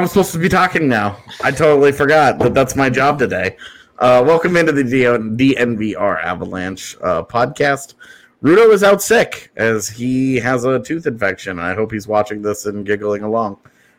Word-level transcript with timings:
I'm 0.00 0.06
supposed 0.06 0.32
to 0.32 0.38
be 0.38 0.48
talking 0.48 0.88
now. 0.88 1.18
I 1.44 1.50
totally 1.50 1.92
forgot 1.92 2.38
that 2.38 2.54
that's 2.54 2.74
my 2.74 2.88
job 2.88 3.18
today. 3.18 3.58
Uh, 3.98 4.24
welcome 4.26 4.56
into 4.56 4.72
the 4.72 4.82
DNVR 4.82 6.24
Avalanche 6.24 6.96
uh, 7.02 7.22
podcast. 7.22 7.96
Rudo 8.42 8.72
is 8.72 8.82
out 8.82 9.02
sick 9.02 9.52
as 9.56 9.90
he 9.90 10.36
has 10.36 10.64
a 10.64 10.80
tooth 10.80 11.06
infection. 11.06 11.58
I 11.58 11.74
hope 11.74 11.92
he's 11.92 12.08
watching 12.08 12.40
this 12.40 12.64
and 12.64 12.86
giggling 12.86 13.24
along. 13.24 13.58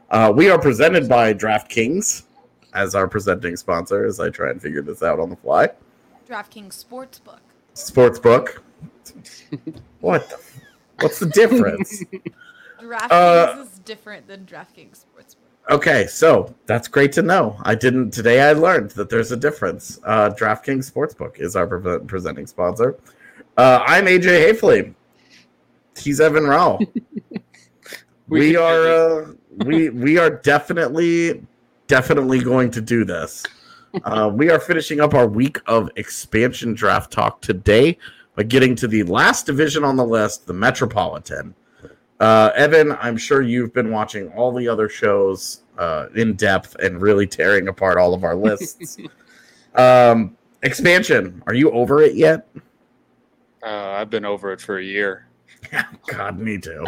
Uh, 0.10 0.34
we 0.36 0.50
are 0.50 0.58
presented 0.58 1.08
by 1.08 1.36
DraftKings 1.36 2.24
as 2.74 2.96
our 2.96 3.08
presenting 3.08 3.56
sponsor 3.56 4.04
as 4.04 4.20
I 4.20 4.32
try 4.32 4.50
and 4.50 4.60
figure 4.60 4.82
this 4.82 5.04
out 5.04 5.20
on 5.20 5.30
the 5.30 5.36
fly. 5.36 5.70
DraftKings 6.28 6.84
Sportsbook. 6.84 7.42
Sportsbook. 7.76 8.58
what? 10.00 10.28
The, 10.28 10.40
what's 11.02 11.20
the 11.20 11.28
difference? 11.28 12.04
DraftKings 12.82 13.12
Uh, 13.12 13.62
is 13.62 13.78
different 13.86 14.28
than 14.28 14.48
DraftKings 14.48 15.06
Sportsbook. 15.06 15.41
Okay, 15.70 16.08
so 16.08 16.54
that's 16.66 16.88
great 16.88 17.12
to 17.14 17.22
know. 17.22 17.56
I 17.64 17.76
didn't 17.76 18.12
today. 18.12 18.42
I 18.42 18.54
learned 18.54 18.92
that 18.92 19.10
there's 19.10 19.32
a 19.32 19.38
difference. 19.38 20.00
Uh, 20.04 20.32
DraftKings 20.32 20.92
Sportsbook 20.92 21.40
is 21.40 21.56
our 21.56 21.68
pre- 21.68 22.00
presenting 22.00 22.48
sponsor. 22.48 22.98
Uh, 23.58 23.84
I'm 23.86 24.06
AJ 24.06 24.54
Haefele. 24.54 24.94
He's 25.98 26.20
Evan 26.20 26.44
Rawal. 26.44 26.80
we 28.28 28.40
We 28.40 28.56
are 28.56 28.88
uh, 29.22 29.34
we 29.66 29.90
we 29.90 30.18
are 30.18 30.30
definitely 30.30 31.46
definitely 31.88 32.40
going 32.40 32.72
to 32.72 32.82
do 32.82 33.06
this. 33.06 33.46
Uh, 34.04 34.32
we 34.34 34.50
are 34.50 34.60
finishing 34.60 35.00
up 35.00 35.14
our 35.14 35.28
week 35.28 35.60
of 35.68 35.90
expansion 35.96 36.74
draft 36.74 37.12
talk 37.12 37.42
today 37.42 37.98
by 38.36 38.44
getting 38.44 38.76
to 38.76 38.88
the 38.88 39.04
last 39.04 39.46
division 39.46 39.84
on 39.84 39.98
the 39.98 40.06
list, 40.06 40.48
the 40.48 40.54
Metropolitan. 40.54 41.54
Uh, 42.22 42.52
Evan, 42.56 42.92
I'm 43.02 43.18
sure 43.18 43.42
you've 43.42 43.74
been 43.74 43.90
watching 43.90 44.30
all 44.34 44.54
the 44.54 44.68
other 44.68 44.88
shows 44.88 45.62
uh, 45.80 46.06
in 46.16 46.36
depth 46.36 46.76
and 46.76 47.02
really 47.02 47.26
tearing 47.26 47.68
apart 47.68 47.98
all 47.98 48.14
of 48.14 48.24
our 48.24 48.36
lists. 48.36 48.98
um, 49.76 50.38
expansion, 50.62 51.42
are 51.48 51.56
you 51.56 51.72
over 51.72 52.04
it 52.04 52.14
yet? 52.14 52.48
Uh, 53.66 53.96
I've 53.98 54.12
been 54.12 54.24
over 54.24 54.52
it 54.52 54.62
for 54.62 54.78
a 54.78 54.84
year. 54.84 55.28
God, 56.06 56.38
me 56.38 56.60
too. 56.60 56.86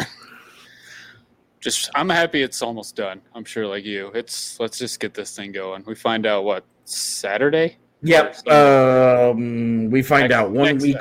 Just, 1.58 1.90
I'm 1.96 2.10
happy 2.10 2.42
it's 2.42 2.62
almost 2.62 2.94
done. 2.94 3.20
I'm 3.34 3.44
sure, 3.44 3.66
like 3.66 3.84
you. 3.84 4.12
It's 4.14 4.60
let's 4.60 4.78
just 4.78 5.00
get 5.00 5.14
this 5.14 5.34
thing 5.34 5.50
going. 5.50 5.82
We 5.84 5.96
find 5.96 6.26
out 6.26 6.44
what 6.44 6.64
Saturday. 6.84 7.78
Yep. 8.02 8.46
Um, 8.46 9.90
we 9.90 10.00
find 10.00 10.28
Next- 10.28 10.34
out 10.34 10.50
one 10.52 10.78
week. 10.78 10.96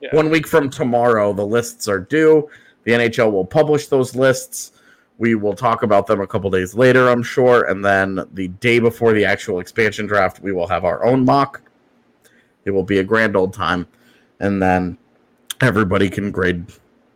Yeah. 0.00 0.08
One 0.12 0.28
week 0.28 0.46
from 0.46 0.70
tomorrow, 0.70 1.32
the 1.32 1.46
lists 1.46 1.86
are 1.86 2.00
due. 2.00 2.50
The 2.86 2.92
NHL 2.92 3.32
will 3.32 3.44
publish 3.44 3.88
those 3.88 4.14
lists. 4.14 4.70
We 5.18 5.34
will 5.34 5.54
talk 5.54 5.82
about 5.82 6.06
them 6.06 6.20
a 6.20 6.26
couple 6.26 6.48
days 6.50 6.72
later, 6.72 7.08
I'm 7.08 7.22
sure, 7.22 7.64
and 7.64 7.84
then 7.84 8.24
the 8.34 8.46
day 8.48 8.78
before 8.78 9.12
the 9.12 9.24
actual 9.24 9.58
expansion 9.58 10.06
draft, 10.06 10.40
we 10.40 10.52
will 10.52 10.68
have 10.68 10.84
our 10.84 11.04
own 11.04 11.24
mock. 11.24 11.62
It 12.64 12.70
will 12.70 12.84
be 12.84 13.00
a 13.00 13.04
grand 13.04 13.34
old 13.34 13.52
time, 13.52 13.88
and 14.38 14.62
then 14.62 14.98
everybody 15.60 16.08
can 16.08 16.30
grade 16.30 16.64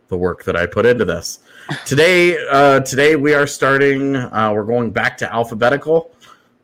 the 0.09 0.17
work 0.17 0.43
that 0.43 0.57
I 0.57 0.65
put 0.65 0.85
into 0.85 1.05
this. 1.05 1.39
Today, 1.85 2.37
uh, 2.49 2.81
today 2.81 3.15
we 3.15 3.33
are 3.33 3.47
starting. 3.47 4.17
Uh, 4.17 4.51
we're 4.53 4.65
going 4.65 4.91
back 4.91 5.17
to 5.19 5.33
alphabetical. 5.33 6.11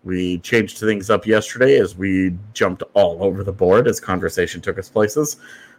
We 0.04 0.40
changed 0.40 0.80
things 0.80 1.10
up 1.10 1.26
yesterday 1.26 1.80
as 1.80 1.96
we 1.96 2.36
jumped 2.54 2.84
all 2.94 3.24
over 3.24 3.46
the 3.46 3.54
board 3.54 3.88
as 3.88 4.02
conversation 4.02 4.60
took 4.60 4.78
us 4.78 4.90
places. 4.90 5.38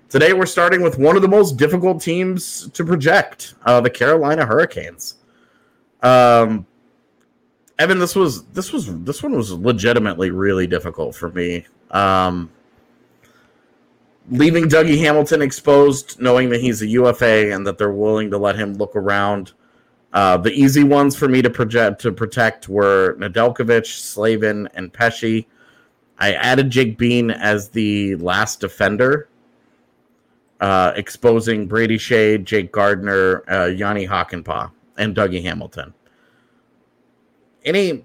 Today 0.09 0.33
we're 0.33 0.47
starting 0.47 0.81
with 0.81 0.99
one 0.99 1.17
of 1.17 1.23
the 1.23 1.29
most 1.29 1.59
difficult 1.59 2.01
teams 2.01 2.71
to 2.71 2.83
project, 2.83 3.55
uh, 3.67 3.79
the 3.83 3.91
Carolina 3.91 4.47
Hurricanes. 4.47 5.17
Um, 6.03 6.67
Evan, 7.79 7.99
this 7.99 8.17
was 8.17 8.45
this 8.47 8.73
was 8.73 9.03
this 9.05 9.23
one 9.23 9.37
was 9.37 9.53
legitimately 9.53 10.31
really 10.31 10.67
difficult 10.67 11.15
for 11.15 11.31
me. 11.33 11.67
Um, 11.91 12.51
leaving 14.31 14.65
Dougie 14.65 14.99
Hamilton 14.99 15.43
exposed, 15.43 16.19
knowing 16.19 16.49
that 16.51 16.63
he's 16.63 16.81
a 16.81 16.87
UFA 16.87 17.53
and 17.53 17.67
that 17.67 17.77
they're 17.77 17.93
willing 17.93 18.31
to 18.31 18.39
let 18.39 18.57
him 18.57 18.75
look 18.75 18.97
around. 18.97 19.53
Uh, 20.15 20.39
the 20.39 20.53
easy 20.53 20.85
ones 20.85 21.17
for 21.17 21.29
me 21.29 21.43
to 21.43 21.51
project 21.51 22.01
to 22.01 22.13
protect 22.13 22.67
were 22.67 23.15
Nedeljkovic, 23.19 23.85
Slavin, 23.87 24.69
and 24.73 24.91
Pesce. 24.91 25.45
I 26.19 26.33
added 26.33 26.71
Jake 26.71 26.97
Bean 26.97 27.31
as 27.31 27.69
the 27.69 28.17
last 28.17 28.61
defender, 28.61 29.29
uh, 30.61 30.93
exposing 30.97 31.67
Brady 31.67 31.99
Skjei, 31.99 32.43
Jake 32.43 32.73
Gardiner, 32.73 33.45
uh, 33.51 33.67
Jani 33.67 34.07
Hakanpää, 34.07 34.71
and 34.97 35.15
Dougie 35.15 35.43
Hamilton. 35.43 35.95
Any? 37.65 38.05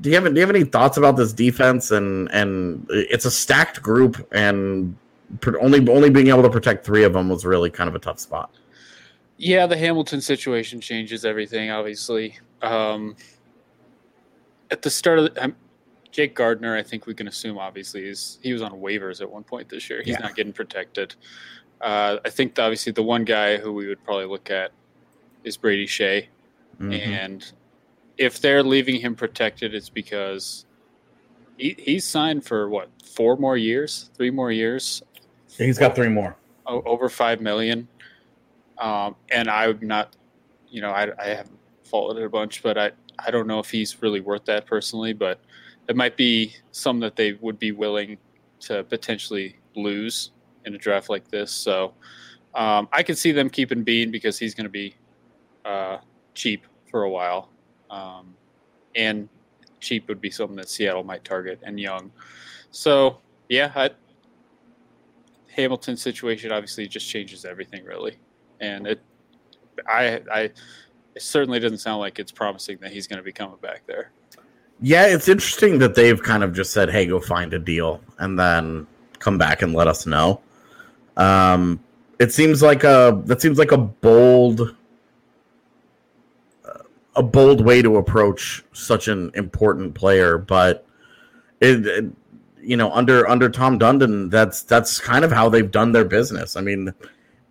Do 0.00 0.10
you 0.10 0.14
have 0.14 0.24
do 0.24 0.34
you 0.34 0.46
have 0.46 0.54
any 0.54 0.64
thoughts 0.64 0.96
about 0.96 1.16
this 1.16 1.32
defense? 1.32 1.90
And 1.90 2.30
and 2.32 2.86
it's 2.90 3.24
a 3.24 3.30
stacked 3.30 3.82
group, 3.82 4.26
and 4.32 4.96
only 5.60 5.86
only 5.88 6.10
being 6.10 6.28
able 6.28 6.42
to 6.42 6.50
protect 6.50 6.84
three 6.84 7.04
of 7.04 7.12
them 7.12 7.28
was 7.28 7.44
really 7.44 7.70
kind 7.70 7.88
of 7.88 7.94
a 7.94 7.98
tough 7.98 8.18
spot. 8.18 8.50
Yeah, 9.38 9.66
the 9.66 9.76
Hamilton 9.76 10.20
situation 10.20 10.80
changes 10.80 11.24
everything. 11.24 11.70
Obviously, 11.70 12.38
um, 12.62 13.16
at 14.70 14.82
the 14.82 14.90
start 14.90 15.18
of 15.18 15.34
the, 15.34 15.54
Jake 16.16 16.34
Gardiner, 16.34 16.74
I 16.74 16.82
think 16.82 17.04
we 17.06 17.12
can 17.12 17.28
assume 17.28 17.58
obviously 17.58 18.08
is 18.08 18.38
he 18.42 18.54
was 18.54 18.62
on 18.62 18.72
waivers 18.72 19.20
at 19.20 19.30
one 19.30 19.44
point 19.44 19.68
this 19.68 19.90
year. 19.90 20.00
He's 20.02 20.14
Yeah. 20.14 20.20
not 20.20 20.34
getting 20.34 20.54
protected. 20.54 21.14
Uh, 21.82 22.16
I 22.24 22.30
think 22.30 22.58
obviously 22.58 22.92
the 22.92 23.02
one 23.02 23.24
guy 23.26 23.58
who 23.58 23.70
we 23.70 23.86
would 23.86 24.02
probably 24.02 24.24
look 24.24 24.50
at 24.50 24.72
is 25.44 25.58
Brady 25.58 25.86
Skjei, 25.86 26.28
Mhm. 26.80 26.98
and 26.98 27.52
if 28.16 28.40
they're 28.40 28.62
leaving 28.62 28.98
him 28.98 29.14
protected, 29.14 29.74
it's 29.74 29.90
because 29.90 30.64
he, 31.58 31.76
he's 31.78 32.06
signed 32.06 32.46
for 32.46 32.70
what 32.70 32.88
four 33.04 33.36
more 33.36 33.58
years, 33.58 34.08
three 34.16 34.30
more 34.30 34.50
years, 34.50 35.02
He's 35.58 35.78
got 35.78 35.94
three 35.94 36.08
more. 36.08 36.34
o- 36.64 36.82
over 36.86 37.10
five 37.10 37.42
million. 37.42 37.88
Um, 38.78 39.16
and 39.30 39.50
I'm 39.50 39.78
not, 39.82 40.16
you 40.70 40.80
know, 40.80 40.90
I, 40.92 41.10
I 41.22 41.28
haven't 41.28 41.58
followed 41.84 42.16
it 42.16 42.24
a 42.24 42.30
bunch, 42.30 42.62
but 42.62 42.78
I, 42.78 42.92
I 43.18 43.30
don't 43.30 43.46
know 43.46 43.58
if 43.58 43.70
he's 43.70 44.00
really 44.00 44.20
worth 44.20 44.46
that 44.46 44.64
personally, 44.66 45.12
but 45.12 45.40
it 45.88 45.96
might 45.96 46.16
be 46.16 46.54
some 46.72 47.00
that 47.00 47.16
they 47.16 47.34
would 47.34 47.58
be 47.58 47.72
willing 47.72 48.18
to 48.60 48.84
potentially 48.84 49.56
lose 49.74 50.32
in 50.64 50.74
a 50.74 50.78
draft 50.78 51.08
like 51.08 51.28
this. 51.28 51.52
So 51.52 51.94
um, 52.54 52.88
I 52.92 53.02
could 53.02 53.18
see 53.18 53.32
them 53.32 53.48
keeping 53.50 53.82
Bean 53.82 54.10
because 54.10 54.38
he's 54.38 54.54
going 54.54 54.64
to 54.64 54.70
be 54.70 54.96
uh, 55.64 55.98
cheap 56.34 56.66
for 56.90 57.04
a 57.04 57.10
while. 57.10 57.50
Um, 57.90 58.34
and 58.94 59.28
cheap 59.80 60.08
would 60.08 60.20
be 60.20 60.30
something 60.30 60.56
that 60.56 60.68
Seattle 60.68 61.04
might 61.04 61.24
target 61.24 61.60
and 61.62 61.78
young. 61.78 62.10
So 62.70 63.18
yeah, 63.48 63.70
I, 63.74 63.90
Hamilton's 65.48 66.02
situation 66.02 66.50
obviously 66.52 66.88
just 66.88 67.08
changes 67.08 67.44
everything 67.44 67.84
really, 67.84 68.16
and 68.60 68.86
it, 68.86 69.00
I, 69.88 70.20
I, 70.32 70.40
it 71.14 71.22
certainly 71.22 71.60
doesn't 71.60 71.78
sound 71.78 72.00
like 72.00 72.18
it's 72.18 72.32
promising 72.32 72.78
that 72.80 72.92
he's 72.92 73.06
going 73.06 73.18
to 73.18 73.22
be 73.22 73.32
coming 73.32 73.56
back 73.62 73.82
there. 73.86 74.10
Yeah, 74.80 75.06
it's 75.06 75.28
interesting 75.28 75.78
that 75.78 75.94
they've 75.94 76.22
kind 76.22 76.44
of 76.44 76.52
just 76.52 76.72
said, 76.72 76.90
"Hey, 76.90 77.06
go 77.06 77.18
find 77.20 77.52
a 77.54 77.58
deal," 77.58 78.00
and 78.18 78.38
then 78.38 78.86
come 79.18 79.38
back 79.38 79.62
and 79.62 79.72
let 79.74 79.86
us 79.88 80.06
know. 80.06 80.40
Um, 81.16 81.80
it 82.18 82.32
seems 82.32 82.62
like 82.62 82.84
a 82.84 83.20
that 83.24 83.40
seems 83.40 83.58
like 83.58 83.72
a 83.72 83.78
bold, 83.78 84.74
a 87.14 87.22
bold 87.22 87.64
way 87.64 87.80
to 87.80 87.96
approach 87.96 88.62
such 88.72 89.08
an 89.08 89.30
important 89.34 89.94
player, 89.94 90.36
but 90.38 90.86
it, 91.60 91.86
it- 91.86 92.04
you 92.60 92.76
know, 92.76 92.90
under 92.90 93.28
under 93.28 93.48
Tom 93.48 93.78
Dundon, 93.78 94.28
that's 94.28 94.62
that's 94.62 94.98
kind 94.98 95.24
of 95.24 95.30
how 95.30 95.48
they've 95.48 95.70
done 95.70 95.92
their 95.92 96.04
business. 96.04 96.56
I 96.56 96.60
mean, 96.62 96.92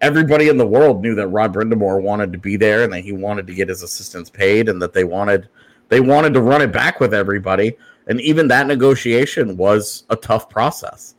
everybody 0.01 0.49
in 0.49 0.57
the 0.57 0.67
world 0.67 1.01
knew 1.01 1.15
that 1.15 1.27
Rod 1.29 1.53
Brind'Amour 1.53 2.01
wanted 2.01 2.33
to 2.33 2.37
be 2.37 2.57
there 2.57 2.83
and 2.83 2.91
that 2.91 2.99
he 3.05 3.13
wanted 3.13 3.47
to 3.47 3.53
get 3.53 3.69
his 3.69 3.81
assistants 3.81 4.29
paid, 4.29 4.67
and 4.67 4.81
that 4.81 4.91
they 4.91 5.05
wanted 5.05 5.47
they 5.89 5.99
wanted 5.99 6.33
to 6.33 6.41
run 6.41 6.61
it 6.61 6.71
back 6.71 6.99
with 6.99 7.13
everybody 7.13 7.75
and 8.07 8.21
even 8.21 8.47
that 8.47 8.67
negotiation 8.67 9.57
was 9.57 10.03
a 10.09 10.15
tough 10.15 10.49
process. 10.49 11.15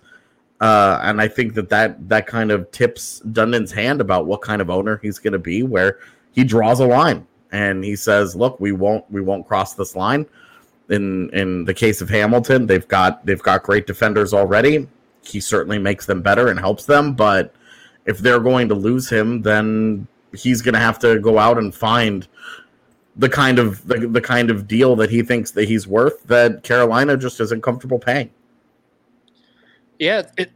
Uh, 0.59 0.99
and 1.03 1.21
i 1.21 1.29
think 1.29 1.53
that 1.53 1.69
that 1.69 2.09
that 2.09 2.27
kind 2.27 2.51
of 2.51 2.71
tips 2.71 3.21
dundon's 3.33 3.71
hand 3.71 4.01
about 4.01 4.25
what 4.25 4.41
kind 4.41 4.63
of 4.63 4.71
owner 4.71 4.99
he's 5.03 5.19
going 5.19 5.35
to 5.35 5.39
be 5.39 5.63
where 5.63 5.99
he 6.33 6.45
draws 6.45 6.81
a 6.81 6.87
line 6.87 7.27
and 7.53 7.85
he 7.85 7.95
says 7.95 8.35
look 8.35 8.59
we 8.59 8.73
won't 8.73 9.05
we 9.11 9.21
won't 9.21 9.47
cross 9.47 9.75
this 9.75 9.95
line. 9.95 10.25
In 10.89 11.29
in 11.35 11.67
the 11.67 11.75
case 11.75 12.01
of 12.01 12.09
hamilton 12.09 12.67
they've 12.67 12.89
got 12.89 13.27
they've 13.27 13.43
got 13.43 13.65
great 13.65 13.87
defenders 13.87 14.33
already. 14.33 14.89
He 15.23 15.41
certainly 15.41 15.79
makes 15.79 16.07
them 16.07 16.23
better 16.23 16.49
and 16.49 16.59
helps 16.59 16.87
them 16.87 17.13
but 17.13 17.55
if 18.07 18.19
they're 18.19 18.41
going 18.41 18.69
to 18.69 18.75
lose 18.75 19.11
him 19.11 19.43
then 19.43 20.07
he's 20.33 20.63
going 20.63 20.73
to 20.75 20.81
have 20.81 20.99
to 21.01 21.19
go 21.21 21.39
out 21.39 21.59
and 21.59 21.75
find 21.75 22.29
the 23.17 23.29
kind 23.29 23.59
of 23.59 23.87
the, 23.89 24.07
the 24.07 24.21
kind 24.21 24.51
of 24.51 24.69
deal 24.69 24.95
that 24.97 25.11
he 25.11 25.23
thinks 25.23 25.53
that 25.53 25.69
he's 25.69 25.87
worth 25.87 26.23
that 26.25 26.63
Carolina 26.63 27.17
just 27.17 27.41
isn't 27.41 27.63
comfortable 27.63 27.99
paying. 27.99 28.31
Yeah, 29.99 30.23
it 30.37 30.53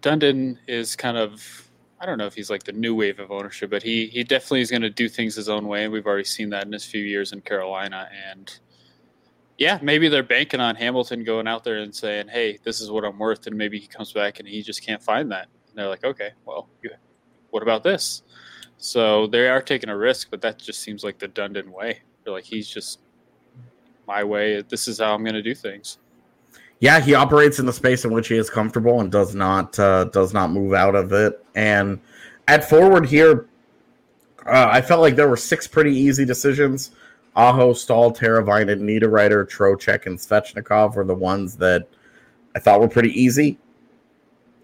Dundon 0.00 0.58
is 0.66 0.96
kind 0.96 1.16
of 1.16 1.68
I 2.00 2.06
don't 2.06 2.18
know 2.18 2.26
if 2.26 2.34
he's 2.34 2.48
like 2.48 2.62
the 2.62 2.72
new 2.72 2.94
wave 2.94 3.18
of 3.18 3.30
ownership, 3.30 3.70
but 3.70 3.82
he 3.82 4.06
he 4.06 4.24
definitely 4.24 4.62
is 4.62 4.70
going 4.70 4.82
to 4.82 4.90
do 4.90 5.08
things 5.08 5.34
his 5.34 5.48
own 5.48 5.66
way. 5.66 5.84
and 5.84 5.92
We've 5.92 6.06
already 6.06 6.24
seen 6.24 6.50
that 6.50 6.64
in 6.64 6.72
his 6.72 6.84
few 6.84 7.02
years 7.02 7.32
in 7.32 7.40
Carolina, 7.42 8.08
and 8.30 8.58
yeah, 9.58 9.78
maybe 9.82 10.08
they're 10.08 10.22
banking 10.22 10.60
on 10.60 10.76
Hamilton 10.76 11.24
going 11.24 11.48
out 11.48 11.64
there 11.64 11.78
and 11.78 11.94
saying, 11.94 12.28
"Hey, 12.28 12.58
this 12.62 12.80
is 12.80 12.90
what 12.90 13.04
I'm 13.04 13.18
worth," 13.18 13.46
and 13.46 13.56
maybe 13.56 13.78
he 13.78 13.86
comes 13.86 14.12
back 14.12 14.38
and 14.38 14.48
he 14.48 14.62
just 14.62 14.84
can't 14.86 15.02
find 15.02 15.30
that. 15.32 15.48
And 15.68 15.76
they're 15.76 15.88
like, 15.88 16.04
"Okay, 16.04 16.30
well, 16.46 16.68
what 17.50 17.62
about 17.62 17.82
this?" 17.82 18.22
So 18.78 19.26
they 19.26 19.48
are 19.48 19.60
taking 19.60 19.90
a 19.90 19.96
risk, 19.96 20.28
but 20.30 20.40
that 20.42 20.58
just 20.58 20.80
seems 20.80 21.02
like 21.04 21.18
the 21.18 21.28
Dundon 21.28 21.68
way. 21.68 22.00
They're 22.24 22.32
like, 22.32 22.44
he's 22.44 22.68
just 22.68 23.00
my 24.06 24.24
way. 24.24 24.62
This 24.62 24.88
is 24.88 24.98
how 24.98 25.14
I'm 25.14 25.22
going 25.22 25.34
to 25.34 25.42
do 25.42 25.54
things. 25.54 25.98
Yeah, 26.80 27.00
he 27.00 27.14
operates 27.14 27.58
in 27.58 27.66
the 27.66 27.72
space 27.72 28.04
in 28.04 28.12
which 28.12 28.28
he 28.28 28.36
is 28.36 28.48
comfortable 28.48 29.00
and 29.00 29.10
does 29.10 29.34
not 29.34 29.76
uh, 29.80 30.04
does 30.04 30.32
not 30.32 30.52
move 30.52 30.74
out 30.74 30.94
of 30.94 31.12
it. 31.12 31.44
And 31.56 32.00
at 32.46 32.68
forward 32.68 33.06
here, 33.06 33.48
uh, 34.46 34.68
I 34.70 34.80
felt 34.80 35.00
like 35.00 35.16
there 35.16 35.28
were 35.28 35.36
six 35.36 35.66
pretty 35.66 35.92
easy 35.92 36.24
decisions. 36.24 36.92
Aho, 37.34 37.72
Staal, 37.72 38.12
Teravainen, 38.12 38.80
Niederreiter, 38.80 39.48
Trocheck, 39.48 40.06
and 40.06 40.18
Svechnikov 40.18 40.94
were 40.94 41.04
the 41.04 41.14
ones 41.14 41.56
that 41.56 41.88
I 42.54 42.60
thought 42.60 42.80
were 42.80 42.88
pretty 42.88 43.10
easy. 43.10 43.58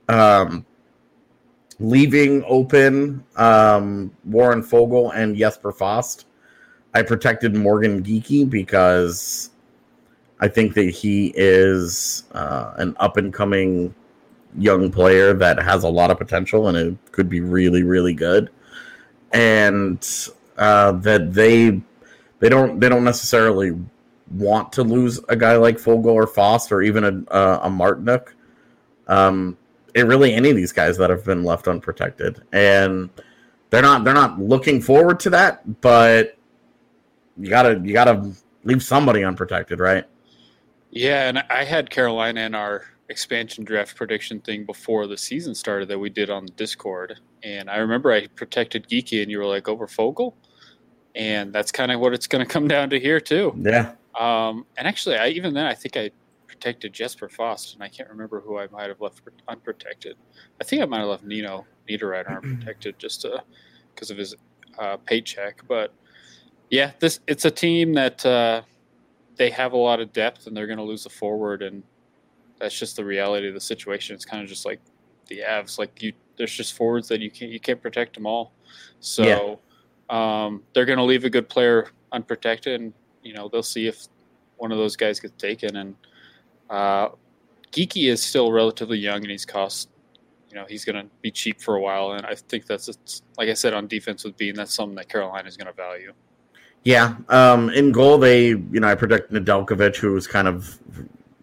Um, 0.09 0.65
leaving 1.81 2.45
open 2.47 3.25
um, 3.37 4.11
Warren 4.25 4.63
Foegele 4.63 5.13
and 5.15 5.37
Jesper 5.37 5.73
Fast. 5.73 6.27
I 6.95 7.03
protected 7.03 7.57
Morgan 7.57 8.03
Geekie 8.03 8.49
because 8.49 9.51
I 10.41 10.49
think 10.49 10.75
that 10.75 10.91
he 10.91 11.33
is 11.35 12.25
uh, 12.33 12.75
an 12.77 12.97
up 12.99 13.17
and 13.17 13.33
coming 13.33 13.95
young 14.57 14.91
player 14.91 15.35
that 15.35 15.61
has 15.61 15.83
a 15.83 15.89
lot 15.89 16.11
of 16.11 16.19
potential 16.19 16.69
and 16.69 16.77
it 16.77 17.13
could 17.13 17.29
be 17.29 17.41
really, 17.41 17.83
really 17.83 18.15
good. 18.15 18.51
And 19.33 20.07
uh, 20.57 20.93
that 20.93 21.33
they 21.35 21.81
they 22.39 22.49
don't 22.49 22.79
they 22.79 22.89
don't 22.89 23.05
necessarily 23.05 23.73
want 24.31 24.73
to 24.75 24.85
lose 24.85 25.19
a 25.29 25.35
guy 25.35 25.57
like 25.57 25.77
Foegele 25.77 26.07
or 26.07 26.27
Fast 26.27 26.71
or 26.71 26.83
even 26.83 27.05
a 27.05 27.37
a, 27.37 27.61
a 27.65 27.69
Martinook. 27.69 28.29
Um, 29.09 29.57
it 29.95 30.03
really 30.03 30.35
any 30.35 30.51
of 30.51 30.57
these 30.57 30.73
guys 30.73 30.99
that 30.99 31.11
have 31.11 31.25
been 31.25 31.45
left 31.45 31.69
unprotected, 31.69 32.43
and 32.53 33.11
they're 33.71 33.83
not 33.83 34.05
they're 34.05 34.15
not 34.15 34.39
looking 34.41 34.81
forward 34.81 35.21
to 35.21 35.31
that. 35.31 35.81
But 35.81 36.37
you 37.37 37.49
gotta 37.49 37.81
you 37.85 37.93
gotta 37.93 38.33
leave 38.65 38.83
somebody 38.83 39.25
unprotected, 39.25 39.81
right? 39.81 40.05
Yeah, 40.91 41.29
and 41.29 41.39
I 41.51 41.65
had 41.65 41.91
Carolina 41.91 42.41
in 42.43 42.55
our 42.55 42.85
expansion 43.09 43.65
draft 43.65 43.97
prediction 43.97 44.41
thing 44.41 44.65
before 44.65 45.07
the 45.07 45.17
season 45.17 45.55
started 45.55 45.89
that 45.89 45.99
we 45.99 46.09
did 46.09 46.31
on 46.31 46.47
Discord. 46.57 47.19
And 47.43 47.69
I 47.69 47.77
remember 47.77 48.13
I 48.13 48.27
protected 48.29 48.89
Geekie 48.89 49.21
and 49.23 49.31
you 49.31 49.39
were 49.39 49.47
like 49.47 49.69
over 49.69 49.87
Foegele. 49.87 50.35
And 51.15 51.53
that's 51.53 51.71
kind 51.71 51.93
of 51.93 52.01
what 52.01 52.15
it's 52.15 52.27
going 52.27 52.45
to 52.45 52.51
come 52.51 52.67
down 52.75 52.91
to 52.91 52.99
here 52.99 53.21
too. 53.21 53.55
Yeah, 53.61 53.93
Um, 54.19 54.67
and 54.77 54.89
actually, 54.89 55.17
I 55.17 55.29
even 55.29 55.55
then 55.55 55.67
I 55.67 55.75
think 55.75 55.97
I 55.97 56.11
protected 56.65 56.95
Jesper 56.95 57.29
Fast, 57.29 57.75
and 57.75 57.83
I 57.83 57.89
can't 57.89 58.09
remember 58.09 58.41
who 58.41 58.59
I 58.59 58.69
might 58.69 58.89
have 58.89 59.03
left 59.03 59.21
unprotected. 59.49 60.17
I 60.63 60.65
think 60.65 60.81
I 60.81 60.87
might 60.87 61.01
have 61.01 61.09
left 61.09 61.23
Nino 61.23 61.67
Niederreiter 61.87 62.43
unprotected 62.43 62.99
just 62.99 63.27
because 63.95 64.11
of 64.11 64.17
his 64.17 64.35
uh, 64.79 64.97
paycheck. 64.97 65.61
But 65.69 65.93
yeah, 66.71 66.93
this 67.01 67.21
it's 67.27 67.45
a 67.45 67.51
team 67.51 67.93
that 67.95 68.25
uh, 68.25 68.63
they 69.37 69.51
have 69.51 69.75
a 69.75 69.77
lot 69.77 70.01
of 70.01 70.11
depth, 70.15 70.47
and 70.47 70.57
they're 70.57 70.67
going 70.67 70.79
to 70.79 70.85
lose 70.85 71.05
a 71.05 71.11
forward, 71.11 71.61
and 71.61 71.83
that's 72.59 72.79
just 72.79 72.97
the 72.97 73.05
reality 73.05 73.49
of 73.49 73.53
the 73.53 73.61
situation. 73.61 74.15
It's 74.15 74.25
kind 74.25 74.43
of 74.43 74.49
just 74.49 74.65
like 74.65 74.81
the 75.27 75.41
Avs, 75.47 75.79
like 75.79 76.03
you. 76.03 76.15
There's 76.39 76.55
just 76.55 76.73
forwards 76.73 77.09
that 77.09 77.21
you 77.21 77.31
can't 77.31 77.53
you 77.53 77.61
can't 77.61 77.83
protect 77.83 78.15
them 78.15 78.25
all. 78.25 78.53
So 79.01 79.61
um, 80.09 80.63
they're 80.73 80.87
going 80.87 80.99
to 80.99 81.05
leave 81.05 81.25
a 81.25 81.31
good 81.31 81.51
player 81.51 81.91
unprotected, 82.13 82.81
and 82.81 82.95
you 83.23 83.35
know 83.35 83.51
they'll 83.51 83.63
see 83.63 83.87
if 83.87 84.07
one 84.57 84.73
of 84.73 84.79
those 84.79 84.97
guys 84.97 85.21
gets 85.21 85.35
taken. 85.37 85.77
And 85.77 85.95
uh, 86.71 87.09
Geekie 87.73 88.09
is 88.09 88.23
still 88.23 88.53
relatively 88.53 88.99
young, 88.99 89.23
and 89.23 89.31
he's 89.31 89.45
cost. 89.45 89.89
You 90.49 90.57
know 90.57 90.67
he's 90.69 90.85
going 90.85 91.05
to 91.05 91.11
be 91.21 91.31
cheap 91.31 91.61
for 91.61 91.75
a 91.75 91.81
while, 91.81 92.13
and 92.13 92.25
I 92.25 92.35
think 92.35 92.67
that's 92.67 92.89
like 93.37 93.49
I 93.49 93.55
said 93.55 93.75
on 93.75 93.89
defense 93.89 94.25
with 94.25 94.37
Bean. 94.37 94.55
That's 94.55 94.73
something 94.73 94.95
that 94.97 95.09
Carolina 95.09 95.49
is 95.49 95.57
going 95.57 95.67
to 95.67 95.73
value. 95.73 96.13
yeah. 96.85 97.17
Um, 97.29 97.71
in 97.71 97.91
goal, 97.91 98.19
they 98.19 98.49
you 98.49 98.81
know 98.81 98.89
I 98.89 98.95
predict 98.95 99.33
Nedeljkovic, 99.33 99.97
who 99.97 100.13
was 100.13 100.27
kind 100.27 100.47
of 100.47 100.79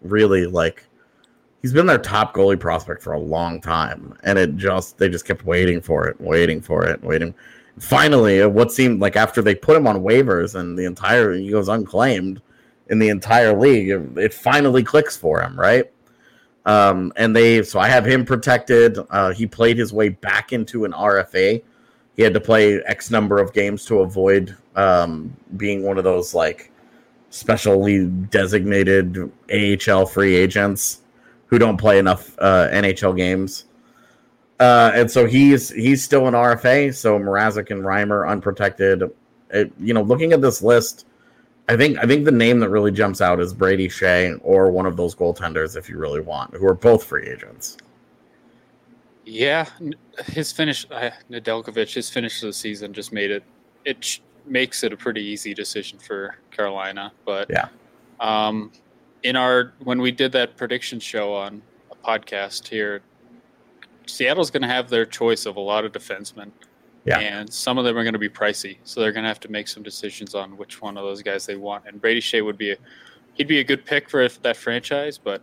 really 0.02 0.46
like 0.46 0.86
he's 1.62 1.74
been 1.74 1.86
their 1.86 1.98
top 1.98 2.34
goalie 2.34 2.60
prospect 2.60 3.04
for 3.04 3.14
a 3.14 3.20
long 3.20 3.62
time, 3.62 4.18
and 4.24 4.40
it 4.40 4.56
just 4.56 4.98
they 4.98 5.10
just 5.10 5.26
kept 5.26 5.46
waiting 5.46 5.82
for 5.82 6.08
it, 6.08 6.20
waiting 6.22 6.62
for 6.62 6.86
it, 6.86 7.04
waiting. 7.04 7.34
Finally, 7.80 8.42
uh, 8.42 8.50
what 8.50 8.72
seemed 8.72 9.02
like 9.02 9.16
after 9.16 9.42
they 9.42 9.56
put 9.56 9.76
him 9.76 9.88
on 9.88 10.02
waivers 10.02 10.56
and 10.56 10.78
the 10.78 10.86
entire 10.86 11.34
he 11.34 11.50
goes 11.50 11.68
unclaimed 11.68 12.42
in 12.92 13.00
the 13.00 13.10
entire 13.10 13.58
league, 13.58 13.90
it, 14.18 14.34
finally 14.34 14.84
clicks 14.84 15.16
for 15.16 15.42
him, 15.42 15.58
right? 15.58 15.90
Um, 16.66 17.12
and 17.16 17.34
they 17.36 17.64
so 17.64 17.80
I 17.80 17.88
have 17.88 18.06
him 18.06 18.26
protected. 18.26 19.00
Uh, 19.10 19.32
he 19.32 19.48
played 19.48 19.78
his 19.78 19.92
way 19.94 20.10
back 20.10 20.54
into 20.54 20.86
an 20.86 20.92
RFA. 20.92 21.64
He 22.16 22.22
had 22.22 22.34
to 22.34 22.42
play 22.42 22.84
X 22.84 23.10
number 23.10 23.40
of 23.40 23.54
games 23.54 23.86
to 23.86 24.02
avoid 24.02 24.56
um, 24.76 25.36
being 25.58 25.84
one 25.84 25.98
of 25.98 26.04
those 26.04 26.36
like 26.36 26.72
specially 27.30 28.06
designated 28.06 29.32
AHL 29.52 30.06
free 30.06 30.36
agents 30.36 31.02
who 31.48 31.58
don't 31.58 31.78
play 31.78 31.98
enough 31.98 32.38
uh, 32.40 32.68
NHL 32.72 33.16
games. 33.16 33.66
Uh, 34.60 34.92
and 34.94 35.10
so 35.10 35.26
he's 35.26 35.70
he's 35.70 36.04
still 36.04 36.28
an 36.28 36.34
RFA. 36.34 36.94
So 36.94 37.18
Mrazek 37.18 37.72
and 37.72 37.84
Reimer 37.84 38.30
unprotected. 38.30 39.04
It, 39.50 39.72
you 39.80 39.94
know, 39.94 40.04
looking 40.04 40.34
at 40.34 40.42
this 40.42 40.62
list, 40.62 41.08
I 41.72 41.78
think 41.78 41.98
I 42.00 42.06
think 42.06 42.26
the 42.26 42.32
name 42.34 42.60
that 42.60 42.70
really 42.70 42.92
jumps 42.92 43.22
out 43.22 43.40
is 43.40 43.54
Brady 43.54 43.88
Skjei 43.88 44.38
or 44.44 44.70
one 44.70 44.86
of 44.86 44.98
those 44.98 45.16
goaltenders, 45.16 45.78
if 45.78 45.88
you 45.88 45.98
really 45.98 46.20
want, 46.20 46.54
who 46.54 46.66
are 46.68 46.74
both 46.74 47.02
free 47.02 47.26
agents. 47.30 47.78
Yeah, 49.26 49.66
his 50.26 50.52
finish, 50.52 50.86
uh, 50.92 51.12
Nedeljkovic, 51.30 51.94
his 51.94 52.10
finish 52.10 52.44
of 52.44 52.48
the 52.48 52.54
season 52.54 52.92
just 52.92 53.14
made 53.14 53.32
it. 53.32 53.44
It 53.86 54.20
makes 54.46 54.84
it 54.84 54.92
a 54.92 54.98
pretty 54.98 55.22
easy 55.22 55.54
decision 55.54 55.98
for 55.98 56.36
Carolina. 56.50 57.14
But 57.26 57.50
Yeah. 57.50 57.70
um, 58.20 58.74
in 59.24 59.38
our 59.38 59.72
when 59.82 60.02
we 60.02 60.12
did 60.12 60.34
that 60.34 60.58
prediction 60.58 61.00
show 61.00 61.34
on 61.34 61.62
a 61.90 61.96
podcast 61.96 62.68
here, 62.68 63.02
Seattle's 64.08 64.52
going 64.52 64.64
to 64.64 64.68
have 64.68 64.90
their 64.90 65.06
choice 65.06 65.46
of 65.46 65.56
a 65.56 65.62
lot 65.62 65.86
of 65.86 65.94
defensemen. 65.94 66.52
Yeah. 67.04 67.20
and 67.20 67.52
some 67.52 67.78
of 67.78 67.86
them 67.86 67.98
are 67.98 68.04
going 68.04 68.14
to 68.14 68.20
be 68.20 68.30
pricey, 68.30 68.78
so 68.84 69.02
they're 69.02 69.12
going 69.12 69.24
to 69.24 69.28
have 69.28 69.40
to 69.42 69.50
make 69.50 69.68
some 69.68 69.82
decisions 69.82 70.36
on 70.36 70.56
which 70.56 70.82
one 70.82 70.98
of 70.98 71.04
those 71.04 71.24
guys 71.24 71.46
they 71.46 71.56
want. 71.56 71.86
And 71.88 72.00
Brady 72.00 72.22
Skjei 72.22 72.46
would 72.46 72.58
be 72.58 72.72
a 72.72 72.78
he'd 73.34 73.48
be 73.48 73.60
a 73.60 73.64
good 73.64 73.86
pick 73.86 74.10
for 74.10 74.28
that 74.28 74.56
franchise, 74.56 75.18
but 75.18 75.42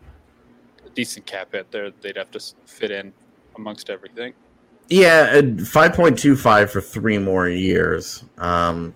a 0.87 0.91
decent 0.91 1.27
cap 1.27 1.53
hit 1.53 1.71
there. 1.73 1.91
They'd 1.91 2.17
have 2.17 2.31
to 2.33 2.41
fit 2.67 2.91
in 2.91 3.13
amongst 3.57 3.91
everything. 3.91 4.35
Yeah, 4.89 5.41
five 5.65 5.95
point 5.95 6.19
two 6.19 6.37
five 6.37 6.71
for 6.71 6.81
three 6.81 7.19
more 7.19 7.49
years. 7.49 8.25
Um, 8.39 8.95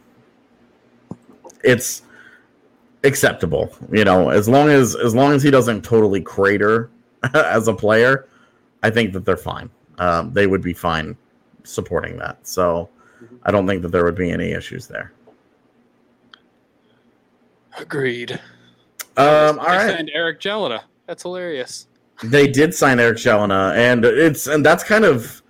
it's 1.65 2.03
acceptable, 3.05 3.77
you 3.91 4.05
know, 4.05 4.31
as 4.31 4.49
long 4.49 4.69
as 4.69 4.95
as 4.95 5.15
long 5.15 5.33
as 5.33 5.43
he 5.43 5.51
doesn't 5.51 5.83
totally 5.83 6.21
crater 6.21 6.91
as 7.35 7.67
a 7.69 7.75
player. 7.75 8.29
I 8.85 8.91
think 8.91 9.13
that 9.13 9.25
they're 9.25 9.37
fine. 9.37 9.71
Um, 9.99 10.33
they 10.33 10.47
would 10.47 10.63
be 10.63 10.73
fine 10.73 11.17
supporting 11.65 12.17
that. 12.19 12.47
So 12.47 12.89
Mhm. 13.23 13.39
I 13.45 13.51
don't 13.51 13.67
think 13.67 13.83
that 13.83 13.89
there 13.93 14.05
would 14.05 14.15
be 14.15 14.31
any 14.31 14.53
issues 14.53 14.87
there. 14.87 15.13
Agreed. 17.79 18.39
Um, 19.17 19.59
all 19.59 19.67
They 19.69 19.95
signed 19.95 20.11
Eric 20.15 20.41
Jelena. 20.41 20.83
That's 21.07 21.23
hilarious. 21.23 21.87
They 22.23 22.47
did 22.47 22.75
sign 22.75 23.01
Eric 23.01 23.19
Shelena, 23.19 23.75
and 23.75 24.05
it's 24.05 24.47
and 24.47 24.65
that's 24.65 24.85
kind 24.85 25.05
of 25.05 25.43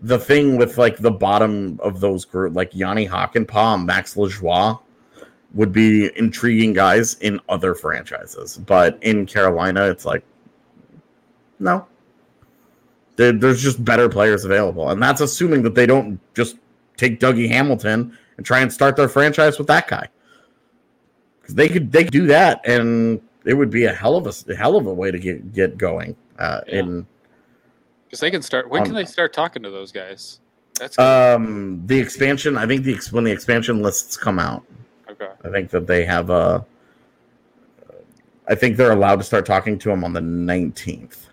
the 0.00 0.18
thing 0.18 0.56
with 0.56 0.76
like 0.78 0.98
the 0.98 1.10
bottom 1.10 1.78
of 1.82 2.00
those 2.00 2.24
group, 2.24 2.54
like 2.54 2.74
Jani 2.74 3.08
Hakanpää, 3.08 3.84
Max 3.84 4.14
Lajoie, 4.14 4.78
would 5.54 5.72
be 5.72 6.10
intriguing 6.16 6.72
guys 6.72 7.14
in 7.20 7.40
other 7.48 7.74
franchises, 7.74 8.58
but 8.66 8.98
in 9.02 9.26
Carolina, 9.26 9.86
it's 9.88 10.04
like 10.04 10.22
no. 11.58 11.86
There- 13.18 13.32
There's 13.32 13.60
just 13.60 13.84
better 13.84 14.08
players 14.08 14.44
available, 14.44 14.88
and 14.90 15.02
that's 15.02 15.20
assuming 15.20 15.62
that 15.62 15.74
they 15.74 15.86
don't 15.86 16.20
just 16.34 16.56
take 16.96 17.18
Dougie 17.18 17.48
Hamilton 17.48 18.16
and 18.36 18.46
try 18.46 18.60
and 18.60 18.72
start 18.72 18.94
their 18.94 19.08
franchise 19.08 19.58
with 19.58 19.66
that 19.66 19.88
guy. 19.88 20.06
Because 21.40 21.56
they 21.56 21.68
could 21.68 21.90
they 21.90 22.04
could 22.04 22.12
do 22.12 22.26
that, 22.28 22.60
and 22.66 23.20
it 23.44 23.54
would 23.54 23.70
be 23.70 23.84
a 23.86 23.92
hell 23.92 24.16
of 24.16 24.26
a, 24.28 24.52
a 24.52 24.54
hell 24.54 24.76
of 24.76 24.86
a 24.86 24.92
way 24.94 25.10
to 25.10 25.18
get 25.18 25.52
get 25.52 25.76
going. 25.76 26.14
Uh, 26.38 26.60
Yeah. 26.68 26.78
In 26.78 27.06
Because 28.06 28.20
they 28.20 28.30
can 28.30 28.40
start. 28.42 28.70
When 28.70 28.82
Um, 28.82 28.86
can 28.86 28.94
they 28.94 29.04
start 29.04 29.32
talking 29.32 29.64
to 29.64 29.70
those 29.70 29.90
guys? 29.90 30.38
That's 30.78 30.96
um 30.96 31.82
the 31.86 31.98
expansion, 31.98 32.56
I 32.56 32.66
think 32.66 32.84
the 32.84 32.96
when 33.10 33.24
the 33.24 33.32
expansion 33.32 33.82
lists 33.82 34.16
come 34.16 34.38
out, 34.38 34.62
okay. 35.10 35.26
I 35.44 35.48
think 35.50 35.70
that 35.70 35.88
they 35.88 36.04
have 36.04 36.30
a. 36.30 36.64
I 38.46 38.54
think 38.54 38.76
they're 38.76 38.92
allowed 38.92 39.16
to 39.16 39.24
start 39.24 39.44
talking 39.44 39.76
to 39.80 39.90
him 39.90 40.04
on 40.04 40.12
the 40.12 40.20
nineteenth. 40.20 41.27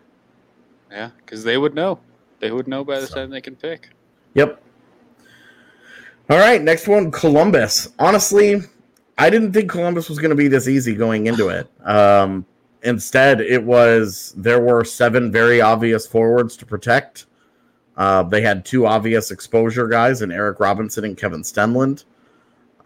Yeah, 0.96 1.10
because 1.18 1.44
they 1.44 1.58
would 1.58 1.76
know. 1.76 2.00
They 2.40 2.52
would 2.52 2.68
know 2.70 2.86
by 2.86 3.02
the 3.02 3.08
So- 3.08 3.16
time 3.16 3.30
they 3.30 3.42
can 3.42 3.56
pick. 3.56 3.90
Yep. 4.34 4.62
All 6.30 6.38
right, 6.38 6.62
next 6.62 6.88
one, 6.88 7.12
Columbus. 7.12 7.90
Honestly, 8.00 8.62
I 9.18 9.30
didn't 9.30 9.52
think 9.52 9.70
Columbus 9.70 10.10
was 10.10 10.20
going 10.20 10.30
to 10.30 10.36
be 10.36 10.48
this 10.48 10.68
easy 10.68 10.96
going 10.96 11.28
into 11.28 11.50
it. 11.50 11.68
Um, 11.86 12.46
instead, 12.84 13.42
it 13.42 13.64
was 13.64 14.34
there 14.38 14.60
were 14.62 14.84
seven 14.84 15.32
very 15.32 15.62
obvious 15.62 16.08
forwards 16.08 16.58
to 16.58 16.66
protect. 16.66 17.26
Uh, 17.98 18.24
they 18.24 18.42
had 18.42 18.66
two 18.66 18.86
obvious 18.88 19.32
exposure 19.32 19.88
guys 19.88 20.22
in 20.22 20.32
Eric 20.32 20.60
Robinson 20.60 21.06
and 21.06 21.18
Kevin 21.18 21.42
Stenlund. 21.44 22.06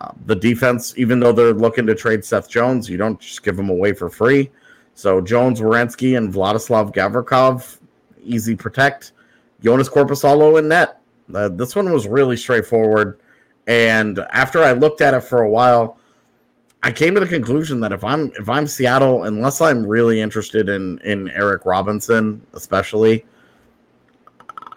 Uh, 0.01 0.11
the 0.25 0.35
defense, 0.35 0.93
even 0.97 1.19
though 1.19 1.31
they're 1.31 1.53
looking 1.53 1.85
to 1.87 1.95
trade 1.95 2.23
Seth 2.25 2.49
Jones, 2.49 2.89
you 2.89 2.97
don't 2.97 3.19
just 3.19 3.43
give 3.43 3.55
them 3.57 3.69
away 3.69 3.93
for 3.93 4.09
free. 4.09 4.49
So 4.93 5.19
Jones, 5.21 5.61
Werenski, 5.61 6.17
and 6.17 6.31
Vladislav 6.33 6.93
Gavrikov, 6.93 7.78
easy 8.23 8.55
protect. 8.55 9.13
Joonas 9.61 9.89
Korpisalo 9.89 10.59
in 10.59 10.67
net. 10.67 10.99
Uh, 11.33 11.49
this 11.49 11.75
one 11.75 11.91
was 11.91 12.07
really 12.07 12.37
straightforward. 12.37 13.19
And 13.67 14.19
after 14.31 14.63
I 14.63 14.71
looked 14.71 15.01
at 15.01 15.13
it 15.13 15.21
for 15.21 15.41
a 15.41 15.49
while, 15.49 15.97
I 16.81 16.91
came 16.91 17.13
to 17.15 17.19
the 17.19 17.27
conclusion 17.27 17.81
that 17.81 17.91
if 17.91 18.03
I'm 18.03 18.31
if 18.39 18.47
I'm 18.47 18.65
Seattle, 18.65 19.23
unless 19.23 19.59
I'm 19.59 19.85
really 19.85 20.21
interested 20.21 20.69
in 20.69 20.97
in 20.99 21.29
Eric 21.31 21.65
Robinson, 21.65 22.41
especially, 22.53 23.25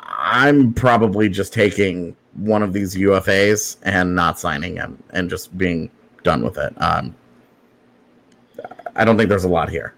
I'm 0.08 0.74
probably 0.74 1.28
just 1.28 1.52
taking 1.52 2.16
one 2.34 2.62
of 2.62 2.72
these 2.72 2.96
UFAs 2.96 3.76
and 3.82 4.16
not 4.16 4.38
signing 4.38 4.76
him 4.76 5.02
and 5.10 5.30
just 5.30 5.56
being 5.56 5.90
done 6.24 6.42
with 6.42 6.58
it. 6.58 6.74
Um, 6.82 7.14
I 8.96 9.04
don't 9.04 9.16
think 9.16 9.28
there's 9.28 9.44
a 9.44 9.48
lot 9.48 9.70
here. 9.70 9.94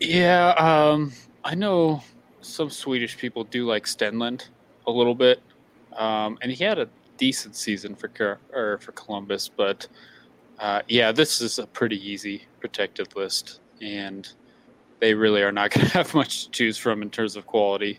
Yeah, 0.00 0.50
um, 0.50 1.12
I 1.44 1.54
know 1.54 2.02
some 2.44 2.70
Swedish 2.70 3.16
people 3.16 3.44
do 3.44 3.66
like 3.66 3.84
Stenlund 3.84 4.48
a 4.86 4.90
little 4.90 5.14
bit, 5.14 5.42
um, 5.96 6.38
and 6.42 6.52
he 6.52 6.62
had 6.62 6.78
a 6.78 6.88
decent 7.16 7.56
season 7.56 7.94
for 7.94 8.38
or 8.52 8.78
for 8.78 8.92
Columbus. 8.92 9.48
But 9.48 9.88
uh, 10.58 10.82
yeah, 10.88 11.12
this 11.12 11.40
is 11.40 11.58
a 11.58 11.66
pretty 11.66 11.96
easy 12.08 12.44
protected 12.60 13.16
list, 13.16 13.60
and 13.80 14.28
they 15.00 15.14
really 15.14 15.42
are 15.42 15.52
not 15.52 15.70
going 15.74 15.86
to 15.86 15.92
have 15.92 16.14
much 16.14 16.44
to 16.44 16.50
choose 16.50 16.78
from 16.78 17.02
in 17.02 17.10
terms 17.10 17.36
of 17.36 17.46
quality. 17.46 17.98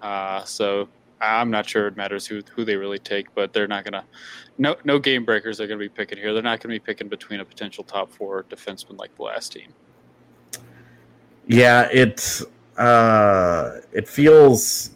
Uh, 0.00 0.44
so 0.44 0.88
I'm 1.20 1.50
not 1.50 1.68
sure 1.68 1.86
it 1.86 1.96
matters 1.96 2.26
who 2.26 2.42
who 2.54 2.64
they 2.64 2.76
really 2.76 2.98
take, 2.98 3.34
but 3.34 3.52
they're 3.52 3.68
not 3.68 3.84
going 3.84 3.92
to. 3.92 4.04
No, 4.58 4.76
no 4.84 4.98
game 4.98 5.24
breakers 5.24 5.60
are 5.60 5.66
going 5.66 5.78
to 5.78 5.84
be 5.84 5.88
picking 5.88 6.18
here. 6.18 6.32
They're 6.32 6.42
not 6.42 6.60
going 6.60 6.74
to 6.74 6.80
be 6.80 6.84
picking 6.84 7.08
between 7.08 7.40
a 7.40 7.44
potential 7.44 7.84
top 7.84 8.12
four 8.12 8.44
defenseman 8.44 8.98
like 8.98 9.14
the 9.16 9.22
last 9.22 9.52
team. 9.52 9.72
Yeah, 11.46 11.88
it 11.90 12.42
uh 12.80 13.80
it 13.92 14.08
feels 14.08 14.90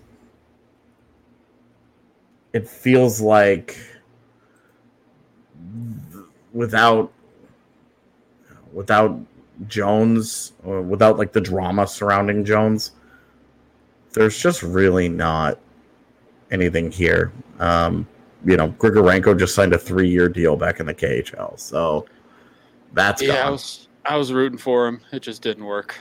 it 2.55 2.69
feels 2.69 3.21
like 3.21 3.79
without 6.53 7.13
without 8.73 9.19
Jones 9.69 10.53
or 10.65 10.81
without 10.81 11.19
like 11.19 11.33
the 11.33 11.41
drama 11.41 11.87
surrounding 11.87 12.45
Jones, 12.45 12.93
there's 14.13 14.39
just 14.39 14.63
really 14.63 15.09
not 15.09 15.59
anything 16.51 16.91
here. 16.91 17.33
Um, 17.59 18.07
you 18.45 18.57
know, 18.57 18.71
Grigorenko 18.73 19.39
just 19.39 19.55
signed 19.55 19.73
a 19.73 19.79
three 19.79 20.09
year 20.09 20.29
deal 20.29 20.57
back 20.57 20.81
in 20.81 20.87
the 20.87 20.95
KHL, 20.95 21.59
so 21.59 22.07
that's 22.93 23.23
yeah, 23.23 23.47
I 23.47 23.51
was 23.51 23.89
I 24.05 24.17
was 24.17 24.33
rooting 24.33 24.59
for 24.59 24.87
him. 24.87 25.01
It 25.13 25.21
just 25.21 25.43
didn't 25.43 25.65
work. 25.65 25.99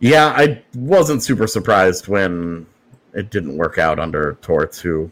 Yeah, 0.00 0.26
I 0.36 0.62
wasn't 0.74 1.22
super 1.22 1.46
surprised 1.46 2.06
when 2.08 2.66
it 3.14 3.30
didn't 3.30 3.56
work 3.56 3.78
out 3.78 3.98
under 3.98 4.36
Torts, 4.42 4.78
who 4.78 5.10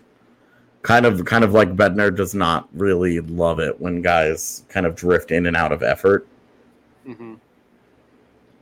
kind 0.82 1.06
of 1.06 1.24
kind 1.24 1.42
of 1.44 1.52
like 1.54 1.74
Bednar 1.74 2.14
does 2.14 2.34
not 2.34 2.68
really 2.74 3.20
love 3.20 3.58
it 3.60 3.80
when 3.80 4.02
guys 4.02 4.64
kind 4.68 4.84
of 4.86 4.94
drift 4.94 5.30
in 5.30 5.46
and 5.46 5.56
out 5.56 5.72
of 5.72 5.82
effort. 5.82 6.26
Mm-hmm. 7.08 7.34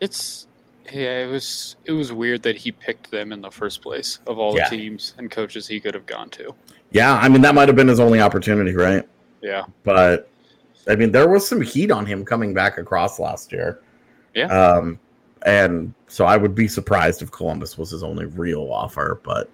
It's 0.00 0.46
yeah, 0.92 1.24
it 1.24 1.30
was 1.30 1.76
it 1.84 1.92
was 1.92 2.12
weird 2.12 2.42
that 2.42 2.56
he 2.56 2.72
picked 2.72 3.10
them 3.10 3.32
in 3.32 3.40
the 3.40 3.50
first 3.50 3.82
place 3.82 4.18
of 4.26 4.38
all 4.38 4.56
Yeah. 4.56 4.68
the 4.68 4.76
teams 4.76 5.14
and 5.18 5.30
coaches 5.30 5.66
he 5.66 5.80
could 5.80 5.94
have 5.94 6.06
gone 6.06 6.30
to. 6.30 6.54
Yeah, 6.92 7.14
I 7.14 7.28
mean 7.28 7.40
that 7.42 7.54
might 7.54 7.68
have 7.68 7.76
been 7.76 7.88
his 7.88 8.00
only 8.00 8.20
opportunity, 8.20 8.74
right? 8.74 9.08
Yeah, 9.40 9.64
But 9.84 10.28
I 10.88 10.94
mean 10.96 11.10
there 11.12 11.28
was 11.28 11.46
some 11.48 11.60
heat 11.60 11.90
on 11.90 12.06
him 12.06 12.24
coming 12.24 12.54
back 12.54 12.78
across 12.78 13.18
last 13.18 13.50
year. 13.52 13.80
Yeah. 14.34 14.46
Um 14.46 14.98
and 15.44 15.94
so 16.08 16.24
I 16.24 16.36
would 16.36 16.54
be 16.54 16.68
surprised 16.68 17.22
if 17.22 17.30
Columbus 17.30 17.78
was 17.78 17.90
his 17.90 18.02
only 18.02 18.26
real 18.26 18.70
offer, 18.72 19.20
but 19.22 19.50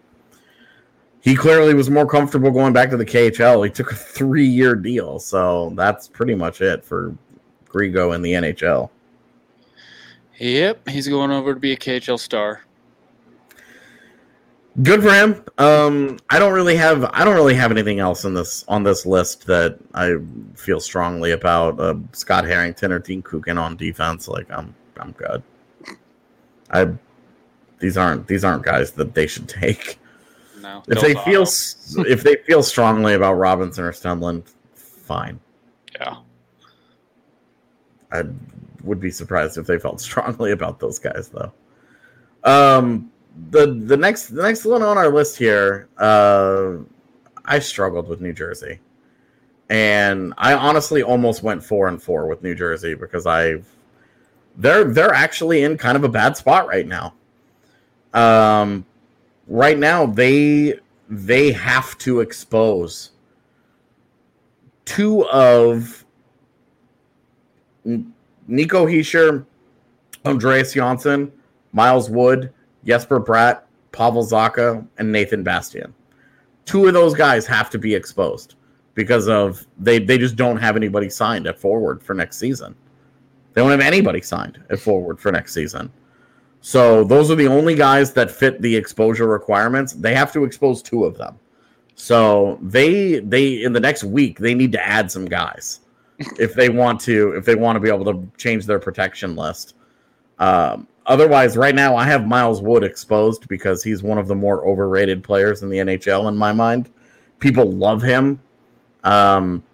he 1.20 1.34
clearly 1.34 1.74
was 1.74 1.90
more 1.90 2.06
comfortable 2.06 2.50
going 2.50 2.72
back 2.72 2.90
to 2.90 2.96
the 2.96 3.06
KHL. 3.06 3.64
He 3.64 3.70
took 3.70 3.92
a 3.92 3.96
three 3.96 4.46
year 4.46 4.74
deal, 4.74 5.18
so 5.18 5.72
that's 5.76 6.08
pretty 6.08 6.34
much 6.34 6.60
it 6.60 6.84
for 6.84 7.16
Grigo 7.66 8.14
in 8.14 8.22
the 8.22 8.32
NHL. 8.32 8.90
yep, 10.38 10.88
he's 10.88 11.08
going 11.08 11.30
over 11.30 11.54
to 11.54 11.60
be 11.60 11.72
a 11.72 11.76
KHL 11.76 12.18
star. 12.18 12.62
Good 14.82 15.02
for 15.02 15.12
him. 15.12 15.44
Um, 15.58 16.18
I 16.30 16.38
don't 16.38 16.52
really 16.52 16.76
have 16.76 17.04
I 17.12 17.24
don't 17.24 17.34
really 17.34 17.54
have 17.54 17.72
anything 17.72 17.98
else 17.98 18.24
in 18.24 18.32
this 18.32 18.64
on 18.68 18.84
this 18.84 19.04
list 19.04 19.44
that 19.46 19.76
I 19.92 20.14
feel 20.54 20.78
strongly 20.78 21.32
about. 21.32 21.80
Uh, 21.80 21.96
Scott 22.12 22.44
Harrington 22.44 22.92
or 22.92 23.00
Dean 23.00 23.20
Kukan 23.20 23.60
on 23.60 23.76
defense, 23.76 24.28
like 24.28 24.48
I'm 24.52 24.72
I'm 24.96 25.10
good. 25.12 25.42
I 26.70 26.92
these 27.78 27.96
aren't 27.96 28.26
these 28.26 28.44
aren't 28.44 28.64
guys 28.64 28.92
that 28.92 29.14
they 29.14 29.26
should 29.26 29.48
take. 29.48 29.98
No. 30.60 30.82
If 30.88 31.00
they 31.00 31.14
feel 31.14 31.42
if 32.04 32.22
they 32.22 32.36
feel 32.36 32.62
strongly 32.62 33.14
about 33.14 33.34
Robinson 33.34 33.84
or 33.84 33.92
Stenlund, 33.92 34.44
fine. 34.74 35.40
Yeah. 36.00 36.16
I 38.10 38.24
would 38.82 39.00
be 39.00 39.10
surprised 39.10 39.58
if 39.58 39.66
they 39.66 39.78
felt 39.78 40.00
strongly 40.08 40.52
about 40.52 40.80
those 40.80 40.98
guys 40.98 41.28
though. 41.28 41.52
Um 42.44 43.10
the 43.50 43.66
the 43.86 43.96
next 43.96 44.28
the 44.28 44.42
next 44.42 44.64
one 44.64 44.82
on 44.82 44.98
our 44.98 45.10
list 45.10 45.38
here, 45.38 45.88
uh 45.98 46.76
I 47.44 47.58
struggled 47.60 48.08
with 48.08 48.20
New 48.20 48.32
Jersey. 48.32 48.80
And 49.70 50.32
I 50.38 50.54
honestly 50.54 51.02
almost 51.02 51.42
went 51.42 51.62
4 51.62 51.88
and 51.88 52.02
4 52.02 52.26
with 52.26 52.42
New 52.42 52.54
Jersey 52.54 52.94
because 52.94 53.26
I 53.26 53.56
they're 54.58 54.84
they're 54.84 55.14
actually 55.14 55.62
in 55.62 55.78
kind 55.78 55.96
of 55.96 56.04
a 56.04 56.08
bad 56.08 56.36
spot 56.36 56.66
right 56.66 56.86
now. 56.86 57.14
Um 58.12 58.84
right 59.46 59.78
now 59.78 60.04
they 60.06 60.78
they 61.08 61.52
have 61.52 61.96
to 61.98 62.20
expose 62.20 63.12
two 64.84 65.26
of 65.28 66.04
Nico 67.84 68.86
Hischier, 68.86 69.46
Andreas 70.24 70.72
Johnsson, 70.74 71.32
Miles 71.72 72.10
Wood, 72.10 72.52
Jesper 72.84 73.20
Bratt, 73.20 73.62
Pavel 73.92 74.24
Zacha, 74.24 74.86
and 74.98 75.10
Nathan 75.10 75.42
Bastian. 75.42 75.94
Two 76.64 76.86
of 76.86 76.94
those 76.94 77.14
guys 77.14 77.46
have 77.46 77.70
to 77.70 77.78
be 77.78 77.94
exposed 77.94 78.56
because 78.94 79.28
of 79.28 79.66
they 79.78 79.98
they 79.98 80.18
just 80.18 80.36
don't 80.36 80.56
have 80.56 80.76
anybody 80.76 81.08
signed 81.08 81.46
at 81.46 81.58
forward 81.58 82.02
for 82.02 82.14
next 82.14 82.38
season. 82.38 82.74
They 83.58 83.64
don't 83.64 83.72
have 83.72 83.80
anybody 83.80 84.22
signed 84.22 84.62
at 84.70 84.78
forward 84.78 85.18
for 85.18 85.32
next 85.32 85.52
season. 85.52 85.90
So 86.60 87.02
those 87.02 87.28
are 87.28 87.34
the 87.34 87.48
only 87.48 87.74
guys 87.74 88.12
that 88.12 88.30
fit 88.30 88.62
the 88.62 88.76
exposure 88.76 89.26
requirements. 89.26 89.94
They 89.94 90.14
have 90.14 90.32
to 90.34 90.44
expose 90.44 90.80
two 90.80 91.04
of 91.04 91.18
them. 91.18 91.40
So 91.96 92.60
they 92.62 93.18
they 93.18 93.64
in 93.64 93.72
the 93.72 93.80
next 93.80 94.04
week 94.04 94.38
they 94.38 94.54
need 94.54 94.70
to 94.70 94.86
add 94.86 95.10
some 95.10 95.24
guys 95.24 95.80
if 96.38 96.54
they 96.54 96.68
want 96.68 97.00
to 97.00 97.32
if 97.32 97.44
they 97.44 97.56
want 97.56 97.74
to 97.74 97.80
be 97.80 97.88
able 97.88 98.04
to 98.04 98.30
change 98.36 98.64
their 98.64 98.78
protection 98.78 99.34
list. 99.34 99.74
Um, 100.38 100.86
otherwise, 101.06 101.56
right 101.56 101.74
now 101.74 101.96
I 101.96 102.04
have 102.04 102.28
Miles 102.28 102.62
Wood 102.62 102.84
exposed 102.84 103.48
because 103.48 103.82
he's 103.82 104.04
one 104.04 104.18
of 104.18 104.28
the 104.28 104.36
more 104.36 104.64
overrated 104.68 105.24
players 105.24 105.64
in 105.64 105.68
the 105.68 105.78
NHL 105.78 106.28
in 106.28 106.36
my 106.36 106.52
mind. 106.52 106.90
People 107.40 107.72
love 107.72 108.02
him, 108.02 108.40
um, 109.02 109.64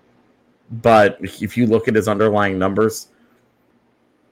but 0.71 1.19
if 1.21 1.55
you 1.59 1.67
look 1.67 1.87
at 1.87 1.95
his 1.95 2.09
underlying 2.09 2.59
numbers, 2.59 3.09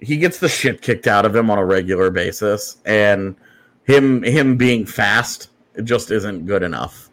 he 0.02 0.16
gets 0.16 0.38
the 0.38 0.49
shit 0.49 0.82
kicked 0.82 1.06
out 1.06 1.25
of 1.25 1.35
him 1.35 1.50
on 1.50 1.59
a 1.59 1.64
regular 1.64 2.11
basis, 2.11 2.78
and 2.85 3.37
him 3.85 4.23
him 4.23 4.56
being 4.56 4.85
fast 4.85 5.50
just 5.85 6.11
isn't 6.11 6.47
good 6.47 6.62
enough. 6.62 7.09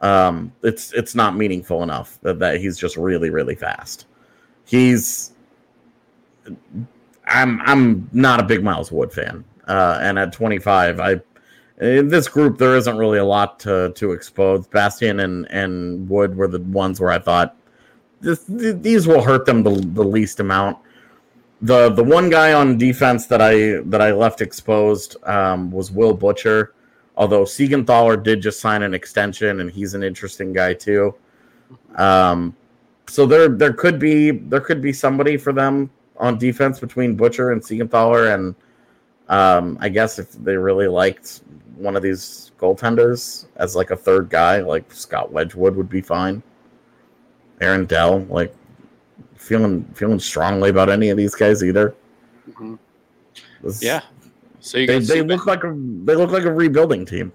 Um, 0.00 0.52
it's 0.62 0.92
it's 0.92 1.14
not 1.14 1.36
meaningful 1.36 1.82
enough 1.82 2.18
that, 2.22 2.38
that 2.40 2.60
he's 2.60 2.76
just 2.76 2.96
really 2.96 3.30
really 3.30 3.54
fast. 3.54 4.06
He's 4.64 5.32
I'm 7.26 7.60
I'm 7.60 8.08
not 8.12 8.40
a 8.40 8.42
big 8.42 8.64
Miles 8.64 8.90
Wood 8.90 9.12
fan, 9.12 9.44
uh, 9.68 9.98
and 10.00 10.18
at 10.18 10.32
25, 10.32 11.00
I 11.00 11.20
in 11.80 12.08
this 12.08 12.28
group 12.28 12.58
there 12.58 12.76
isn't 12.76 12.96
really 12.96 13.18
a 13.18 13.24
lot 13.24 13.60
to 13.60 13.92
to 13.96 14.12
expose. 14.12 14.66
Bastian 14.66 15.20
and 15.20 15.50
and 15.50 16.08
Wood 16.08 16.36
were 16.36 16.48
the 16.48 16.60
ones 16.60 17.00
where 17.00 17.10
I 17.10 17.18
thought 17.18 17.56
this, 18.20 18.44
th- 18.44 18.76
these 18.80 19.06
will 19.06 19.22
hurt 19.22 19.46
them 19.46 19.62
the, 19.62 19.70
the 19.70 20.04
least 20.04 20.40
amount. 20.40 20.78
The 21.62 21.90
the 21.90 22.02
one 22.02 22.28
guy 22.28 22.52
on 22.52 22.76
defense 22.76 23.26
that 23.26 23.40
I 23.40 23.80
that 23.86 24.00
I 24.00 24.12
left 24.12 24.40
exposed 24.40 25.16
um, 25.24 25.70
was 25.70 25.90
Will 25.90 26.12
Butcher. 26.12 26.74
Although 27.16 27.44
Siegenthaler 27.44 28.22
did 28.22 28.40
just 28.40 28.60
sign 28.60 28.82
an 28.82 28.94
extension, 28.94 29.60
and 29.60 29.70
he's 29.70 29.94
an 29.94 30.02
interesting 30.02 30.52
guy 30.52 30.74
too. 30.74 31.14
Um, 31.96 32.56
so 33.06 33.26
there 33.26 33.48
there 33.48 33.72
could 33.72 33.98
be 33.98 34.30
there 34.30 34.60
could 34.60 34.82
be 34.82 34.92
somebody 34.92 35.36
for 35.36 35.52
them 35.52 35.90
on 36.16 36.38
defense 36.38 36.80
between 36.80 37.14
Butcher 37.14 37.52
and 37.52 37.62
Siegenthaler, 37.62 38.34
and 38.34 38.54
um, 39.28 39.78
I 39.80 39.88
guess 39.88 40.18
if 40.18 40.32
they 40.32 40.56
really 40.56 40.88
liked 40.88 41.42
one 41.76 41.96
of 41.96 42.02
these 42.02 42.52
goaltenders 42.58 43.46
as 43.56 43.76
like 43.76 43.90
a 43.90 43.96
third 43.96 44.30
guy, 44.30 44.60
like 44.60 44.92
Scott 44.92 45.32
Wedgewood 45.32 45.76
would 45.76 45.88
be 45.88 46.00
fine. 46.00 46.42
Aaron 47.60 47.86
Dell, 47.86 48.20
like 48.28 48.54
feeling 49.42 49.84
feeling 49.94 50.18
strongly 50.18 50.70
about 50.70 50.88
any 50.88 51.10
of 51.10 51.16
these 51.16 51.34
guys 51.34 51.62
either. 51.64 51.94
Mhm. 52.50 52.78
This- 53.62 53.82
Yeah. 53.82 54.00
So 54.60 54.78
you 54.78 54.86
they, 54.86 54.98
they 55.00 55.22
look 55.22 55.46
like 55.46 55.64
a 55.64 55.74
they 56.04 56.14
look 56.14 56.30
like 56.30 56.44
a 56.44 56.52
rebuilding 56.52 57.04
team. 57.04 57.32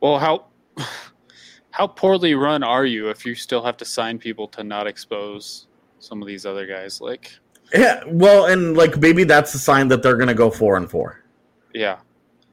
Well, 0.00 0.18
how 0.18 0.46
how 1.70 1.86
poorly 1.86 2.34
run 2.34 2.62
are 2.62 2.84
you 2.84 3.08
if 3.10 3.24
you 3.24 3.34
still 3.34 3.62
have 3.62 3.76
to 3.78 3.84
sign 3.84 4.18
people 4.18 4.48
to 4.48 4.64
not 4.64 4.86
expose 4.86 5.66
some 6.00 6.20
of 6.20 6.26
these 6.28 6.44
other 6.44 6.66
guys? 6.66 7.00
Like, 7.00 7.30
Yeah, 7.72 8.02
well, 8.08 8.46
and 8.46 8.76
like 8.76 8.96
maybe 8.98 9.22
that's 9.24 9.54
a 9.54 9.58
sign 9.58 9.86
that 9.88 10.02
they're 10.02 10.16
gonna 10.16 10.34
go 10.34 10.50
four 10.50 10.76
and 10.76 10.90
four. 10.90 11.22
yeah, 11.74 11.98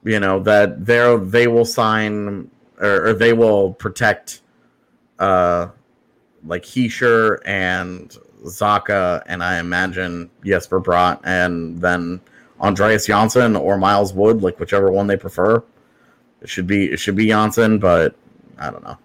you 0.03 0.19
know 0.19 0.39
that 0.41 0.85
they're 0.85 1.17
they 1.17 1.47
will 1.47 1.65
sign 1.65 2.49
or, 2.79 3.07
or 3.07 3.13
they 3.13 3.33
will 3.33 3.73
protect 3.73 4.41
uh 5.19 5.67
like 6.45 6.63
Heisher 6.63 7.39
and 7.45 8.15
Zacha 8.43 9.23
and 9.25 9.43
I 9.43 9.59
imagine 9.59 10.29
Jesper 10.45 10.81
Bratt 10.81 11.19
and 11.23 11.79
then 11.81 12.21
Andreas 12.59 13.05
Johnsson 13.07 13.55
or 13.55 13.77
Miles 13.77 14.13
Wood, 14.13 14.41
like 14.41 14.59
whichever 14.59 14.91
one 14.91 15.07
they 15.07 15.17
prefer. 15.17 15.63
It 16.41 16.49
should 16.49 16.67
be 16.67 16.85
it 16.85 16.99
should 16.99 17.15
be 17.15 17.27
Johnsson, 17.27 17.79
but 17.79 18.15
I 18.57 18.69
don't 18.69 18.83
know. 18.83 18.97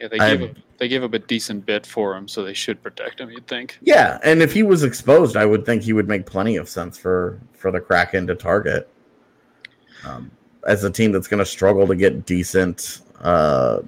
yeah. 0.00 0.08
They 0.08 0.18
I- 0.18 0.36
gave 0.36 0.50
up, 0.50 0.56
they 0.78 0.88
gave 0.88 1.04
up 1.04 1.14
a 1.14 1.18
decent 1.20 1.64
bit 1.66 1.86
for 1.86 2.16
him, 2.16 2.26
so 2.26 2.42
they 2.42 2.54
should 2.54 2.82
protect 2.82 3.20
him. 3.20 3.30
You'd 3.30 3.46
think. 3.46 3.78
Yeah, 3.80 4.18
and 4.24 4.42
if 4.42 4.52
he 4.52 4.62
was 4.64 4.82
exposed, 4.82 5.36
I 5.36 5.46
would 5.46 5.64
think 5.64 5.82
he 5.82 5.92
would 5.92 6.08
make 6.08 6.26
plenty 6.26 6.56
of 6.56 6.68
sense 6.68 6.98
for 6.98 7.38
for 7.52 7.70
the 7.70 7.80
Kraken 7.80 8.26
to 8.26 8.34
target. 8.34 8.88
Um, 10.04 10.30
as 10.66 10.82
a 10.84 10.90
team 10.90 11.12
that's 11.12 11.28
going 11.28 11.38
to 11.38 11.46
struggle 11.46 11.86
to 11.86 11.94
get 11.94 12.26
decent 12.26 13.02
uh, 13.20 13.80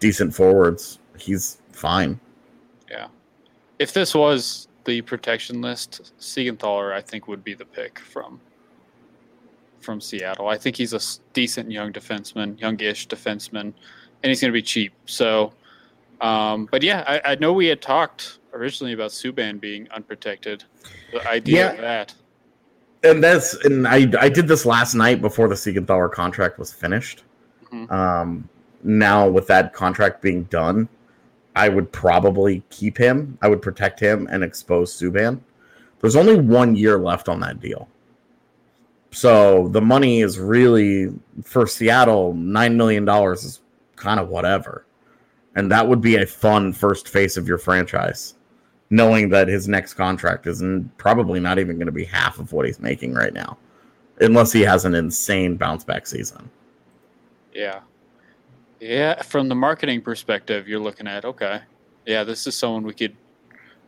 decent 0.00 0.34
forwards, 0.34 0.98
he's 1.18 1.58
fine. 1.72 2.18
Yeah. 3.82 3.84
If 3.84 3.92
this 3.92 4.14
was 4.14 4.68
the 4.84 5.00
protection 5.02 5.60
list, 5.60 6.12
Siegenthaler, 6.18 6.92
I 6.92 7.00
think, 7.00 7.28
would 7.28 7.44
be 7.44 7.54
the 7.54 7.64
pick 7.64 7.98
from 7.98 8.40
from 9.80 10.00
Seattle. 10.00 10.46
I 10.48 10.56
think 10.56 10.76
he's 10.76 10.92
a 10.92 11.00
decent 11.32 11.68
young 11.68 11.92
defenseman, 11.92 12.60
youngish 12.60 13.08
defenseman, 13.08 13.72
and 14.22 14.30
he's 14.30 14.40
going 14.40 14.52
to 14.52 14.56
be 14.56 14.62
cheap. 14.62 14.92
So, 15.06 15.52
um, 16.20 16.68
but 16.70 16.84
yeah, 16.84 17.02
I, 17.06 17.32
I 17.32 17.34
know 17.34 17.52
we 17.52 17.66
had 17.66 17.82
talked 17.82 18.38
originally 18.54 18.92
about 18.92 19.10
Subban 19.10 19.60
being 19.60 19.88
unprotected. 19.90 20.62
The 21.12 21.28
idea 21.28 21.72
of 21.72 21.78
that. 21.78 22.14
And 23.02 23.22
that's 23.22 23.54
and 23.64 23.88
I 23.88 24.06
I 24.20 24.28
did 24.28 24.46
this 24.46 24.64
last 24.64 24.94
night 24.94 25.20
before 25.20 25.48
the 25.48 25.56
Siegenthaler 25.56 26.12
contract 26.12 26.60
was 26.60 26.72
finished. 26.72 27.24
Mhm. 27.72 27.90
Um, 27.90 28.48
now 28.84 29.28
with 29.28 29.48
that 29.48 29.72
contract 29.72 30.22
being 30.22 30.44
done, 30.44 30.88
I 31.54 31.68
would 31.68 31.92
probably 31.92 32.62
keep 32.70 32.96
him. 32.96 33.38
I 33.42 33.48
would 33.48 33.62
protect 33.62 34.00
him 34.00 34.26
and 34.30 34.42
expose 34.42 34.98
Subban. 34.98 35.40
There's 36.00 36.16
only 36.16 36.36
one 36.36 36.74
year 36.74 36.98
left 36.98 37.28
on 37.28 37.40
that 37.40 37.60
deal. 37.60 37.88
So 39.10 39.68
the 39.68 39.80
money 39.80 40.22
is 40.22 40.38
really 40.38 41.12
for 41.44 41.66
Seattle, 41.66 42.32
nine 42.34 42.76
million 42.76 43.04
dollars 43.04 43.44
is 43.44 43.60
kind 43.96 44.18
of 44.18 44.28
whatever. 44.28 44.86
And 45.54 45.70
that 45.70 45.86
would 45.86 46.00
be 46.00 46.16
a 46.16 46.26
fun 46.26 46.72
first 46.72 47.08
face 47.08 47.36
of 47.36 47.46
your 47.46 47.58
franchise, 47.58 48.34
knowing 48.88 49.28
that 49.28 49.48
his 49.48 49.68
next 49.68 49.94
contract 49.94 50.46
is 50.46 50.64
probably 50.96 51.40
not 51.40 51.58
even 51.58 51.76
going 51.76 51.86
to 51.86 51.92
be 51.92 52.06
half 52.06 52.38
of 52.38 52.52
what 52.54 52.64
he's 52.64 52.80
making 52.80 53.12
right 53.12 53.34
now, 53.34 53.58
unless 54.22 54.50
he 54.50 54.62
has 54.62 54.86
an 54.86 54.94
insane 54.94 55.58
bounce 55.58 55.84
back 55.84 56.06
season. 56.06 56.48
Yeah. 57.54 57.80
Yeah, 58.82 59.22
from 59.22 59.48
the 59.48 59.54
marketing 59.54 60.00
perspective, 60.00 60.66
you're 60.66 60.80
looking 60.80 61.06
at 61.06 61.24
okay. 61.24 61.60
Yeah, 62.04 62.24
this 62.24 62.48
is 62.48 62.56
someone 62.56 62.82
we 62.82 62.92
could. 62.92 63.16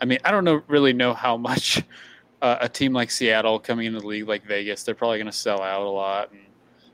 I 0.00 0.04
mean, 0.04 0.20
I 0.24 0.30
don't 0.30 0.44
know 0.44 0.62
really 0.68 0.92
know 0.92 1.12
how 1.12 1.36
much 1.36 1.82
uh, 2.42 2.58
a 2.60 2.68
team 2.68 2.92
like 2.92 3.10
Seattle 3.10 3.58
coming 3.58 3.86
into 3.86 3.98
the 3.98 4.06
league 4.06 4.28
like 4.28 4.46
Vegas, 4.46 4.84
they're 4.84 4.94
probably 4.94 5.18
going 5.18 5.26
to 5.26 5.32
sell 5.32 5.62
out 5.62 5.82
a 5.82 5.88
lot 5.90 6.30
and 6.30 6.42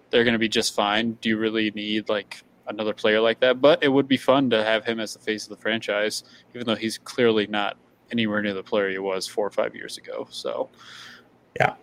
they're 0.08 0.24
going 0.24 0.32
to 0.32 0.38
be 0.38 0.48
just 0.48 0.74
fine. 0.74 1.12
Do 1.20 1.28
you 1.28 1.36
really 1.36 1.72
need 1.72 2.08
like 2.08 2.42
another 2.68 2.94
player 2.94 3.20
like 3.20 3.38
that? 3.40 3.60
But 3.60 3.82
it 3.82 3.88
would 3.88 4.08
be 4.08 4.16
fun 4.16 4.48
to 4.48 4.64
have 4.64 4.82
him 4.82 4.98
as 4.98 5.12
the 5.12 5.18
face 5.20 5.44
of 5.44 5.50
the 5.50 5.60
franchise, 5.60 6.24
even 6.54 6.66
though 6.66 6.76
he's 6.76 6.96
clearly 6.96 7.48
not 7.48 7.76
anywhere 8.10 8.40
near 8.40 8.54
the 8.54 8.62
player 8.62 8.88
he 8.88 8.98
was 8.98 9.26
four 9.26 9.46
or 9.46 9.50
five 9.50 9.74
years 9.74 9.98
ago. 9.98 10.26
So, 10.30 10.70
Yeah. 11.60 11.74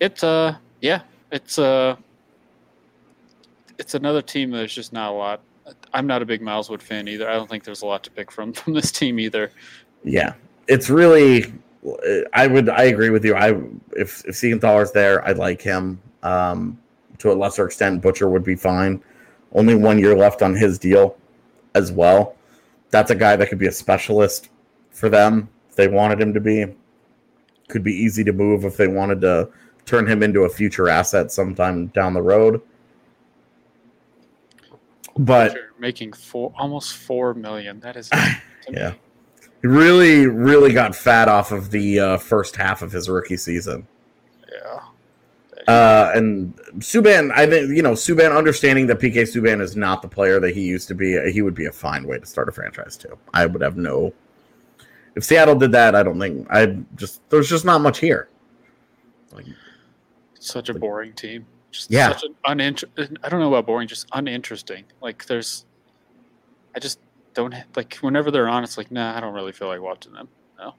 it's 0.00 0.22
uh, 0.22 0.56
yeah, 0.82 1.00
it's 1.32 1.58
uh 1.58 1.96
it's 3.80 3.94
another 3.94 4.22
team 4.22 4.50
that's 4.50 4.72
just 4.72 4.92
not 4.92 5.10
a 5.10 5.14
lot. 5.14 5.40
I'm 5.94 6.06
not 6.06 6.20
a 6.20 6.26
big 6.26 6.42
Miles 6.42 6.68
Wood 6.68 6.82
fan 6.82 7.08
either. 7.08 7.28
I 7.28 7.32
don't 7.32 7.48
think 7.48 7.64
there's 7.64 7.82
a 7.82 7.86
lot 7.86 8.04
to 8.04 8.10
pick 8.10 8.30
from 8.30 8.52
from 8.60 8.74
this 8.74 8.92
team 8.92 9.18
either. 9.18 9.50
Yeah, 10.04 10.34
it's 10.68 10.88
really. 10.88 11.52
I 12.34 12.46
would. 12.46 12.68
I 12.68 12.84
agree 12.84 13.10
with 13.10 13.24
you. 13.24 13.34
I 13.34 13.54
if 13.96 14.24
if 14.26 14.36
Siegenthaler's 14.36 14.92
there, 14.92 15.26
I'd 15.26 15.38
like 15.38 15.62
him. 15.62 16.00
Um, 16.22 16.78
to 17.18 17.32
a 17.32 17.34
lesser 17.34 17.66
extent, 17.66 18.02
Butcher 18.02 18.28
would 18.28 18.44
be 18.44 18.54
fine. 18.54 19.02
Only 19.52 19.74
one 19.74 19.98
year 19.98 20.16
left 20.16 20.42
on 20.42 20.54
his 20.54 20.78
deal, 20.78 21.16
as 21.74 21.90
well. 21.90 22.36
That's 22.90 23.10
a 23.10 23.14
guy 23.14 23.36
that 23.36 23.48
could 23.48 23.58
be 23.58 23.66
a 23.66 23.72
specialist 23.72 24.48
for 24.90 25.08
them 25.08 25.48
if 25.68 25.76
they 25.76 25.88
wanted 25.88 26.20
him 26.20 26.34
to 26.34 26.40
be. 26.40 26.66
Could 27.68 27.82
be 27.82 27.94
easy 27.94 28.24
to 28.24 28.32
move 28.32 28.64
if 28.64 28.76
they 28.76 28.88
wanted 28.88 29.20
to 29.22 29.48
turn 29.86 30.06
him 30.06 30.22
into 30.22 30.42
a 30.42 30.48
future 30.48 30.88
asset 30.88 31.32
sometime 31.32 31.86
down 31.88 32.14
the 32.14 32.22
road. 32.22 32.60
But 35.18 35.52
They're 35.52 35.70
making 35.78 36.12
four 36.12 36.52
almost 36.58 36.94
four 36.94 37.34
million. 37.34 37.80
That 37.80 37.96
is 37.96 38.10
Yeah. 38.70 38.94
he 39.60 39.66
really, 39.66 40.26
really 40.26 40.72
got 40.72 40.94
fat 40.94 41.28
off 41.28 41.52
of 41.52 41.70
the 41.70 42.00
uh, 42.00 42.16
first 42.18 42.56
half 42.56 42.82
of 42.82 42.92
his 42.92 43.08
rookie 43.08 43.36
season. 43.36 43.86
Yeah. 44.50 44.80
Uh, 45.68 46.12
and 46.14 46.56
Subban, 46.78 47.30
I 47.32 47.46
think 47.46 47.76
you 47.76 47.82
know 47.82 47.92
Subban, 47.92 48.36
understanding 48.36 48.86
that 48.88 48.98
PK 48.98 49.22
Subban 49.22 49.60
is 49.60 49.76
not 49.76 50.02
the 50.02 50.08
player 50.08 50.40
that 50.40 50.54
he 50.54 50.62
used 50.62 50.88
to 50.88 50.94
be, 50.94 51.30
he 51.30 51.42
would 51.42 51.54
be 51.54 51.66
a 51.66 51.72
fine 51.72 52.06
way 52.06 52.18
to 52.18 52.26
start 52.26 52.48
a 52.48 52.52
franchise 52.52 52.96
too. 52.96 53.16
I 53.34 53.46
would 53.46 53.62
have 53.62 53.76
no. 53.76 54.12
If 55.16 55.24
Seattle 55.24 55.56
did 55.56 55.72
that, 55.72 55.94
I 55.94 56.02
don't 56.02 56.18
think 56.18 56.46
I 56.50 56.78
just 56.96 57.28
there's 57.30 57.48
just 57.48 57.64
not 57.64 57.80
much 57.82 57.98
here. 57.98 58.28
Like, 59.32 59.46
such 60.38 60.70
a 60.70 60.74
boring 60.74 61.12
team. 61.12 61.46
Just 61.70 61.90
Yeah. 61.90 62.12
such 62.12 62.24
an 62.24 62.34
uninter- 62.46 63.16
I 63.22 63.28
don't 63.28 63.40
know 63.40 63.48
about 63.48 63.66
boring, 63.66 63.86
just 63.88 64.08
uninteresting. 64.12 64.84
Like 65.00 65.26
there's, 65.26 65.64
I 66.74 66.78
just 66.80 66.98
don't 67.34 67.54
like 67.76 67.94
whenever 67.96 68.30
they're 68.30 68.48
on. 68.48 68.64
It's 68.64 68.76
like 68.76 68.90
nah, 68.90 69.16
I 69.16 69.20
don't 69.20 69.34
really 69.34 69.52
feel 69.52 69.68
like 69.68 69.80
watching 69.80 70.12
them. 70.12 70.28
No. 70.58 70.74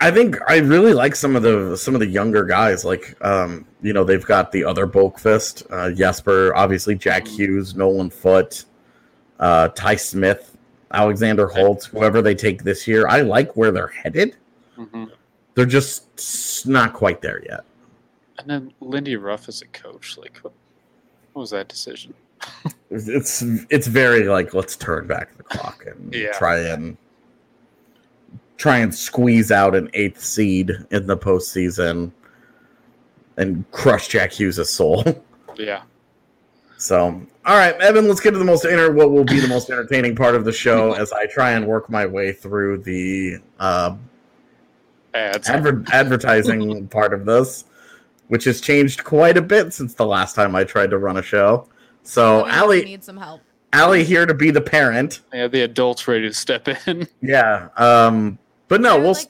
I 0.00 0.10
think 0.10 0.36
I 0.48 0.58
really 0.58 0.92
like 0.92 1.16
some 1.16 1.34
of 1.34 1.42
the 1.42 1.76
some 1.76 1.94
of 1.94 2.00
the 2.00 2.06
younger 2.06 2.44
guys. 2.44 2.84
Like, 2.84 3.16
um, 3.24 3.64
you 3.82 3.92
know, 3.92 4.04
they've 4.04 4.24
got 4.24 4.52
the 4.52 4.64
other 4.64 4.86
Boqvist, 4.86 5.66
uh, 5.70 5.90
Jesper, 5.92 6.54
obviously 6.54 6.94
Jack 6.94 7.24
Mhm. 7.24 7.36
Hughes, 7.36 7.74
Nolan 7.74 8.10
Foote, 8.10 8.64
uh, 9.40 9.68
Ty 9.68 9.96
Smith, 9.96 10.56
Alexander 10.92 11.46
Holtz, 11.48 11.86
whoever 11.86 12.20
they 12.22 12.34
take 12.34 12.64
this 12.64 12.86
year. 12.86 13.06
I 13.08 13.22
like 13.22 13.56
where 13.56 13.70
they're 13.70 13.88
headed. 13.88 14.36
hmm 14.76 15.04
They're 15.54 15.66
just 15.66 16.66
not 16.68 16.92
quite 16.92 17.20
there 17.22 17.42
yet. 17.48 17.64
And 18.38 18.48
then 18.48 18.72
Lindy 18.80 19.16
Ruff 19.16 19.48
as 19.48 19.62
a 19.62 19.66
coach, 19.66 20.16
like 20.16 20.38
what, 20.38 20.52
what 21.32 21.40
was 21.40 21.50
that 21.50 21.68
decision? 21.68 22.14
It's 22.90 23.42
it's 23.68 23.86
very 23.88 24.24
like 24.28 24.54
let's 24.54 24.76
turn 24.76 25.06
back 25.08 25.36
the 25.36 25.42
clock 25.42 25.84
and 25.86 26.14
Yeah. 26.14 26.32
try 26.32 26.58
and 26.60 26.96
try 28.56 28.78
and 28.78 28.94
squeeze 28.94 29.50
out 29.50 29.74
an 29.74 29.90
eighth 29.94 30.22
seed 30.22 30.70
in 30.90 31.06
the 31.06 31.16
postseason 31.16 32.12
and 33.36 33.68
crush 33.72 34.08
Jack 34.08 34.32
Hughes' 34.32 34.68
soul. 34.70 35.04
Yeah. 35.56 35.82
So, 36.76 37.06
all 37.44 37.56
right, 37.56 37.74
Evan, 37.80 38.06
let's 38.06 38.20
get 38.20 38.30
to 38.30 38.38
the 38.38 38.44
most 38.44 38.64
inter- 38.64 38.92
what 38.92 39.10
will 39.10 39.24
be 39.24 39.40
the 39.40 39.48
most 39.48 39.68
entertaining 39.70 40.14
part 40.14 40.36
of 40.36 40.44
the 40.44 40.52
show 40.52 40.92
as 41.02 41.10
I 41.12 41.26
try 41.26 41.50
and 41.50 41.66
work 41.66 41.90
my 41.90 42.06
way 42.06 42.30
through 42.32 42.78
the 42.78 43.38
uh, 43.58 43.96
Ads. 45.14 45.48
adver- 45.48 45.82
advertising 45.92 46.86
part 46.86 47.12
of 47.12 47.24
this, 47.24 47.64
which 48.28 48.44
has 48.44 48.60
changed 48.60 49.04
quite 49.04 49.36
a 49.36 49.42
bit 49.42 49.72
since 49.72 49.94
the 49.94 50.06
last 50.06 50.34
time 50.34 50.54
I 50.54 50.64
tried 50.64 50.90
to 50.90 50.98
run 50.98 51.16
a 51.16 51.22
show. 51.22 51.68
So, 52.02 52.38
That 52.38 52.44
means 52.46 52.56
Allie, 52.56 52.84
need 52.84 53.04
some 53.04 53.16
help. 53.16 53.40
Allie 53.72 54.04
here 54.04 54.24
to 54.24 54.32
be 54.34 54.50
the 54.50 54.60
parent. 54.62 55.20
yeah, 55.34 55.46
the 55.48 55.62
adults 55.62 56.08
ready 56.08 56.28
to 56.28 56.34
step 56.34 56.68
in. 56.86 57.06
Yeah. 57.20 57.68
Um, 57.76 58.38
but 58.68 58.80
no, 58.80 58.98
we'll. 58.98 59.12
like- 59.12 59.26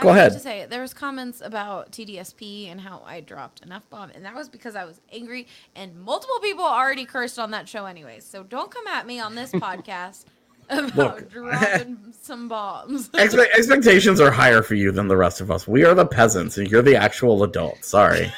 I 0.00 0.02
go 0.02 0.08
would 0.10 0.12
like 0.12 0.18
ahead. 0.20 0.32
To 0.34 0.38
say 0.38 0.66
there 0.70 0.80
was 0.82 0.94
comments 0.94 1.40
about 1.44 1.90
TDSP 1.90 2.70
and 2.70 2.80
how 2.80 3.02
I 3.04 3.20
dropped 3.20 3.62
an 3.64 3.72
f 3.72 3.82
bomb, 3.90 4.10
and 4.10 4.24
that 4.24 4.32
was 4.34 4.48
because 4.48 4.76
I 4.76 4.84
was 4.84 5.00
angry, 5.12 5.48
and 5.74 5.98
multiple 5.98 6.38
people 6.40 6.62
already 6.64 7.04
cursed 7.04 7.36
on 7.36 7.50
that 7.50 7.68
show 7.68 7.84
anyways. 7.86 8.24
So 8.24 8.44
don't 8.44 8.70
come 8.70 8.86
at 8.86 9.08
me 9.08 9.18
on 9.18 9.34
this 9.34 9.50
podcast 9.52 10.24
about 10.70 10.96
Look. 10.96 11.30
dropping 11.32 11.98
some 12.20 12.48
bombs. 12.48 13.08
Expe- 13.14 13.46
expectations 13.56 14.20
are 14.20 14.30
higher 14.30 14.62
for 14.62 14.74
you 14.74 14.92
than 14.92 15.08
the 15.08 15.16
rest 15.16 15.40
of 15.40 15.50
us. 15.50 15.66
We 15.66 15.84
are 15.84 15.94
the 15.94 16.06
peasants, 16.06 16.58
and 16.58 16.70
you're 16.70 16.82
the 16.82 16.96
actual 16.96 17.42
adult. 17.42 17.84
Sorry. 17.84 18.32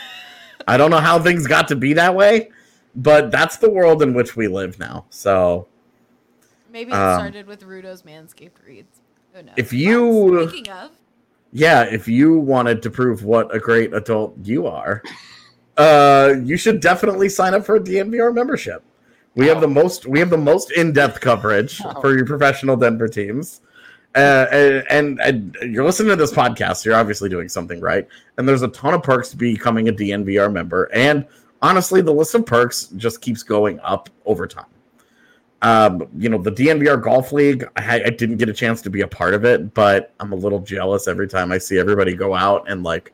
I 0.68 0.76
don't 0.76 0.90
know 0.90 0.98
how 1.00 1.18
things 1.20 1.46
got 1.46 1.68
to 1.68 1.76
be 1.76 1.92
that 1.94 2.14
way, 2.14 2.50
but 2.94 3.30
that's 3.30 3.56
the 3.56 3.70
world 3.70 4.02
in 4.02 4.14
which 4.14 4.36
we 4.36 4.46
live 4.48 4.78
now. 4.78 5.06
So, 5.10 5.66
Maybe 6.72 6.92
it 6.92 6.94
Um, 6.94 7.18
started 7.18 7.46
with 7.48 7.64
Rudo's 7.64 8.02
Manscaped 8.02 8.64
reads. 8.64 9.00
Who 9.32 9.42
knows? 9.42 9.54
If 9.56 9.72
you- 9.72 10.36
But 10.44 10.50
speaking 10.50 10.72
of, 10.72 10.90
yeah, 11.52 11.82
if 11.82 12.06
you 12.06 12.38
wanted 12.38 12.80
to 12.82 12.90
prove 12.90 13.24
what 13.24 13.52
a 13.52 13.58
great 13.58 13.92
adult 13.92 14.36
you 14.44 14.68
are, 14.68 15.02
uh, 15.76 16.34
you 16.44 16.56
should 16.56 16.78
definitely 16.80 17.28
sign 17.28 17.54
up 17.54 17.64
for 17.64 17.74
a 17.74 17.80
DNVR 17.80 18.32
membership. 18.32 18.84
We 19.34 19.46
have 19.46 19.60
the 19.60 19.68
most 19.68 20.06
we 20.06 20.18
have 20.18 20.30
the 20.30 20.38
most 20.38 20.72
in-depth 20.72 21.20
coverage 21.20 21.80
for 22.00 22.16
your 22.16 22.26
professional 22.26 22.76
Denver 22.76 23.08
teams. 23.08 23.60
Uh, 24.16 24.46
and, 24.50 24.84
and, 24.90 25.20
and 25.20 25.72
you're 25.72 25.84
listening 25.84 26.08
to 26.08 26.16
this 26.16 26.32
podcast, 26.32 26.84
you're 26.84 26.96
obviously 26.96 27.28
doing 27.28 27.48
something 27.48 27.80
right. 27.80 28.08
And 28.36 28.48
there's 28.48 28.62
a 28.62 28.68
ton 28.68 28.92
of 28.92 29.04
perks 29.04 29.30
to 29.30 29.36
becoming 29.36 29.88
a 29.88 29.92
DNVR 29.92 30.52
member. 30.52 30.90
And 30.92 31.24
honestly, 31.62 32.00
the 32.00 32.12
list 32.12 32.34
of 32.34 32.44
perks 32.44 32.86
just 32.96 33.20
keeps 33.20 33.44
going 33.44 33.78
up 33.80 34.10
over 34.24 34.48
time. 34.48 34.66
Um, 35.62 36.08
you 36.16 36.28
know, 36.28 36.38
the 36.38 36.50
DNVR 36.50 37.00
Golf 37.00 37.32
League, 37.32 37.68
I, 37.76 38.02
I 38.02 38.10
didn't 38.10 38.38
get 38.38 38.48
a 38.48 38.52
chance 38.52 38.80
to 38.82 38.90
be 38.90 39.02
a 39.02 39.08
part 39.08 39.34
of 39.34 39.44
it, 39.44 39.74
but 39.74 40.12
I'm 40.18 40.32
a 40.32 40.36
little 40.36 40.60
jealous 40.60 41.06
every 41.06 41.28
time 41.28 41.52
I 41.52 41.58
see 41.58 41.78
everybody 41.78 42.14
go 42.14 42.34
out 42.34 42.68
and 42.68 42.82
like, 42.82 43.12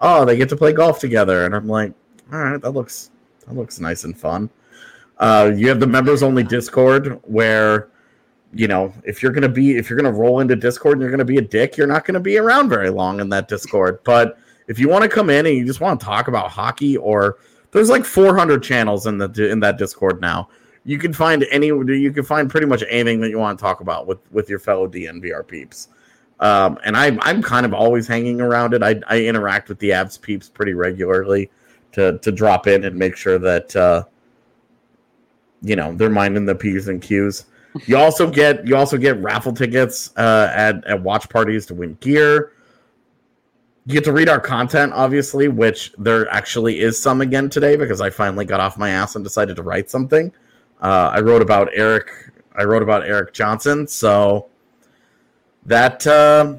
oh, 0.00 0.24
they 0.24 0.36
get 0.36 0.48
to 0.50 0.56
play 0.56 0.72
golf 0.72 1.00
together, 1.00 1.44
and 1.44 1.54
I'm 1.54 1.66
like, 1.66 1.92
all 2.32 2.38
right, 2.38 2.60
that 2.60 2.70
looks 2.72 3.10
that 3.46 3.54
looks 3.54 3.80
nice 3.80 4.04
and 4.04 4.16
fun. 4.16 4.50
Uh, 5.18 5.52
you 5.54 5.68
have 5.68 5.80
the 5.80 5.86
members 5.86 6.22
only 6.22 6.42
Discord 6.42 7.20
where, 7.24 7.88
you 8.52 8.68
know, 8.68 8.92
if 9.04 9.22
you're 9.22 9.32
gonna 9.32 9.48
be 9.48 9.76
if 9.76 9.90
you're 9.90 9.98
gonna 9.98 10.12
roll 10.12 10.40
into 10.40 10.56
Discord 10.56 10.94
and 10.94 11.02
you're 11.02 11.10
gonna 11.10 11.24
be 11.24 11.38
a 11.38 11.42
dick, 11.42 11.76
you're 11.76 11.86
not 11.86 12.04
gonna 12.04 12.20
be 12.20 12.38
around 12.38 12.68
very 12.68 12.90
long 12.90 13.20
in 13.20 13.28
that 13.30 13.48
Discord. 13.48 14.00
But 14.04 14.38
if 14.68 14.78
you 14.78 14.88
want 14.88 15.02
to 15.02 15.08
come 15.08 15.30
in 15.30 15.46
and 15.46 15.56
you 15.56 15.66
just 15.66 15.80
want 15.80 15.98
to 15.98 16.06
talk 16.06 16.28
about 16.28 16.50
hockey, 16.50 16.96
or 16.96 17.38
there's 17.72 17.90
like 17.90 18.04
400 18.04 18.62
channels 18.62 19.06
in 19.06 19.18
the 19.18 19.50
in 19.50 19.60
that 19.60 19.78
Discord 19.78 20.20
now 20.20 20.48
you 20.88 20.96
can 20.96 21.12
find 21.12 21.46
any 21.50 21.66
you 21.66 22.10
can 22.10 22.24
find 22.24 22.48
pretty 22.48 22.66
much 22.66 22.82
anything 22.88 23.20
that 23.20 23.28
you 23.28 23.38
want 23.38 23.58
to 23.58 23.62
talk 23.62 23.80
about 23.80 24.06
with 24.06 24.18
with 24.32 24.48
your 24.48 24.58
fellow 24.58 24.88
DNVR 24.88 25.46
peeps. 25.46 25.88
Um, 26.40 26.78
and 26.82 26.96
I'm 26.96 27.18
I'm 27.20 27.42
kind 27.42 27.66
of 27.66 27.74
always 27.74 28.06
hanging 28.06 28.40
around 28.40 28.72
it. 28.72 28.82
I, 28.82 28.98
I 29.06 29.20
interact 29.20 29.68
with 29.68 29.78
the 29.80 29.92
abs 29.92 30.16
peeps 30.16 30.48
pretty 30.48 30.72
regularly 30.72 31.50
to 31.92 32.16
to 32.18 32.32
drop 32.32 32.66
in 32.66 32.84
and 32.84 32.96
make 32.96 33.16
sure 33.16 33.38
that 33.38 33.76
uh, 33.76 34.04
you 35.62 35.76
know 35.76 35.94
they're 35.94 36.10
minding 36.10 36.46
the 36.46 36.54
p's 36.54 36.88
and 36.88 37.02
q's. 37.02 37.46
You 37.86 37.96
also 37.96 38.30
get 38.30 38.66
you 38.66 38.76
also 38.76 38.96
get 38.96 39.20
raffle 39.22 39.52
tickets 39.52 40.12
uh, 40.16 40.50
at 40.54 40.84
at 40.86 41.02
watch 41.02 41.28
parties 41.28 41.66
to 41.66 41.74
win 41.74 41.94
gear. 42.00 42.52
You 43.86 43.94
get 43.94 44.04
to 44.04 44.12
read 44.12 44.28
our 44.28 44.40
content, 44.40 44.92
obviously, 44.92 45.48
which 45.48 45.92
there 45.96 46.28
actually 46.30 46.80
is 46.80 47.00
some 47.00 47.20
again 47.20 47.48
today 47.48 47.76
because 47.76 48.00
I 48.00 48.10
finally 48.10 48.44
got 48.44 48.60
off 48.60 48.76
my 48.76 48.90
ass 48.90 49.14
and 49.14 49.24
decided 49.24 49.56
to 49.56 49.62
write 49.62 49.90
something. 49.90 50.32
Uh, 50.80 51.10
I 51.12 51.20
wrote 51.20 51.42
about 51.42 51.70
Eric. 51.74 52.10
I 52.54 52.64
wrote 52.64 52.82
about 52.82 53.06
Erik 53.06 53.32
Johnson, 53.32 53.86
so 53.86 54.48
that 55.66 56.06
uh, 56.06 56.56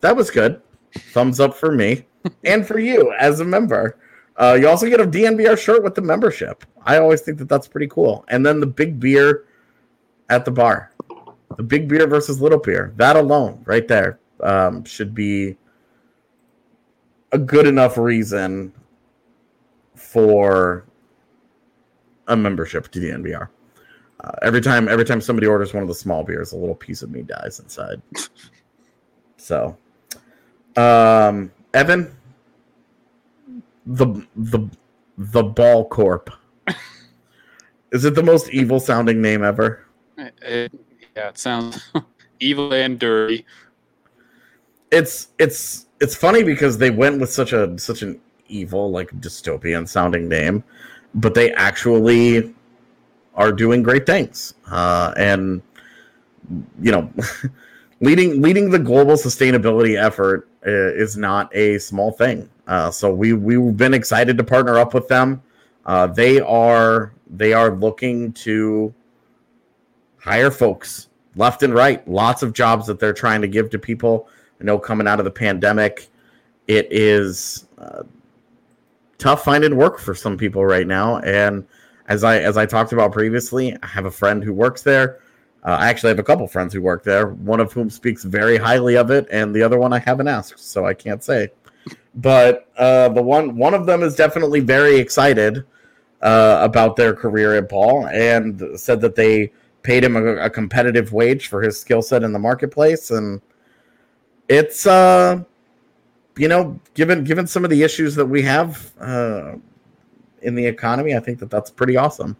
that 0.00 0.16
was 0.16 0.30
good. 0.30 0.60
Thumbs 1.12 1.40
up 1.40 1.54
for 1.54 1.72
me 1.72 2.06
and 2.44 2.66
for 2.66 2.78
you 2.78 3.12
as 3.18 3.40
a 3.40 3.44
member. 3.44 3.96
Uh, 4.36 4.56
you 4.60 4.68
also 4.68 4.88
get 4.88 5.00
a 5.00 5.06
DNVR 5.06 5.56
shirt 5.56 5.82
with 5.84 5.94
the 5.94 6.02
membership. 6.02 6.64
I 6.84 6.98
always 6.98 7.20
think 7.20 7.38
that 7.38 7.48
that's 7.48 7.68
pretty 7.68 7.86
cool. 7.86 8.24
And 8.28 8.44
then 8.44 8.60
the 8.60 8.66
big 8.66 8.98
beer 8.98 9.46
at 10.28 10.44
the 10.44 10.50
bar, 10.50 10.92
the 11.56 11.62
big 11.62 11.88
beer 11.88 12.06
versus 12.06 12.40
little 12.40 12.58
beer. 12.58 12.92
That 12.96 13.16
alone, 13.16 13.62
right 13.64 13.86
there, 13.86 14.18
um, 14.40 14.84
should 14.84 15.14
be 15.14 15.56
a 17.32 17.38
good 17.38 17.66
enough 17.66 17.96
reason 17.96 18.72
for 19.94 20.84
a 22.28 22.36
membership 22.36 22.88
to 22.88 23.00
the. 23.00 23.50
Uh, 24.20 24.30
every 24.42 24.60
time, 24.60 24.88
every 24.88 25.04
time 25.04 25.20
somebody 25.20 25.46
orders 25.46 25.74
one 25.74 25.82
of 25.82 25.88
the 25.88 25.94
small 25.94 26.24
beers, 26.24 26.52
a 26.52 26.56
little 26.56 26.74
piece 26.74 27.02
of 27.02 27.10
me 27.10 27.22
dies 27.22 27.60
inside. 27.60 28.00
so, 29.36 29.76
um, 30.76 31.52
Evan, 31.74 32.16
the 33.86 34.26
the 34.36 34.68
the 35.18 35.42
Ball 35.42 35.88
Corp. 35.88 36.30
Is 37.92 38.04
it 38.04 38.14
the 38.14 38.22
most 38.22 38.50
evil 38.50 38.80
sounding 38.80 39.20
name 39.22 39.44
ever? 39.44 39.84
It- 40.18 40.34
it- 40.42 40.72
yeah, 41.16 41.28
it 41.28 41.38
sounds 41.38 41.80
evil 42.40 42.72
and 42.74 42.98
dirty. 42.98 43.46
It's 44.90 45.28
it's 45.38 45.86
it's 46.00 46.14
funny 46.16 46.42
because 46.42 46.78
they 46.78 46.90
went 46.90 47.20
with 47.20 47.30
such 47.30 47.52
a 47.52 47.78
such 47.78 48.02
an 48.02 48.20
evil 48.48 48.90
like 48.90 49.10
dystopian 49.20 49.88
sounding 49.88 50.28
name, 50.28 50.64
but 51.14 51.34
they 51.34 51.52
actually 51.52 52.54
are 53.34 53.52
doing 53.52 53.82
great 53.82 54.06
things, 54.06 54.54
uh, 54.70 55.12
and 55.16 55.62
you 56.80 56.92
know, 56.92 57.12
leading 58.00 58.42
leading 58.42 58.70
the 58.70 58.78
global 58.78 59.14
sustainability 59.14 60.00
effort 60.00 60.48
uh, 60.66 60.70
is 60.94 61.16
not 61.16 61.54
a 61.54 61.78
small 61.78 62.12
thing. 62.12 62.48
Uh, 62.66 62.90
so 62.90 63.12
we 63.12 63.32
we've 63.32 63.76
been 63.76 63.94
excited 63.94 64.38
to 64.38 64.44
partner 64.44 64.78
up 64.78 64.94
with 64.94 65.08
them. 65.08 65.42
Uh, 65.86 66.06
they 66.06 66.40
are 66.40 67.12
they 67.30 67.52
are 67.52 67.70
looking 67.74 68.32
to 68.32 68.94
hire 70.18 70.50
folks 70.50 71.08
left 71.36 71.62
and 71.62 71.74
right. 71.74 72.06
Lots 72.08 72.42
of 72.42 72.52
jobs 72.52 72.86
that 72.86 72.98
they're 72.98 73.12
trying 73.12 73.42
to 73.42 73.48
give 73.48 73.70
to 73.70 73.78
people. 73.78 74.28
I 74.60 74.64
know 74.64 74.78
coming 74.78 75.06
out 75.06 75.18
of 75.18 75.24
the 75.24 75.30
pandemic, 75.30 76.08
it 76.68 76.88
is 76.90 77.66
uh, 77.78 78.04
tough 79.18 79.44
finding 79.44 79.76
work 79.76 79.98
for 79.98 80.14
some 80.14 80.38
people 80.38 80.64
right 80.64 80.86
now. 80.86 81.18
And 81.18 81.66
as 82.08 82.24
I 82.24 82.38
as 82.38 82.56
I 82.56 82.66
talked 82.66 82.92
about 82.92 83.12
previously, 83.12 83.76
I 83.82 83.86
have 83.86 84.06
a 84.06 84.10
friend 84.10 84.42
who 84.42 84.52
works 84.52 84.82
there. 84.82 85.20
Uh, 85.64 85.76
I 85.80 85.88
actually 85.88 86.10
have 86.10 86.18
a 86.18 86.24
couple 86.24 86.46
friends 86.46 86.74
who 86.74 86.82
work 86.82 87.04
there, 87.04 87.28
one 87.28 87.58
of 87.58 87.72
whom 87.72 87.88
speaks 87.88 88.22
very 88.22 88.58
highly 88.58 88.96
of 88.96 89.10
it, 89.10 89.26
and 89.30 89.54
the 89.54 89.62
other 89.62 89.78
one 89.78 89.94
I 89.94 89.98
haven't 89.98 90.28
asked, 90.28 90.58
so 90.58 90.84
I 90.84 90.92
can't 90.92 91.24
say. 91.24 91.48
But 92.16 92.68
uh, 92.78 93.08
the 93.08 93.22
one 93.22 93.56
one 93.56 93.74
of 93.74 93.86
them 93.86 94.02
is 94.02 94.14
definitely 94.14 94.60
very 94.60 94.96
excited 94.96 95.64
uh, 96.22 96.58
about 96.62 96.96
their 96.96 97.14
career 97.14 97.54
at 97.54 97.68
Ball, 97.68 98.06
and 98.06 98.78
said 98.78 99.00
that 99.00 99.16
they 99.16 99.52
paid 99.82 100.04
him 100.04 100.16
a, 100.16 100.36
a 100.36 100.50
competitive 100.50 101.12
wage 101.12 101.48
for 101.48 101.60
his 101.60 101.78
skill 101.78 102.02
set 102.02 102.22
in 102.22 102.32
the 102.32 102.38
marketplace, 102.38 103.10
and 103.10 103.40
it's 104.48 104.86
uh, 104.86 105.42
you 106.36 106.48
know, 106.48 106.78
given 106.94 107.24
given 107.24 107.46
some 107.46 107.64
of 107.64 107.70
the 107.70 107.82
issues 107.82 108.14
that 108.14 108.26
we 108.26 108.42
have 108.42 108.92
uh, 109.00 109.54
in 110.42 110.54
the 110.54 110.64
economy, 110.66 111.16
I 111.16 111.20
think 111.20 111.38
that 111.40 111.50
that's 111.50 111.70
pretty 111.70 111.96
awesome. 111.96 112.36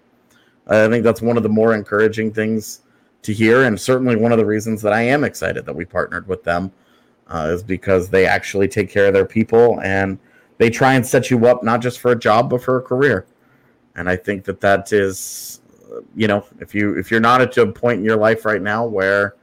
I 0.67 0.89
think 0.89 1.05
that's 1.05 1.21
one 1.21 1.37
of 1.37 1.43
the 1.43 1.49
more 1.49 1.75
encouraging 1.75 2.33
things 2.33 2.81
to 3.23 3.33
hear, 3.33 3.65
and 3.65 3.79
certainly 3.81 4.17
one 4.17 4.33
of 4.33 4.39
the 4.39 4.47
reasons 4.47 4.83
that 4.83 4.93
I 4.93 5.03
am 5.03 5.25
excited 5.25 5.67
that 5.67 5.75
we 5.75 5.85
partnered 5.85 6.27
with 6.27 6.45
them 6.45 6.73
uh, 7.29 7.51
is 7.53 7.63
because 7.63 8.09
they 8.09 8.27
actually 8.27 8.69
take 8.69 8.91
care 8.91 9.07
of 9.07 9.15
their 9.15 9.25
people 9.25 9.81
and 9.83 10.19
they 10.59 10.71
try 10.71 10.95
and 10.95 11.07
set 11.07 11.31
you 11.31 11.47
up 11.47 11.63
not 11.63 11.81
just 11.81 11.99
for 11.99 12.13
a 12.13 12.19
job 12.19 12.51
but 12.51 12.63
for 12.63 12.79
a 12.79 12.83
career. 12.83 13.27
And 13.97 14.09
I 14.09 14.17
think 14.17 14.45
that 14.45 14.61
that 14.61 14.93
is, 14.93 15.61
you 16.17 16.27
know, 16.27 16.45
if 16.61 16.75
you 16.75 16.99
if 16.99 17.11
you're 17.11 17.21
not 17.21 17.41
at 17.41 17.57
a 17.57 17.67
point 17.67 17.99
in 17.99 18.05
your 18.05 18.17
life 18.17 18.45
right 18.45 18.63
now 18.63 18.85
where 18.85 19.37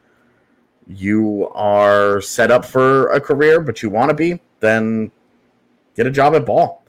you 0.88 1.50
are 1.54 2.20
set 2.22 2.52
up 2.52 2.65
for 2.65 3.08
a 3.10 3.22
career 3.22 3.62
but 3.62 3.82
you 3.82 3.89
want 3.89 4.10
to 4.10 4.15
be, 4.15 4.41
then 4.60 5.12
get 5.96 6.06
a 6.08 6.12
job 6.12 6.36
at 6.36 6.46
Ball. 6.46 6.84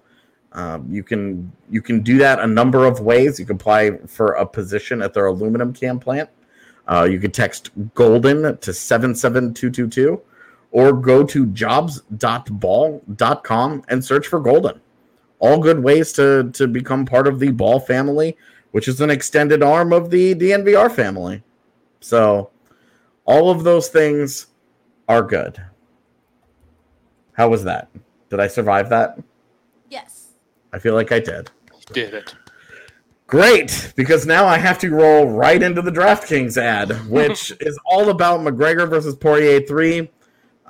Um, 0.53 0.87
you 0.91 1.03
can 1.03 1.51
you 1.71 1.81
can 1.81 2.03
do 2.03 2.19
that 2.19 2.41
a 2.41 2.47
number 2.47 2.85
of 2.85 3.01
ways. 3.01 3.39
You 3.39 3.47
can 3.47 3.57
apply 3.57 3.97
for 4.07 4.33
a 4.33 4.45
position 4.45 5.01
at 5.01 5.15
their 5.15 5.27
aluminum 5.27 5.73
can 5.73 5.99
plant 5.99 6.29
uh, 6.89 7.05
you 7.11 7.19
can 7.19 7.31
text 7.31 7.71
golden 7.95 8.57
to 8.59 8.73
77222 8.73 10.21
or 10.73 10.93
go 10.93 11.23
to 11.23 11.47
jobs.ball.com 11.47 13.85
and 13.89 14.05
search 14.05 14.27
for 14.27 14.41
golden. 14.41 14.81
All 15.39 15.59
good 15.59 15.83
ways 15.83 16.13
to, 16.15 16.51
to 16.55 16.67
become 16.67 17.07
part 17.07 17.29
of 17.29 17.39
the 17.39 17.51
ball 17.51 17.79
family, 17.79 18.37
which 18.73 18.89
is 18.89 19.01
an 19.01 19.11
extended 19.11 19.63
arm 19.63 19.93
of 19.93 20.11
the 20.11 20.35
DNVR 20.35 20.91
family. 20.91 21.45
So, 22.01 22.51
all 23.25 23.51
of 23.51 23.63
those 23.63 23.89
things 23.89 24.49
are 25.09 25.23
good. 25.23 25.63
How 27.35 27.49
was 27.49 27.65
that? 27.65 27.89
Did 28.31 28.41
I 28.41 28.47
survive 28.47 28.89
that? 28.89 29.19
Yes. 29.91 30.29
I 30.73 30.79
feel 30.79 30.95
like 30.95 31.13
I 31.13 31.21
did. 31.21 31.51
Did 31.93 32.15
it. 32.15 32.35
Great, 33.27 33.93
because 33.97 34.27
now 34.27 34.47
I 34.47 34.59
have 34.59 34.79
to 34.81 34.91
roll 34.91 35.27
right 35.27 35.63
into 35.63 35.81
the 35.81 35.91
DraftKings 35.91 36.57
ad, 36.57 36.91
which 37.09 37.53
is 37.61 37.79
all 37.87 38.11
about 38.11 38.41
McGregor 38.41 38.89
versus 38.89 39.17
Poirier 39.17 39.61
3, 39.61 40.11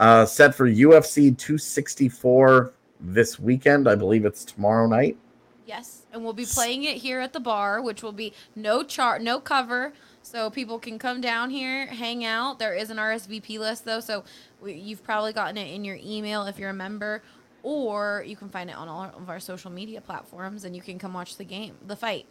uh, 0.02 0.26
set 0.26 0.52
for 0.52 0.68
UFC 0.68 1.36
264 1.38 2.72
this 2.98 3.38
weekend. 3.38 3.88
I 3.88 3.94
believe 3.94 4.24
it's 4.24 4.44
tomorrow 4.44 4.88
night. 4.88 5.16
Yes, 5.64 6.06
and 6.12 6.24
we'll 6.24 6.32
be 6.32 6.44
playing 6.44 6.82
it 6.82 6.96
here 6.96 7.20
at 7.20 7.32
the 7.32 7.38
bar, 7.38 7.80
which 7.80 8.02
will 8.02 8.12
be 8.12 8.32
no 8.56 8.82
chart, 8.82 9.22
no 9.22 9.38
cover, 9.38 9.92
so 10.20 10.50
people 10.50 10.80
can 10.80 10.98
come 10.98 11.20
down 11.20 11.50
here, 11.50 11.86
hang 11.86 12.24
out. 12.24 12.58
There 12.58 12.74
is 12.74 12.90
an 12.90 12.96
RSVP 12.96 13.60
list 13.60 13.84
though, 13.84 14.00
so 14.00 14.24
we, 14.60 14.74
you've 14.74 15.04
probably 15.04 15.32
gotten 15.32 15.56
it 15.56 15.72
in 15.72 15.84
your 15.84 15.98
email 16.02 16.46
if 16.46 16.58
you're 16.58 16.70
a 16.70 16.74
member, 16.74 17.22
or 17.62 18.24
you 18.26 18.34
can 18.34 18.48
find 18.48 18.68
it 18.70 18.76
on 18.76 18.88
all 18.88 19.04
of 19.04 19.30
our 19.30 19.38
social 19.38 19.70
media 19.70 20.00
platforms, 20.00 20.64
and 20.64 20.74
you 20.74 20.82
can 20.82 20.98
come 20.98 21.14
watch 21.14 21.36
the 21.36 21.44
game, 21.44 21.76
the 21.86 21.94
fight. 21.94 22.26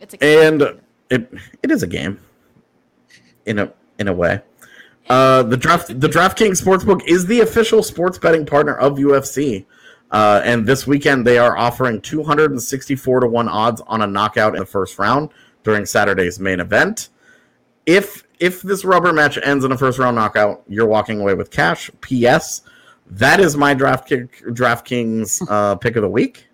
It's 0.00 0.14
a 0.14 0.16
game. 0.18 0.38
and 0.54 0.80
it 1.10 1.32
it 1.64 1.70
is 1.72 1.82
a 1.82 1.88
game 1.88 2.20
in 3.44 3.58
a 3.58 3.72
in 3.98 4.06
a 4.06 4.12
way. 4.12 4.40
Uh, 5.08 5.42
the 5.42 5.56
draft 5.56 6.00
the 6.00 6.08
DraftKings 6.08 6.62
Sportsbook 6.62 7.02
is 7.06 7.26
the 7.26 7.40
official 7.40 7.82
sports 7.82 8.18
betting 8.18 8.44
partner 8.44 8.76
of 8.76 8.98
UFC. 8.98 9.64
Uh, 10.10 10.40
and 10.44 10.66
this 10.66 10.86
weekend 10.86 11.26
they 11.26 11.38
are 11.38 11.56
offering 11.56 12.00
264 12.00 13.20
to 13.20 13.26
1 13.26 13.48
odds 13.48 13.82
on 13.86 14.02
a 14.02 14.06
knockout 14.06 14.54
in 14.54 14.60
the 14.60 14.66
first 14.66 14.98
round 14.98 15.30
during 15.64 15.84
Saturday's 15.84 16.38
main 16.38 16.60
event. 16.60 17.08
If 17.86 18.24
if 18.38 18.62
this 18.62 18.84
rubber 18.84 19.12
match 19.12 19.38
ends 19.42 19.64
in 19.64 19.72
a 19.72 19.78
first 19.78 19.98
round 19.98 20.16
knockout, 20.16 20.62
you're 20.68 20.86
walking 20.86 21.20
away 21.20 21.34
with 21.34 21.50
cash. 21.50 21.90
PS, 22.00 22.62
that 23.10 23.40
is 23.40 23.56
my 23.56 23.74
draft 23.74 24.08
DraftKings 24.08 25.46
uh, 25.50 25.76
pick 25.76 25.96
of 25.96 26.02
the 26.02 26.08
week. 26.08 26.46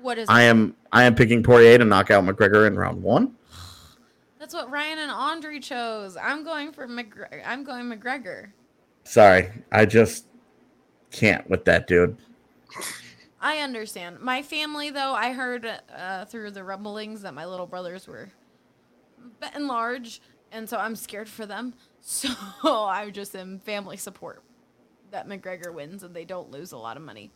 What 0.00 0.18
is 0.18 0.28
I 0.28 0.42
am 0.42 0.74
I 0.92 1.04
am 1.04 1.14
picking 1.14 1.42
Poirier 1.42 1.78
to 1.78 1.84
knock 1.84 2.10
out 2.10 2.24
McGregor 2.24 2.66
in 2.66 2.76
round 2.76 3.02
one. 3.02 3.36
That's 4.42 4.54
what 4.54 4.72
Ryan 4.72 4.98
and 4.98 5.10
Andre 5.12 5.60
chose. 5.60 6.16
I'm 6.16 6.42
going 6.42 6.72
for 6.72 6.88
McGregor. 6.88 7.40
I'm 7.46 7.62
going 7.62 7.84
McGregor. 7.84 8.50
Sorry, 9.04 9.52
I 9.70 9.86
just 9.86 10.26
can't 11.12 11.48
with 11.48 11.64
that 11.66 11.86
dude. 11.86 12.16
I 13.40 13.58
understand. 13.58 14.18
My 14.18 14.42
family, 14.42 14.90
though, 14.90 15.12
I 15.12 15.32
heard 15.32 15.64
uh, 15.96 16.24
through 16.24 16.50
the 16.50 16.64
rumblings 16.64 17.22
that 17.22 17.34
my 17.34 17.46
little 17.46 17.68
brothers 17.68 18.08
were 18.08 18.30
betting 19.38 19.68
large, 19.68 20.20
and 20.50 20.68
so 20.68 20.76
I'm 20.76 20.96
scared 20.96 21.28
for 21.28 21.46
them. 21.46 21.74
So 22.04 22.28
I'm 22.64 23.12
just 23.12 23.36
am 23.36 23.60
family 23.60 23.96
support 23.96 24.42
that 25.12 25.28
McGregor 25.28 25.72
wins 25.72 26.02
and 26.02 26.12
they 26.16 26.24
don't 26.24 26.50
lose 26.50 26.72
a 26.72 26.76
lot 26.76 26.96
of 26.96 27.04
money. 27.04 27.30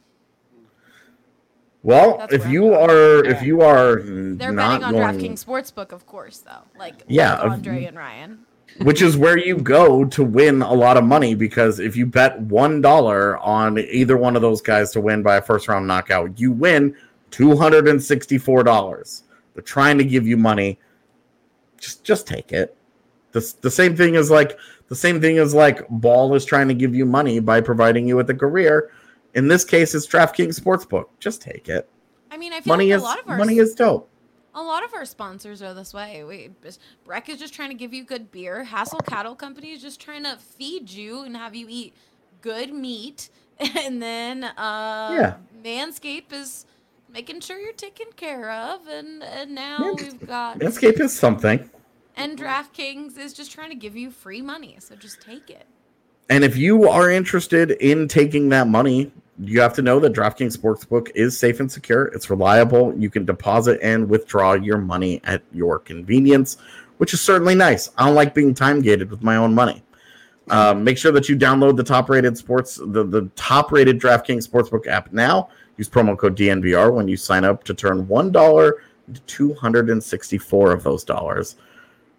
Well, 1.87 2.19
That's 2.19 2.35
if 2.35 2.49
you 2.49 2.75
are 2.75 3.25
if 3.25 3.43
you 3.43 3.61
are 3.61 4.03
they're 4.03 4.53
betting 4.53 4.59
on 4.59 4.91
going... 4.91 4.95
DraftKings 4.97 5.45
Sportsbook, 5.45 5.93
of 5.93 6.05
course, 6.05 6.39
though. 6.39 6.65
Like 6.77 7.05
yeah, 7.07 7.39
like 7.39 7.53
Andre 7.53 7.85
and 7.85 7.97
Ryan. 7.97 8.45
Which 8.83 9.01
is 9.01 9.17
where 9.17 9.39
you 9.39 9.57
go 9.57 10.05
to 10.07 10.25
win 10.25 10.63
a 10.63 10.75
lot 10.75 10.97
of 10.97 11.05
money 11.05 11.37
because 11.37 11.79
if 11.79 11.95
you 11.95 12.05
bet 12.05 12.41
one 12.41 12.81
dollar 12.81 13.39
on 13.39 13.79
either 13.79 14.17
one 14.17 14.35
of 14.35 14.43
those 14.43 14.61
guys 14.61 14.91
to 14.93 15.01
win 15.01 15.23
by 15.23 15.37
a 15.37 15.41
first 15.41 15.69
round 15.69 15.87
knockout, 15.87 16.41
you 16.41 16.51
win 16.51 16.97
two 17.31 17.57
hundred 17.57 17.87
and 17.87 18.03
sixty 18.03 18.37
four 18.37 18.65
dollars. 18.65 19.23
They're 19.55 19.63
trying 19.63 19.97
to 19.99 20.05
give 20.05 20.27
you 20.27 20.37
money. 20.37 20.81
Just 21.79 22.03
just 22.03 22.27
take 22.27 22.51
it. 22.51 22.77
The, 23.31 23.55
the 23.61 23.71
same 23.71 23.97
thing 23.97 24.17
is 24.17 24.29
like 24.29 24.59
the 24.89 24.97
same 24.97 25.21
thing 25.21 25.37
is 25.37 25.55
like 25.55 25.89
ball 25.89 26.35
is 26.35 26.45
trying 26.45 26.67
to 26.67 26.75
give 26.75 26.97
you 26.97 27.07
money 27.07 27.39
by 27.39 27.61
providing 27.61 28.09
you 28.09 28.17
with 28.17 28.29
a 28.29 28.35
career 28.35 28.91
in 29.37 29.49
this 29.49 29.65
case, 29.65 29.95
it's 29.95 30.07
DraftKings 30.07 30.59
Sportsbook. 30.59 31.05
Just 31.21 31.43
take 31.43 31.69
it. 31.69 31.89
I 32.31 32.39
mean, 32.39 32.55
I 32.55 32.63
feel 32.63 32.73
money 32.73 32.87
like 32.87 32.95
a 32.95 32.97
is, 32.97 33.03
lot 33.03 33.21
of 33.21 33.29
our 33.29 33.37
money 33.37 33.59
is 33.59 33.75
dope. 33.75 34.09
A 34.55 34.63
lot 34.63 34.83
of 34.83 34.95
our 34.95 35.05
sponsors 35.05 35.61
are 35.61 35.75
this 35.75 35.93
way. 35.93 36.25
We 36.25 36.51
Breck 37.05 37.29
is 37.29 37.39
just 37.39 37.53
trying 37.53 37.69
to 37.69 37.75
give 37.75 37.93
you 37.93 38.03
good 38.03 38.33
beer. 38.33 38.67
Hassell 38.69 39.05
Cattle 39.07 39.35
Company 39.37 39.73
is 39.73 39.83
just 39.83 40.01
trying 40.01 40.25
to 40.25 40.39
feed 40.39 40.89
you 40.89 41.23
and 41.23 41.37
have 41.37 41.55
you 41.55 41.67
eat 41.69 41.95
good 42.41 42.73
meat. 42.73 43.31
And 43.59 44.03
then 44.03 44.45
uh, 44.45 45.17
yeah. 45.19 45.37
Manscaped 45.65 46.31
is 46.31 46.67
making 47.11 47.41
sure 47.41 47.59
you're 47.59 47.73
taken 47.73 48.09
care 48.15 48.51
of. 48.51 48.87
And, 48.87 49.23
and 49.23 49.55
now 49.55 49.79
Mans- 49.79 50.03
we've 50.03 50.27
got 50.27 50.59
Manscaped 50.59 51.01
is 51.01 51.19
something. 51.19 51.71
And 52.17 52.39
DraftKings 52.39 53.17
is 53.17 53.33
just 53.33 53.53
trying 53.53 53.71
to 53.71 53.75
give 53.75 53.97
you 53.97 54.11
free 54.11 54.43
money. 54.43 54.77
So 54.79 54.95
just 54.95 55.23
take 55.23 55.49
it. 55.49 55.67
And 56.29 56.45
if 56.45 56.55
you 56.59 56.87
are 56.87 57.11
interested 57.11 57.71
in 57.71 58.09
taking 58.09 58.51
that 58.51 58.67
money, 58.69 59.11
you 59.39 59.61
have 59.61 59.75
to 59.75 59.83
know 59.83 60.01
that 60.01 60.13
DraftKings 60.13 60.57
Sportsbook 60.57 61.11
is 61.15 61.39
safe 61.39 61.61
and 61.61 61.71
secure. 61.71 62.07
It's 62.07 62.31
reliable. 62.31 62.95
You 62.97 63.11
can 63.11 63.25
deposit 63.25 63.79
and 63.83 64.09
withdraw 64.09 64.55
your 64.55 64.79
money 64.79 65.21
at 65.25 65.43
your 65.53 65.79
convenience, 65.79 66.57
which 66.99 67.13
is 67.13 67.21
certainly 67.21 67.55
nice. 67.55 67.91
I 67.99 68.07
don't 68.07 68.15
like 68.15 68.35
being 68.35 68.55
time 68.55 68.81
gated 68.81 69.11
with 69.11 69.23
my 69.23 69.37
own 69.37 69.55
money. 69.55 69.83
Um, 70.49 70.85
make 70.85 70.97
sure 70.97 71.13
that 71.13 71.29
you 71.29 71.37
download 71.37 71.77
the 71.77 71.85
top 71.85 72.09
rated 72.09 72.39
sports, 72.39 72.77
the, 72.77 73.05
the 73.05 73.29
top 73.37 73.73
rated 73.73 74.01
DraftKings 74.01 74.49
Sportsbook 74.49 74.87
app 74.87 75.13
now. 75.13 75.49
Use 75.77 75.89
promo 75.89 76.17
code 76.17 76.37
DNVR 76.37 76.95
when 76.95 77.09
you 77.09 77.17
sign 77.17 77.45
up 77.45 77.65
to 77.65 77.75
turn 77.75 78.07
$1 78.07 78.73
to 79.13 79.21
264 79.21 80.73
of 80.73 80.83
those 80.83 81.05
dollars 81.05 81.57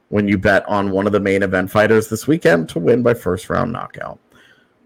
when 0.09 0.27
you 0.27 0.37
bet 0.37 0.67
on 0.69 0.91
one 0.91 1.05
of 1.05 1.11
the 1.11 1.19
main 1.19 1.43
event 1.43 1.69
fighters 1.69 2.07
this 2.07 2.27
weekend 2.27 2.69
to 2.69 2.79
win 2.79 3.01
by 3.01 3.13
first 3.13 3.49
round 3.49 3.71
knockout. 3.71 4.19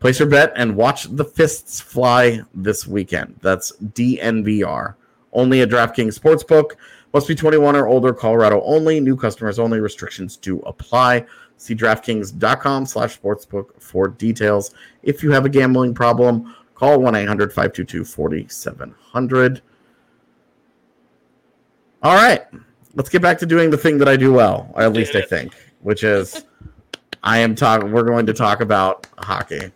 Place 0.01 0.19
your 0.19 0.27
bet 0.27 0.51
and 0.55 0.75
watch 0.75 1.03
the 1.15 1.23
fists 1.23 1.79
fly 1.79 2.41
this 2.55 2.87
weekend. 2.87 3.37
That's 3.41 3.71
DNVR. 3.77 4.95
Only 5.31 5.61
a 5.61 5.67
DraftKings 5.67 6.19
Sportsbook. 6.19 6.71
Must 7.13 7.27
be 7.27 7.35
21 7.35 7.75
or 7.75 7.87
older, 7.87 8.11
Colorado 8.11 8.63
only. 8.63 8.99
New 8.99 9.15
customers 9.15 9.59
only. 9.59 9.79
Restrictions 9.79 10.37
do 10.37 10.59
apply. 10.61 11.27
See 11.57 11.75
DraftKings.com 11.75 12.87
slash 12.87 13.21
sportsbook 13.21 13.79
for 13.79 14.07
details. 14.07 14.73
If 15.03 15.21
you 15.21 15.29
have 15.31 15.45
a 15.45 15.49
gambling 15.49 15.93
problem, 15.93 16.55
call 16.73 16.97
1-800-522-4700. 16.97 19.61
All 22.01 22.15
right. 22.15 22.41
Let's 22.95 23.09
get 23.09 23.21
back 23.21 23.37
to 23.37 23.45
doing 23.45 23.69
the 23.69 23.77
thing 23.77 23.99
that 23.99 24.07
I 24.07 24.15
do 24.15 24.33
well, 24.33 24.71
or 24.73 24.81
at 24.81 24.93
least 24.93 25.15
I 25.15 25.21
think, 25.21 25.53
which 25.81 26.03
is 26.03 26.43
I 27.21 27.37
am 27.37 27.53
talking 27.53 27.91
we're 27.91 28.01
going 28.01 28.25
to 28.25 28.33
talk 28.33 28.61
about 28.61 29.05
hockey. 29.19 29.71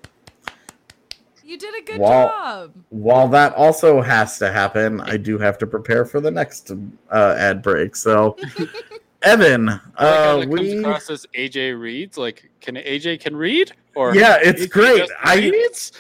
You 1.56 1.60
did 1.60 1.84
a 1.84 1.86
good 1.86 2.02
Wow. 2.02 2.28
job. 2.44 2.74
while 2.90 3.30
that 3.30 3.56
also 3.56 4.02
has 4.02 4.38
to 4.40 4.52
happen, 4.52 5.00
I 5.00 5.16
do 5.16 5.38
have 5.38 5.58
to 5.60 5.66
prepare 5.66 6.04
for 6.04 6.20
the 6.20 6.30
next 6.30 6.70
uh, 7.10 7.36
ad 7.38 7.62
break. 7.62 7.96
So, 7.96 8.36
Evan, 9.22 9.70
I 9.70 9.72
like 9.72 9.82
how 9.96 10.06
uh, 10.06 10.36
that 10.40 10.42
comes 10.48 10.74
we 10.74 10.80
across 10.80 11.10
as 11.10 11.26
AJ 11.34 11.80
reads. 11.80 12.18
Like, 12.18 12.52
can 12.60 12.76
AJ 12.76 13.22
can 13.22 13.38
read? 13.38 13.72
Or 13.96 14.14
yeah, 14.14 14.38
it's 14.44 14.64
AJ 14.64 14.70
great. 14.70 15.10
I 15.24 15.50
reads? 15.50 15.94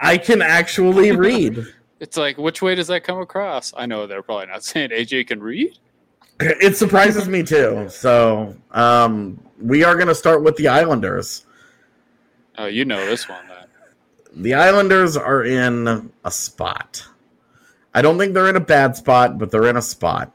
I 0.00 0.16
can 0.16 0.40
actually 0.40 1.12
read. 1.16 1.62
It's 2.00 2.16
like, 2.16 2.38
which 2.38 2.62
way 2.62 2.74
does 2.74 2.86
that 2.86 3.04
come 3.04 3.18
across? 3.18 3.74
I 3.76 3.84
know 3.84 4.06
they're 4.06 4.22
probably 4.22 4.46
not 4.46 4.64
saying 4.64 4.90
AJ 4.92 5.26
can 5.26 5.42
read. 5.42 5.76
it 6.40 6.74
surprises 6.74 7.28
me 7.28 7.42
too. 7.42 7.86
So, 7.90 8.56
um, 8.70 9.38
we 9.60 9.84
are 9.84 9.94
going 9.94 10.08
to 10.08 10.14
start 10.14 10.42
with 10.42 10.56
the 10.56 10.68
Islanders. 10.68 11.44
Oh, 12.56 12.64
you 12.66 12.86
know 12.86 13.06
this 13.06 13.28
one. 13.28 13.44
The 14.34 14.54
Islanders 14.54 15.16
are 15.16 15.44
in 15.44 16.10
a 16.24 16.30
spot. 16.30 17.06
I 17.94 18.00
don't 18.00 18.18
think 18.18 18.32
they're 18.32 18.48
in 18.48 18.56
a 18.56 18.60
bad 18.60 18.96
spot, 18.96 19.38
but 19.38 19.50
they're 19.50 19.68
in 19.68 19.76
a 19.76 19.82
spot. 19.82 20.32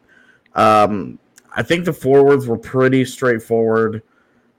Um, 0.54 1.18
I 1.56 1.64
think 1.64 1.86
the 1.86 1.94
forwards 1.94 2.46
were 2.46 2.58
pretty 2.58 3.06
straightforward. 3.06 4.04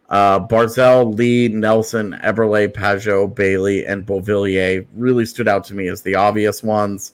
Uh, 0.08 0.40
Barzal, 0.40 1.16
Lee, 1.16 1.48
Nelson, 1.48 2.18
Eberle, 2.24 2.72
Pageau, 2.72 3.32
Bailey, 3.32 3.86
and 3.86 4.06
Beauvillier 4.06 4.86
really 4.94 5.26
stood 5.26 5.46
out 5.46 5.64
to 5.64 5.74
me 5.74 5.88
as 5.88 6.02
the 6.02 6.16
obvious 6.16 6.62
ones. 6.62 7.12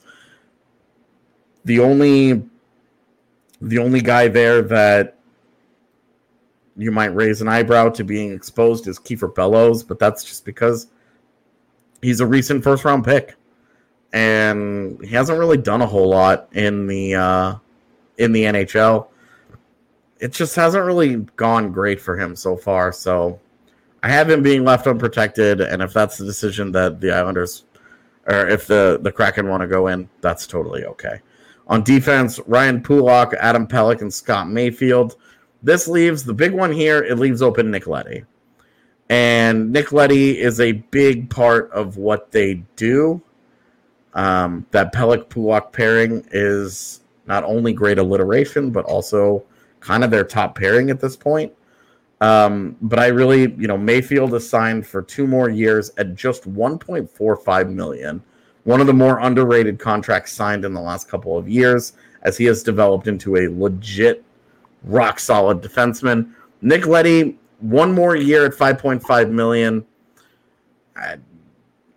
The 1.65 1.79
only, 1.79 2.43
the 3.61 3.79
only 3.79 4.01
guy 4.01 4.29
there 4.29 4.61
that 4.63 5.17
you 6.77 6.91
might 6.91 7.13
raise 7.13 7.41
an 7.41 7.47
eyebrow 7.47 7.89
to 7.89 8.03
being 8.03 8.33
exposed 8.33 8.87
is 8.87 8.97
Kiefer 8.97 9.33
Bellows, 9.33 9.83
but 9.83 9.99
that's 9.99 10.23
just 10.23 10.45
because 10.45 10.87
he's 12.05 12.19
a 12.19 12.25
recent 12.25 12.63
first 12.63 12.85
round 12.85 13.03
pick 13.03 13.35
and 14.13 15.03
he 15.03 15.09
hasn't 15.09 15.39
really 15.39 15.57
done 15.57 15.81
a 15.81 15.87
whole 15.87 16.07
lot 16.07 16.47
in 16.53 16.87
the 16.87 17.15
uh 17.15 17.55
in 18.17 18.31
the 18.31 18.43
NHL. 18.43 19.07
It 20.19 20.31
just 20.31 20.55
hasn't 20.55 20.85
really 20.85 21.17
gone 21.35 21.71
great 21.71 21.99
for 21.99 22.17
him 22.17 22.35
so 22.35 22.55
far, 22.55 22.93
so 22.93 23.39
I 24.03 24.09
have 24.09 24.29
him 24.29 24.41
being 24.41 24.63
left 24.63 24.87
unprotected 24.87 25.59
and 25.61 25.81
if 25.81 25.91
that's 25.91 26.17
the 26.17 26.25
decision 26.25 26.71
that 26.73 27.01
the 27.01 27.11
Islanders 27.11 27.65
or 28.27 28.47
if 28.47 28.67
the 28.67 28.99
the 29.01 29.11
Kraken 29.11 29.49
want 29.49 29.61
to 29.61 29.67
go 29.67 29.87
in, 29.87 30.07
that's 30.21 30.45
totally 30.45 30.85
okay. 30.85 31.21
On 31.67 31.83
defense, 31.83 32.39
Ryan 32.45 32.83
Pulock, 32.83 33.33
Adam 33.39 33.65
Pelech, 33.65 34.01
and 34.01 34.13
Scott 34.13 34.47
Mayfield. 34.47 35.15
This 35.63 35.87
leaves 35.87 36.23
the 36.23 36.33
big 36.33 36.53
one 36.53 36.71
here. 36.71 37.03
It 37.03 37.17
leaves 37.17 37.41
open 37.41 37.71
Nick 37.71 37.87
Leddy. 37.87 38.23
And 39.09 39.71
Nick 39.71 39.91
Leddy 39.91 40.39
is 40.39 40.59
a 40.59 40.71
big 40.71 41.29
part 41.29 41.71
of 41.71 41.97
what 41.97 42.31
they 42.31 42.63
do. 42.75 43.21
Um, 44.13 44.65
that 44.71 44.93
Pelech 44.93 45.29
Pulock 45.29 45.73
pairing 45.73 46.25
is 46.31 47.01
not 47.27 47.43
only 47.43 47.73
great 47.73 47.97
alliteration, 47.97 48.71
but 48.71 48.85
also 48.85 49.43
kind 49.79 50.03
of 50.03 50.11
their 50.11 50.23
top 50.23 50.55
pairing 50.55 50.89
at 50.89 50.99
this 50.99 51.15
point. 51.15 51.53
Um, 52.21 52.77
but 52.81 52.97
I 52.97 53.07
really, 53.07 53.41
you 53.41 53.67
know, 53.67 53.77
Mayfield 53.77 54.33
is 54.33 54.49
signed 54.49 54.87
for 54.87 55.01
two 55.01 55.27
more 55.27 55.49
years 55.49 55.91
at 55.97 56.15
just 56.15 56.51
1.45 56.51 57.73
million. 57.73 58.23
One 58.63 58.81
of 58.81 58.87
the 58.87 58.93
more 58.93 59.19
underrated 59.19 59.77
contracts 59.79 60.31
signed 60.31 60.65
in 60.65 60.73
the 60.73 60.81
last 60.81 61.07
couple 61.07 61.37
of 61.37 61.47
years, 61.47 61.93
as 62.23 62.37
he 62.37 62.45
has 62.45 62.63
developed 62.63 63.07
into 63.07 63.35
a 63.35 63.49
legit, 63.49 64.23
rock 64.83 65.19
solid 65.19 65.61
defenseman. 65.61 66.33
Nick 66.61 66.87
Leddy, 66.87 67.37
one 67.69 67.93
more 67.93 68.15
year 68.15 68.45
at 68.45 68.53
5.5 68.53 69.31
million. 69.31 69.85
I, 70.95 71.17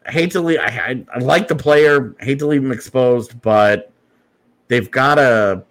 I 0.06 0.12
hate 0.12 0.30
to 0.32 0.40
leave. 0.40 0.58
I, 0.58 0.64
I, 0.64 1.04
I 1.14 1.18
like 1.18 1.48
the 1.48 1.56
player. 1.56 2.14
Hate 2.20 2.38
to 2.40 2.46
leave 2.46 2.62
him 2.62 2.72
exposed, 2.72 3.40
but 3.42 3.92
they've 4.68 4.90
got 4.90 5.18
a. 5.18 5.62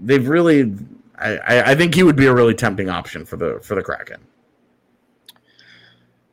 They've 0.00 0.26
really. 0.26 0.74
I, 1.18 1.36
I, 1.36 1.70
I 1.70 1.74
think 1.74 1.94
he 1.94 2.02
would 2.02 2.16
be 2.16 2.26
a 2.26 2.34
really 2.34 2.54
tempting 2.54 2.88
option 2.88 3.24
for 3.24 3.36
the 3.36 3.60
for 3.62 3.74
the 3.74 3.82
Kraken. 3.82 4.20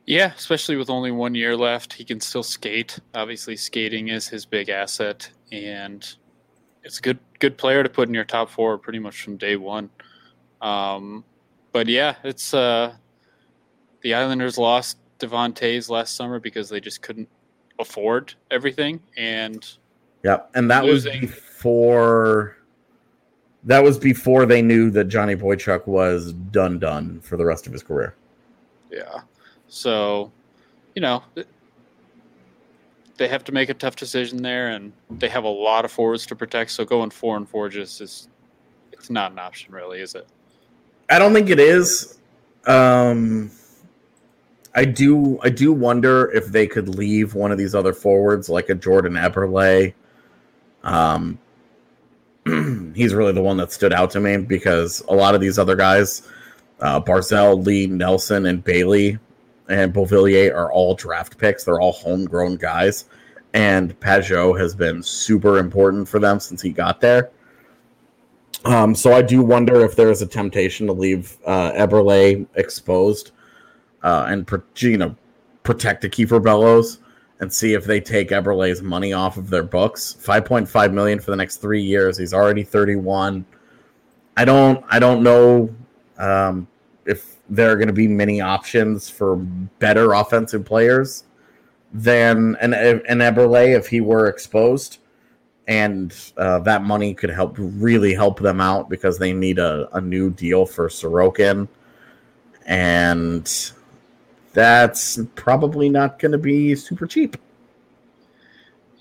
Yeah, 0.06 0.32
especially 0.34 0.76
with 0.76 0.88
only 0.88 1.10
one 1.10 1.34
year 1.34 1.54
left, 1.54 1.92
he 1.92 2.04
can 2.04 2.20
still 2.20 2.42
skate. 2.42 2.98
Obviously, 3.14 3.56
skating 3.56 4.08
is 4.08 4.28
his 4.28 4.46
big 4.46 4.70
asset, 4.70 5.30
and 5.52 6.14
it's 6.82 6.98
a 6.98 7.02
good 7.02 7.18
good 7.38 7.58
player 7.58 7.82
to 7.82 7.88
put 7.88 8.08
in 8.08 8.14
your 8.14 8.24
top 8.24 8.50
four 8.50 8.78
pretty 8.78 8.98
much 8.98 9.22
from 9.22 9.36
day 9.36 9.56
one. 9.56 9.90
Um, 10.60 11.24
but 11.72 11.88
yeah, 11.88 12.16
it's 12.24 12.54
uh, 12.54 12.94
the 14.02 14.14
Islanders 14.14 14.58
lost 14.58 14.98
Devon 15.18 15.52
Toews 15.52 15.88
last 15.88 16.16
summer 16.16 16.38
because 16.40 16.68
they 16.68 16.80
just 16.80 17.02
couldn't 17.02 17.28
afford 17.78 18.34
everything, 18.50 19.00
and 19.16 19.66
yeah, 20.24 20.38
and 20.54 20.70
that 20.70 20.84
was 20.84 21.04
before. 21.04 22.56
That 23.64 23.82
was 23.82 23.98
before 23.98 24.46
they 24.46 24.62
knew 24.62 24.88
that 24.90 25.04
Johnny 25.04 25.34
Boychuk 25.34 25.86
was 25.86 26.32
done 26.32 26.78
done 26.78 27.20
for 27.20 27.36
the 27.36 27.44
rest 27.44 27.66
of 27.66 27.72
his 27.72 27.82
career. 27.82 28.14
Yeah. 28.90 29.22
So, 29.66 30.32
you 30.94 31.02
know, 31.02 31.22
they 33.16 33.28
have 33.28 33.44
to 33.44 33.52
make 33.52 33.68
a 33.68 33.74
tough 33.74 33.96
decision 33.96 34.42
there, 34.42 34.68
and 34.70 34.92
they 35.10 35.28
have 35.28 35.44
a 35.44 35.48
lot 35.48 35.84
of 35.84 35.92
forwards 35.92 36.24
to 36.26 36.36
protect. 36.36 36.70
So 36.70 36.84
going 36.84 37.10
four 37.10 37.36
and 37.36 37.48
four 37.48 37.68
just 37.68 38.00
is, 38.00 38.28
it's 38.92 39.10
not 39.10 39.32
an 39.32 39.38
option, 39.38 39.74
really, 39.74 40.00
is 40.00 40.14
it? 40.14 40.26
I 41.10 41.18
don't 41.18 41.32
think 41.32 41.50
it 41.50 41.60
is. 41.60 42.18
Um, 42.66 43.50
I 44.74 44.84
do. 44.84 45.40
I 45.42 45.48
do 45.48 45.72
wonder 45.72 46.30
if 46.30 46.46
they 46.46 46.66
could 46.66 46.88
leave 46.88 47.34
one 47.34 47.50
of 47.50 47.58
these 47.58 47.74
other 47.74 47.92
forwards, 47.92 48.48
like 48.48 48.68
a 48.68 48.74
Jordan 48.74 49.14
Eberle. 49.14 49.94
Um, 50.84 51.38
he's 52.94 53.14
really 53.14 53.32
the 53.32 53.42
one 53.42 53.56
that 53.56 53.72
stood 53.72 53.92
out 53.92 54.10
to 54.12 54.20
me 54.20 54.36
because 54.36 55.02
a 55.08 55.14
lot 55.14 55.34
of 55.34 55.40
these 55.40 55.58
other 55.58 55.76
guys, 55.76 56.22
uh, 56.80 57.00
Barzal, 57.00 57.64
Lee, 57.64 57.86
Nelson, 57.86 58.46
and 58.46 58.62
Bailey, 58.62 59.18
and 59.68 59.92
Beauvillier 59.92 60.54
are 60.54 60.70
all 60.70 60.94
draft 60.94 61.38
picks. 61.38 61.64
They're 61.64 61.80
all 61.80 61.92
homegrown 61.92 62.56
guys, 62.56 63.06
and 63.54 63.98
Pageau 64.00 64.58
has 64.58 64.74
been 64.74 65.02
super 65.02 65.58
important 65.58 66.08
for 66.08 66.18
them 66.18 66.38
since 66.38 66.60
he 66.60 66.70
got 66.70 67.00
there. 67.00 67.30
Um, 68.64 68.94
so 68.94 69.12
I 69.12 69.22
do 69.22 69.42
wonder 69.42 69.84
if 69.84 69.94
there 69.94 70.10
is 70.10 70.22
a 70.22 70.26
temptation 70.26 70.86
to 70.88 70.92
leave 70.92 71.38
uh, 71.46 71.72
Eberle 71.72 72.46
exposed 72.54 73.30
uh, 74.02 74.26
and 74.28 74.48
you 74.76 74.96
know 74.96 75.14
protect 75.62 76.02
the 76.02 76.08
Kiefer 76.08 76.42
Bellows 76.42 76.98
and 77.40 77.52
see 77.52 77.74
if 77.74 77.84
they 77.84 78.00
take 78.00 78.30
Eberle's 78.30 78.82
money 78.82 79.12
off 79.12 79.36
of 79.36 79.48
their 79.48 79.62
books. 79.62 80.14
Five 80.14 80.44
point 80.44 80.68
five 80.68 80.92
million 80.92 81.20
for 81.20 81.30
the 81.30 81.36
next 81.36 81.58
three 81.58 81.82
years. 81.82 82.18
He's 82.18 82.34
already 82.34 82.64
thirty 82.64 82.96
one. 82.96 83.44
I 84.36 84.44
don't. 84.44 84.84
I 84.88 84.98
don't 84.98 85.22
know 85.22 85.74
um, 86.18 86.66
if 87.06 87.36
there 87.48 87.70
are 87.70 87.76
going 87.76 87.88
to 87.88 87.94
be 87.94 88.08
many 88.08 88.40
options 88.40 89.08
for 89.08 89.36
better 89.36 90.12
offensive 90.14 90.64
players 90.64 91.24
than 91.92 92.56
an 92.60 92.74
an 92.74 93.18
Eberle 93.18 93.76
if 93.76 93.86
he 93.88 94.00
were 94.00 94.26
exposed 94.26 94.98
and 95.68 96.16
uh, 96.38 96.58
that 96.60 96.82
money 96.82 97.12
could 97.14 97.30
help 97.30 97.54
really 97.58 98.14
help 98.14 98.40
them 98.40 98.60
out 98.60 98.88
because 98.88 99.18
they 99.18 99.34
need 99.34 99.58
a, 99.58 99.88
a 99.94 100.00
new 100.00 100.30
deal 100.30 100.64
for 100.64 100.88
Sorokin, 100.88 101.68
and 102.66 103.72
that's 104.54 105.20
probably 105.34 105.90
not 105.90 106.18
going 106.18 106.32
to 106.32 106.38
be 106.38 106.74
super 106.74 107.06
cheap. 107.06 107.36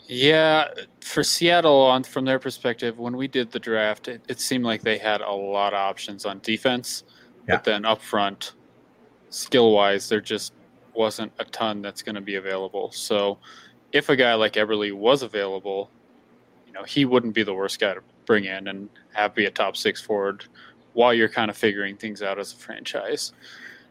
Yeah, 0.10 0.68
for 1.02 1.24
Seattle, 1.24 1.82
on 1.82 2.04
from 2.04 2.26
their 2.26 2.40
perspective, 2.40 3.00
when 3.00 3.16
we 3.18 3.28
did 3.28 3.52
the 3.52 3.60
draft, 3.60 4.08
it, 4.10 4.22
it 4.28 4.40
seemed 4.40 4.64
like 4.66 4.82
they 4.82 4.98
had 4.98 5.22
a 5.22 5.32
lot 5.32 5.74
of 5.74 5.80
options 5.80 6.26
on 6.26 6.40
defense, 6.40 7.04
Yeah. 7.48 7.56
but 7.56 7.64
then 7.64 7.86
up 7.86 8.02
front, 8.02 8.54
skill 9.30 9.72
wise, 9.72 10.08
there 10.08 10.22
just 10.22 10.54
wasn't 10.94 11.32
a 11.40 11.46
ton 11.46 11.82
that's 11.82 12.02
going 12.02 12.16
to 12.16 12.22
be 12.22 12.36
available. 12.36 12.92
So, 12.92 13.38
if 13.94 14.10
a 14.10 14.16
guy 14.16 14.34
like 14.34 14.54
Eberle 14.54 14.94
was 14.94 15.24
available, 15.24 15.90
know, 16.78 16.84
he 16.86 17.06
wouldn't 17.06 17.34
be 17.34 17.44
the 17.44 17.54
worst 17.54 17.80
guy 17.80 17.94
to 17.94 18.02
bring 18.26 18.46
in 18.46 18.68
and 18.68 18.90
have 19.14 19.34
be 19.34 19.46
a 19.46 19.52
top 19.52 19.78
six 19.78 20.02
forward 20.02 20.46
while 20.94 21.14
you're 21.14 21.30
kind 21.30 21.50
of 21.50 21.58
figuring 21.58 21.96
things 21.96 22.22
out 22.22 22.40
as 22.40 22.54
a 22.54 22.58
franchise. 22.58 23.34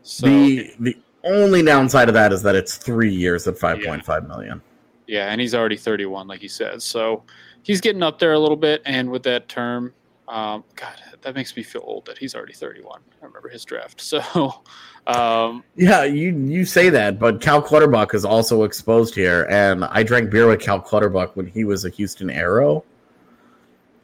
So, 0.03 0.27
the 0.27 0.75
the 0.81 0.97
only 1.25 1.63
downside 1.63 2.09
of 2.09 2.15
that 2.15 2.33
is 2.33 2.43
that 2.43 2.55
it's 2.55 2.77
three 2.77 3.13
years 3.13 3.47
at 3.47 3.59
five 3.59 3.83
point 3.83 4.05
five 4.05 4.27
million. 4.29 4.63
Yeah, 5.07 5.31
and 5.31 5.41
he's 5.41 5.55
already 5.55 5.77
31, 5.77 6.27
like 6.27 6.43
you 6.43 6.49
said. 6.49 6.83
So 6.83 7.23
he's 7.63 7.81
getting 7.81 8.03
up 8.03 8.19
there 8.19 8.33
a 8.33 8.39
little 8.39 8.57
bit. 8.57 8.83
And 8.85 9.11
with 9.11 9.23
that 9.25 9.49
term, 9.49 9.93
Um, 10.29 10.65
God, 10.75 10.95
that 11.23 11.35
makes 11.37 11.57
me 11.57 11.63
feel 11.63 11.83
old 11.85 12.05
that 12.07 12.19
he's 12.19 12.35
already 12.35 12.53
31. 12.53 13.01
I 13.23 13.25
remember 13.27 13.49
his 13.49 13.65
draft. 13.65 14.01
So, 14.07 14.63
um, 15.07 15.63
Yeah, 15.77 16.03
you 16.05 16.37
you 16.37 16.65
say 16.65 16.89
that, 16.91 17.19
but 17.21 17.41
Cal 17.41 17.63
Clutterbuck 17.63 18.13
is 18.15 18.25
also 18.25 18.65
exposed 18.65 19.15
here, 19.15 19.47
and 19.51 19.85
I 19.85 20.03
drank 20.03 20.31
beer 20.31 20.49
with 20.49 20.61
Cal 20.61 20.81
Clutterbuck 20.81 21.37
when 21.37 21.47
he 21.47 21.63
was 21.65 21.85
a 21.85 21.91
Houston 21.91 22.29
Arrow, 22.29 22.85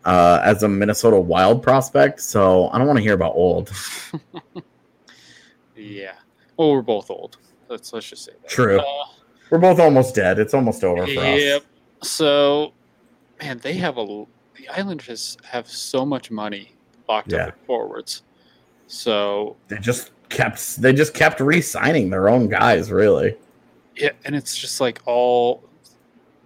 uh, 0.05 0.41
as 0.45 0.63
a 0.63 0.69
Minnesota 0.69 1.19
Wild 1.19 1.61
prospect. 1.63 2.21
So 2.21 2.69
I 2.71 2.79
don't 2.79 2.87
want 2.87 2.99
to 2.99 3.03
hear 3.03 3.15
about 3.15 3.35
old. 3.35 3.73
yeah. 5.77 6.15
Well, 6.57 6.71
we're 6.73 6.83
both 6.83 7.11
old. 7.11 7.39
Let's 7.69 7.93
let's 7.93 8.09
just 8.09 8.25
say 8.25 8.33
that. 8.43 8.49
True. 8.51 8.79
Uh, 8.79 8.85
We're 9.51 9.59
both 9.59 9.81
almost 9.81 10.15
dead. 10.15 10.39
It's 10.39 10.55
almost 10.55 10.85
over 10.85 11.05
for 11.07 11.11
Yep. 11.15 11.63
us. 12.01 12.09
So, 12.09 12.75
man, 13.41 13.59
they 13.59 13.75
have 13.75 13.97
a 13.97 14.03
the 14.63 14.69
Islanders 14.69 15.37
have 15.45 15.67
so 15.67 16.07
much 16.07 16.31
money 16.31 16.73
locked 17.09 17.33
Yeah. 17.33 17.47
up 17.49 17.55
forwards. 17.67 18.23
So 18.87 19.57
They 19.69 19.79
just 19.79 20.11
kept 20.29 20.81
they 20.81 20.93
just 20.93 21.15
kept 21.15 21.41
re-signing 21.41 22.11
their 22.11 22.29
own 22.29 22.49
guys. 22.49 22.91
Really. 22.91 23.37
yeah, 23.97 24.11
and 24.25 24.35
it's 24.37 24.57
just 24.57 24.81
like 24.81 25.01
all 25.05 25.63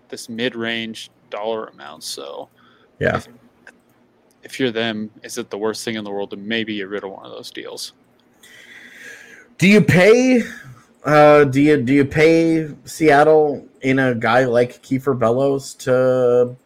this 0.08 0.28
mid-range 0.28 1.10
dollar 1.30 1.66
amount. 1.66 2.04
So 2.04 2.48
Yeah. 2.98 3.16
if, 3.16 3.28
if 4.42 4.58
you're 4.60 4.70
them, 4.70 5.10
is 5.22 5.36
it 5.38 5.50
the 5.50 5.58
worst 5.58 5.84
thing 5.84 5.96
in 5.96 6.04
the 6.04 6.10
world 6.10 6.30
to 6.30 6.36
maybe 6.36 6.76
get 6.76 6.88
rid 6.88 7.04
of 7.04 7.10
one 7.10 7.24
of 7.26 7.32
those 7.32 7.50
deals? 7.50 7.92
Do 9.58 9.68
you 9.68 9.80
pay? 9.82 10.42
Uh, 11.04 11.44
do 11.44 11.60
you 11.60 11.76
do 11.82 11.92
you 11.92 12.04
pay 12.04 12.68
Seattle 12.84 13.66
in 13.82 13.98
a 13.98 14.14
guy 14.14 14.44
like 14.44 14.82
Kiefer 14.82 15.16
Bellows 15.18 15.74
to 15.74 16.56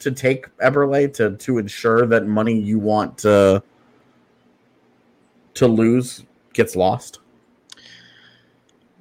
to 0.00 0.10
take 0.10 0.54
Eberle 0.58 1.12
to 1.14 1.36
to 1.36 1.58
ensure 1.58 2.06
that 2.06 2.26
money 2.26 2.58
you 2.58 2.78
want 2.78 3.18
to 3.18 3.62
to 5.54 5.68
lose 5.68 6.24
gets 6.52 6.76
lost? 6.76 7.20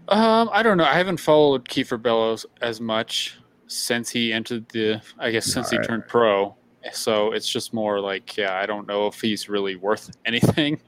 Um, 0.07 0.49
I 0.51 0.63
don't 0.63 0.77
know. 0.77 0.85
I 0.85 0.95
haven't 0.95 1.19
followed 1.19 1.67
Kiefer 1.67 2.01
Bellows 2.01 2.45
as 2.61 2.81
much 2.81 3.37
since 3.67 4.09
he 4.09 4.33
entered 4.33 4.67
the. 4.69 5.01
I 5.17 5.31
guess 5.31 5.45
since 5.45 5.71
Alright. 5.71 5.85
he 5.85 5.87
turned 5.87 6.07
pro. 6.07 6.55
So 6.93 7.33
it's 7.33 7.47
just 7.47 7.73
more 7.73 7.99
like, 7.99 8.37
yeah, 8.37 8.55
I 8.55 8.65
don't 8.65 8.87
know 8.87 9.07
if 9.07 9.19
he's 9.21 9.49
really 9.49 9.75
worth 9.75 10.09
anything. 10.25 10.79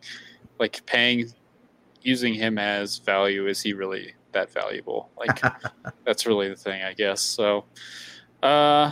like 0.59 0.86
paying, 0.86 1.32
using 2.01 2.34
him 2.34 2.57
as 2.57 2.97
value, 2.99 3.47
is 3.47 3.62
he 3.62 3.74
really 3.74 4.14
that 4.32 4.51
valuable? 4.51 5.09
Like 5.18 5.41
that's 6.05 6.26
really 6.26 6.49
the 6.49 6.55
thing, 6.55 6.84
I 6.84 6.93
guess. 6.93 7.22
So, 7.22 7.66
uh, 8.41 8.91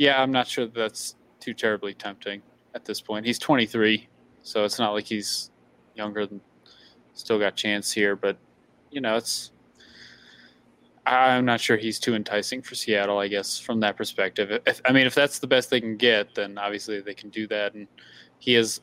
yeah, 0.00 0.22
I'm 0.22 0.32
not 0.32 0.48
sure 0.48 0.66
that's 0.66 1.14
too 1.40 1.52
terribly 1.52 1.92
tempting 1.92 2.40
at 2.74 2.86
this 2.86 3.02
point. 3.02 3.26
He's 3.26 3.38
23, 3.38 4.08
so 4.40 4.64
it's 4.64 4.78
not 4.78 4.92
like 4.92 5.04
he's 5.04 5.50
younger 5.94 6.26
than. 6.26 6.40
Still 7.12 7.38
got 7.38 7.54
chance 7.54 7.92
here, 7.92 8.16
but 8.16 8.38
you 8.90 9.02
know, 9.02 9.16
it's. 9.16 9.50
I'm 11.04 11.44
not 11.44 11.60
sure 11.60 11.76
he's 11.76 11.98
too 11.98 12.14
enticing 12.14 12.62
for 12.62 12.74
Seattle. 12.76 13.18
I 13.18 13.28
guess 13.28 13.58
from 13.58 13.80
that 13.80 13.98
perspective, 13.98 14.62
if, 14.66 14.80
I 14.86 14.92
mean, 14.92 15.06
if 15.06 15.14
that's 15.14 15.38
the 15.38 15.46
best 15.46 15.68
they 15.68 15.82
can 15.82 15.98
get, 15.98 16.34
then 16.34 16.56
obviously 16.56 17.00
they 17.02 17.14
can 17.14 17.28
do 17.28 17.46
that. 17.48 17.74
And 17.74 17.86
he 18.38 18.54
is 18.54 18.80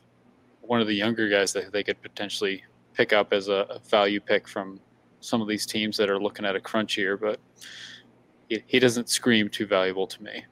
one 0.60 0.80
of 0.80 0.86
the 0.86 0.94
younger 0.94 1.28
guys 1.28 1.52
that 1.54 1.72
they 1.72 1.82
could 1.82 2.00
potentially 2.00 2.62
pick 2.92 3.12
up 3.12 3.32
as 3.32 3.48
a, 3.48 3.66
a 3.70 3.80
value 3.80 4.20
pick 4.20 4.46
from 4.46 4.78
some 5.20 5.40
of 5.42 5.48
these 5.48 5.66
teams 5.66 5.96
that 5.96 6.10
are 6.10 6.20
looking 6.20 6.44
at 6.44 6.54
a 6.54 6.60
crunch 6.60 6.94
here. 6.94 7.16
But 7.16 7.40
he, 8.48 8.62
he 8.66 8.78
doesn't 8.78 9.08
scream 9.08 9.48
too 9.48 9.66
valuable 9.66 10.06
to 10.06 10.22
me. 10.22 10.44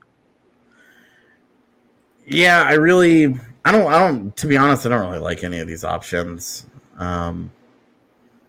Yeah, 2.26 2.62
I 2.62 2.72
really, 2.74 3.38
I 3.64 3.72
don't, 3.72 3.86
I 3.92 3.98
don't. 4.00 4.36
To 4.36 4.46
be 4.46 4.56
honest, 4.56 4.84
I 4.86 4.88
don't 4.90 5.06
really 5.08 5.20
like 5.22 5.44
any 5.44 5.60
of 5.60 5.68
these 5.68 5.84
options. 5.84 6.66
Um, 6.98 7.50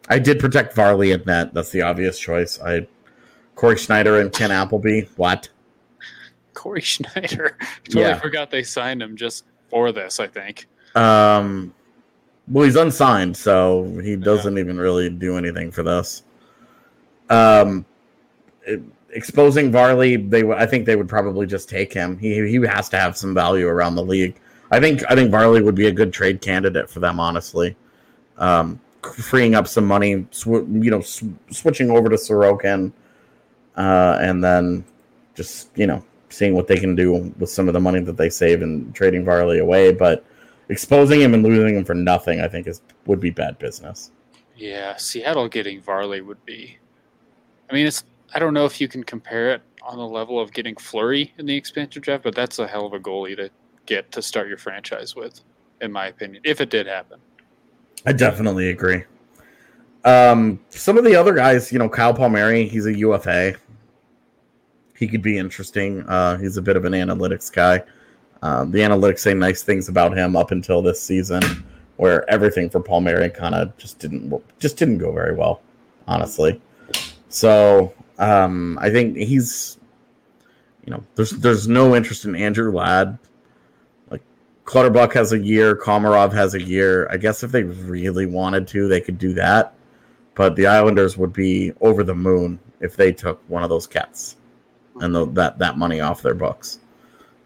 I 0.09 0.19
did 0.19 0.39
protect 0.39 0.73
Varley 0.73 1.11
in 1.11 1.23
that. 1.25 1.53
That's 1.53 1.69
the 1.69 1.82
obvious 1.84 2.17
choice. 2.19 2.59
I, 2.61 2.88
Cory 3.55 3.78
Schneider 3.78 4.19
and 4.19 4.32
Ken 4.32 4.51
Appleby. 4.51 5.01
What? 5.17 5.49
Cory 6.53 6.82
Schneider. 6.82 7.57
totally 7.86 8.03
Yeah. 8.05 8.19
forgot 8.19 8.49
they 8.51 8.63
signed 8.63 9.01
him 9.01 9.15
just 9.15 9.45
for 9.69 9.91
this. 9.91 10.19
I 10.19 10.28
think. 10.28 10.67
Um, 10.95 11.73
well, 12.47 12.63
he's 12.65 12.75
unsigned, 12.78 13.36
so 13.38 13.99
he 14.03 14.15
doesn't 14.15 14.57
even 14.57 14.78
really 14.78 15.09
do 15.09 15.38
anything 15.38 15.71
for 15.71 15.84
this. 15.84 16.23
Um, 17.30 17.86
it- 18.65 18.82
exposing 19.12 19.72
Varley, 19.72 20.16
they 20.16 20.41
w- 20.41 20.60
I 20.60 20.66
think 20.66 20.86
they 20.86 20.95
would 20.95 21.10
probably 21.10 21.45
just 21.45 21.70
take 21.70 21.93
him. 21.93 22.18
He 22.18 22.47
he 22.47 22.58
has 22.66 22.89
to 22.89 22.97
have 22.97 23.18
some 23.18 23.34
value 23.34 23.68
around 23.68 23.95
the 23.95 24.03
league. 24.03 24.39
I 24.72 24.80
think 24.80 25.03
I 25.10 25.16
think 25.16 25.32
Varley 25.32 25.62
would 25.62 25.76
be 25.76 25.88
a 25.88 25.91
good 25.91 26.14
trade 26.14 26.41
candidate 26.41 26.89
for 26.89 26.99
them, 26.99 27.20
honestly. 27.20 27.76
Um, 28.38 28.80
freeing 29.01 29.55
up 29.55 29.68
some 29.68 29.86
money, 29.86 30.26
sw- 30.32 30.68
you 30.70 30.91
know, 30.91 31.01
sw- 31.01 31.24
switching 31.51 31.89
over 31.89 32.10
to 32.10 32.16
Sorokin, 32.16 32.91
uh, 33.76 34.18
and 34.22 34.43
then 34.43 34.84
just 35.36 35.70
you 35.76 35.88
know 35.88 36.03
seeing 36.30 36.53
what 36.53 36.68
they 36.68 36.78
can 36.78 36.95
do 36.95 37.34
with 37.39 37.49
some 37.49 37.68
of 37.68 37.74
the 37.74 37.80
money 37.80 38.01
that 38.01 38.18
they 38.18 38.30
save 38.30 38.62
and 38.62 38.93
trading 38.93 39.24
Varley 39.24 39.60
away, 39.60 39.93
but 39.93 40.26
exposing 40.70 41.22
him 41.22 41.34
and 41.34 41.43
losing 41.43 41.78
him 41.78 41.86
for 41.86 41.95
nothing, 41.95 42.41
I 42.41 42.47
think 42.47 42.68
is 42.68 42.82
would 43.05 43.20
be 43.20 43.30
bad 43.30 43.58
business. 43.58 44.12
Yeah, 44.55 44.95
Seattle 44.97 45.47
getting 45.47 45.82
Varley 45.82 46.22
would 46.22 46.43
be. 46.45 46.78
I 47.70 47.74
mean, 47.74 47.88
it's. 47.88 48.03
I 48.34 48.39
don't 48.39 48.53
know 48.53 48.65
if 48.65 48.82
you 48.82 48.88
can 48.88 49.03
compare 49.03 49.51
it 49.51 49.61
on 49.82 49.97
the 49.97 50.07
level 50.07 50.39
of 50.39 50.51
getting 50.51 50.75
Fleury 50.75 51.34
in 51.38 51.45
the 51.45 51.55
expansion 51.55 52.01
draft, 52.01 52.23
but 52.23 52.36
that's 52.36 52.59
a 52.59 52.67
hell 52.67 52.86
of 52.86 52.93
a 52.93 52.99
goalie 52.99 53.36
to 53.38 53.49
get 53.86 54.11
to 54.11 54.21
start 54.21 54.47
your 54.47 54.57
franchise 54.57 55.15
with, 55.15 55.41
in 55.82 55.91
my 55.91 56.07
opinion, 56.07 56.41
if 56.43 56.59
it 56.59 56.69
did 56.69 56.88
happen. 56.88 57.19
I 58.05 58.13
definitely 58.13 58.69
agree. 58.69 59.03
Um, 60.03 60.59
some 60.69 60.97
of 60.97 61.03
the 61.03 61.15
other 61.15 61.34
guys, 61.34 61.71
you 61.71 61.80
know, 61.80 61.89
Kyle 61.89 62.13
Palmieri, 62.13 62.67
he's 62.67 62.86
a 62.86 62.97
UFA. 62.97 63.55
He 64.95 65.07
could 65.07 65.21
be 65.21 65.38
interesting. 65.38 66.01
Uh, 66.07 66.38
he's 66.38 66.57
a 66.57 66.61
bit 66.61 66.75
of 66.75 66.86
an 66.86 66.93
analytics 66.93 67.51
guy. 67.51 67.84
Um, 68.41 68.71
the 68.71 68.80
analytics 68.80 69.19
say 69.19 69.34
nice 69.34 69.63
things 69.63 69.89
about 69.89 70.15
him 70.17 70.36
up 70.36 70.51
until 70.51 70.82
this 70.82 71.01
season, 71.01 71.41
where 71.97 72.30
everything 72.30 72.69
for 72.69 72.80
Palmieri 72.80 73.30
kind 73.30 73.55
of 73.55 73.75
just 73.78 73.99
didn't 73.99 74.34
just 74.59 74.78
didn't 74.78 74.99
go 74.99 75.11
very 75.11 75.36
well, 75.36 75.61
honestly. 76.07 76.61
So 77.30 77.93
um, 78.18 78.78
I 78.82 78.89
think 78.89 79.18
he's, 79.18 79.78
you 80.86 80.91
know, 80.91 81.03
there's 81.15 81.32
there's 81.32 81.68
no 81.68 81.95
interest 81.95 82.26
in 82.26 82.36
Andrew 82.36 82.72
Ladd. 82.72 83.18
Like 84.09 84.22
Clutterbuck 84.65 85.13
has 85.13 85.34
a 85.34 85.39
year, 85.39 85.76
Komarov 85.76 86.34
has 86.34 86.53
a 86.53 86.61
year. 86.61 87.07
I 87.11 87.18
guess 87.18 87.43
if 87.43 87.51
they 87.51 87.63
really 87.63 88.26
wanted 88.26 88.68
to, 88.70 88.88
they 88.88 89.01
could 89.01 89.18
do 89.18 89.34
that. 89.34 89.74
But 90.36 90.55
the 90.55 90.68
Islanders 90.68 91.18
would 91.18 91.34
be 91.34 91.74
over 91.82 92.03
the 92.03 92.15
moon 92.15 92.59
if 92.80 92.95
they 92.95 93.11
took 93.11 93.41
one 93.49 93.63
of 93.63 93.70
those 93.70 93.88
cats 93.88 94.38
and 95.01 95.13
the, 95.13 95.26
that 95.32 95.59
that 95.59 95.78
money 95.78 95.99
off 95.99 96.22
their 96.22 96.36
books. 96.36 96.80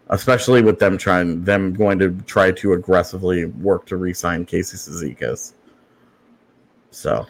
Especially 0.08 0.62
with 0.62 0.78
them 0.78 0.98
trying 0.98 1.42
them 1.42 1.72
going 1.72 1.98
to 1.98 2.10
try 2.26 2.50
to 2.52 2.74
aggressively 2.74 3.46
work 3.46 3.86
to 3.86 3.96
re-sign 3.96 4.44
Casey 4.44 4.76
Cizikas. 4.76 5.54
So 6.90 7.26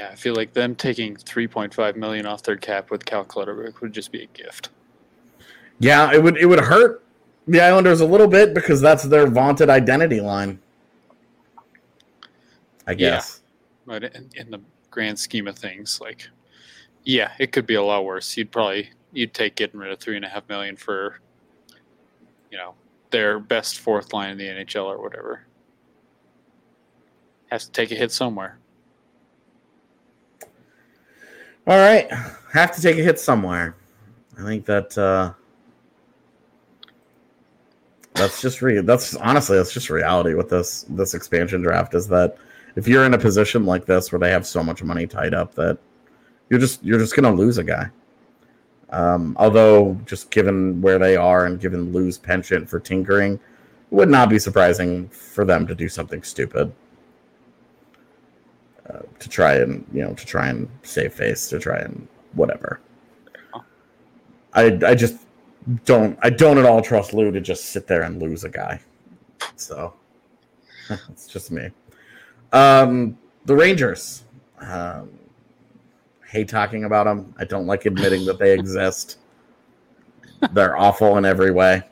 Yeah, 0.00 0.08
I 0.10 0.14
feel 0.14 0.34
like 0.34 0.54
them 0.54 0.74
taking 0.74 1.14
3.5 1.14 1.94
million 1.96 2.24
off 2.24 2.42
their 2.42 2.56
cap 2.56 2.90
with 2.90 3.04
Cal 3.04 3.22
Clutterbuck 3.22 3.82
would 3.82 3.92
just 3.92 4.10
be 4.10 4.22
a 4.22 4.26
gift. 4.28 4.70
yeah, 5.78 6.10
it 6.10 6.22
would 6.22 6.38
it 6.38 6.46
would 6.46 6.58
hurt 6.60 7.04
the 7.46 7.60
Islanders 7.60 8.00
a 8.00 8.06
little 8.06 8.26
bit 8.26 8.54
because 8.54 8.80
that's 8.80 9.02
their 9.02 9.26
vaunted 9.26 9.68
identity 9.68 10.22
line. 10.22 10.58
I 12.86 12.92
Yeah. 12.92 12.96
guess. 12.96 13.42
But 13.84 14.04
in, 14.04 14.30
in 14.36 14.50
the 14.50 14.60
grand 14.90 15.18
scheme 15.18 15.46
of 15.46 15.58
things, 15.58 16.00
like, 16.00 16.28
yeah, 17.04 17.32
it 17.38 17.52
could 17.52 17.66
be 17.66 17.74
a 17.74 17.82
lot 17.82 18.06
worse. 18.06 18.34
You'd 18.38 18.50
probably 18.50 18.88
you'd 19.12 19.34
take 19.34 19.54
getting 19.54 19.78
rid 19.80 19.92
of 19.92 19.98
three 20.00 20.16
and 20.16 20.24
a 20.24 20.28
half 20.30 20.48
million 20.48 20.76
for, 20.76 21.20
you 22.50 22.56
know, 22.56 22.74
their 23.10 23.38
best 23.38 23.80
fourth 23.80 24.14
line 24.14 24.30
in 24.30 24.38
the 24.38 24.46
NHL 24.46 24.86
or 24.86 25.02
whatever. 25.02 25.42
Has 27.50 27.66
to 27.66 27.72
take 27.72 27.90
a 27.90 27.96
hit 27.96 28.12
somewhere. 28.12 28.59
All 31.66 31.76
right, 31.76 32.10
have 32.52 32.74
to 32.74 32.82
take 32.82 32.98
a 32.98 33.02
hit 33.02 33.20
somewhere. 33.20 33.76
I 34.38 34.42
think 34.42 34.64
that 34.64 34.96
uh, 34.96 35.32
that's 38.14 38.40
just 38.40 38.62
re- 38.62 38.80
that's 38.80 39.14
honestly 39.16 39.56
that's 39.56 39.72
just 39.72 39.90
reality 39.90 40.34
with 40.34 40.48
this 40.48 40.84
this 40.88 41.14
expansion 41.14 41.62
draft 41.62 41.94
is 41.94 42.08
that 42.08 42.36
if 42.76 42.88
you're 42.88 43.04
in 43.04 43.14
a 43.14 43.18
position 43.18 43.66
like 43.66 43.84
this 43.84 44.10
where 44.10 44.18
they 44.18 44.30
have 44.30 44.46
so 44.46 44.62
much 44.62 44.82
money 44.82 45.06
tied 45.06 45.34
up 45.34 45.54
that 45.54 45.78
you're 46.48 46.60
just 46.60 46.82
you're 46.82 46.98
just 46.98 47.14
gonna 47.14 47.32
lose 47.32 47.58
a 47.58 47.64
guy. 47.64 47.90
Um, 48.90 49.36
although 49.38 49.96
just 50.06 50.30
given 50.30 50.80
where 50.80 50.98
they 50.98 51.16
are 51.16 51.46
and 51.46 51.60
given 51.60 51.92
Lou's 51.92 52.18
penchant 52.18 52.68
for 52.68 52.80
tinkering, 52.80 53.34
it 53.34 53.40
would 53.90 54.08
not 54.08 54.28
be 54.28 54.38
surprising 54.38 55.08
for 55.10 55.44
them 55.44 55.66
to 55.66 55.74
do 55.74 55.88
something 55.88 56.22
stupid 56.22 56.72
uh, 58.92 59.00
to 59.18 59.28
try 59.28 59.54
and 59.54 59.84
you 59.92 60.02
know 60.02 60.14
to 60.14 60.26
try 60.26 60.48
and 60.48 60.68
save 60.82 61.12
face 61.14 61.48
to 61.48 61.58
try 61.58 61.78
and 61.78 62.06
whatever. 62.34 62.80
I 64.54 64.78
I 64.84 64.94
just 64.94 65.16
don't 65.84 66.18
I 66.22 66.30
don't 66.30 66.58
at 66.58 66.64
all 66.64 66.82
trust 66.82 67.12
Lou 67.12 67.30
to 67.30 67.40
just 67.40 67.66
sit 67.66 67.86
there 67.86 68.02
and 68.02 68.20
lose 68.20 68.44
a 68.44 68.48
guy. 68.48 68.80
So 69.56 69.94
it's 71.10 71.26
just 71.26 71.50
me. 71.50 71.70
Um, 72.52 73.18
the 73.44 73.54
Rangers. 73.54 74.24
Um, 74.60 75.10
hate 76.30 76.48
talking 76.48 76.84
about 76.84 77.04
them. 77.04 77.34
I 77.38 77.44
don't 77.44 77.66
like 77.66 77.86
admitting 77.86 78.24
that 78.26 78.38
they 78.38 78.52
exist. 78.52 79.18
They're 80.52 80.76
awful 80.76 81.16
in 81.18 81.24
every 81.24 81.50
way. 81.50 81.82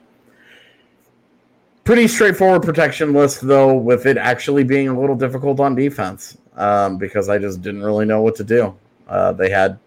Pretty 1.85 2.07
straightforward 2.07 2.63
protection 2.63 3.15
list, 3.15 3.41
though, 3.41 3.75
with 3.75 4.07
it 4.07 4.17
actually 4.17 4.63
being 4.63 4.89
a 4.89 4.99
little 4.99 5.17
difficult 5.17 5.59
on 5.59 5.75
defense 5.75 6.37
um, 6.59 6.99
because 6.99 7.29
I 7.29 7.39
just 7.39 7.63
didn't 7.63 7.83
really 7.83 8.05
know 8.05 8.21
what 8.21 8.37
to 8.37 8.45
do. 8.45 8.77
Uh, 9.09 9.33
they 9.33 9.49
had 9.49 9.79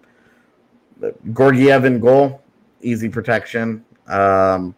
Georgiev 1.34 1.86
in 1.86 2.00
goal, 2.00 2.42
easy 2.82 3.10
protection. 3.10 3.86
Um, 4.08 4.74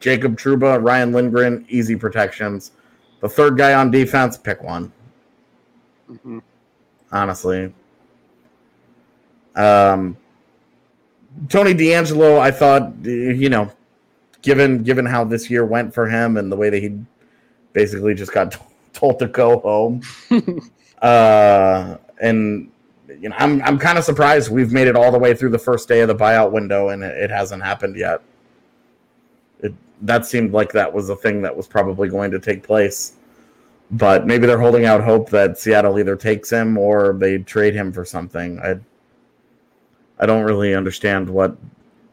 Jacob 0.00 0.36
Trouba, 0.36 0.82
Ryan 0.84 1.12
Lindgren, 1.12 1.64
easy 1.68 1.96
protections. 1.96 2.72
The 3.20 3.28
third 3.28 3.56
guy 3.56 3.74
on 3.74 3.90
defense, 3.90 4.36
pick 4.36 4.62
one. 4.62 4.92
hmm 6.06 6.38
Honestly, 7.10 7.72
um, 9.54 10.16
Tony 11.50 11.74
DeAngelo, 11.74 12.38
I 12.38 12.50
thought, 12.50 12.94
you 13.04 13.50
know, 13.50 13.70
given 14.40 14.82
given 14.82 15.04
how 15.04 15.22
this 15.24 15.50
year 15.50 15.66
went 15.66 15.92
for 15.92 16.08
him 16.08 16.38
and 16.38 16.50
the 16.50 16.56
way 16.56 16.70
that 16.70 16.82
he 16.82 16.98
basically 17.74 18.14
just 18.14 18.32
got 18.32 18.56
told 18.92 19.18
to 19.18 19.28
go 19.28 19.58
home, 19.60 20.02
uh, 21.02 21.96
and 22.20 22.70
you 23.20 23.28
know, 23.28 23.36
I'm 23.38 23.62
I'm 23.62 23.78
kind 23.78 23.98
of 23.98 24.04
surprised 24.04 24.50
we've 24.50 24.72
made 24.72 24.88
it 24.88 24.96
all 24.96 25.12
the 25.12 25.18
way 25.18 25.34
through 25.34 25.50
the 25.50 25.58
first 25.58 25.88
day 25.88 26.00
of 26.00 26.08
the 26.08 26.14
buyout 26.14 26.50
window 26.50 26.88
and 26.88 27.02
it, 27.02 27.16
it 27.16 27.30
hasn't 27.30 27.62
happened 27.62 27.96
yet. 27.96 28.22
It 29.60 29.74
that 30.02 30.26
seemed 30.26 30.52
like 30.52 30.72
that 30.72 30.92
was 30.92 31.08
a 31.10 31.16
thing 31.16 31.42
that 31.42 31.56
was 31.56 31.66
probably 31.66 32.08
going 32.08 32.30
to 32.30 32.38
take 32.38 32.62
place. 32.62 33.12
But 33.90 34.26
maybe 34.26 34.46
they're 34.46 34.60
holding 34.60 34.86
out 34.86 35.04
hope 35.04 35.28
that 35.30 35.58
Seattle 35.58 35.98
either 35.98 36.16
takes 36.16 36.50
him 36.50 36.78
or 36.78 37.12
they 37.18 37.38
trade 37.38 37.74
him 37.74 37.92
for 37.92 38.04
something. 38.04 38.58
I 38.60 38.76
I 40.18 40.26
don't 40.26 40.44
really 40.44 40.74
understand 40.74 41.28
what 41.28 41.56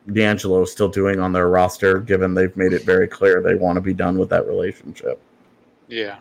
DeAngelo 0.09 0.63
is 0.63 0.71
still 0.71 0.89
doing 0.89 1.19
on 1.19 1.31
their 1.31 1.47
roster, 1.47 1.99
given 1.99 2.33
they've 2.33 2.55
made 2.57 2.73
it 2.73 2.83
very 2.83 3.07
clear 3.07 3.41
they 3.41 3.55
want 3.55 3.77
to 3.77 3.81
be 3.81 3.93
done 3.93 4.17
with 4.17 4.29
that 4.29 4.47
relationship. 4.47 5.21
Yeah. 5.87 6.17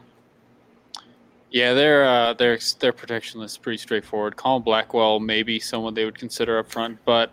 Yeah, 1.51 1.73
their 1.75 2.05
uh, 2.05 2.35
their 2.35 2.59
their 2.81 2.93
protection 2.93 3.41
list 3.41 3.55
is 3.55 3.59
pretty 3.59 3.79
straightforward. 3.79 4.37
Colin 4.37 4.63
Blackwell, 4.63 5.19
maybe 5.19 5.59
someone 5.59 5.95
they 5.95 6.05
would 6.05 6.19
consider 6.19 6.59
up 6.59 6.71
front, 6.71 6.99
but 7.05 7.31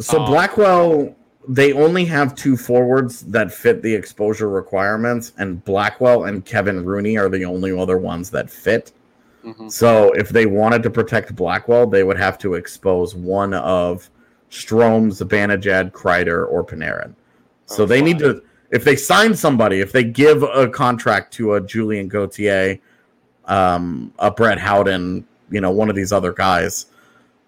So 0.00 0.20
Um, 0.20 0.26
Blackwell, 0.30 1.16
they 1.48 1.72
only 1.72 2.04
have 2.04 2.34
two 2.36 2.56
forwards 2.56 3.22
that 3.22 3.52
fit 3.52 3.82
the 3.82 3.92
exposure 3.92 4.48
requirements, 4.48 5.32
and 5.38 5.64
Blackwell 5.64 6.24
and 6.24 6.44
Kevin 6.44 6.84
Rooney 6.84 7.18
are 7.18 7.28
the 7.28 7.44
only 7.44 7.76
other 7.76 7.98
ones 7.98 8.30
that 8.30 8.48
fit. 8.48 8.92
mhm. 9.44 9.70
So 9.70 10.12
if 10.12 10.28
they 10.28 10.46
wanted 10.46 10.82
to 10.84 10.90
protect 10.90 11.34
Blackwell, 11.34 11.86
they 11.86 12.04
would 12.04 12.18
have 12.18 12.38
to 12.38 12.54
expose 12.54 13.14
one 13.16 13.54
of 13.54 14.08
Stroms, 14.50 15.20
Zibanejad, 15.22 15.90
Kreider, 15.92 16.46
or 16.50 16.64
Panarin. 16.64 17.14
So 17.66 17.82
Oh, 17.82 17.86
they 17.86 18.02
need 18.02 18.18
to, 18.20 18.42
if 18.70 18.84
they 18.84 18.96
sign 18.96 19.34
somebody, 19.34 19.80
if 19.80 19.90
they 19.92 20.04
give 20.04 20.42
a 20.42 20.68
contract 20.68 21.32
to 21.34 21.54
a 21.54 21.60
Julien 21.60 22.08
Gauthier, 22.08 22.78
um, 23.48 24.12
a 24.18 24.30
Brett 24.30 24.58
Howden, 24.58 25.26
you 25.50 25.60
know, 25.60 25.70
one 25.70 25.90
of 25.90 25.96
these 25.96 26.12
other 26.12 26.32
guys, 26.32 26.86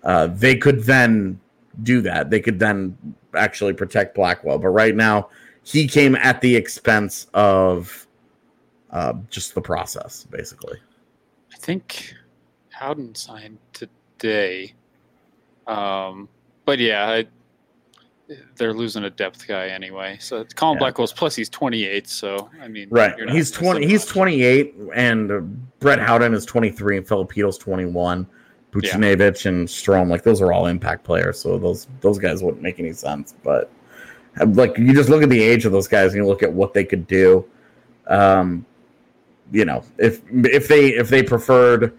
uh, 0.03 0.27
they 0.29 0.57
could 0.57 0.83
then 0.85 1.39
do 1.83 2.01
that. 2.01 2.31
They 2.31 2.41
could 2.41 2.59
then 2.59 2.97
actually 3.35 3.75
protect 3.75 4.15
Blackwell. 4.15 4.59
But 4.59 4.69
right 4.69 4.97
now, 4.97 5.29
he 5.63 5.87
came 5.87 6.17
at 6.17 6.41
the 6.41 6.57
expense 6.57 7.27
of 7.35 8.07
uh, 8.91 9.15
just 9.29 9.55
the 9.55 9.61
process, 9.61 10.25
basically. 10.25 10.79
I 11.53 11.57
think 11.57 12.15
Howden 12.71 13.15
signed 13.15 13.59
today. 13.73 14.75
Um, 15.67 16.29
but 16.65 16.79
yeah, 16.79 17.09
I, 17.09 17.27
they're 18.57 18.73
losing 18.75 19.05
a 19.05 19.11
depth 19.11 19.47
guy 19.47 19.69
anyway. 19.69 20.17
So 20.21 20.41
it's 20.41 20.55
Colin 20.55 20.77
Yeah. 20.77 20.81
Blackwell's 20.81 21.13
plus 21.13 21.35
he's 21.35 21.49
28. 21.49 22.09
So 22.09 22.51
I 22.63 22.69
mean, 22.69 22.89
Right. 22.91 23.15
He's 23.31 23.51
20 23.51 23.87
he's 23.87 24.05
28 24.07 24.75
and 24.95 25.69
Brett 25.81 25.99
Howden 25.99 26.35
is 26.35 26.45
23 26.45 26.99
and 26.99 27.07
Filipito's 27.07 27.59
21. 27.59 28.27
Buchnevich 28.73 29.47
and 29.47 29.67
Strome 29.67 30.09
like 30.09 30.23
those 30.23 30.41
are 30.41 30.53
all 30.53 30.67
impact 30.67 31.03
players, 31.03 31.41
so 31.41 31.59
those 31.59 31.89
those 32.03 32.19
guys 32.21 32.41
wouldn't 32.41 32.63
make 32.63 32.79
any 32.79 32.93
sense, 32.93 33.35
but 33.43 33.69
uh, 34.41 34.47
like 34.47 34.79
you 34.79 34.95
just 34.95 35.09
look 35.09 35.25
at 35.25 35.29
the 35.29 35.43
age 35.43 35.65
of 35.67 35.73
those 35.73 35.89
guys 35.89 36.15
and 36.15 36.23
you 36.23 36.27
look 36.29 36.45
at 36.45 36.53
what 36.53 36.73
they 36.73 36.85
could 36.85 37.07
do. 37.09 37.45
Um 38.07 38.65
you 39.51 39.65
know, 39.65 39.83
if 39.99 40.21
if 40.31 40.69
they 40.69 40.91
if 40.91 41.09
they 41.09 41.21
preferred 41.23 41.99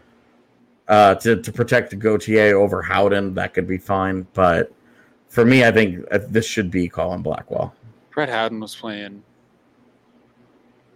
uh 0.88 1.16
to 1.16 1.42
to 1.42 1.52
protect 1.52 1.98
Gauthier 2.00 2.56
over 2.58 2.82
Howden, 2.82 3.34
that 3.34 3.54
could 3.54 3.68
be 3.68 3.78
fine, 3.78 4.26
but 4.34 4.72
for 5.32 5.46
me, 5.46 5.64
I 5.64 5.72
think 5.72 6.06
uh, 6.12 6.20
this 6.28 6.46
should 6.46 6.70
be 6.70 6.90
Colin 6.90 7.22
Blackwell. 7.22 7.74
Brett 8.14 8.28
Howden 8.30 8.60
was 8.60 8.76
playing 8.76 9.24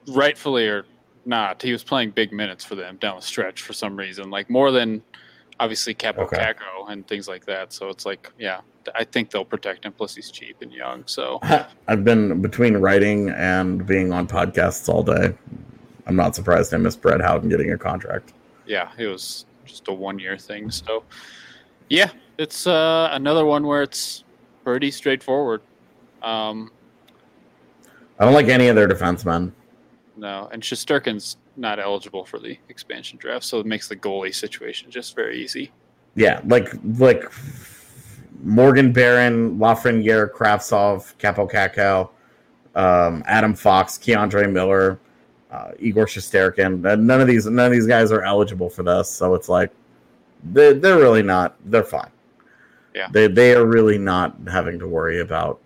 rightfully 0.10 0.68
or 0.68 0.86
not. 1.26 1.62
He 1.62 1.72
was 1.72 1.84
playing 1.84 2.12
big 2.12 2.34
minutes 2.34 2.64
for 2.66 2.76
them 2.76 2.98
down 2.98 3.16
the 3.16 3.22
stretch 3.22 3.62
for 3.62 3.72
some 3.72 3.96
reason, 3.96 4.30
like 4.30 4.50
more 4.50 4.72
than 4.72 5.02
obviously 5.62 5.96
Kaapo 5.96 6.20
Okay. 6.20 6.36
Kakko 6.36 6.92
and 6.92 7.08
things 7.08 7.30
like 7.30 7.46
that. 7.46 7.72
So 7.72 7.88
it's 7.88 8.06
like, 8.06 8.30
yeah, 8.38 8.60
I 8.94 9.06
think 9.06 9.32
they'll 9.32 9.46
protect 9.46 9.86
him. 9.86 9.94
Plus, 9.94 10.14
he's 10.14 10.30
cheap 10.30 10.58
and 10.62 10.72
young. 10.74 11.04
So 11.06 11.40
I've 11.88 12.04
been 12.04 12.42
between 12.42 12.76
writing 12.76 13.30
and 13.30 13.86
being 13.88 14.12
on 14.12 14.28
podcasts 14.28 14.90
all 14.90 15.02
day. 15.02 15.34
I'm 16.08 16.18
not 16.18 16.36
surprised 16.36 16.74
I 16.74 16.78
missed 16.78 17.02
Brett 17.02 17.22
Howden 17.22 17.48
getting 17.50 17.72
a 17.72 17.78
contract. 17.78 18.34
yeah, 18.68 18.92
it 18.98 19.08
was 19.08 19.46
just 19.66 19.88
a 19.88 19.94
one 19.94 20.20
year 20.20 20.38
thing. 20.38 20.70
So 20.70 21.04
yeah, 21.90 22.10
it's 22.38 22.68
uh, 22.68 23.08
another 23.14 23.46
one 23.46 23.66
where 23.66 23.82
it's 23.82 24.25
pretty 24.66 24.92
straightforward. 24.92 25.62
Um, 26.22 26.72
I 28.20 28.26
don't 28.26 28.34
like 28.34 28.48
any 28.50 28.68
of 28.68 28.76
their 28.76 28.88
defensemen. 28.88 29.52
no, 30.18 30.50
and 30.52 30.62
Shesterkin's 30.62 31.38
not 31.56 31.80
eligible 31.80 32.26
for 32.26 32.40
the 32.40 32.58
expansion 32.68 33.18
draft, 33.18 33.46
so 33.46 33.60
it 33.60 33.66
makes 33.66 33.88
the 33.88 33.96
goalie 33.96 34.34
situation 34.36 34.90
just 34.92 35.16
very 35.16 35.42
easy. 35.42 35.72
Yeah, 36.16 36.42
like 36.46 36.74
like 36.98 37.32
Morgan 38.44 38.92
Barron, 38.92 39.58
Lafreniere, 39.58 40.32
Kravtsov, 40.32 41.16
Kaapo 41.18 41.50
Kakko, 41.50 42.10
um, 42.76 43.24
Adam 43.28 43.54
Fox, 43.54 43.98
K'Andre 43.98 44.52
Miller, 44.52 45.00
uh, 45.52 45.72
Igor 45.80 46.06
Shesterkin. 46.06 46.82
None 47.00 47.22
of 47.22 47.28
these 47.28 47.46
none 47.46 47.66
of 47.68 47.72
these 47.72 47.88
guys 47.88 48.12
are 48.12 48.24
eligible 48.24 48.70
for 48.70 48.84
this, 48.84 49.10
so 49.10 49.36
it's 49.36 49.48
like 49.50 49.72
they 50.44 50.74
they're 50.74 50.98
really 50.98 51.24
not. 51.24 51.56
They're 51.66 51.84
fine. 51.84 52.10
Yeah. 52.96 53.10
they 53.12 53.28
they 53.28 53.54
are 53.54 53.66
really 53.66 53.98
not 53.98 54.36
having 54.50 54.80
to 54.80 54.88
worry 54.88 55.20
about 55.20 55.60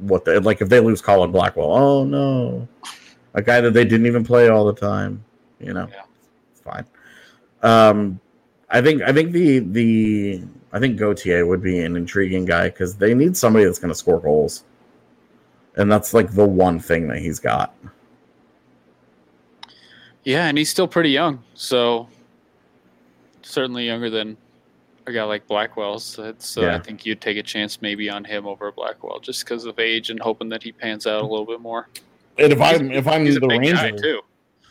what 0.00 0.24
they 0.24 0.38
like 0.38 0.62
if 0.62 0.68
they 0.70 0.80
lose 0.80 1.02
Colin 1.02 1.30
Blackwell. 1.30 1.70
Oh 1.72 2.04
no, 2.04 2.66
a 3.34 3.42
guy 3.42 3.60
that 3.60 3.74
they 3.74 3.84
didn't 3.84 4.06
even 4.06 4.24
play 4.24 4.48
all 4.48 4.64
the 4.64 4.72
time. 4.74 5.22
You 5.60 5.74
know, 5.74 5.86
Yeah. 5.92 6.02
it's 6.50 6.60
fine. 6.62 6.86
Um, 7.62 8.18
I 8.70 8.80
think 8.80 9.02
I 9.02 9.12
think 9.12 9.32
the 9.32 9.58
the 9.58 10.42
I 10.72 10.80
think 10.80 10.98
Gauthier 10.98 11.44
would 11.46 11.62
be 11.62 11.78
an 11.80 11.94
intriguing 11.94 12.46
guy 12.46 12.70
because 12.70 12.96
they 12.96 13.12
need 13.14 13.36
somebody 13.36 13.66
that's 13.66 13.78
going 13.78 13.92
to 13.92 13.94
score 13.94 14.18
goals, 14.18 14.64
and 15.76 15.92
that's 15.92 16.14
like 16.14 16.32
the 16.32 16.46
one 16.46 16.80
thing 16.80 17.06
that 17.08 17.18
he's 17.18 17.38
got. 17.38 17.74
Yeah, 20.24 20.46
and 20.46 20.56
he's 20.56 20.70
still 20.70 20.88
pretty 20.88 21.10
young, 21.10 21.42
so 21.54 22.08
certainly 23.42 23.84
younger 23.86 24.08
than 24.08 24.36
a 25.06 25.12
guy 25.12 25.22
like 25.24 25.46
Blackwell. 25.46 25.98
So, 25.98 26.34
so 26.38 26.62
Yeah. 26.62 26.76
I 26.76 26.78
think 26.78 27.04
you'd 27.04 27.20
take 27.20 27.36
a 27.36 27.42
chance 27.42 27.82
maybe 27.82 28.08
on 28.08 28.24
him 28.24 28.46
over 28.46 28.70
Blackwell 28.72 29.20
just 29.20 29.44
because 29.44 29.64
of 29.64 29.78
age 29.78 30.10
and 30.10 30.20
hoping 30.20 30.48
that 30.50 30.62
he 30.62 30.72
pans 30.72 31.06
out 31.06 31.22
a 31.22 31.26
little 31.26 31.46
bit 31.46 31.60
more. 31.60 31.88
And 32.38 32.52
if 32.52 32.58
He's- 32.58 32.80
I'm 32.80 32.90
if 32.90 33.06
I'm 33.06 33.24
He's 33.26 33.36
a 33.36 33.40
the 33.40 33.48
Ranger 33.48 33.72
guy 33.74 33.90
too. 33.90 34.20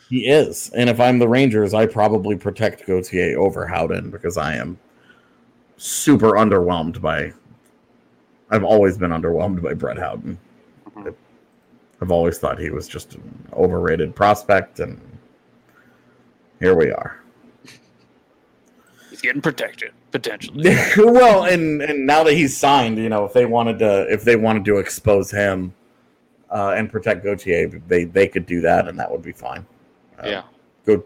he 0.08 0.26
is, 0.28 0.70
and 0.76 0.90
if 0.90 0.98
I'm 1.00 1.18
the 1.18 1.28
Rangers, 1.28 1.74
I 1.74 1.86
probably 1.86 2.36
protect 2.36 2.86
Gauthier 2.86 3.38
over 3.38 3.66
Howden 3.66 4.10
because 4.10 4.36
I 4.36 4.56
am 4.56 4.78
super 5.76 6.32
underwhelmed 6.32 7.00
by. 7.00 7.32
I've 8.50 8.64
always 8.64 8.98
been 8.98 9.10
underwhelmed 9.12 9.62
by 9.62 9.74
Brett 9.74 9.98
Howden. 9.98 10.38
Mhm. 10.96 11.14
I've 12.02 12.10
always 12.10 12.38
thought 12.38 12.58
he 12.58 12.70
was 12.70 12.88
just 12.88 13.14
an 13.14 13.48
overrated 13.52 14.14
prospect, 14.16 14.80
and 14.80 15.00
here 16.58 16.74
we 16.74 16.90
are. 16.90 17.18
He's 19.08 19.20
getting 19.20 19.40
protected 19.40 19.92
potentially. 20.12 20.76
well, 20.96 21.44
and 21.44 21.82
and 21.82 22.06
now 22.06 22.22
that 22.22 22.34
he's 22.34 22.56
signed, 22.56 22.98
you 22.98 23.08
know, 23.08 23.24
if 23.24 23.32
they 23.32 23.46
wanted 23.46 23.78
to, 23.80 24.06
if 24.12 24.22
they 24.22 24.36
wanted 24.36 24.64
to 24.66 24.76
expose 24.76 25.30
him 25.30 25.74
uh, 26.50 26.74
and 26.76 26.92
protect 26.92 27.24
Gauthier, 27.24 27.68
they 27.88 28.04
they 28.04 28.28
could 28.28 28.46
do 28.46 28.60
that, 28.60 28.86
and 28.86 28.98
that 28.98 29.10
would 29.10 29.22
be 29.22 29.32
fine. 29.32 29.66
Uh, 30.22 30.28
yeah, 30.28 30.42
go. 30.86 31.02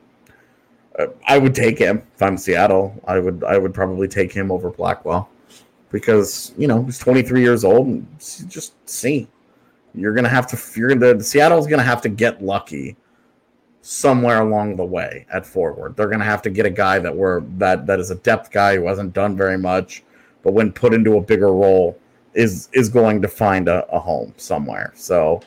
Uh, 0.99 1.07
I 1.27 1.39
would 1.39 1.55
take 1.55 1.79
him 1.79 2.03
if 2.15 2.23
I'm 2.23 2.37
Seattle. 2.37 3.01
I 3.07 3.19
would 3.19 3.45
I 3.45 3.57
would 3.57 3.73
probably 3.73 4.09
take 4.09 4.33
him 4.33 4.53
over 4.53 4.71
Blackwell 4.71 5.31
because 5.91 6.53
you 6.59 6.67
know 6.67 6.83
he's 6.83 6.99
23 6.99 7.41
years 7.41 7.65
old 7.65 7.87
and 7.87 8.07
just 8.49 8.75
see 8.89 9.29
you're 9.95 10.15
gonna 10.15 10.29
have 10.29 10.47
to 10.49 10.79
you're 10.79 10.95
gonna 10.95 11.23
Seattle's 11.23 11.67
gonna 11.67 11.83
have 11.83 12.03
to 12.03 12.09
get 12.09 12.43
lucky 12.43 12.97
somewhere 13.87 14.41
along 14.41 14.75
the 14.75 14.85
way 14.85 15.25
at 15.33 15.47
forward. 15.47 15.97
They're 15.97 16.09
going 16.09 16.19
to 16.19 16.25
have 16.25 16.43
to 16.43 16.51
get 16.51 16.67
a 16.67 16.71
guy 16.71 16.99
that 16.99 17.15
we're 17.15 17.41
that 17.59 17.87
that 17.87 18.01
is 18.01 18.11
a 18.11 18.17
depth 18.17 18.51
guy 18.51 18.77
who 18.77 18.87
hasn't 18.89 19.13
done 19.13 19.37
very 19.37 19.57
much, 19.57 20.03
but 20.43 20.53
when 20.55 20.73
put 20.73 20.93
into 20.93 21.17
a 21.17 21.21
bigger 21.21 21.53
role 21.53 21.97
is 22.35 22.69
is 22.73 22.89
going 22.89 23.23
to 23.23 23.29
find 23.29 23.69
a, 23.69 23.87
a 23.95 24.01
home 24.01 24.35
somewhere. 24.39 24.93
So 24.97 25.41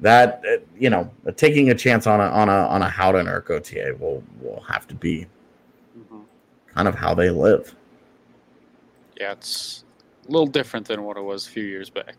that 0.00 0.42
you 0.76 0.90
know, 0.90 1.08
taking 1.36 1.70
a 1.70 1.74
chance 1.74 2.08
on 2.08 2.20
a 2.20 2.24
on 2.24 2.48
a 2.48 2.52
on 2.52 2.82
a 2.82 2.88
Howden 2.88 3.28
or 3.28 3.36
a 3.36 3.42
Gauthier 3.42 3.94
will 3.94 4.24
will 4.40 4.62
have 4.68 4.88
to 4.88 4.94
be 4.94 5.26
Mhm. 5.96 6.22
kind 6.74 6.88
of 6.88 6.96
how 6.96 7.14
they 7.14 7.30
live. 7.30 7.74
Yeah, 9.16 9.32
it's 9.32 9.84
a 10.28 10.32
little 10.32 10.46
different 10.48 10.88
than 10.88 11.04
what 11.04 11.16
it 11.16 11.22
was 11.22 11.46
a 11.46 11.50
few 11.50 11.64
years 11.64 11.88
back. 11.88 12.16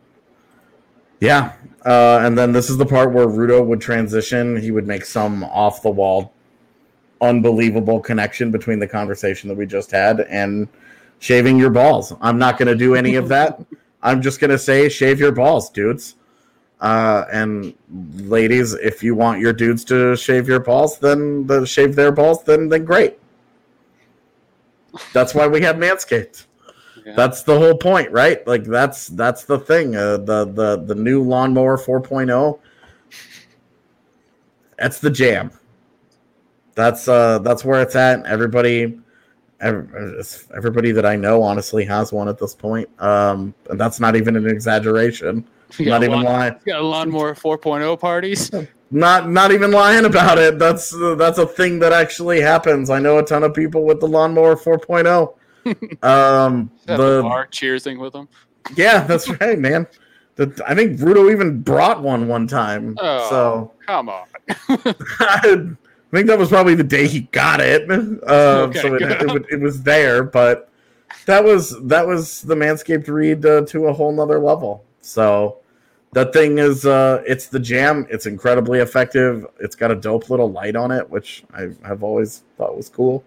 Yeah, 1.21 1.53
uh, 1.85 2.19
and 2.23 2.35
then 2.35 2.51
this 2.51 2.69
is 2.69 2.77
the 2.77 2.85
part 2.85 3.13
where 3.13 3.27
Rudo 3.27 3.63
would 3.63 3.79
transition. 3.79 4.57
He 4.57 4.71
would 4.71 4.87
make 4.87 5.05
some 5.05 5.43
off 5.43 5.83
the 5.83 5.89
wall, 5.91 6.33
unbelievable 7.21 7.99
connection 7.99 8.49
between 8.49 8.79
the 8.79 8.87
conversation 8.87 9.47
that 9.49 9.55
we 9.55 9.67
just 9.67 9.91
had 9.91 10.21
and 10.21 10.67
shaving 11.19 11.59
your 11.59 11.69
balls. 11.69 12.11
I'm 12.21 12.39
not 12.39 12.57
going 12.57 12.67
to 12.67 12.75
do 12.75 12.95
any 12.95 13.15
of 13.15 13.29
that. 13.29 13.63
I'm 14.03 14.23
just 14.23 14.39
going 14.39 14.49
to 14.49 14.57
say 14.57 14.89
shave 14.89 15.19
your 15.19 15.31
balls, 15.31 15.69
dudes. 15.69 16.15
Uh, 16.79 17.25
and 17.31 17.75
ladies, 18.15 18.73
if 18.73 19.03
you 19.03 19.13
want 19.13 19.39
your 19.39 19.53
dudes 19.53 19.85
to 19.85 20.15
shave 20.15 20.47
your 20.47 20.59
balls, 20.59 20.97
then 20.97 21.45
the 21.45 21.67
shave 21.67 21.95
their 21.95 22.11
balls, 22.11 22.43
then 22.43 22.67
then 22.67 22.83
great. 22.83 23.19
That's 25.13 25.35
why 25.35 25.45
we 25.45 25.61
have 25.61 25.75
Manscaped 25.75 26.47
Yeah. 27.05 27.13
that's 27.15 27.43
the 27.43 27.57
whole 27.57 27.75
point 27.75 28.11
right? 28.11 28.45
Like 28.47 28.63
that's 28.63 29.07
that's 29.07 29.45
the 29.45 29.59
thing 29.59 29.95
uh, 29.95 30.17
the 30.17 30.45
the 30.45 30.83
the 30.85 30.95
new 30.95 31.23
lawnmower 31.23 31.77
4.0 31.77 32.59
that's 34.77 34.99
the 34.99 35.09
jam. 35.11 35.51
That's 36.75 37.07
uh 37.07 37.39
that's 37.39 37.63
where 37.63 37.81
it's 37.81 37.95
at. 37.95 38.25
Everybody 38.25 38.99
everybody 39.59 40.91
that 40.91 41.05
i 41.05 41.15
know 41.15 41.43
honestly 41.43 41.85
has 41.85 42.11
one 42.11 42.27
at 42.27 42.39
this 42.39 42.55
point. 42.55 42.89
Um 42.99 43.53
and 43.69 43.79
that's 43.79 43.99
not 43.99 44.15
even 44.15 44.35
an 44.35 44.47
exaggeration. 44.47 45.45
Not 45.79 46.03
even 46.03 46.23
lawn- 46.23 46.25
lying. 46.25 46.55
got 46.65 46.81
a 46.81 46.83
lawnmower 46.85 47.33
4.0 47.33 47.97
parties. 47.97 48.51
not 48.91 49.29
not 49.29 49.53
even 49.53 49.71
lying 49.71 50.03
about 50.03 50.37
it. 50.37 50.59
That's 50.59 50.93
uh, 50.93 51.15
that's 51.15 51.37
a 51.37 51.47
thing 51.47 51.79
that 51.79 51.93
actually 51.93 52.41
happens. 52.41 52.89
I 52.89 52.99
know 52.99 53.19
a 53.19 53.23
ton 53.23 53.43
of 53.43 53.53
people 53.53 53.85
with 53.85 54.01
the 54.01 54.07
lawnmower 54.07 54.57
4.0 54.57 55.33
um 56.03 56.71
the 56.85 56.97
the 56.97 57.21
bar 57.21 57.47
cheersing 57.47 57.99
with 57.99 58.13
him. 58.13 58.27
Yeah, 58.75 59.03
that's 59.03 59.29
right, 59.41 59.59
man. 59.59 59.87
The, 60.35 60.63
I 60.65 60.75
think 60.75 60.99
Rudo 60.99 61.31
even 61.31 61.61
brought 61.61 62.01
one 62.01 62.27
one 62.27 62.47
time. 62.47 62.95
Oh. 62.99 63.29
So 63.29 63.71
Come 63.85 64.09
on. 64.09 64.27
I 64.49 65.75
think 66.11 66.27
that 66.27 66.37
was 66.37 66.49
probably 66.49 66.75
the 66.75 66.83
day 66.83 67.07
he 67.07 67.21
got 67.31 67.59
it. 67.61 67.89
Um, 67.89 68.19
Okay, 68.25 68.81
so 68.81 68.95
it, 68.95 69.01
it, 69.01 69.45
it 69.51 69.59
was 69.59 69.81
there, 69.83 70.23
but 70.23 70.69
that 71.25 71.43
was 71.43 71.79
that 71.87 72.05
was 72.05 72.41
the 72.41 72.55
Manscaped 72.55 73.07
read 73.07 73.45
uh, 73.45 73.61
to 73.67 73.87
a 73.87 73.93
whole 73.93 74.11
nother 74.11 74.39
level. 74.39 74.83
So 75.01 75.57
that 76.13 76.33
thing 76.33 76.57
is 76.57 76.85
uh, 76.85 77.23
it's 77.25 77.47
the 77.47 77.59
jam. 77.59 78.07
It's 78.09 78.25
incredibly 78.25 78.79
effective. 78.79 79.45
It's 79.59 79.75
got 79.75 79.91
a 79.91 79.95
dope 79.95 80.29
little 80.29 80.51
light 80.51 80.75
on 80.75 80.91
it, 80.91 81.09
which 81.09 81.43
I 81.53 81.69
have 81.85 82.03
always 82.03 82.43
thought 82.57 82.75
was 82.75 82.89
cool. 82.89 83.23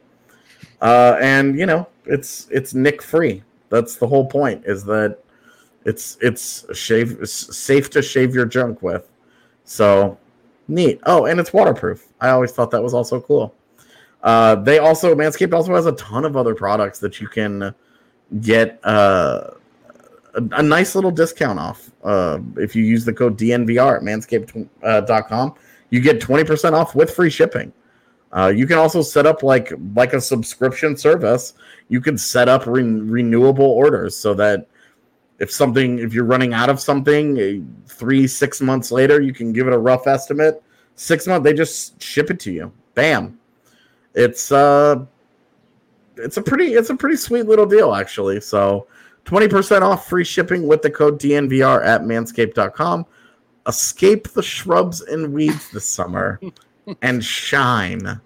Uh, 0.81 1.17
and 1.21 1.59
you 1.59 1.67
know, 1.67 1.89
it's 2.07 2.49
it's 2.51 2.75
nick 2.75 3.03
free. 3.03 3.43
That's 3.71 3.97
the 3.97 4.07
whole 4.07 4.27
point. 4.27 4.65
Is 4.67 4.85
that 4.85 5.19
it's 5.85 6.17
it's 6.21 6.65
shave 6.77 7.19
it's 7.21 7.57
safe 7.57 7.91
to 7.91 8.03
shave 8.03 8.35
your 8.35 8.47
junk 8.47 8.83
with. 8.83 9.09
So 9.65 10.19
neat. 10.69 11.01
Oh, 11.05 11.27
and 11.27 11.41
it's 11.41 11.53
waterproof. 11.53 12.07
I 12.21 12.31
always 12.31 12.53
thought 12.53 12.71
that 12.71 12.83
was 12.83 12.95
also 12.95 13.21
cool. 13.21 13.55
Uh, 14.23 14.55
they 14.57 14.79
also 14.79 15.15
Manscaped 15.15 15.53
also 15.53 15.75
has 15.75 15.87
a 15.87 15.93
ton 15.93 16.25
of 16.25 16.37
other 16.37 16.55
products 16.55 16.99
that 17.01 17.21
you 17.21 17.29
can 17.29 17.75
get 18.41 18.81
uh, 18.85 19.51
a, 20.35 20.63
nice 20.63 20.95
little 20.95 21.11
discount 21.11 21.59
off. 21.59 21.91
Uh, 22.03 22.39
if 22.57 22.75
you 22.75 22.83
use 22.83 23.05
the 23.05 23.13
code 23.13 23.39
DNVR 23.39 23.97
at 23.97 24.03
manscaped.com, 24.03 25.55
you 25.91 26.01
get 26.01 26.21
20% 26.21 26.73
off 26.73 26.95
with 26.95 27.15
free 27.15 27.31
shipping. 27.31 27.73
Uh, 28.35 28.49
you 28.49 28.67
can 28.67 28.79
also 28.79 29.01
set 29.01 29.27
up 29.27 29.43
like 29.45 29.73
like 29.95 30.13
a 30.13 30.21
subscription 30.21 30.97
service. 30.97 31.55
You 31.89 32.01
can 32.01 32.19
set 32.19 32.49
up 32.49 32.67
re- 32.67 32.83
renewable 32.83 33.65
orders 33.65 34.17
so 34.17 34.35
that 34.35 34.67
if 35.39 35.53
something 35.53 36.01
if 36.01 36.13
you're 36.13 36.25
running 36.25 36.53
out 36.53 36.69
of 36.69 36.81
something 36.81 37.39
eh, 37.39 37.61
three 37.87 38.27
six 38.27 38.61
months 38.61 38.91
later, 38.91 39.21
you 39.21 39.33
can 39.33 39.53
give 39.53 39.69
it 39.69 39.73
a 39.73 39.79
rough 39.79 40.09
estimate. 40.09 40.63
Six 40.97 41.27
months, 41.29 41.45
they 41.45 41.53
just 41.53 42.03
ship 42.03 42.31
it 42.31 42.41
to 42.41 42.53
you. 42.53 42.73
Bam. 42.95 43.39
It's 44.15 44.51
uh, 44.51 45.05
it's 46.17 46.37
a 46.37 46.43
pretty 46.43 46.75
it's 46.75 46.91
a 46.91 46.97
pretty 46.97 47.17
sweet 47.17 47.47
little 47.47 47.67
deal 47.67 47.95
actually. 47.95 48.41
So. 48.41 48.87
20% 49.25 49.81
off 49.81 50.07
free 50.07 50.23
shipping 50.23 50.67
with 50.67 50.83
the 50.83 50.91
code 50.91 51.19
DNVR 51.19 51.83
at 51.83 52.03
manscaped.com. 52.03 53.07
Escape 53.67 54.29
the 54.29 54.43
shrubs 54.43 55.01
and 55.01 55.33
weeds 55.33 55.71
this 55.71 55.87
summer 55.87 56.39
and 57.03 57.25
shine. 57.25 58.21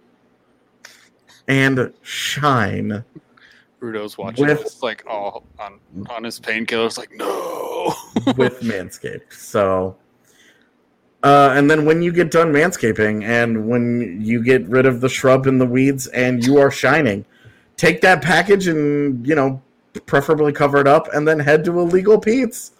And 1.49 1.93
shine 2.03 3.05
Rudo's 3.81 4.19
watching 4.19 4.47
With- 4.47 4.63
this 4.63 4.83
like 4.83 5.05
all 5.07 5.45
on 5.59 5.81
on 6.11 6.25
his 6.25 6.41
painkillers, 6.41 6.99
like 6.99 7.11
no. 7.15 7.95
with 8.37 8.61
Manscaped. 8.61 9.33
So, 9.33 9.97
uh, 11.23 11.55
and 11.55 11.71
then 11.71 11.85
when 11.85 12.03
you 12.03 12.13
get 12.13 12.31
done 12.31 12.53
manscaping 12.53 13.25
and 13.25 13.69
when 13.69 14.21
you 14.21 14.43
get 14.43 14.67
rid 14.69 14.87
of 14.87 15.01
the 15.01 15.09
shrub 15.09 15.47
and 15.47 15.61
the 15.61 15.67
weeds 15.67 16.07
and 16.09 16.45
you 16.45 16.59
are 16.59 16.71
shining, 16.71 17.25
take 17.77 18.01
that 18.03 18.23
package 18.23 18.67
and, 18.69 19.27
you 19.27 19.35
know, 19.35 19.63
preferably 20.07 20.53
cover 20.53 20.79
it 20.79 20.87
up 20.87 21.09
and 21.15 21.27
then 21.27 21.39
head 21.39 21.65
to 21.65 21.79
Illegal 21.81 22.19
Pete's 22.19 22.73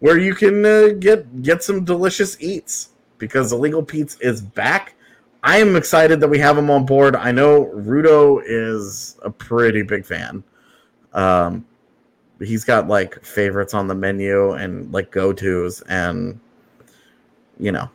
where 0.00 0.18
you 0.18 0.34
can 0.34 0.64
uh, 0.64 0.88
get 0.98 1.42
get 1.42 1.62
some 1.62 1.84
delicious 1.84 2.36
eats 2.40 2.88
because 3.18 3.52
Illegal 3.52 3.84
Pete's 3.84 4.16
is 4.20 4.42
back. 4.42 4.94
I 5.42 5.58
am 5.58 5.74
excited 5.76 6.20
that 6.20 6.28
we 6.28 6.38
have 6.38 6.56
him 6.56 6.70
on 6.70 6.86
board. 6.86 7.16
I 7.16 7.32
know 7.32 7.66
Rudo 7.74 8.40
is 8.44 9.16
a 9.22 9.30
pretty 9.30 9.82
big 9.82 10.04
fan. 10.06 10.44
Um, 11.12 11.66
he's 12.38 12.64
got 12.64 12.88
like 12.88 13.22
favorites 13.24 13.74
on 13.74 13.86
the 13.88 13.94
menu 13.94 14.52
and 14.52 14.90
like 14.92 15.10
go 15.10 15.32
tos, 15.32 15.80
and 15.88 16.38
you 17.58 17.72
know, 17.72 17.88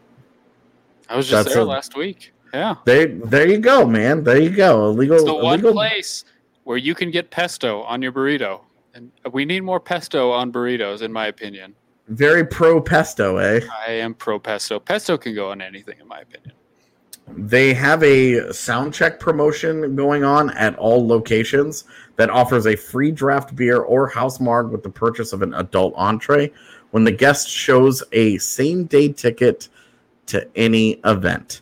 I 1.09 1.15
was 1.15 1.27
just 1.29 1.49
there 1.49 1.59
a- 1.59 1.65
last 1.65 1.95
week. 1.95 2.33
Yeah. 2.53 2.75
they 2.85 3.05
there 3.07 3.47
you 3.47 3.57
go, 3.59 3.85
man. 3.85 4.23
There 4.23 4.39
you 4.39 4.49
go. 4.49 4.87
Illegal, 4.87 5.15
It's 5.17 5.25
the 5.25 5.33
one 5.35 5.55
illegal. 5.59 5.73
place 5.73 6.23
where 6.63 6.77
you 6.77 6.95
can 6.95 7.11
get 7.11 7.29
pesto 7.29 7.81
on 7.83 8.01
your 8.01 8.11
burrito. 8.11 8.61
And 8.93 9.11
we 9.31 9.45
need 9.45 9.61
more 9.61 9.79
pesto 9.79 10.31
on 10.31 10.51
burritos, 10.51 11.01
in 11.01 11.11
my 11.13 11.27
opinion. 11.27 11.75
Very 12.07 12.45
pro 12.45 12.81
pesto, 12.81 13.37
eh? 13.37 13.59
I 13.87 13.91
am 13.91 14.13
pro 14.13 14.39
pesto. 14.39 14.79
Pesto 14.79 15.17
can 15.17 15.35
go 15.35 15.51
on 15.51 15.61
anything, 15.61 15.99
in 15.99 16.07
my 16.07 16.19
opinion. 16.19 16.53
They 17.30 17.73
have 17.73 18.03
a 18.03 18.53
sound 18.53 18.93
check 18.93 19.19
promotion 19.19 19.95
going 19.95 20.23
on 20.23 20.49
at 20.51 20.78
all 20.78 21.05
locations 21.05 21.84
that 22.15 22.30
offers 22.30 22.65
a 22.65 22.75
free 22.75 23.11
draft 23.11 23.55
beer 23.55 23.80
or 23.80 24.07
house 24.07 24.39
marg 24.39 24.69
with 24.69 24.84
the 24.84 24.89
purchase 24.89 25.34
of 25.34 25.41
an 25.41 25.53
adult 25.53 25.93
entree 25.97 26.51
when 26.91 27.03
the 27.03 27.11
guest 27.11 27.49
shows 27.49 28.01
a 28.13 28.38
same 28.38 28.86
day 28.86 29.11
ticket 29.11 29.67
to 30.28 30.47
any 30.55 30.99
event. 31.05 31.61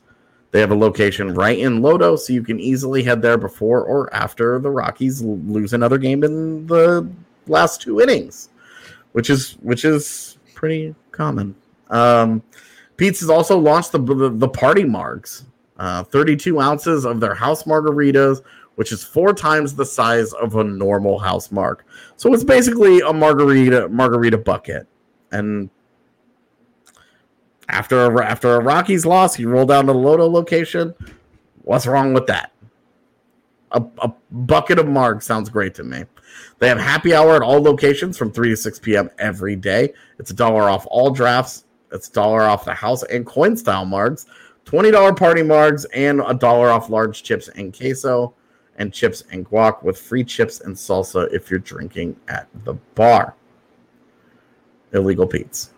They 0.51 0.59
have 0.61 0.71
a 0.71 0.75
location 0.75 1.33
right 1.33 1.59
in 1.59 1.81
Lodo, 1.81 2.17
so 2.17 2.31
you 2.31 2.41
can 2.41 2.59
easily 2.59 3.03
head 3.03 3.21
there 3.21 3.37
before 3.37 3.83
or 3.83 4.13
after 4.13 4.59
the 4.59 4.69
Rockies 4.69 5.21
lose 5.21 5.73
another 5.73 5.97
game 5.97 6.23
in 6.23 6.65
the 6.67 7.09
last 7.47 7.81
two 7.81 7.99
innings, 7.99 8.49
which 9.11 9.29
is 9.29 9.57
which 9.61 9.83
is 9.83 10.37
pretty 10.53 10.95
common. 11.11 11.55
Um, 11.89 12.41
Pete's 12.95 13.19
has 13.19 13.29
also 13.29 13.57
launched 13.57 13.91
the 13.91 13.99
the, 13.99 14.29
the 14.29 14.47
party 14.47 14.83
margs, 14.83 15.43
uh, 15.77 16.03
32 16.03 16.59
ounces 16.59 17.05
of 17.05 17.19
their 17.19 17.33
house 17.33 17.63
margaritas, 17.63 18.41
which 18.75 18.91
is 18.91 19.03
four 19.03 19.33
times 19.33 19.75
the 19.75 19.85
size 19.85 20.33
of 20.33 20.55
a 20.55 20.63
normal 20.63 21.19
house 21.19 21.51
mark. 21.51 21.85
So 22.17 22.33
it's 22.33 22.43
basically 22.43 22.99
a 23.01 23.13
margarita 23.13 23.89
margarita 23.89 24.37
bucket. 24.37 24.87
And 25.31 25.69
after 27.69 28.05
a, 28.05 28.25
after 28.25 28.55
a 28.55 28.59
Rockies 28.59 29.05
loss, 29.05 29.39
you 29.39 29.49
roll 29.49 29.65
down 29.65 29.87
to 29.87 29.93
the 29.93 29.99
Lodo 29.99 30.31
location. 30.31 30.93
What's 31.63 31.87
wrong 31.87 32.13
with 32.13 32.27
that? 32.27 32.51
A, 33.71 33.83
a 34.01 34.13
bucket 34.31 34.79
of 34.79 34.87
marg 34.87 35.21
sounds 35.21 35.49
great 35.49 35.73
to 35.75 35.83
me. 35.83 36.05
They 36.59 36.67
have 36.67 36.77
happy 36.77 37.13
hour 37.13 37.35
at 37.35 37.41
all 37.41 37.61
locations 37.61 38.17
from 38.17 38.31
3 38.31 38.49
to 38.49 38.57
6 38.57 38.79
p.m. 38.79 39.09
every 39.17 39.55
day. 39.55 39.93
It's 40.19 40.31
a 40.31 40.33
dollar 40.33 40.63
off 40.63 40.85
all 40.89 41.09
drafts. 41.09 41.65
It's 41.91 42.09
a 42.09 42.13
dollar 42.13 42.41
off 42.41 42.65
the 42.65 42.73
house 42.73 43.03
and 43.03 43.25
coin 43.25 43.55
style 43.55 43.85
margs, 43.85 44.25
$20 44.65 45.17
party 45.17 45.41
margs, 45.41 45.85
and 45.93 46.21
a 46.25 46.33
dollar 46.33 46.69
off 46.69 46.89
large 46.89 47.23
chips 47.23 47.47
and 47.49 47.75
queso 47.75 48.33
and 48.77 48.91
chips 48.93 49.23
and 49.31 49.47
guac 49.49 49.83
with 49.83 49.97
free 49.97 50.23
chips 50.23 50.61
and 50.61 50.75
salsa 50.75 51.31
if 51.31 51.49
you're 51.49 51.59
drinking 51.59 52.15
at 52.27 52.47
the 52.65 52.73
bar. 52.95 53.35
Illegal 54.93 55.27
Pete's. 55.27 55.71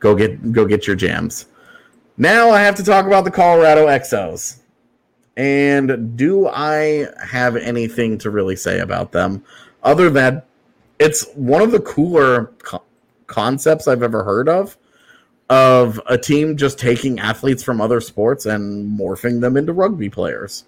go 0.00 0.14
get 0.14 0.52
go 0.52 0.66
get 0.66 0.86
your 0.86 0.96
jams. 0.96 1.46
Now 2.16 2.50
I 2.50 2.60
have 2.60 2.74
to 2.76 2.84
talk 2.84 3.06
about 3.06 3.24
the 3.24 3.30
Colorado 3.30 3.86
XOs. 3.86 4.58
And 5.36 6.16
do 6.16 6.48
I 6.48 7.08
have 7.24 7.56
anything 7.56 8.18
to 8.18 8.30
really 8.30 8.56
say 8.56 8.80
about 8.80 9.12
them 9.12 9.42
other 9.82 10.10
than 10.10 10.42
it's 10.98 11.26
one 11.34 11.62
of 11.62 11.72
the 11.72 11.80
cooler 11.80 12.46
co- 12.62 12.82
concepts 13.26 13.88
I've 13.88 14.02
ever 14.02 14.22
heard 14.22 14.48
of 14.48 14.76
of 15.50 16.00
a 16.06 16.16
team 16.16 16.56
just 16.56 16.78
taking 16.78 17.18
athletes 17.18 17.62
from 17.62 17.80
other 17.80 18.00
sports 18.00 18.46
and 18.46 18.98
morphing 18.98 19.40
them 19.40 19.56
into 19.56 19.72
rugby 19.72 20.08
players. 20.08 20.64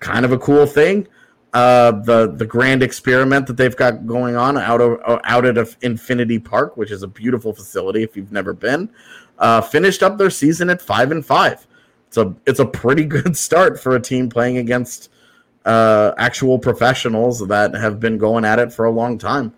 Kind 0.00 0.24
of 0.24 0.32
a 0.32 0.38
cool 0.38 0.66
thing. 0.66 1.08
Uh, 1.54 1.92
the 2.02 2.30
the 2.36 2.44
grand 2.44 2.82
experiment 2.82 3.46
that 3.46 3.56
they've 3.56 3.74
got 3.74 4.06
going 4.06 4.36
on 4.36 4.58
out 4.58 4.82
of 4.82 5.00
out 5.24 5.46
at 5.46 5.76
Infinity 5.80 6.38
Park, 6.38 6.76
which 6.76 6.90
is 6.90 7.02
a 7.02 7.08
beautiful 7.08 7.54
facility 7.54 8.02
if 8.02 8.16
you've 8.16 8.30
never 8.30 8.52
been, 8.52 8.90
uh, 9.38 9.62
finished 9.62 10.02
up 10.02 10.18
their 10.18 10.30
season 10.30 10.68
at 10.68 10.82
five 10.82 11.10
and 11.10 11.24
five. 11.24 11.66
It's 12.08 12.18
a 12.18 12.34
it's 12.46 12.60
a 12.60 12.66
pretty 12.66 13.04
good 13.16 13.36
start 13.36 13.80
for 13.80 13.96
a 13.96 14.00
team 14.00 14.28
playing 14.28 14.58
against 14.58 15.10
uh, 15.64 16.12
actual 16.18 16.58
professionals 16.58 17.46
that 17.46 17.74
have 17.74 17.98
been 17.98 18.18
going 18.18 18.44
at 18.44 18.58
it 18.58 18.72
for 18.72 18.84
a 18.84 18.90
long 18.90 19.18
time. 19.18 19.52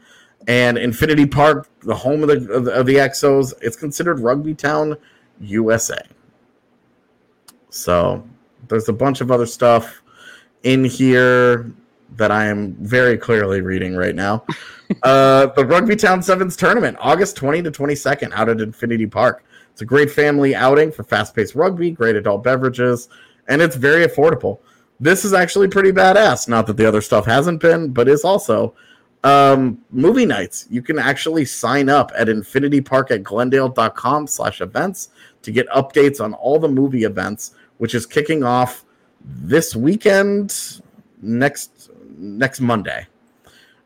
And 0.49 0.78
Infinity 0.78 1.26
Park, 1.26 1.68
the 1.80 1.95
home 1.95 2.22
of 2.22 2.28
the 2.28 2.53
of 2.53 2.64
the, 2.64 2.72
of 2.72 2.86
the 2.86 2.97
XOs, 2.97 3.53
it's 3.61 3.76
considered 3.76 4.20
Rugby 4.20 4.55
Town, 4.55 4.97
USA. 5.41 6.01
So 7.68 8.26
there's 8.68 8.88
a 8.88 8.93
bunch 8.93 9.20
of 9.20 9.30
other 9.30 9.47
stuff 9.47 10.03
in 10.62 10.84
here 10.84 11.72
that 12.16 12.30
I 12.30 12.47
am 12.47 12.74
very 12.80 13.16
clearly 13.16 13.61
reading 13.61 13.95
right 13.95 14.14
now. 14.14 14.45
uh, 15.03 15.47
the 15.47 15.64
Rugby 15.64 15.97
Town 15.97 16.22
Sevens 16.22 16.57
tournament, 16.57 16.97
August 17.01 17.36
20 17.36 17.62
to 17.62 17.70
22nd, 17.70 18.32
out 18.32 18.49
at 18.49 18.61
Infinity 18.61 19.07
Park. 19.07 19.45
It's 19.72 19.82
a 19.82 19.84
great 19.84 20.11
family 20.11 20.55
outing 20.55 20.91
for 20.91 21.05
fast 21.05 21.34
paced 21.34 21.55
rugby, 21.55 21.91
great 21.91 22.16
adult 22.16 22.43
beverages, 22.43 23.09
and 23.49 23.62
it's 23.62 23.76
very 23.76 24.07
affordable. 24.07 24.59
This 24.99 25.24
is 25.24 25.32
actually 25.32 25.68
pretty 25.68 25.93
badass. 25.93 26.49
Not 26.49 26.66
that 26.66 26.76
the 26.76 26.86
other 26.86 27.01
stuff 27.01 27.24
hasn't 27.24 27.61
been, 27.61 27.93
but 27.93 28.09
is 28.09 28.24
also 28.24 28.74
um, 29.25 29.79
movie 29.91 30.27
nights. 30.27 30.66
You 30.71 30.83
can 30.83 30.99
actually 30.99 31.45
sign 31.45 31.89
up 31.89 32.11
at 32.16 32.29
infinitypark 32.29 33.11
at 33.11 33.23
glendale.com 33.23 34.27
slash 34.27 34.61
events 34.61 35.11
to 35.43 35.53
get 35.53 35.68
updates 35.68 36.23
on 36.23 36.35
all 36.35 36.59
the 36.59 36.68
movie 36.68 37.05
events, 37.05 37.55
which 37.79 37.95
is 37.95 38.07
kicking 38.07 38.43
off 38.43 38.85
this 39.25 39.77
weekend 39.77 40.81
next 41.21 41.91
next 42.16 42.61
Monday. 42.61 43.07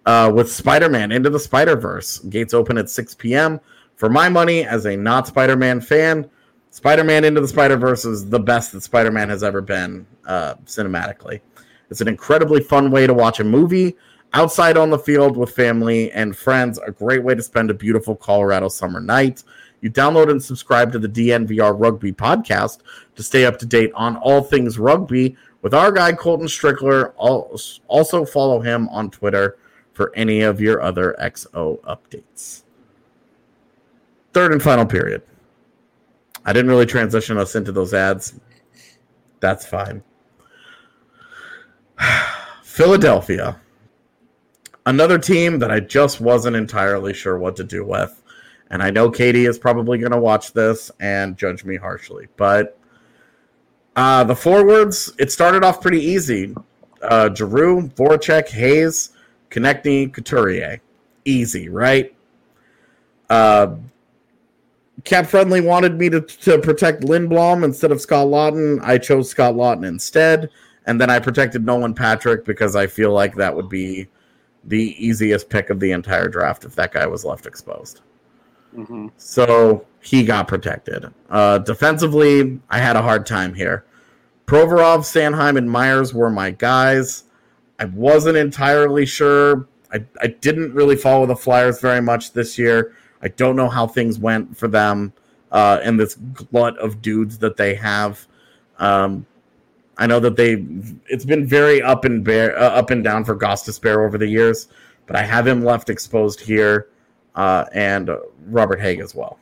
Uh, 0.06 0.30
with 0.34 0.52
Spider-Man 0.52 1.10
Into 1.12 1.30
the 1.30 1.40
Spider-Verse. 1.40 2.18
Gates 2.18 2.52
open 2.52 2.76
at 2.76 2.90
6 2.90 3.14
p.m. 3.14 3.58
For 3.96 4.10
my 4.10 4.28
money, 4.28 4.66
as 4.66 4.84
a 4.84 4.94
not 4.94 5.26
Spider-Man 5.26 5.80
fan, 5.80 6.28
Spider-Man 6.72 7.24
Into 7.24 7.40
the 7.40 7.48
Spider-Verse 7.48 8.04
is 8.04 8.28
the 8.28 8.38
best 8.38 8.72
that 8.72 8.82
Spider-Man 8.82 9.30
has 9.30 9.42
ever 9.42 9.62
been 9.62 10.06
uh, 10.26 10.56
cinematically. 10.66 11.40
It's 11.88 12.02
an 12.02 12.08
incredibly 12.08 12.60
fun 12.60 12.90
way 12.90 13.06
to 13.06 13.14
watch 13.14 13.40
a 13.40 13.44
movie 13.44 13.96
outside 14.34 14.76
on 14.76 14.90
the 14.90 14.98
field 14.98 15.36
with 15.36 15.54
family 15.54 16.12
and 16.12 16.36
friends. 16.36 16.78
A 16.78 16.90
great 16.90 17.22
way 17.22 17.34
to 17.34 17.42
spend 17.42 17.70
a 17.70 17.74
beautiful 17.74 18.14
Colorado 18.14 18.68
summer 18.68 19.00
night. 19.00 19.42
You 19.80 19.90
download 19.90 20.30
and 20.30 20.42
subscribe 20.42 20.92
to 20.92 20.98
the 20.98 21.08
DNVR 21.08 21.78
Rugby 21.78 22.12
podcast 22.12 22.80
to 23.16 23.22
stay 23.22 23.46
up 23.46 23.58
to 23.60 23.66
date 23.66 23.92
on 23.94 24.16
all 24.16 24.42
things 24.42 24.78
rugby 24.78 25.36
with 25.62 25.72
our 25.72 25.92
guy 25.92 26.12
Colton 26.12 26.46
Strickler. 26.46 27.12
Also 27.88 28.24
follow 28.24 28.60
him 28.60 28.88
on 28.88 29.10
Twitter 29.10 29.56
for 29.92 30.12
any 30.16 30.40
of 30.40 30.60
your 30.60 30.82
other 30.82 31.14
XO 31.20 31.80
updates. 31.82 32.62
Third 34.32 34.52
and 34.52 34.62
final 34.62 34.84
period. 34.84 35.22
I 36.44 36.52
didn't 36.52 36.70
really 36.70 36.86
transition 36.86 37.38
us 37.38 37.54
into 37.54 37.72
those 37.72 37.94
ads. 37.94 38.34
That's 39.40 39.64
fine. 39.64 40.02
Philadelphia. 42.64 43.60
Another 44.86 45.18
team 45.18 45.58
that 45.60 45.70
I 45.70 45.80
just 45.80 46.20
wasn't 46.20 46.56
entirely 46.56 47.14
sure 47.14 47.38
what 47.38 47.56
to 47.56 47.64
do 47.64 47.84
with. 47.84 48.22
And 48.70 48.82
I 48.82 48.90
know 48.90 49.10
Katie 49.10 49.46
is 49.46 49.58
probably 49.58 49.98
going 49.98 50.12
to 50.12 50.18
watch 50.18 50.52
this 50.52 50.90
and 51.00 51.36
judge 51.36 51.64
me 51.64 51.76
harshly. 51.76 52.28
But 52.36 52.78
uh, 53.96 54.24
the 54.24 54.36
forwards, 54.36 55.12
it 55.18 55.30
started 55.32 55.64
off 55.64 55.80
pretty 55.80 56.00
easy. 56.00 56.54
Uh, 57.02 57.32
Giroux, 57.34 57.88
Voracek, 57.90 58.48
Hayes, 58.48 59.10
Konecny, 59.50 60.12
Couturier. 60.12 60.80
Easy, 61.24 61.68
right? 61.68 62.14
Uh, 63.30 63.76
Cap 65.04 65.26
Friendly 65.26 65.60
wanted 65.60 65.98
me 65.98 66.08
to, 66.10 66.20
to 66.20 66.58
protect 66.58 67.02
Lindblom 67.02 67.64
instead 67.64 67.92
of 67.92 68.00
Scott 68.00 68.26
Laughton. 68.26 68.80
I 68.82 68.98
chose 68.98 69.30
Scott 69.30 69.54
Laughton 69.54 69.86
instead. 69.86 70.50
And 70.86 71.00
then 71.00 71.10
I 71.10 71.18
protected 71.18 71.64
Nolan 71.64 71.94
Patrick 71.94 72.44
because 72.44 72.76
I 72.76 72.86
feel 72.86 73.12
like 73.12 73.34
that 73.36 73.54
would 73.54 73.68
be 73.68 74.08
the 74.66 74.94
easiest 75.04 75.48
pick 75.48 75.70
of 75.70 75.80
the 75.80 75.92
entire 75.92 76.28
draft 76.28 76.64
if 76.64 76.74
that 76.76 76.92
guy 76.92 77.06
was 77.06 77.24
left 77.24 77.46
exposed. 77.46 78.00
Mm-hmm. 78.76 79.08
So 79.16 79.86
he 80.00 80.24
got 80.24 80.48
protected. 80.48 81.12
Uh, 81.30 81.58
defensively, 81.58 82.60
I 82.70 82.78
had 82.78 82.96
a 82.96 83.02
hard 83.02 83.26
time 83.26 83.54
here. 83.54 83.84
Provorov, 84.46 85.00
Sanheim, 85.00 85.56
and 85.56 85.70
Myers 85.70 86.12
were 86.12 86.30
my 86.30 86.50
guys. 86.50 87.24
I 87.78 87.86
wasn't 87.86 88.36
entirely 88.36 89.06
sure. 89.06 89.68
I, 89.92 90.04
I 90.20 90.26
didn't 90.26 90.74
really 90.74 90.96
follow 90.96 91.26
the 91.26 91.36
Flyers 91.36 91.80
very 91.80 92.02
much 92.02 92.32
this 92.32 92.58
year. 92.58 92.94
I 93.22 93.28
don't 93.28 93.56
know 93.56 93.68
how 93.68 93.86
things 93.86 94.18
went 94.18 94.56
for 94.56 94.68
them 94.68 95.12
uh, 95.50 95.80
and 95.82 95.98
this 95.98 96.14
glut 96.14 96.76
of 96.78 97.00
dudes 97.00 97.38
that 97.38 97.56
they 97.56 97.74
have. 97.74 98.26
Um, 98.78 99.24
I 99.96 100.06
know 100.06 100.20
that 100.20 100.36
they 100.36 100.64
it's 101.08 101.24
been 101.24 101.46
very 101.46 101.80
up 101.80 102.04
and 102.04 102.24
bear 102.24 102.58
uh, 102.58 102.70
up 102.70 102.90
and 102.90 103.04
down 103.04 103.24
for 103.24 103.36
Gostisbehere 103.36 104.04
over 104.04 104.18
the 104.18 104.26
years, 104.26 104.68
but 105.06 105.16
I 105.16 105.22
have 105.22 105.46
him 105.46 105.64
left 105.64 105.90
exposed 105.90 106.40
here 106.40 106.88
uh, 107.34 107.66
and 107.72 108.10
Robert 108.46 108.80
Hägg 108.80 109.02
as 109.02 109.14
well. 109.14 109.38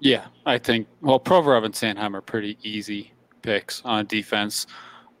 Yeah, 0.00 0.26
I 0.44 0.58
think 0.58 0.88
well 1.00 1.20
Provorov 1.20 1.64
and 1.64 1.74
Sanheim 1.74 2.14
are 2.14 2.20
pretty 2.20 2.58
easy 2.62 3.12
picks 3.42 3.82
on 3.84 4.06
defense. 4.06 4.66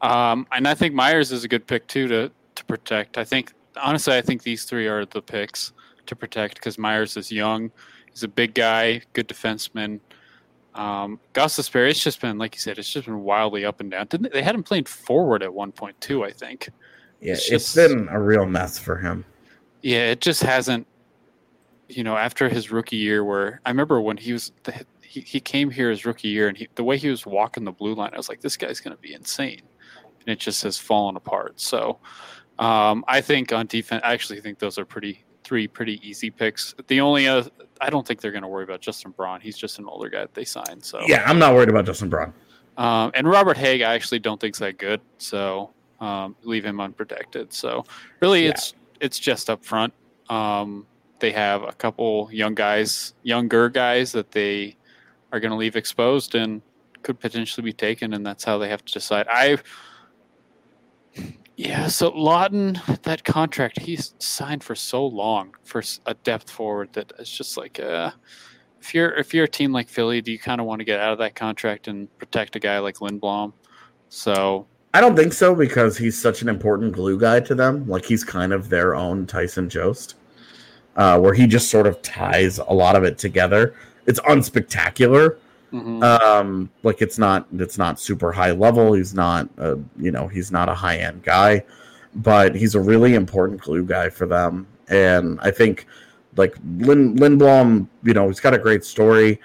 Um, 0.02 0.46
and 0.52 0.68
I 0.68 0.74
think 0.74 0.94
Myers 0.94 1.32
is 1.32 1.44
a 1.44 1.48
good 1.48 1.66
pick 1.66 1.86
too 1.86 2.08
to 2.08 2.30
to 2.56 2.64
protect. 2.64 3.16
I 3.16 3.24
think 3.24 3.52
honestly, 3.80 4.16
I 4.16 4.22
think 4.22 4.42
these 4.42 4.64
three 4.64 4.86
are 4.86 5.04
the 5.04 5.22
picks 5.22 5.72
to 6.06 6.16
protect 6.16 6.56
because 6.56 6.78
Myers 6.78 7.16
is 7.16 7.30
young. 7.30 7.70
He's 8.10 8.22
a 8.22 8.28
big 8.28 8.54
guy, 8.54 9.02
good 9.12 9.28
defenseman. 9.28 10.00
Um, 10.76 11.18
Gostisbehere, 11.32 11.88
it's 11.88 12.04
just 12.04 12.20
been 12.20 12.36
like 12.36 12.54
you 12.54 12.60
said, 12.60 12.78
it's 12.78 12.92
just 12.92 13.06
been 13.06 13.22
wildly 13.22 13.64
up 13.64 13.80
and 13.80 13.90
down. 13.90 14.06
Didn't 14.06 14.24
they, 14.24 14.40
they 14.40 14.42
had 14.42 14.54
him 14.54 14.62
playing 14.62 14.84
forward 14.84 15.42
at 15.42 15.52
one 15.52 15.72
point 15.72 15.98
too? 16.00 16.22
I 16.22 16.30
think. 16.30 16.68
Yeah, 17.20 17.32
it's, 17.32 17.50
it's 17.50 17.74
been 17.74 18.08
a 18.10 18.20
real 18.20 18.44
mess 18.44 18.78
for 18.78 18.98
him. 18.98 19.24
Yeah, 19.82 20.10
it 20.10 20.20
just 20.20 20.42
hasn't. 20.42 20.86
You 21.88 22.04
know, 22.04 22.16
after 22.16 22.48
his 22.48 22.70
rookie 22.70 22.96
year, 22.96 23.24
where 23.24 23.60
I 23.64 23.70
remember 23.70 24.00
when 24.00 24.16
he 24.16 24.32
was 24.32 24.52
the, 24.64 24.84
he, 25.00 25.20
he 25.20 25.40
came 25.40 25.70
here 25.70 25.88
his 25.88 26.04
rookie 26.04 26.28
year, 26.28 26.48
and 26.48 26.56
he, 26.58 26.68
the 26.74 26.84
way 26.84 26.98
he 26.98 27.08
was 27.08 27.24
walking 27.24 27.64
the 27.64 27.72
blue 27.72 27.94
line, 27.94 28.10
I 28.12 28.16
was 28.16 28.28
like, 28.28 28.40
this 28.40 28.56
guy's 28.56 28.80
going 28.80 28.94
to 28.94 29.00
be 29.00 29.14
insane, 29.14 29.62
and 30.20 30.28
it 30.28 30.38
just 30.38 30.62
has 30.64 30.76
fallen 30.76 31.16
apart. 31.16 31.60
So, 31.60 32.00
um, 32.58 33.04
I 33.08 33.20
think 33.20 33.52
on 33.52 33.66
defense, 33.66 34.02
I 34.04 34.12
actually 34.12 34.40
think 34.40 34.58
those 34.58 34.78
are 34.78 34.84
pretty 34.84 35.24
three 35.46 35.68
pretty 35.68 36.00
easy 36.06 36.28
picks. 36.28 36.74
The 36.88 37.00
only 37.00 37.28
uh, 37.28 37.44
I 37.80 37.88
don't 37.88 38.04
think 38.06 38.20
they're 38.20 38.32
going 38.32 38.42
to 38.42 38.48
worry 38.48 38.64
about 38.64 38.80
Justin 38.80 39.12
Braun. 39.12 39.40
He's 39.40 39.56
just 39.56 39.78
an 39.78 39.86
older 39.86 40.08
guy 40.08 40.22
that 40.22 40.34
they 40.34 40.44
signed. 40.44 40.84
So 40.84 41.00
yeah, 41.06 41.22
I'm 41.24 41.38
not 41.38 41.54
worried 41.54 41.68
about 41.68 41.86
Justin 41.86 42.08
Braun. 42.08 42.32
Um, 42.76 43.12
and 43.14 43.28
Robert 43.28 43.56
Hägg, 43.56 43.86
I 43.86 43.94
actually 43.94 44.18
don't 44.18 44.40
think's 44.40 44.58
that 44.58 44.76
good. 44.76 45.00
So 45.18 45.70
um, 46.00 46.34
leave 46.42 46.64
him 46.64 46.80
unprotected. 46.80 47.52
So 47.52 47.84
really, 48.20 48.44
yeah. 48.44 48.50
it's 48.50 48.74
it's 49.00 49.18
just 49.20 49.48
up 49.48 49.64
front. 49.64 49.94
Um, 50.28 50.84
they 51.20 51.30
have 51.30 51.62
a 51.62 51.72
couple 51.72 52.28
young 52.32 52.54
guys, 52.54 53.14
younger 53.22 53.68
guys 53.68 54.12
that 54.12 54.32
they 54.32 54.76
are 55.32 55.40
going 55.40 55.52
to 55.52 55.56
leave 55.56 55.76
exposed 55.76 56.34
and 56.34 56.60
could 57.02 57.20
potentially 57.20 57.64
be 57.64 57.72
taken, 57.72 58.14
and 58.14 58.26
that's 58.26 58.42
how 58.44 58.58
they 58.58 58.68
have 58.68 58.84
to 58.84 58.92
decide. 58.92 59.26
I 59.30 59.58
yeah, 61.56 61.86
so 61.86 62.10
Laughton, 62.10 63.02
that 63.02 63.24
contract 63.24 63.80
he's 63.80 64.14
signed 64.18 64.62
for 64.62 64.74
so 64.74 65.06
long 65.06 65.54
for 65.64 65.82
a 66.04 66.12
depth 66.14 66.50
forward 66.50 66.92
that 66.92 67.12
it's 67.18 67.30
just 67.30 67.56
like, 67.56 67.80
uh, 67.80 68.10
if 68.78 68.94
you're 68.94 69.14
if 69.14 69.32
you're 69.32 69.44
a 69.44 69.48
team 69.48 69.72
like 69.72 69.88
Philly, 69.88 70.20
do 70.20 70.30
you 70.30 70.38
kind 70.38 70.60
of 70.60 70.66
want 70.66 70.80
to 70.80 70.84
get 70.84 71.00
out 71.00 71.12
of 71.12 71.18
that 71.18 71.34
contract 71.34 71.88
and 71.88 72.14
protect 72.18 72.56
a 72.56 72.60
guy 72.60 72.78
like 72.78 72.96
Lindblom? 72.96 73.54
So 74.10 74.66
I 74.92 75.00
don't 75.00 75.16
think 75.16 75.32
so 75.32 75.54
because 75.54 75.96
he's 75.96 76.20
such 76.20 76.42
an 76.42 76.48
important 76.48 76.92
glue 76.92 77.18
guy 77.18 77.40
to 77.40 77.54
them. 77.54 77.88
Like 77.88 78.04
he's 78.04 78.22
kind 78.22 78.52
of 78.52 78.68
their 78.68 78.94
own 78.94 79.26
Tyson 79.26 79.68
Jost, 79.68 80.16
uh, 80.96 81.18
where 81.18 81.34
he 81.34 81.46
just 81.46 81.70
sort 81.70 81.86
of 81.86 82.00
ties 82.02 82.58
a 82.58 82.72
lot 82.72 82.96
of 82.96 83.04
it 83.04 83.18
together. 83.18 83.74
It's 84.06 84.20
unspectacular, 84.20 85.38
Mm-hmm. 85.72 86.02
Um, 86.02 86.70
like 86.82 87.02
it's 87.02 87.18
not 87.18 87.46
it's 87.58 87.76
not 87.76 87.98
super 88.00 88.32
high 88.32 88.52
level. 88.52 88.92
He's 88.92 89.14
not 89.14 89.48
a, 89.58 89.78
you 89.98 90.10
know 90.10 90.28
he's 90.28 90.52
not 90.52 90.68
a 90.68 90.74
high 90.74 90.98
end 90.98 91.22
guy, 91.22 91.64
but 92.14 92.54
he's 92.54 92.74
a 92.74 92.80
really 92.80 93.14
important 93.14 93.60
glue 93.60 93.84
guy 93.84 94.08
for 94.08 94.26
them. 94.26 94.66
And 94.88 95.40
I 95.42 95.50
think 95.50 95.86
like 96.36 96.56
Lin, 96.78 97.16
Lindblom, 97.16 97.88
you 98.04 98.14
know, 98.14 98.28
he's 98.28 98.40
got 98.40 98.54
a 98.54 98.58
great 98.58 98.84
story. 98.84 99.40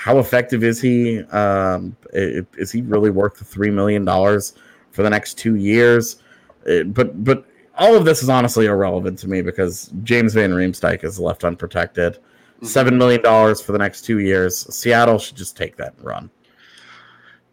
how 0.00 0.18
effective 0.18 0.64
is 0.64 0.80
he? 0.80 1.20
Um, 1.24 1.94
is 2.14 2.72
he 2.72 2.80
really 2.80 3.10
worth 3.10 3.36
the 3.36 3.44
three 3.44 3.70
million 3.70 4.02
dollars 4.04 4.54
for 4.92 5.02
the 5.02 5.10
next 5.10 5.34
two 5.34 5.56
years? 5.56 6.22
Uh, 6.66 6.84
but 6.84 7.22
but 7.22 7.46
all 7.76 7.94
of 7.94 8.06
this 8.06 8.22
is 8.22 8.30
honestly 8.30 8.64
irrelevant 8.64 9.18
to 9.18 9.28
me 9.28 9.42
because 9.42 9.92
James 10.02 10.32
Van 10.32 10.52
Riemsdyk 10.52 11.04
is 11.04 11.18
left 11.20 11.44
unprotected. 11.44 12.18
Seven 12.62 12.98
million 12.98 13.22
dollars 13.22 13.60
for 13.62 13.72
the 13.72 13.78
next 13.78 14.02
two 14.02 14.18
years. 14.18 14.72
Seattle 14.74 15.18
should 15.18 15.36
just 15.36 15.56
take 15.56 15.76
that 15.76 15.94
and 15.96 16.04
run. 16.04 16.30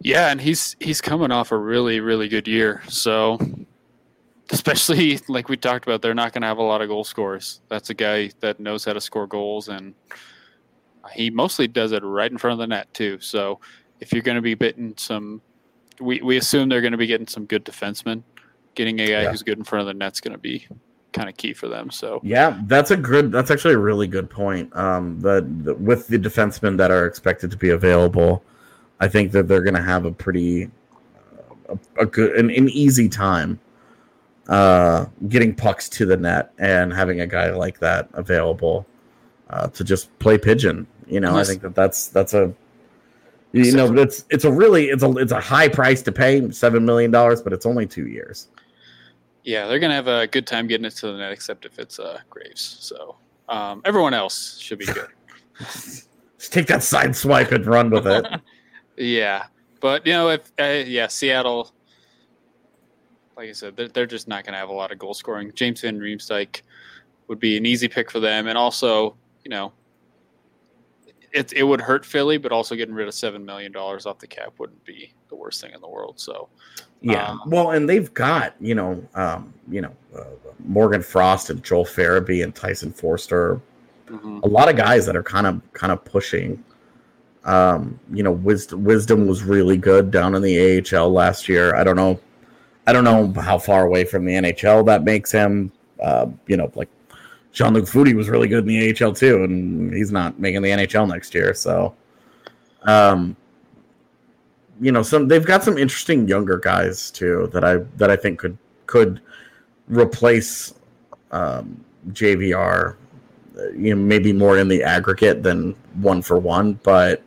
Yeah, 0.02 0.30
and 0.30 0.40
he's 0.40 0.76
he's 0.80 1.02
coming 1.02 1.32
off 1.32 1.52
a 1.52 1.58
really 1.58 2.00
really 2.00 2.28
good 2.28 2.48
year. 2.48 2.84
So, 2.88 3.40
especially 4.52 5.20
like 5.28 5.50
we 5.50 5.58
talked 5.58 5.86
about, 5.86 6.02
they're 6.02 6.14
not 6.14 6.34
going 6.34 6.42
to 6.42 6.48
have 6.48 6.58
a 6.58 6.64
lot 6.64 6.82
of 6.82 6.88
goal 6.90 7.04
scorers. 7.04 7.62
That's 7.70 7.90
a 7.90 7.94
guy 7.94 8.32
that 8.42 8.60
knows 8.60 8.86
how 8.86 8.94
to 8.94 9.02
score 9.02 9.28
goals, 9.28 9.70
and 9.70 9.94
he 11.14 11.30
mostly 11.30 11.68
does 11.68 11.92
it 11.94 12.04
right 12.04 12.32
in 12.32 12.38
front 12.38 12.54
of 12.54 12.60
the 12.60 12.68
net 12.68 12.94
too. 12.94 13.20
So, 13.20 13.60
if 14.00 14.12
you're 14.14 14.22
going 14.22 14.36
to 14.36 14.42
be 14.42 14.56
getting 14.56 14.94
some, 14.98 15.42
we 16.00 16.22
we 16.22 16.38
assume 16.38 16.70
they're 16.70 16.82
going 16.82 16.92
to 16.92 16.98
be 16.98 17.08
getting 17.08 17.28
some 17.28 17.46
good 17.46 17.66
defensemen. 17.66 18.24
Getting 18.76 19.00
a 19.00 19.08
guy 19.08 19.22
Yeah. 19.24 19.32
who's 19.32 19.42
good 19.42 19.58
in 19.58 19.64
front 19.64 19.82
of 19.82 19.88
the 19.88 19.94
net's 19.96 20.20
going 20.20 20.34
to 20.34 20.38
be 20.38 20.68
kind 21.18 21.30
of 21.30 21.38
key 21.38 21.54
for 21.54 21.68
them. 21.68 21.90
So, 21.92 22.20
Yeah, 22.24 22.60
that's 22.66 22.92
a 22.92 22.98
good. 22.98 23.32
That's 23.32 23.52
actually 23.52 23.74
a 23.74 23.80
really 23.80 24.08
good 24.08 24.30
point. 24.30 24.76
Um, 24.76 25.20
the, 25.20 25.48
the 25.64 25.76
with 25.76 26.08
the 26.08 26.18
defensemen 26.18 26.78
that 26.78 26.92
are 26.92 27.06
expected 27.06 27.52
to 27.52 27.58
be 27.58 27.72
available, 27.72 28.44
I 29.00 29.08
think 29.08 29.32
that 29.34 29.48
they're 29.48 29.64
going 29.64 29.76
to 29.76 29.82
have 29.82 30.06
a 30.06 30.12
pretty 30.12 30.66
uh, 31.70 31.76
a, 31.98 32.04
a 32.04 32.06
good 32.06 32.36
an, 32.36 32.50
an 32.50 32.70
easy 32.70 33.10
time 33.10 33.60
uh, 34.50 35.06
getting 35.28 35.54
pucks 35.54 35.90
to 35.90 36.06
the 36.06 36.18
net 36.18 36.54
and 36.58 36.94
having 36.94 37.22
a 37.22 37.28
guy 37.28 37.50
like 37.52 37.80
that 37.80 38.10
available 38.14 38.86
uh, 39.50 39.68
to 39.70 39.84
just 39.84 40.18
play 40.20 40.38
pigeon. 40.38 40.88
You 41.08 41.20
know, 41.20 41.30
Unless- 41.30 41.48
I 41.48 41.52
think 41.52 41.62
that 41.64 41.76
that's 41.76 42.08
that's 42.08 42.34
a 42.34 42.54
you 43.54 43.72
know 43.72 43.94
it's 43.98 44.26
it's 44.30 44.44
a 44.44 44.52
really 44.52 44.86
it's 44.90 45.04
a 45.04 45.12
it's 45.18 45.32
a 45.32 45.40
high 45.40 45.70
price 45.70 46.02
to 46.04 46.12
pay 46.12 46.52
seven 46.52 46.86
million 46.86 47.12
dollars, 47.12 47.42
but 47.42 47.54
it's 47.54 47.66
only 47.66 47.86
two 47.88 48.08
years. 48.08 48.50
Yeah, 49.48 49.66
they're 49.66 49.80
going 49.80 49.92
to 49.92 49.96
have 49.96 50.10
a 50.10 50.28
good 50.28 50.46
time 50.46 50.68
getting 50.68 50.84
it 50.84 50.92
to 50.98 51.08
the 51.08 51.18
net, 51.18 51.32
except 51.32 51.66
if 51.66 51.80
it's 51.80 52.00
uh, 52.00 52.20
Graves. 52.30 52.80
So, 52.82 53.16
um, 53.48 53.82
everyone 53.86 54.14
else 54.14 54.58
should 54.60 54.78
be 54.78 54.86
good. 54.86 55.08
Just 55.58 56.52
take 56.52 56.68
that 56.68 56.84
side 56.84 57.16
swipe 57.16 57.54
and 57.54 57.66
run 57.66 57.90
with 57.90 58.06
it. 58.06 58.26
Yeah, 59.00 59.46
but 59.80 60.08
you 60.08 60.14
know, 60.14 60.30
if 60.30 60.52
uh, 60.60 60.84
yeah, 60.88 61.06
Seattle, 61.06 61.72
like 63.36 63.50
I 63.50 63.52
said, 63.52 63.78
they're, 63.78 63.90
they're 63.90 64.06
just 64.08 64.28
not 64.28 64.44
going 64.44 64.54
to 64.54 64.58
have 64.58 64.70
a 64.70 64.74
lot 64.74 64.92
of 64.92 64.98
goal 64.98 65.14
scoring. 65.14 65.52
James 65.54 65.82
Van 65.82 66.00
Riemsdyk 66.00 66.64
would 67.28 67.40
be 67.40 67.58
an 67.58 67.68
easy 67.68 67.88
pick 67.88 68.10
for 68.10 68.20
them, 68.20 68.48
and 68.48 68.58
also, 68.58 69.16
you 69.44 69.52
know, 69.52 69.72
it 71.32 71.54
it 71.54 71.64
would 71.64 71.82
hurt 71.82 72.06
Philly, 72.06 72.38
but 72.38 72.52
also 72.52 72.76
getting 72.76 72.94
rid 72.94 73.08
of 73.08 73.14
seven 73.14 73.46
million 73.46 73.72
dollars 73.72 74.06
off 74.06 74.20
the 74.20 74.28
cap 74.28 74.54
wouldn't 74.58 74.84
be 74.86 75.12
the 75.30 75.36
worst 75.36 75.62
thing 75.62 75.74
in 75.74 75.82
the 75.82 75.88
world. 75.88 76.20
So, 76.20 76.48
Yeah. 77.02 77.28
Um, 77.28 77.42
well, 77.48 77.72
and 77.72 77.88
they've 77.90 78.14
got 78.14 78.56
you 78.60 78.76
know, 78.76 79.04
um, 79.16 79.54
you 79.70 79.82
know, 79.82 79.92
uh, 80.18 80.24
Morgan 80.66 81.02
Frost 81.02 81.50
and 81.50 81.64
Joel 81.64 81.86
Farabee 81.86 82.44
and 82.44 82.54
Tyson 82.56 82.92
Foerster, 82.92 83.62
mhm. 84.08 84.44
a 84.44 84.48
lot 84.48 84.70
of 84.70 84.76
guys 84.76 85.06
that 85.06 85.16
are 85.16 85.24
kind 85.24 85.48
of 85.48 85.62
kind 85.74 85.92
of 85.92 86.04
pushing. 86.06 86.64
Um, 87.44 87.98
you 88.12 88.24
know, 88.24 88.32
wisdom 88.32 88.84
wisdom 88.84 89.28
was 89.28 89.44
really 89.44 89.78
good 89.78 90.12
down 90.12 90.36
in 90.36 90.42
the 90.42 90.82
AHL 90.82 91.12
last 91.12 91.48
year. 91.48 91.76
I 91.76 91.84
don't 91.84 91.96
know, 91.96 92.20
I 92.88 92.94
don't 92.94 93.06
know 93.06 93.32
how 93.42 93.58
far 93.58 93.86
away 93.86 94.04
from 94.04 94.26
the 94.26 94.34
NHL 94.34 94.86
that 94.88 95.04
makes 95.04 95.32
him. 95.32 95.72
Uh, 96.04 96.28
you 96.48 96.58
know, 96.58 96.72
like 96.76 96.90
Jean 97.52 97.74
Luc 97.74 97.86
Foudy 97.86 98.14
was 98.14 98.30
really 98.30 98.48
good 98.48 98.68
in 98.68 98.68
the 98.68 99.04
AHL 99.04 99.14
too, 99.14 99.44
and 99.44 99.94
he's 99.94 100.12
not 100.12 100.40
making 100.40 100.62
the 100.62 100.70
NHL 100.70 101.08
next 101.08 101.34
year. 101.34 101.54
So, 101.54 101.96
um, 102.84 103.36
you 104.80 104.92
know, 104.92 105.02
some 105.02 105.28
they've 105.28 105.46
got 105.46 105.64
some 105.64 105.78
interesting 105.78 106.28
younger 106.28 106.58
guys 106.58 107.10
too 107.12 107.50
that 107.54 107.64
I 107.64 107.78
that 107.98 108.12
I 108.12 108.16
think 108.16 108.40
could 108.40 108.58
could 108.86 109.22
replace 109.88 110.74
um, 111.32 111.84
JVR. 112.10 112.96
You 113.76 113.96
know, 113.96 114.02
maybe 114.02 114.34
more 114.34 114.60
in 114.60 114.68
the 114.68 114.84
aggregate 114.84 115.42
than 115.42 115.76
one 115.96 116.22
for 116.22 116.38
one, 116.38 116.74
but 116.84 117.24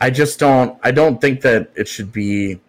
I 0.00 0.10
just 0.10 0.38
don't. 0.38 0.78
I 0.84 0.92
don't 0.92 1.20
think 1.20 1.40
that 1.42 1.70
it 1.74 1.88
should 1.88 2.12
be 2.12 2.60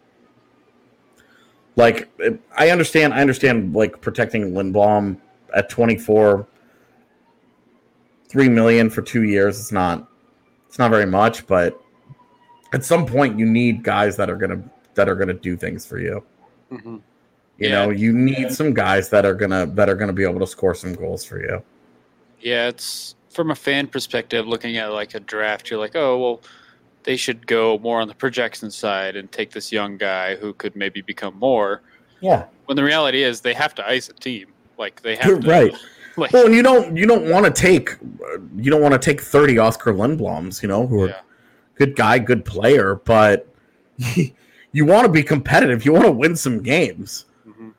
like. 1.75 2.09
I 2.57 2.69
understand. 2.71 3.13
I 3.13 3.21
understand. 3.21 3.75
Like 3.75 4.01
protecting 4.01 4.53
Lindblom 4.53 5.17
at 5.55 5.69
twenty 5.69 5.97
four, 5.97 6.47
three 8.29 8.47
million 8.49 8.89
for 8.89 9.01
two 9.01 9.23
years. 9.23 9.59
It's 9.59 9.71
not. 9.71 10.07
It's 10.67 10.77
not 10.79 10.91
very 10.91 11.05
much, 11.07 11.47
but 11.47 11.81
at 12.73 12.85
some 12.85 13.05
point 13.05 13.39
you 13.39 13.45
need 13.45 13.83
guys 13.83 14.15
that 14.17 14.29
are 14.29 14.35
gonna 14.35 14.61
that 14.95 15.09
are 15.09 15.15
gonna 15.15 15.33
do 15.33 15.57
things 15.57 15.85
for 15.85 15.99
you. 15.99 16.23
Mhm. 16.71 17.01
You 17.57 17.69
Yeah. 17.69 17.85
know, 17.85 17.89
you 17.89 18.13
need 18.13 18.51
some 18.51 18.73
guys 18.73 19.09
that 19.09 19.25
are 19.25 19.33
gonna 19.33 19.65
that 19.65 19.89
are 19.89 19.95
gonna 19.95 20.13
be 20.13 20.23
able 20.23 20.39
to 20.39 20.47
score 20.47 20.75
some 20.75 20.93
goals 20.93 21.25
for 21.25 21.41
you. 21.41 21.61
yeah, 22.41 22.67
it's 22.69 23.15
from 23.31 23.51
a 23.51 23.55
fan 23.55 23.85
perspective, 23.85 24.47
looking 24.47 24.77
at 24.77 24.93
like 24.93 25.13
a 25.13 25.19
draft, 25.19 25.69
you're 25.69 25.79
like, 25.79 25.95
oh 25.95 26.17
well, 26.17 26.41
they 27.03 27.17
should 27.17 27.45
go 27.47 27.77
more 27.79 27.99
on 27.99 28.07
the 28.07 28.13
projection 28.15 28.71
side 28.71 29.15
and 29.17 29.29
take 29.31 29.51
this 29.51 29.71
young 29.73 29.97
guy 29.97 30.35
who 30.37 30.53
could 30.53 30.73
maybe 30.75 31.01
become 31.01 31.37
more. 31.37 31.81
Yeah, 32.21 32.45
When 32.65 32.75
the 32.77 32.83
reality 32.83 33.23
is, 33.23 33.41
they 33.41 33.53
have 33.53 33.73
to 33.75 33.87
ice 33.87 34.07
a 34.09 34.13
team. 34.13 34.47
Like 34.77 35.01
they 35.01 35.15
You're 35.15 35.35
have 35.35 35.39
to, 35.41 35.49
right. 35.49 35.75
Like, 36.19 36.33
Well, 36.33 36.45
and 36.45 36.55
you 36.55 36.63
don't 36.63 36.95
you 36.95 37.05
don't 37.05 37.29
want 37.29 37.45
to 37.45 37.51
take 37.51 37.95
you 38.57 38.69
don't 38.71 38.81
want 38.81 38.93
to 38.93 38.99
take 38.99 39.21
thirty 39.21 39.57
Oscar 39.57 39.93
Lindbloms, 39.93 40.61
you 40.61 40.67
know, 40.67 40.85
who 40.87 41.03
are 41.03 41.09
yeah. 41.09 41.21
good 41.75 41.95
guy, 41.95 42.19
good 42.19 42.45
player, 42.45 42.95
but 43.05 43.47
you 43.97 44.85
want 44.85 45.05
to 45.05 45.11
be 45.11 45.23
competitive. 45.23 45.85
You 45.85 45.93
want 45.93 46.05
to 46.05 46.11
win 46.11 46.35
some 46.35 46.61
games. 46.61 47.25
Mhm. 47.47 47.73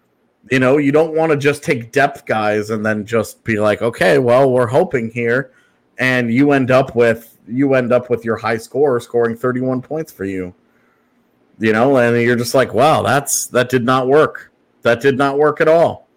You 0.51 0.59
know, 0.59 0.79
you 0.79 0.93
don't 0.93 1.15
want 1.15 1.31
to 1.33 1.37
just 1.39 1.63
take 1.63 1.93
depth 1.93 2.27
guys 2.27 2.71
and 2.71 2.85
then 2.85 3.07
just 3.07 3.43
be 3.45 3.59
like, 3.59 3.83
okay, 3.83 4.19
well, 4.19 4.51
we're 4.51 4.67
hoping 4.67 5.11
here, 5.11 5.53
and 5.99 6.33
you 6.33 6.53
end 6.53 6.71
up 6.71 6.95
with 6.95 7.39
you 7.49 7.75
end 7.75 7.93
up 7.93 8.11
with 8.11 8.25
your 8.25 8.37
high 8.37 8.57
scorer 8.59 9.01
scoring 9.01 9.37
thirty 9.37 9.61
one 9.61 9.81
points 9.83 10.13
for 10.13 10.25
you. 10.25 10.55
You 11.59 11.73
know, 11.73 11.99
and 11.99 12.21
you're 12.23 12.37
just 12.37 12.55
like, 12.55 12.73
wow, 12.73 13.03
that's 13.03 13.47
that 13.49 13.69
did 13.69 13.85
not 13.85 14.09
work. 14.09 14.51
That 14.83 15.01
did 15.01 15.19
not 15.19 15.37
work 15.37 15.61
at 15.61 15.69
all. 15.69 16.09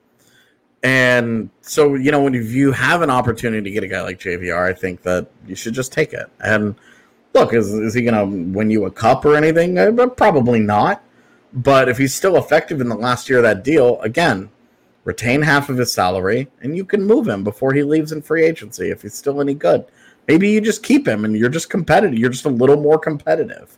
And 0.84 1.50
so, 1.62 1.96
you 1.96 2.12
know, 2.12 2.22
when 2.22 2.34
you 2.34 2.74
have 2.74 3.02
an 3.02 3.10
opportunity 3.10 3.64
to 3.64 3.72
get 3.72 3.84
a 3.84 3.88
guy 3.88 4.02
like 4.02 4.20
JVR, 4.20 4.70
I 4.70 4.74
think 4.74 5.02
that 5.04 5.28
you 5.48 5.56
should 5.56 5.74
just 5.74 5.94
take 5.94 6.12
it. 6.12 6.30
And 6.42 6.76
look, 7.34 7.54
is, 7.54 7.74
is 7.74 7.94
he 7.94 8.02
going 8.02 8.14
to 8.14 8.54
win 8.58 8.70
you 8.70 8.86
a 8.86 8.92
cup 8.92 9.24
or 9.24 9.36
anything? 9.36 9.78
Uh, 9.78 10.08
Probably 10.08 10.60
not. 10.60 11.02
But 11.54 11.88
if 11.88 11.98
he's 11.98 12.14
still 12.14 12.36
effective 12.36 12.82
in 12.82 12.90
the 12.90 12.96
last 12.96 13.30
year 13.30 13.40
of 13.40 13.44
that 13.44 13.64
deal, 13.64 14.02
again, 14.02 14.50
retain 15.06 15.42
half 15.42 15.70
of 15.70 15.78
his 15.78 15.94
salary 15.94 16.48
and 16.62 16.76
you 16.76 16.84
can 16.84 17.04
move 17.04 17.28
him 17.28 17.44
before 17.44 17.74
he 17.74 17.84
leaves 17.84 18.12
in 18.12 18.22
free 18.22 18.44
agency 18.44 18.90
if 18.90 19.04
he's 19.04 19.14
still 19.14 19.40
any 19.40 19.54
good. 19.54 19.86
Maybe 20.28 20.50
you 20.50 20.62
just 20.62 20.84
keep 20.84 21.08
him 21.08 21.26
and 21.26 21.36
you're 21.36 21.50
just 21.50 21.70
competitive. 21.70 22.18
You're 22.18 22.30
just 22.30 22.46
a 22.46 22.50
little 22.50 22.78
more 22.78 22.98
competitive. 22.98 23.78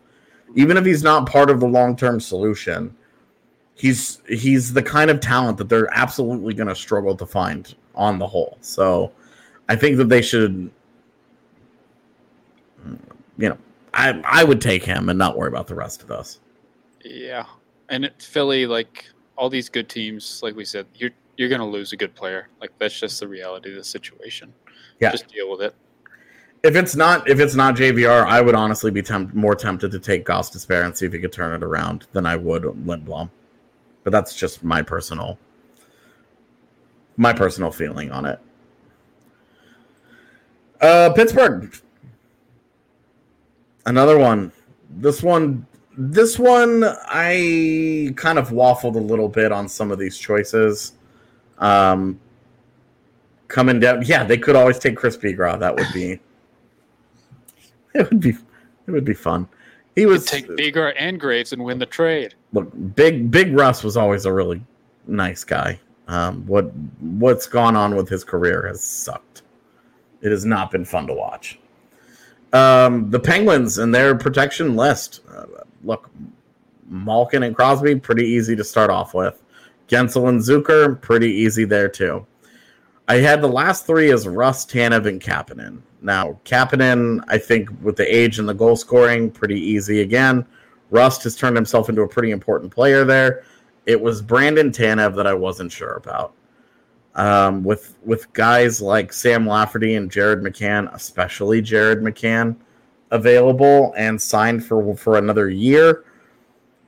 Even 0.55 0.77
if 0.77 0.85
he's 0.85 1.03
not 1.03 1.27
part 1.29 1.49
of 1.49 1.59
the 1.59 1.67
long 1.67 1.95
term 1.95 2.19
solution, 2.19 2.95
he's 3.75 4.21
he's 4.27 4.73
the 4.73 4.81
kind 4.81 5.11
of 5.11 5.19
talent 5.19 5.57
that 5.59 5.69
they're 5.69 5.93
absolutely 5.93 6.53
going 6.53 6.67
to 6.67 6.75
struggle 6.75 7.15
to 7.15 7.25
find 7.25 7.75
on 7.93 8.17
the 8.17 8.25
whole. 8.25 8.57
So 8.61 9.11
I 9.69 9.75
think 9.75 9.97
that 9.97 10.09
they 10.09 10.21
should, 10.21 10.71
mm, 12.85 12.99
you 13.37 13.49
know, 13.49 13.57
I 13.93 14.21
I 14.25 14.43
would 14.43 14.61
take 14.61 14.83
him 14.83 15.09
and 15.09 15.19
not 15.19 15.37
worry 15.37 15.49
about 15.49 15.67
the 15.67 15.75
rest 15.75 16.01
of 16.01 16.09
us. 16.09 16.39
Yeah, 17.03 17.45
and 17.89 18.05
it, 18.05 18.21
Philly, 18.21 18.65
like 18.65 19.05
all 19.37 19.49
these 19.49 19.69
good 19.69 19.89
teams, 19.89 20.41
like 20.41 20.55
we 20.55 20.65
said, 20.65 20.87
you're 20.95 21.11
you're 21.37 21.49
gonna 21.49 21.67
lose 21.67 21.93
a 21.93 21.97
good 21.97 22.15
player. 22.15 22.47
Like 22.59 22.71
that's 22.79 22.99
just 22.99 23.19
the 23.19 23.27
reality 23.27 23.69
of 23.69 23.75
the 23.75 23.83
situation. 23.83 24.53
Yeah. 24.99 25.11
just 25.11 25.27
deal 25.27 25.51
with 25.51 25.61
it. 25.61 25.75
If 26.63 26.75
it's 26.75 26.95
not 26.95 27.29
if 27.29 27.39
it's 27.39 27.53
not 27.53 27.75
JVR, 27.75 28.25
I 28.25 28.41
would 28.41 28.55
honestly 28.55 28.89
be 28.89 29.01
temp- 29.01 29.33
more 29.33 29.55
tempted 29.55 29.91
to 29.91 29.99
take 29.99 30.25
Gostisbehere 30.25 30.85
and 30.85 30.97
see 30.97 31.05
if 31.05 31.13
he 31.13 31.19
could 31.19 31.33
turn 31.33 31.53
it 31.53 31.63
around 31.63 32.07
than 32.13 32.25
I 32.25 32.37
would 32.37 32.63
Lindblom. 32.63 33.29
But 34.05 34.11
that's 34.11 34.35
just 34.35 34.63
my 34.63 34.81
personal 34.81 35.37
my 37.17 37.33
personal 37.33 37.71
feeling 37.71 38.11
on 38.11 38.25
it. 38.25 38.39
Uh 40.79 41.11
Pittsburgh. 41.13 41.75
Another 43.85 44.17
one. 44.17 44.51
This 44.89 45.23
one 45.23 45.65
this 45.97 46.37
one 46.37 46.83
I 47.07 48.13
kind 48.15 48.37
of 48.37 48.49
waffled 48.49 48.95
a 48.95 48.99
little 48.99 49.27
bit 49.27 49.51
on 49.51 49.67
some 49.67 49.91
of 49.91 49.97
these 49.97 50.17
choices. 50.17 50.93
Um 51.57 52.19
coming 53.47 53.79
down 53.79 54.03
yeah, 54.03 54.23
they 54.23 54.37
could 54.37 54.55
always 54.55 54.77
take 54.77 54.95
Chris 54.95 55.17
Bigras. 55.17 55.59
That 55.59 55.75
would 55.75 55.91
be 55.93 56.19
it 57.95 58.09
would 58.11 58.19
be 58.19 58.37
it 58.87 58.91
would 58.91 59.05
be 59.05 59.15
fun. 59.15 59.49
He 59.95 60.05
was 60.05 60.25
take 60.25 60.47
Begar 60.47 60.93
and 60.97 61.19
Graves 61.19 61.53
and 61.53 61.63
win 61.63 61.79
the 61.79 61.85
trade. 61.85 62.35
look 62.53 62.69
big 62.95 63.31
big 63.31 63.53
russ 63.55 63.83
was 63.83 63.95
always 63.97 64.25
a 64.25 64.33
really 64.33 64.61
nice 65.07 65.43
guy 65.43 65.79
um 66.07 66.45
what 66.47 66.65
what's 66.99 67.47
gone 67.47 67.75
on 67.75 67.95
with 67.95 68.09
his 68.09 68.23
career 68.23 68.65
has 68.67 68.83
sucked 68.83 69.41
it 70.21 70.31
has 70.31 70.45
not 70.45 70.71
been 70.71 70.83
fun 70.85 71.07
to 71.07 71.13
watch 71.13 71.59
Um, 72.53 73.09
the 73.11 73.19
Penguins 73.19 73.77
and 73.77 73.93
their 73.93 74.15
protection 74.15 74.75
list. 74.75 75.19
Uh, 75.29 75.45
look, 75.83 76.09
Malkin 76.89 77.43
and 77.43 77.55
Crosby, 77.55 77.95
pretty 77.95 78.23
easy 78.25 78.55
to 78.55 78.63
start 78.63 78.89
off 78.89 79.13
with. 79.13 79.41
Guentzel 79.89 80.29
and 80.29 80.39
Zucker, 80.39 80.99
pretty 81.01 81.29
easy 81.31 81.65
there 81.65 81.89
too. 81.89 82.25
I 83.07 83.15
had 83.15 83.41
the 83.41 83.47
last 83.49 83.85
three 83.85 84.11
as 84.11 84.27
Rust, 84.27 84.71
Tanev, 84.71 85.05
and 85.05 85.21
Kapanen. 85.21 85.81
Now, 86.05 86.39
Kapanen, 86.45 87.23
I 87.27 87.39
think 87.39 87.69
with 87.81 87.95
the 87.95 88.15
age 88.15 88.37
and 88.37 88.47
the 88.47 88.53
goal 88.53 88.75
scoring, 88.75 89.31
pretty 89.31 89.59
easy 89.59 90.01
again. 90.01 90.45
Rust 90.91 91.23
has 91.23 91.35
turned 91.35 91.55
himself 91.55 91.89
into 91.89 92.03
a 92.03 92.07
pretty 92.07 92.29
important 92.29 92.71
player 92.71 93.03
there. 93.03 93.43
It 93.87 93.99
was 93.99 94.21
Brandon 94.21 94.69
Tanev 94.69 95.15
that 95.15 95.25
I 95.25 95.33
wasn't 95.33 95.71
sure 95.71 95.93
about. 95.93 96.33
Um, 97.15 97.63
with 97.63 97.97
with 98.03 98.31
guys 98.33 98.81
like 98.81 99.13
Sam 99.13 99.47
Lafferty 99.47 99.95
and 99.95 100.11
Jared 100.11 100.43
McCann, 100.43 100.93
especially 100.93 101.61
Jared 101.61 102.01
McCann, 102.01 102.55
available 103.09 103.93
and 103.97 104.21
signed 104.21 104.63
for 104.63 104.95
for 104.95 105.17
another 105.17 105.49
year, 105.49 106.03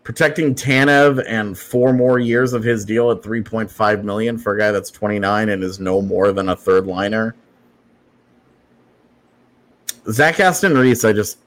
protecting 0.03 0.53
Tanev 0.53 1.23
and 1.27 1.57
four 1.57 1.91
more 1.91 2.19
years 2.19 2.53
of 2.53 2.61
his 2.61 2.85
deal 2.85 3.09
at 3.09 3.21
3.5 3.21 4.03
million 4.03 4.37
for 4.37 4.55
a 4.55 4.59
guy 4.59 4.71
that's 4.71 4.91
29 4.91 5.49
and 5.49 5.63
is 5.63 5.79
no 5.79 6.03
more 6.03 6.31
than 6.31 6.49
a 6.49 6.55
third 6.55 6.85
liner. 6.85 7.35
Zach 10.11 10.39
Aston 10.39 10.77
Reese, 10.77 11.03
I 11.03 11.13
just 11.13 11.39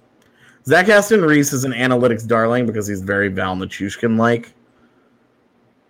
Zach 0.67 0.89
Aston 0.89 1.23
Reese 1.23 1.53
is 1.53 1.65
an 1.65 1.73
analytics 1.73 2.27
darling 2.27 2.67
because 2.67 2.87
he's 2.87 3.03
very 3.03 3.29
Val 3.29 3.57
Nichushkin 3.57 4.19
like 4.19 4.53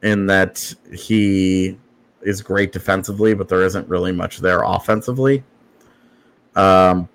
in 0.03 0.27
that 0.27 0.73
he 0.93 1.77
is 2.23 2.43
great 2.43 2.73
defensively, 2.73 3.35
but 3.35 3.49
there 3.49 3.63
isn't 3.63 3.89
really 3.89 4.13
much 4.13 4.39
there 4.39 4.63
offensively. 4.63 5.43
Um, 6.55 7.09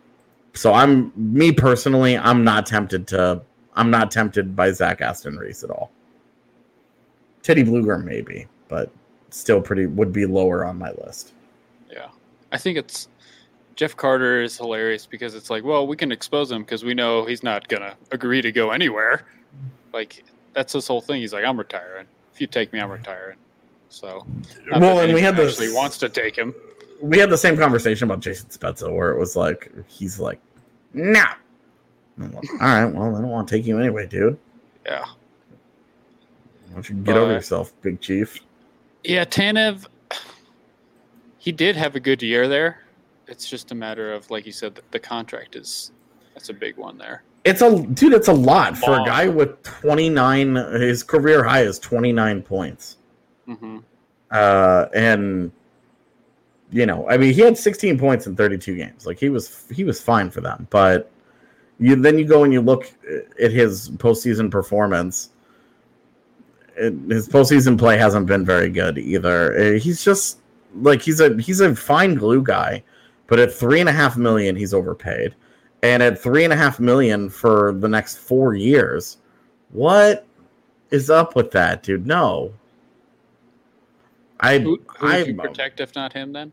so 0.54 0.74
I'm 0.74 1.12
me 1.16 1.52
personally, 1.52 2.18
I'm 2.18 2.44
not 2.44 2.66
tempted 2.66 3.08
to. 3.10 3.42
I'm 3.78 3.92
not 3.92 4.10
tempted 4.10 4.56
by 4.56 4.72
Zach 4.72 5.02
Aston 5.02 5.38
Reese 5.38 5.64
at 5.64 5.70
all. 5.70 5.92
Teddy 7.44 7.64
Blueger 7.64 8.02
maybe, 8.04 8.48
but 8.70 8.90
still 9.30 9.62
pretty 9.62 9.86
would 9.86 10.14
be 10.14 10.26
lower 10.26 10.66
on 10.66 10.78
my 10.78 10.92
list. 11.04 11.34
Yeah, 11.92 12.08
I 12.52 12.58
think 12.58 12.78
it's 12.78 13.10
Jeff 13.76 13.96
Carter 13.96 14.42
is 14.42 14.58
hilarious 14.58 15.06
because 15.06 15.36
it's 15.36 15.50
like, 15.50 15.64
well, 15.64 15.86
we 15.86 15.98
can 15.98 16.12
expose 16.12 16.52
him 16.52 16.64
because 16.64 16.84
we 16.84 16.94
know 16.94 17.26
he's 17.26 17.44
not 17.44 17.68
gonna 17.68 17.96
agree 18.12 18.42
to 18.42 18.52
go 18.52 18.72
anywhere. 18.72 19.26
Like 19.94 20.24
that's 20.54 20.74
this 20.74 20.88
whole 20.88 21.02
thing. 21.02 21.22
He's 21.22 21.34
like, 21.34 21.46
I'm 21.46 21.58
retiring. 21.58 22.08
If 22.34 22.42
you 22.42 22.48
take 22.48 22.72
me, 22.74 22.80
I'm 22.80 22.90
retiring. 22.90 23.38
So, 23.90 24.26
well, 24.72 25.00
and 25.00 25.14
we 25.14 25.22
had 25.22 25.36
this. 25.36 25.54
Actually, 25.54 25.74
wants 25.74 25.98
to 26.00 26.10
take 26.10 26.36
him. 26.36 26.54
We 27.02 27.18
had 27.18 27.30
the 27.30 27.38
same 27.38 27.56
conversation 27.56 28.06
about 28.06 28.20
Jason 28.20 28.50
Spezza, 28.50 28.94
where 28.94 29.12
it 29.12 29.20
was 29.20 29.36
like, 29.36 29.72
he's 29.88 30.20
like, 30.20 30.40
no. 30.94 31.24
Nah. 32.18 32.28
Like, 32.28 32.52
All 32.54 32.58
right, 32.60 32.86
well, 32.86 33.16
I 33.16 33.22
don't 33.22 33.30
want 33.30 33.48
to 33.48 33.56
take 33.56 33.66
you 33.66 33.80
anyway, 33.80 34.08
dude. 34.08 34.38
Yeah. 34.86 35.06
Why 36.68 36.74
don't 36.74 36.90
you 36.90 36.96
get 36.96 37.18
over 37.18 37.32
yourself, 37.32 37.74
Big 37.82 38.02
Chief? 38.02 38.40
Yeah, 39.04 39.26
Tanev. 39.26 39.86
He 41.38 41.52
did 41.52 41.76
have 41.76 41.96
a 41.96 42.00
good 42.00 42.24
year 42.24 42.48
there. 42.48 42.85
It's 43.28 43.50
just 43.50 43.72
a 43.72 43.76
matter 43.76 44.14
of, 44.14 44.30
like 44.30 44.46
you 44.46 44.52
said, 44.52 44.76
the, 44.76 44.82
the 44.92 45.00
contract 45.00 45.56
is 45.56 45.92
that's 46.34 46.50
a 46.50 46.54
big 46.54 46.78
one 46.78 46.98
there. 46.98 47.24
It's 47.44 47.62
a 47.62 47.84
dude. 47.84 48.14
It's 48.14 48.28
a 48.28 48.34
lot 48.34 48.78
for 48.78 49.00
a 49.00 49.06
guy 49.06 49.28
with 49.28 49.62
twenty 49.64 50.10
nine. 50.10 50.56
His 50.56 51.04
career 51.04 51.44
high 51.44 51.62
is 51.62 51.78
twenty 51.80 52.12
nine 52.12 52.42
points. 52.42 52.98
Mm-hmm. 53.48 53.80
Uh, 54.32 54.86
and 54.94 55.52
you 56.72 56.86
know, 56.86 57.08
I 57.10 57.18
mean, 57.18 57.34
he 57.34 57.42
had 57.42 57.58
16 57.58 57.98
points 57.98 58.28
in 58.28 58.36
32 58.36 58.76
games. 58.76 59.06
Like 59.06 59.20
he 59.20 59.30
was, 59.30 59.66
he 59.72 59.84
was 59.84 60.02
fine 60.02 60.30
for 60.30 60.42
them. 60.42 60.68
But 60.70 61.12
you 61.80 61.96
then 61.96 62.18
you 62.18 62.26
go 62.26 62.44
and 62.44 62.52
you 62.52 62.62
look 62.62 62.92
at 63.42 63.52
his 63.52 63.90
postseason 63.92 64.50
performance. 64.50 65.30
It, 66.76 66.94
his 67.10 67.30
postseason 67.30 67.78
play 67.78 67.98
hasn't 67.98 68.28
been 68.28 68.46
very 68.46 68.70
good 68.70 68.98
either. 68.98 69.58
Uh, 69.58 69.80
he's 69.80 70.04
just 70.04 70.40
like 70.82 71.02
he's 71.02 71.20
a 71.20 71.38
he's 71.38 71.62
a 71.62 71.76
fine 71.76 72.16
glue 72.16 72.42
guy, 72.42 72.84
but 73.28 73.40
at 73.40 73.54
three 73.54 73.80
and 73.80 73.90
a 73.90 73.94
half 73.94 74.18
million, 74.18 74.56
he's 74.56 74.74
overpaid, 74.74 75.36
and 75.84 76.02
at 76.04 76.22
three 76.22 76.44
and 76.44 76.54
a 76.54 76.56
half 76.56 76.80
million 76.80 77.30
for 77.30 77.74
the 77.74 77.88
next 77.88 78.18
four 78.18 78.56
years, 78.56 79.18
what 79.70 80.26
is 80.92 81.10
up 81.10 81.36
with 81.36 81.52
that, 81.52 81.84
dude? 81.84 82.06
No, 82.06 82.54
I 84.40 84.60
who, 84.60 84.82
who 84.98 85.08
I 85.08 85.20
would 85.20 85.28
you 85.28 85.36
protect 85.36 85.80
if 85.80 85.96
not 85.96 86.14
him 86.14 86.34
then? 86.34 86.52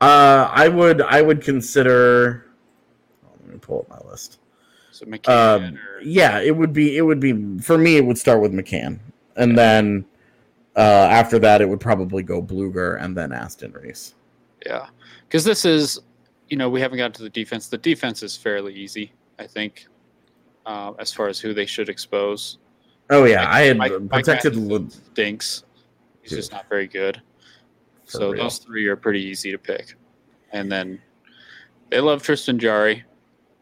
Uh, 0.00 0.48
I 0.52 0.68
would 0.68 1.02
I 1.02 1.22
would 1.22 1.42
consider. 1.42 2.46
Oh, 3.24 3.30
let 3.40 3.52
me 3.52 3.58
pull 3.58 3.80
up 3.80 3.88
my 3.88 4.10
list. 4.10 4.38
So 4.92 5.06
McCann. 5.06 5.74
Uh, 5.74 5.76
or... 5.76 6.00
Yeah, 6.02 6.40
it 6.40 6.56
would 6.56 6.72
be 6.72 6.96
it 6.96 7.02
would 7.02 7.20
be 7.20 7.58
for 7.60 7.78
me. 7.78 7.96
It 7.96 8.04
would 8.04 8.18
start 8.18 8.40
with 8.40 8.52
McCann, 8.52 8.98
and 9.36 9.58
then 9.58 10.04
uh, 10.76 11.08
after 11.10 11.38
that, 11.40 11.60
it 11.60 11.68
would 11.68 11.80
probably 11.80 12.22
go 12.22 12.40
Blueger 12.40 13.02
and 13.02 13.16
then 13.16 13.32
Aston 13.32 13.72
Reese. 13.72 14.14
Yeah, 14.64 14.86
because 15.28 15.44
this 15.44 15.64
is, 15.64 16.00
you 16.48 16.56
know, 16.56 16.70
we 16.70 16.80
haven't 16.80 16.96
gotten 16.98 17.12
to 17.12 17.22
the 17.22 17.30
defense. 17.30 17.68
The 17.68 17.78
defense 17.78 18.22
is 18.22 18.36
fairly 18.36 18.74
easy, 18.74 19.12
I 19.38 19.46
think, 19.46 19.86
uh, 20.64 20.92
as 20.98 21.12
far 21.12 21.28
as 21.28 21.38
who 21.38 21.52
they 21.52 21.66
should 21.66 21.90
expose. 21.90 22.58
Oh 23.10 23.24
yeah, 23.24 23.44
Mike, 23.44 23.48
I 23.48 23.60
had 23.60 23.76
Mike, 23.76 23.92
protected. 24.10 24.56
Mike 24.56 24.90
stinks. 25.12 25.64
He's 26.22 26.32
just 26.32 26.52
not 26.52 26.68
very 26.68 26.86
good. 26.86 27.20
For 28.04 28.10
so 28.10 28.30
real. 28.30 28.44
those 28.44 28.58
three 28.58 28.86
are 28.86 28.96
pretty 28.96 29.22
easy 29.22 29.50
to 29.50 29.58
pick. 29.58 29.94
And 30.52 30.72
then 30.72 31.00
they 31.90 32.00
love 32.00 32.22
Tristan 32.22 32.58
Jarry. 32.58 33.04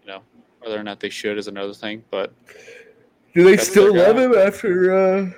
You 0.03 0.07
know, 0.07 0.23
whether 0.61 0.79
or 0.79 0.85
not 0.85 1.01
they 1.01 1.11
should 1.11 1.39
is 1.39 1.49
another 1.49 1.75
thing. 1.75 2.05
But 2.11 2.33
do 3.35 3.43
they 3.43 3.57
still 3.57 3.95
love 3.95 4.19
him 4.19 4.35
after 4.35 4.95
uh, 4.95 5.31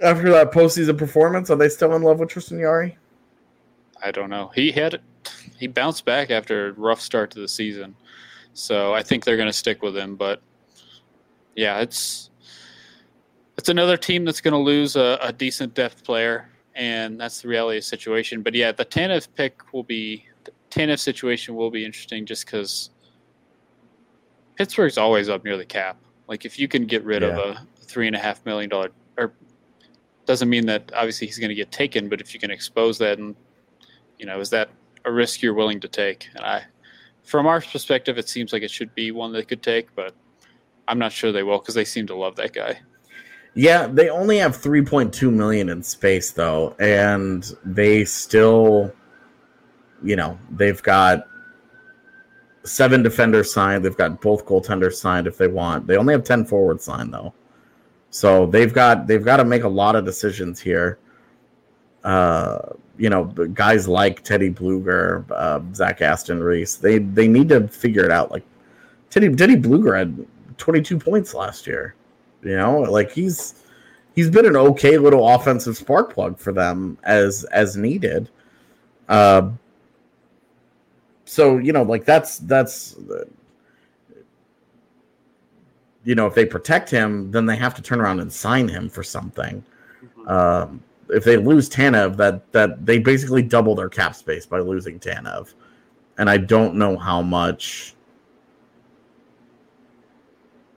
after 0.00 0.30
that 0.30 0.52
postseason 0.52 0.98
performance? 0.98 1.50
Are 1.50 1.56
they 1.56 1.70
still 1.70 1.94
in 1.94 2.02
love 2.02 2.20
with 2.20 2.28
Tristan 2.28 2.58
Jarry? 2.58 2.98
I 4.02 4.10
don't 4.10 4.28
know. 4.28 4.50
He 4.54 4.70
had 4.70 5.00
he 5.58 5.66
bounced 5.66 6.04
back 6.04 6.30
after 6.30 6.68
a 6.68 6.72
rough 6.72 7.00
start 7.00 7.30
to 7.32 7.40
the 7.40 7.48
season, 7.48 7.94
so 8.52 8.94
I 8.94 9.02
think 9.02 9.24
they're 9.24 9.36
going 9.36 9.48
to 9.48 9.52
stick 9.52 9.82
with 9.82 9.96
him. 9.96 10.16
But 10.16 10.42
yeah, 11.54 11.80
it's 11.80 12.30
it's 13.56 13.68
another 13.68 13.96
team 13.96 14.24
that's 14.24 14.40
going 14.40 14.52
to 14.52 14.58
lose 14.58 14.96
a, 14.96 15.18
a 15.22 15.32
decent 15.32 15.74
depth 15.74 16.04
player 16.04 16.48
and 16.74 17.20
that's 17.20 17.42
the 17.42 17.48
reality 17.48 17.78
of 17.78 17.84
the 17.84 17.86
situation. 17.86 18.42
But 18.42 18.54
yeah, 18.54 18.72
the 18.72 18.84
Tanev 18.84 19.28
pick 19.34 19.72
will 19.72 19.84
be 19.84 20.24
the 20.44 20.52
Tanev 20.70 20.98
situation 20.98 21.54
will 21.54 21.70
be 21.70 21.84
interesting 21.84 22.26
just 22.26 22.46
because 22.46 22.90
Pittsburgh's 24.56 24.98
always 24.98 25.28
up 25.28 25.44
near 25.44 25.56
the 25.56 25.64
cap. 25.64 25.96
Like 26.28 26.44
if 26.44 26.58
you 26.58 26.68
can 26.68 26.86
get 26.86 27.04
rid 27.04 27.22
yeah. 27.22 27.28
of 27.28 27.38
a 27.38 27.66
three 27.80 28.06
and 28.06 28.16
a 28.16 28.18
half 28.18 28.44
million 28.44 28.70
dollar, 28.70 28.90
or 29.16 29.32
doesn't 30.26 30.48
mean 30.48 30.66
that 30.66 30.90
obviously 30.94 31.26
he's 31.26 31.38
going 31.38 31.50
to 31.50 31.54
get 31.54 31.70
taken, 31.70 32.08
but 32.08 32.20
if 32.20 32.34
you 32.34 32.40
can 32.40 32.50
expose 32.50 32.98
that, 32.98 33.18
and 33.18 33.36
you 34.18 34.26
know, 34.26 34.40
is 34.40 34.50
that 34.50 34.70
a 35.04 35.12
risk 35.12 35.42
you're 35.42 35.54
willing 35.54 35.80
to 35.80 35.88
take? 35.88 36.28
And 36.34 36.44
I, 36.44 36.64
from 37.22 37.46
our 37.46 37.60
perspective, 37.60 38.18
it 38.18 38.28
seems 38.28 38.52
like 38.52 38.62
it 38.62 38.70
should 38.70 38.94
be 38.94 39.10
one 39.10 39.32
they 39.32 39.44
could 39.44 39.62
take, 39.62 39.94
but 39.94 40.14
I'm 40.88 40.98
not 40.98 41.12
sure 41.12 41.32
they 41.32 41.42
will 41.42 41.58
because 41.58 41.74
they 41.74 41.84
seem 41.84 42.06
to 42.08 42.14
love 42.14 42.36
that 42.36 42.52
guy. 42.52 42.80
Yeah, 43.54 43.86
they 43.86 44.08
only 44.10 44.38
have 44.38 44.56
3.2 44.56 45.32
million 45.32 45.68
in 45.68 45.82
space 45.82 46.32
though, 46.32 46.74
and 46.78 47.44
they 47.64 48.04
still 48.04 48.92
you 50.04 50.16
know, 50.16 50.38
they've 50.50 50.82
got 50.82 51.26
seven 52.64 53.02
defenders 53.02 53.52
signed, 53.52 53.84
they've 53.84 53.96
got 53.96 54.20
both 54.20 54.44
goaltenders 54.44 54.94
signed 54.94 55.26
if 55.26 55.38
they 55.38 55.48
want. 55.48 55.86
They 55.86 55.96
only 55.96 56.12
have 56.12 56.24
10 56.24 56.44
forwards 56.44 56.84
signed 56.84 57.12
though. 57.12 57.32
So 58.10 58.46
they've 58.46 58.72
got 58.72 59.08
they've 59.08 59.24
got 59.24 59.38
to 59.38 59.44
make 59.44 59.64
a 59.64 59.68
lot 59.68 59.96
of 59.96 60.04
decisions 60.04 60.60
here. 60.60 60.98
Uh, 62.04 62.60
you 62.96 63.10
know, 63.10 63.24
guys 63.24 63.88
like 63.88 64.22
Teddy 64.22 64.50
Blueger, 64.50 65.24
uh, 65.30 65.60
Zach 65.74 66.00
Aston 66.00 66.42
Reese, 66.42 66.76
they 66.76 66.98
they 66.98 67.28
need 67.28 67.48
to 67.48 67.68
figure 67.68 68.04
it 68.04 68.10
out. 68.10 68.30
Like 68.30 68.44
Teddy 69.10 69.34
Teddy 69.34 69.56
Blueger 69.56 69.98
had 69.98 70.26
22 70.58 70.98
points 70.98 71.34
last 71.34 71.66
year. 71.66 71.94
You 72.42 72.56
know, 72.56 72.80
like 72.80 73.10
he's 73.10 73.62
he's 74.14 74.30
been 74.30 74.46
an 74.46 74.56
okay 74.56 74.98
little 74.98 75.28
offensive 75.28 75.76
spark 75.76 76.12
plug 76.12 76.38
for 76.38 76.52
them 76.52 76.98
as 77.04 77.44
as 77.44 77.76
needed. 77.76 78.28
Uh, 79.08 79.50
so 81.24 81.58
you 81.58 81.72
know, 81.72 81.82
like 81.82 82.04
that's 82.04 82.38
that's 82.38 82.96
you 86.04 86.14
know, 86.14 86.26
if 86.26 86.34
they 86.34 86.44
protect 86.44 86.90
him, 86.90 87.30
then 87.30 87.46
they 87.46 87.56
have 87.56 87.74
to 87.74 87.82
turn 87.82 88.00
around 88.00 88.20
and 88.20 88.32
sign 88.32 88.68
him 88.68 88.88
for 88.88 89.02
something. 89.02 89.64
Mm-hmm. 90.04 90.28
Um, 90.28 90.82
if 91.10 91.24
they 91.24 91.36
lose 91.36 91.68
Tanev, 91.68 92.16
that 92.16 92.50
that 92.52 92.84
they 92.84 92.98
basically 92.98 93.42
double 93.42 93.74
their 93.74 93.88
cap 93.88 94.14
space 94.14 94.46
by 94.46 94.60
losing 94.60 94.98
Tanev, 94.98 95.54
and 96.18 96.28
I 96.28 96.36
don't 96.36 96.74
know 96.76 96.96
how 96.96 97.22
much. 97.22 97.94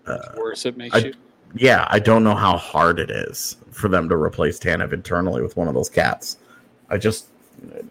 Uh, 0.05 0.17
worse 0.37 0.65
it 0.65 0.77
makes 0.77 0.95
I, 0.95 0.99
you 0.99 1.13
yeah, 1.55 1.87
I 1.89 1.99
don't 1.99 2.23
know 2.23 2.35
how 2.35 2.57
hard 2.57 2.99
it 2.99 3.09
is 3.09 3.57
for 3.71 3.87
them 3.87 4.09
to 4.09 4.15
replace 4.15 4.59
Tanev 4.59 4.93
internally 4.93 5.41
with 5.41 5.55
one 5.55 5.67
of 5.67 5.73
those 5.73 5.89
cats. 5.89 6.37
I 6.89 6.97
just 6.97 7.27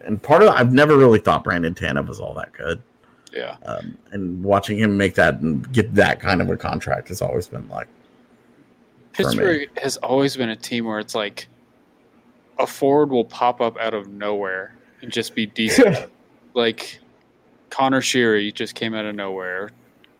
and 0.05 0.21
part 0.21 0.43
of 0.43 0.49
I've 0.49 0.73
never 0.73 0.97
really 0.97 1.19
thought 1.19 1.43
Brandon 1.43 1.73
Tanev 1.73 2.07
was 2.07 2.19
all 2.19 2.33
that 2.35 2.53
good. 2.53 2.81
Yeah. 3.33 3.57
Um, 3.65 3.97
and 4.11 4.43
watching 4.43 4.77
him 4.79 4.95
make 4.97 5.15
that 5.15 5.41
and 5.41 5.71
get 5.73 5.93
that 5.95 6.19
kind 6.19 6.41
of 6.41 6.49
a 6.49 6.57
contract 6.57 7.09
has 7.09 7.21
always 7.21 7.47
been 7.47 7.67
like. 7.69 7.87
Pittsburgh 9.13 9.69
has 9.79 9.97
always 9.97 10.37
been 10.37 10.49
a 10.49 10.55
team 10.55 10.85
where 10.85 10.99
it's 10.99 11.15
like 11.15 11.47
a 12.59 12.67
forward 12.67 13.09
will 13.09 13.25
pop 13.25 13.61
up 13.61 13.77
out 13.77 13.93
of 13.93 14.07
nowhere 14.07 14.75
and 15.01 15.11
just 15.11 15.35
be 15.35 15.45
decent. 15.45 16.09
like 16.53 16.99
Conor 17.69 18.01
Sheary 18.01 18.53
just 18.53 18.75
came 18.75 18.93
out 18.93 19.05
of 19.05 19.15
nowhere. 19.15 19.71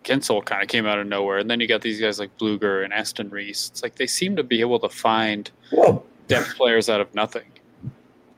Guentzel 0.03 0.45
kind 0.45 0.61
of 0.63 0.69
came 0.69 0.85
out 0.85 0.99
of 0.99 1.07
nowhere, 1.07 1.39
and 1.39 1.49
then 1.49 1.59
you 1.59 1.67
got 1.67 1.81
these 1.81 1.99
guys 1.99 2.17
like 2.17 2.35
Blueger 2.37 2.83
and 2.85 2.93
Aston 2.93 3.29
Reese. 3.29 3.69
It's 3.69 3.83
like 3.83 3.95
they 3.95 4.07
seem 4.07 4.37
to 4.37 4.43
be 4.43 4.61
able 4.61 4.79
to 4.79 4.87
find 4.87 5.51
well, 5.71 6.05
depth 6.27 6.55
players 6.55 6.89
out 6.89 7.01
of 7.01 7.13
nothing. 7.13 7.51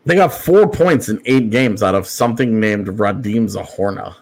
they 0.06 0.16
got 0.16 0.34
four 0.34 0.68
points 0.68 1.10
in 1.10 1.22
eight 1.26 1.52
games 1.52 1.84
out 1.84 1.94
of 1.94 2.08
something 2.08 2.60
named 2.60 2.88
Radim 2.88 3.54
Zohorna. 3.56 4.16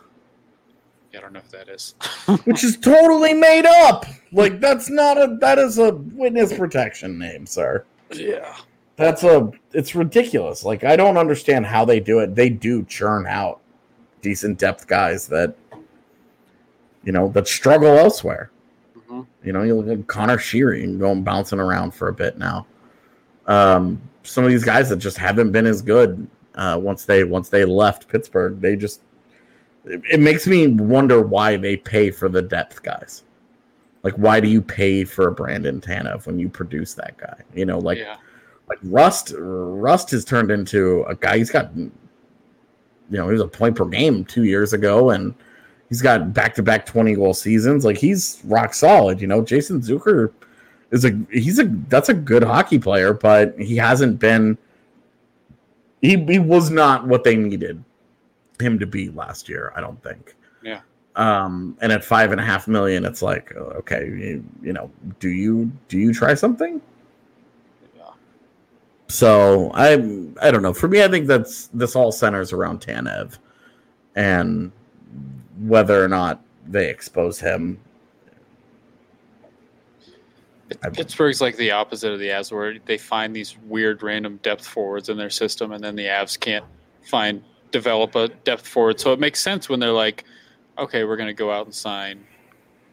I 1.15 1.19
don't 1.21 1.33
know 1.33 1.39
who 1.39 1.57
that 1.57 1.69
is. 1.69 1.95
which 2.45 2.63
is 2.63 2.77
totally 2.77 3.33
made 3.33 3.65
up. 3.65 4.05
Like 4.31 4.59
that's 4.59 4.89
not 4.89 5.17
a 5.17 5.37
that 5.39 5.57
is 5.57 5.77
a 5.77 5.95
witness 5.95 6.53
protection 6.53 7.17
name, 7.17 7.45
sir. 7.45 7.85
yeah. 8.11 8.57
That's 8.97 9.23
a 9.23 9.51
it's 9.73 9.95
ridiculous. 9.95 10.65
Like 10.65 10.83
I 10.83 10.95
don't 10.95 11.17
understand 11.17 11.65
how 11.65 11.85
they 11.85 11.99
do 11.99 12.19
it. 12.19 12.35
They 12.35 12.49
do 12.49 12.83
churn 12.83 13.25
out 13.27 13.61
decent 14.21 14.57
depth 14.57 14.87
guys 14.87 15.27
that 15.27 15.55
you 17.03 17.11
know 17.11 17.29
that 17.29 17.47
struggle 17.47 17.97
elsewhere. 17.97 18.51
hmm 19.07 19.21
You 19.43 19.53
know, 19.53 19.63
you 19.63 19.75
look 19.75 19.99
at 19.99 20.07
Conor 20.07 20.37
Sheary 20.37 20.83
and 20.83 20.99
going 20.99 21.23
bouncing 21.23 21.59
around 21.59 21.91
for 21.93 22.09
a 22.09 22.13
bit 22.13 22.37
now. 22.37 22.65
Um, 23.45 24.01
some 24.23 24.43
of 24.43 24.49
these 24.49 24.65
guys 24.65 24.89
that 24.89 24.97
just 24.97 25.17
haven't 25.17 25.51
been 25.51 25.65
as 25.65 25.81
good 25.81 26.27
uh, 26.55 26.77
once 26.81 27.05
they 27.05 27.23
once 27.23 27.49
they 27.49 27.65
left 27.65 28.07
Pittsburgh, 28.07 28.59
they 28.59 28.75
just 28.75 29.01
it, 29.85 30.01
it 30.11 30.19
makes 30.19 30.47
me 30.47 30.67
wonder 30.67 31.21
why 31.21 31.55
they 31.55 31.77
pay 31.77 32.09
for 32.09 32.29
the 32.29 32.41
depth 32.41 32.81
guys. 32.81 33.23
Like, 34.03 34.15
why 34.15 34.39
do 34.39 34.47
you 34.47 34.61
pay 34.61 35.03
for 35.03 35.27
a 35.27 35.31
Brandon 35.31 35.81
Tanev 35.81 36.25
when 36.25 36.39
you 36.39 36.49
produce 36.49 36.93
that 36.95 37.17
guy? 37.17 37.41
You 37.53 37.65
know, 37.65 37.77
like 37.77 37.99
yeah. 37.99 38.17
Like 38.67 38.79
Rust 38.83 39.33
Rust 39.37 40.11
has 40.11 40.25
turned 40.25 40.51
into 40.51 41.03
a 41.03 41.15
guy 41.15 41.37
he's 41.37 41.51
got 41.51 41.71
you 43.09 43.17
know, 43.17 43.27
he 43.27 43.33
was 43.33 43.41
a 43.41 43.47
point 43.47 43.75
per 43.75 43.85
game 43.85 44.25
two 44.25 44.43
years 44.43 44.73
ago 44.73 45.11
and 45.11 45.33
he's 45.89 46.01
got 46.01 46.33
back 46.33 46.55
to 46.55 46.63
back 46.63 46.85
20 46.85 47.15
goal 47.15 47.33
seasons. 47.33 47.85
Like 47.85 47.97
he's 47.97 48.41
rock 48.45 48.73
solid, 48.73 49.21
you 49.21 49.27
know. 49.27 49.41
Jason 49.41 49.81
Zucker 49.81 50.33
is 50.91 51.05
a 51.05 51.17
he's 51.31 51.59
a 51.59 51.65
that's 51.87 52.09
a 52.09 52.13
good 52.13 52.43
hockey 52.43 52.79
player, 52.79 53.13
but 53.13 53.57
he 53.59 53.77
hasn't 53.77 54.19
been 54.19 54.57
he 56.01 56.17
he 56.25 56.39
was 56.39 56.69
not 56.69 57.07
what 57.07 57.23
they 57.23 57.35
needed 57.35 57.83
him 58.59 58.79
to 58.79 58.85
be 58.85 59.09
last 59.09 59.47
year, 59.47 59.71
I 59.75 59.81
don't 59.81 60.01
think. 60.03 60.35
Yeah. 60.63 60.81
Um, 61.15 61.77
and 61.81 61.91
at 61.91 62.03
five 62.03 62.31
and 62.31 62.39
a 62.39 62.43
half 62.43 62.67
million, 62.67 63.03
it's 63.03 63.21
like, 63.23 63.55
okay, 63.55 64.05
you, 64.05 64.43
you 64.61 64.73
know, 64.73 64.91
do 65.19 65.29
you 65.29 65.71
do 65.87 65.97
you 65.97 66.13
try 66.13 66.33
something? 66.33 66.81
So 69.07 69.71
I 69.73 69.93
I 70.41 70.51
don't 70.51 70.61
know. 70.61 70.73
For 70.73 70.87
me, 70.87 71.03
I 71.03 71.07
think 71.07 71.27
that's 71.27 71.67
this 71.67 71.95
all 71.95 72.11
centers 72.11 72.51
around 72.51 72.81
Tanev 72.81 73.37
and 74.15 74.71
whether 75.59 76.03
or 76.03 76.07
not 76.07 76.41
they 76.67 76.89
expose 76.89 77.39
him. 77.39 77.79
Pittsburgh's 80.91 81.39
like 81.39 81.55
the 81.55 81.71
opposite 81.71 82.11
of 82.11 82.19
the 82.19 82.27
Avs, 82.27 82.51
where 82.51 82.77
they 82.79 82.97
find 82.97 83.33
these 83.33 83.57
weird 83.67 84.03
random 84.03 84.37
depth 84.43 84.67
forwards 84.67 85.07
in 85.07 85.17
their 85.17 85.29
system, 85.29 85.71
and 85.71 85.81
then 85.81 85.95
the 85.95 86.05
Avs 86.05 86.37
can't 86.37 86.65
find 87.03 87.41
develop 87.71 88.15
a 88.15 88.27
depth 88.27 88.67
forward. 88.67 88.99
So 88.99 89.13
it 89.13 89.19
makes 89.19 89.39
sense 89.39 89.69
when 89.69 89.79
they're 89.79 89.91
like, 89.91 90.25
okay, 90.77 91.05
we're 91.05 91.15
going 91.15 91.27
to 91.27 91.33
go 91.33 91.51
out 91.51 91.65
and 91.65 91.73
sign 91.73 92.25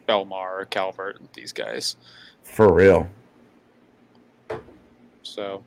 Bellemare 0.08 0.60
or 0.60 0.64
Calvert 0.66 1.18
and 1.18 1.28
these 1.34 1.52
guys. 1.52 1.96
For 2.44 2.72
real. 2.72 3.08
So 5.22 5.64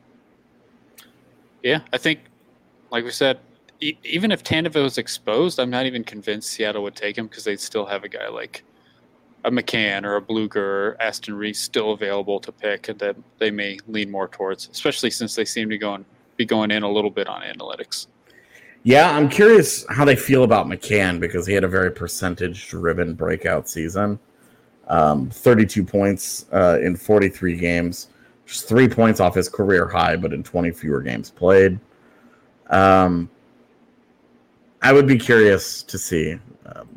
yeah, 1.68 1.82
I 1.92 1.98
think, 1.98 2.22
like 2.92 3.04
we 3.04 3.12
said, 3.12 3.40
e- 3.82 3.98
even 4.06 4.32
if 4.32 4.42
Tanev 4.42 4.82
was 4.82 4.98
exposed, 4.98 5.60
I'm 5.60 5.70
not 5.70 5.86
even 5.86 6.02
convinced 6.02 6.52
Seattle 6.52 6.82
would 6.84 6.96
take 6.96 7.18
him 7.18 7.28
because 7.28 7.44
they'd 7.44 7.60
still 7.60 7.86
have 7.86 8.06
a 8.06 8.08
guy 8.08 8.30
like 8.30 8.64
a 9.44 9.52
McCann 9.52 10.06
or 10.06 10.16
a 10.16 10.22
Blueger 10.22 10.56
or 10.56 10.98
Aston 11.02 11.34
Reese 11.34 11.60
still 11.60 11.92
available 11.92 12.40
to 12.40 12.54
pick, 12.54 12.88
and 12.88 12.98
that 13.00 13.18
they 13.38 13.52
may 13.52 13.80
lean 13.90 14.10
more 14.10 14.30
towards, 14.30 14.70
especially 14.70 15.10
since 15.10 15.36
they 15.36 15.44
seem 15.44 15.70
to 15.70 15.78
go 15.78 15.94
and 15.94 16.06
be 16.38 16.46
going 16.46 16.72
in 16.72 16.84
a 16.84 16.90
little 16.90 17.12
bit 17.12 17.28
on 17.28 17.42
analytics. 17.42 18.08
Yeah, 18.84 19.14
I'm 19.14 19.28
curious 19.28 19.86
how 19.90 20.06
they 20.06 20.16
feel 20.16 20.46
about 20.46 20.68
McCann 20.68 21.20
because 21.20 21.46
he 21.46 21.54
had 21.54 21.66
a 21.66 21.68
very 21.68 21.92
percentage 21.92 22.70
driven 22.70 23.14
breakout 23.14 23.68
season. 23.68 24.20
Um, 24.88 25.30
32 25.32 25.84
points 25.84 26.46
uh, 26.54 26.80
in 26.82 26.96
43 26.96 27.58
games, 27.58 28.08
just 28.48 28.68
three 28.68 28.88
points 28.88 29.20
off 29.20 29.36
his 29.36 29.50
career 29.50 29.88
high, 29.88 30.16
but 30.16 30.34
in 30.34 30.42
20 30.44 30.72
fewer 30.72 31.02
games 31.02 31.30
played. 31.30 31.80
Um, 32.70 33.30
I 34.82 34.94
would 34.94 35.08
be 35.08 35.18
curious 35.18 35.84
to 35.84 35.98
see 35.98 36.40
um, 36.66 36.88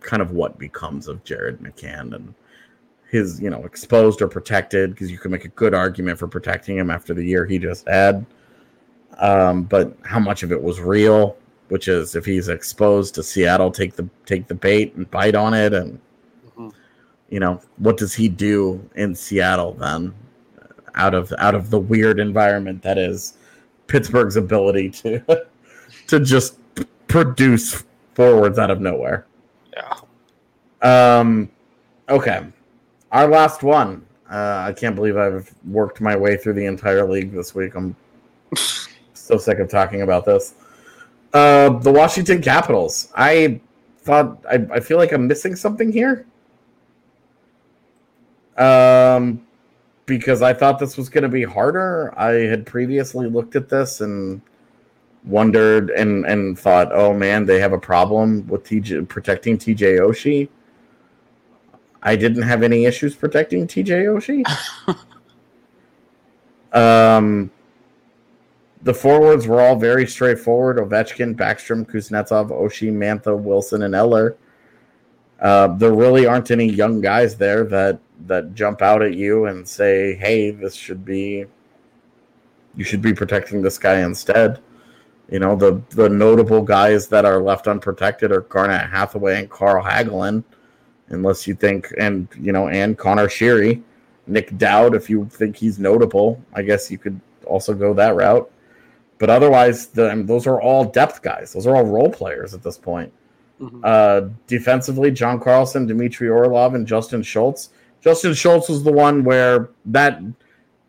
kind 0.00 0.22
of 0.22 0.32
what 0.32 0.58
becomes 0.58 1.08
of 1.08 1.24
Jared 1.24 1.60
McCann 1.60 2.14
and 2.14 2.34
his, 3.10 3.40
you 3.40 3.48
know, 3.48 3.64
exposed 3.64 4.20
or 4.20 4.28
protected 4.28 4.90
because 4.90 5.10
you 5.10 5.18
can 5.18 5.30
make 5.30 5.44
a 5.44 5.48
good 5.48 5.74
argument 5.74 6.18
for 6.18 6.28
protecting 6.28 6.76
him 6.76 6.90
after 6.90 7.14
the 7.14 7.24
year 7.24 7.46
he 7.46 7.58
just 7.58 7.88
had 7.88 8.26
um, 9.18 9.64
but 9.64 9.96
how 10.04 10.18
much 10.18 10.42
of 10.42 10.52
it 10.52 10.62
was 10.62 10.80
real? 10.80 11.36
Which 11.68 11.88
is 11.88 12.14
if 12.14 12.24
he's 12.24 12.48
exposed 12.48 13.14
to 13.16 13.22
Seattle, 13.22 13.70
take 13.70 13.94
the 13.94 14.08
take 14.24 14.46
the 14.46 14.54
bait 14.54 14.94
and 14.94 15.10
bite 15.10 15.34
on 15.34 15.54
it, 15.54 15.74
and 15.74 16.00
Mhm. 16.56 16.72
you 17.28 17.40
know 17.40 17.60
what 17.76 17.96
does 17.96 18.14
he 18.14 18.28
do 18.28 18.88
in 18.94 19.14
Seattle 19.14 19.74
then? 19.74 20.14
Out 20.98 21.14
of 21.14 21.32
out 21.38 21.54
of 21.54 21.70
the 21.70 21.78
weird 21.78 22.20
environment 22.20 22.82
that 22.82 22.98
is 22.98 23.34
Pittsburgh's 23.86 24.36
ability 24.36 24.90
to 24.90 25.22
to 26.08 26.20
just 26.20 26.58
produce 27.06 27.84
forwards 28.14 28.58
out 28.58 28.70
of 28.70 28.80
nowhere. 28.80 29.26
Yeah. 29.74 31.18
Um, 31.20 31.50
okay, 32.08 32.46
our 33.12 33.26
last 33.26 33.62
one. 33.62 34.04
Uh, 34.30 34.64
I 34.66 34.74
can't 34.74 34.94
believe 34.94 35.16
I've 35.16 35.52
worked 35.64 36.02
my 36.02 36.14
way 36.14 36.36
through 36.36 36.52
the 36.52 36.66
entire 36.66 37.08
league 37.08 37.32
this 37.32 37.54
week. 37.54 37.74
I'm 37.74 37.96
so 39.14 39.38
sick 39.38 39.58
of 39.58 39.70
talking 39.70 40.02
about 40.02 40.26
this. 40.26 40.54
Uh, 41.32 41.70
the 41.78 41.90
Washington 41.90 42.42
Capitals. 42.42 43.10
I 43.14 43.60
thought 44.00 44.44
I, 44.50 44.66
I 44.72 44.80
feel 44.80 44.98
like 44.98 45.12
I'm 45.12 45.26
missing 45.26 45.56
something 45.56 45.90
here. 45.90 46.26
Um, 48.58 49.46
because 50.08 50.40
I 50.42 50.54
thought 50.54 50.80
this 50.80 50.96
was 50.96 51.08
going 51.08 51.22
to 51.22 51.28
be 51.28 51.44
harder. 51.44 52.18
I 52.18 52.32
had 52.32 52.66
previously 52.66 53.28
looked 53.28 53.54
at 53.54 53.68
this 53.68 54.00
and 54.00 54.40
wondered 55.24 55.90
and 55.90 56.24
and 56.24 56.58
thought, 56.58 56.90
oh 56.92 57.14
man, 57.14 57.44
they 57.44 57.60
have 57.60 57.72
a 57.72 57.78
problem 57.78 58.44
with 58.48 58.64
TJ 58.64 59.06
protecting 59.08 59.58
TJ 59.58 60.00
Oshie. 60.00 60.48
I 62.02 62.16
didn't 62.16 62.42
have 62.42 62.62
any 62.62 62.86
issues 62.86 63.14
protecting 63.14 63.66
TJ 63.68 64.44
Oshie. 64.86 64.96
um, 66.76 67.50
the 68.82 68.94
forwards 68.94 69.46
were 69.46 69.60
all 69.60 69.76
very 69.76 70.06
straightforward: 70.06 70.78
Ovechkin, 70.78 71.36
Backstrom, 71.36 71.84
Kuznetsov, 71.84 72.50
Oshie, 72.50 72.92
Mantha, 72.92 73.38
Wilson, 73.38 73.82
and 73.82 73.94
Eller. 73.94 74.36
Uh, 75.38 75.68
there 75.76 75.92
really 75.92 76.26
aren't 76.26 76.50
any 76.50 76.66
young 76.66 77.00
guys 77.00 77.36
there 77.36 77.62
that 77.64 78.00
that 78.26 78.54
jump 78.54 78.82
out 78.82 79.02
at 79.02 79.14
you 79.14 79.46
and 79.46 79.66
say, 79.66 80.14
"Hey, 80.16 80.50
this 80.50 80.74
should 80.74 81.04
be." 81.04 81.46
You 82.76 82.84
should 82.84 83.02
be 83.02 83.12
protecting 83.12 83.62
this 83.62 83.78
guy 83.78 84.00
instead. 84.00 84.60
You 85.30 85.40
know, 85.40 85.56
the 85.56 85.82
the 85.90 86.08
notable 86.08 86.62
guys 86.62 87.08
that 87.08 87.24
are 87.24 87.40
left 87.40 87.66
unprotected 87.66 88.32
are 88.32 88.42
Garnet 88.42 88.88
Hathaway 88.88 89.40
and 89.40 89.50
Carl 89.50 89.84
Hagelin, 89.84 90.42
unless 91.08 91.46
you 91.46 91.54
think, 91.54 91.92
and 91.98 92.28
you 92.40 92.52
know, 92.52 92.68
and 92.68 92.96
Conor 92.96 93.26
Sheary, 93.26 93.82
Nick 94.26 94.56
Dowd. 94.56 94.94
If 94.94 95.10
you 95.10 95.26
think 95.30 95.56
he's 95.56 95.78
notable, 95.78 96.42
I 96.54 96.62
guess 96.62 96.90
you 96.90 96.98
could 96.98 97.20
also 97.44 97.74
go 97.74 97.92
that 97.94 98.14
route. 98.14 98.50
But 99.18 99.30
otherwise, 99.30 99.88
the, 99.88 100.10
I 100.10 100.14
mean, 100.14 100.26
those 100.26 100.46
are 100.46 100.60
all 100.60 100.84
depth 100.84 101.22
guys. 101.22 101.52
Those 101.52 101.66
are 101.66 101.74
all 101.74 101.84
role 101.84 102.10
players 102.10 102.54
at 102.54 102.62
this 102.62 102.78
point. 102.78 103.12
Mhm. 103.60 103.80
Uh, 103.82 104.28
defensively, 104.46 105.10
John 105.10 105.40
Carlson, 105.40 105.86
Dmitry 105.86 106.28
Orlov, 106.28 106.74
and 106.74 106.86
Justin 106.86 107.22
Schultz. 107.22 107.70
Justin 108.00 108.34
Schultz 108.34 108.68
was 108.68 108.82
the 108.82 108.92
one 108.92 109.24
where 109.24 109.70
that 109.86 110.20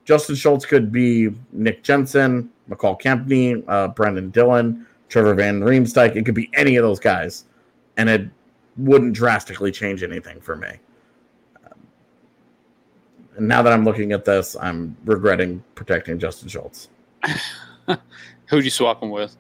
Justin 0.06 0.36
Schultz 0.36 0.66
could 0.66 0.92
be 0.92 1.30
Nick 1.52 1.84
Jensen, 1.84 2.50
Michal 2.68 2.98
Kempny, 2.98 3.64
uh, 3.68 3.90
Brendan 3.90 4.30
Dillon, 4.30 4.86
Trevor 5.08 5.34
Van 5.34 5.62
Riemsdyk. 5.62 6.16
It 6.16 6.26
could 6.26 6.36
be 6.36 6.50
any 6.54 6.76
of 6.76 6.84
those 6.84 7.00
guys, 7.00 7.46
and 7.98 8.10
it 8.10 8.28
wouldn't 8.78 9.14
drastically 9.14 9.72
change 9.72 10.04
anything 10.04 10.40
for 10.40 10.56
me. 10.56 10.70
And 13.38 13.48
now 13.48 13.62
that 13.62 13.72
I'm 13.72 13.86
looking 13.86 14.12
at 14.12 14.26
this, 14.26 14.58
I'm 14.60 14.98
regretting 15.06 15.64
protecting 15.74 16.20
Justin 16.20 16.50
Schultz. 16.50 16.90
Who'd 18.48 18.66
you 18.66 18.70
swap 18.70 19.02
him 19.02 19.12
with? 19.12 19.38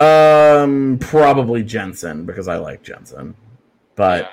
Um, 0.00 0.98
probably 1.00 1.62
Jensen 1.62 2.24
because 2.24 2.48
I 2.48 2.56
like 2.56 2.82
Jensen, 2.82 3.36
but 3.94 4.22
yeah. 4.22 4.30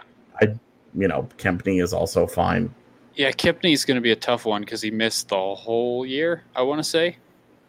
I, 0.96 1.00
you 1.00 1.08
know, 1.08 1.28
Kempny 1.38 1.82
is 1.82 1.94
also 1.94 2.28
fine. 2.28 2.74
Yeah, 3.16 3.32
Kempny's 3.32 3.86
going 3.86 3.96
to 3.96 4.02
be 4.02 4.12
a 4.12 4.16
tough 4.16 4.46
one 4.46 4.62
because 4.62 4.82
he 4.82 4.92
missed 4.92 5.30
the 5.30 5.56
whole 5.56 6.06
year. 6.06 6.44
I 6.56 6.62
want 6.62 6.80
to 6.80 6.84
say, 6.84 7.18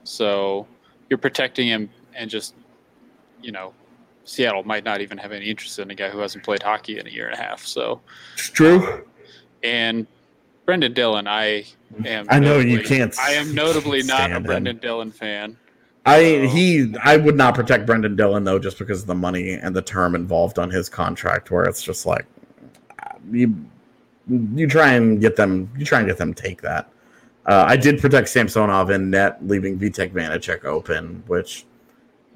so 0.04 0.66
you're 1.08 1.18
protecting 1.18 1.66
him, 1.66 1.90
and 2.14 2.30
just 2.30 2.54
you 3.42 3.52
know, 3.52 3.72
Seattle 4.24 4.62
might 4.64 4.84
not 4.84 5.00
even 5.00 5.18
have 5.18 5.32
any 5.32 5.46
interest 5.46 5.78
in 5.78 5.90
a 5.90 5.94
guy 5.94 6.08
who 6.10 6.18
hasn't 6.18 6.44
played 6.44 6.62
hockey 6.62 6.98
in 6.98 7.06
a 7.06 7.10
year 7.10 7.26
and 7.28 7.34
a 7.38 7.42
half. 7.42 7.66
So, 7.66 8.00
It's 8.34 8.50
true. 8.50 9.04
and 9.62 10.06
Brendan 10.66 10.92
Dillon, 10.92 11.26
I 11.26 11.64
am. 12.04 12.26
I 12.28 12.38
know 12.38 12.58
you 12.58 12.82
can't 12.82 13.18
I 13.18 13.32
am 13.32 13.54
notably 13.54 14.02
not 14.02 14.18
stand 14.18 14.32
a 14.32 14.36
him. 14.36 14.42
Brendan 14.44 14.76
Dillon 14.76 15.10
fan. 15.10 15.56
I 16.06 16.46
he 16.46 16.94
I 17.02 17.16
would 17.16 17.36
not 17.36 17.54
protect 17.54 17.86
Brendan 17.86 18.14
Dillon 18.14 18.44
though, 18.44 18.58
just 18.58 18.78
because 18.78 19.00
of 19.02 19.06
the 19.08 19.14
money 19.14 19.52
and 19.52 19.74
the 19.74 19.82
term 19.82 20.14
involved 20.14 20.58
on 20.58 20.70
his 20.70 20.88
contract, 20.88 21.50
where 21.50 21.64
it's 21.64 21.82
just 21.82 22.06
like 22.06 22.26
you 23.30 23.54
you 24.28 24.66
try 24.68 24.92
and 24.92 25.20
get 25.20 25.36
them 25.36 25.70
you 25.76 25.84
try 25.84 25.98
and 25.98 26.08
get 26.08 26.18
them 26.18 26.34
take 26.34 26.62
that. 26.62 26.90
Uh, 27.46 27.64
I 27.66 27.76
did 27.76 28.00
protect 28.00 28.28
Samsonov 28.28 28.90
in 28.90 29.10
net, 29.10 29.44
leaving 29.46 29.78
Vitek 29.78 30.12
Vanecek 30.12 30.64
open, 30.64 31.22
which 31.26 31.64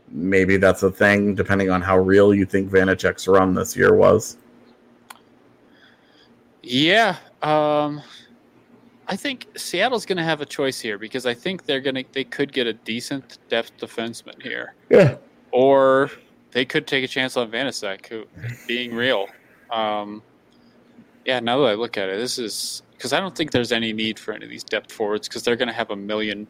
maybe 0.09 0.57
that's 0.57 0.83
a 0.83 0.91
thing, 0.91 1.35
depending 1.35 1.71
on 1.71 1.83
how 1.83 1.99
real 1.99 2.35
you 2.35 2.47
think 2.47 2.71
Vanecek's 2.71 3.29
run 3.29 3.55
this 3.55 3.77
year 3.77 3.95
was. 3.95 4.39
Yeah, 6.63 7.17
um, 7.43 8.03
I 9.07 9.17
think 9.17 9.47
Seattle's 9.57 10.07
going 10.07 10.17
to 10.17 10.25
have 10.25 10.41
a 10.41 10.47
choice 10.47 10.81
here 10.81 10.97
because 10.99 11.27
I 11.27 11.35
think 11.35 11.67
they're 11.67 11.81
going 11.83 11.97
to 11.97 12.05
they 12.13 12.25
could 12.25 12.53
get 12.53 12.67
a 12.67 12.73
decent 12.73 13.39
depth 13.49 13.77
defenseman 13.77 14.41
here. 14.43 14.75
Yeah. 14.91 15.17
or 15.51 16.11
they 16.51 16.65
could 16.65 16.87
take 16.87 17.05
a 17.05 17.09
chance 17.09 17.37
on 17.37 17.51
Vanecek, 17.51 18.07
who 18.07 18.25
being 18.67 18.95
real. 18.95 19.29
Um, 19.71 20.23
yeah, 21.25 21.41
now 21.41 21.59
that 21.59 21.67
I 21.67 21.75
look 21.75 21.97
at 21.97 22.09
it, 22.09 22.19
this 22.19 22.39
is 22.39 22.83
because 22.93 23.13
I 23.13 23.21
don't 23.21 23.35
think 23.37 23.51
there's 23.51 23.73
any 23.73 23.93
need 23.93 24.19
for 24.19 24.33
any 24.33 24.45
of 24.45 24.51
these 24.51 24.65
depth 24.65 24.93
forwards 24.93 25.29
because 25.29 25.43
they're 25.43 25.57
going 25.57 25.69
to 25.69 25.75
have 25.75 25.91
a 25.91 25.97
million 25.97 26.47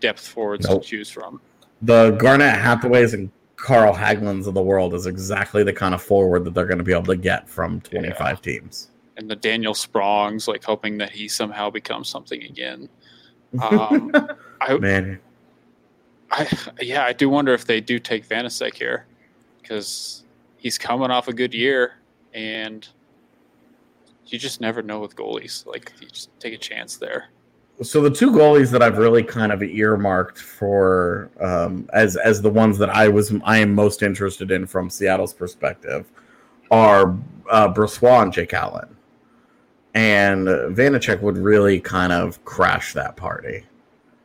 depth 0.00 0.26
forwards 0.26 0.68
Nope. 0.68 0.82
to 0.82 0.88
choose 0.88 1.10
from. 1.10 1.40
The 1.82 2.12
Garnet 2.12 2.54
Hathaways 2.54 3.14
and 3.14 3.30
Carl 3.56 3.94
Hagelins 3.94 4.46
of 4.46 4.54
the 4.54 4.62
world 4.62 4.94
is 4.94 5.06
exactly 5.06 5.62
the 5.62 5.72
kind 5.72 5.94
of 5.94 6.02
forward 6.02 6.44
that 6.44 6.54
they're 6.54 6.66
going 6.66 6.78
to 6.78 6.84
be 6.84 6.92
able 6.92 7.04
to 7.04 7.16
get 7.16 7.48
from 7.48 7.80
25 7.82 8.40
teams. 8.40 8.90
And 9.16 9.30
the 9.30 9.36
Daniel 9.36 9.74
Sprongs, 9.74 10.48
like 10.48 10.64
hoping 10.64 10.96
that 10.98 11.10
he 11.10 11.28
somehow 11.28 11.68
becomes 11.70 12.08
something 12.08 12.42
again. 12.42 12.88
Um, 13.60 14.12
I, 14.60 14.78
Man, 14.78 15.18
I, 16.30 16.46
yeah, 16.80 17.04
I 17.04 17.12
do 17.12 17.28
wonder 17.28 17.52
if 17.52 17.64
they 17.64 17.80
do 17.80 17.98
take 17.98 18.28
Vanecek 18.28 18.74
here 18.74 19.06
because 19.60 20.22
he's 20.56 20.78
coming 20.78 21.10
off 21.10 21.26
a 21.26 21.32
good 21.32 21.52
year, 21.52 21.94
and 22.32 22.86
you 24.32 24.38
just 24.38 24.60
never 24.60 24.82
know 24.82 25.00
with 25.00 25.16
goalies. 25.16 25.66
Like 25.66 25.92
you 26.00 26.08
just 26.08 26.30
take 26.40 26.54
a 26.54 26.58
chance 26.58 26.96
there. 26.96 27.28
So 27.82 28.02
the 28.02 28.10
two 28.10 28.30
goalies 28.30 28.70
that 28.72 28.82
I've 28.82 28.98
really 28.98 29.22
kind 29.22 29.52
of 29.52 29.62
earmarked 29.62 30.38
for 30.38 31.30
um, 31.40 31.88
as 31.92 32.16
as 32.16 32.42
the 32.42 32.50
ones 32.50 32.76
that 32.78 32.90
I 32.90 33.08
was 33.08 33.32
I 33.44 33.58
am 33.58 33.74
most 33.74 34.02
interested 34.02 34.50
in 34.50 34.66
from 34.66 34.90
Seattle's 34.90 35.32
perspective 35.32 36.06
are 36.70 37.16
uh, 37.50 37.72
Brossoit 37.72 38.24
and 38.24 38.32
Jake 38.32 38.52
Allen, 38.52 38.94
and 39.94 40.46
Vanecek 40.46 41.22
would 41.22 41.38
really 41.38 41.80
kind 41.80 42.12
of 42.12 42.44
crash 42.44 42.92
that 42.92 43.16
party. 43.16 43.64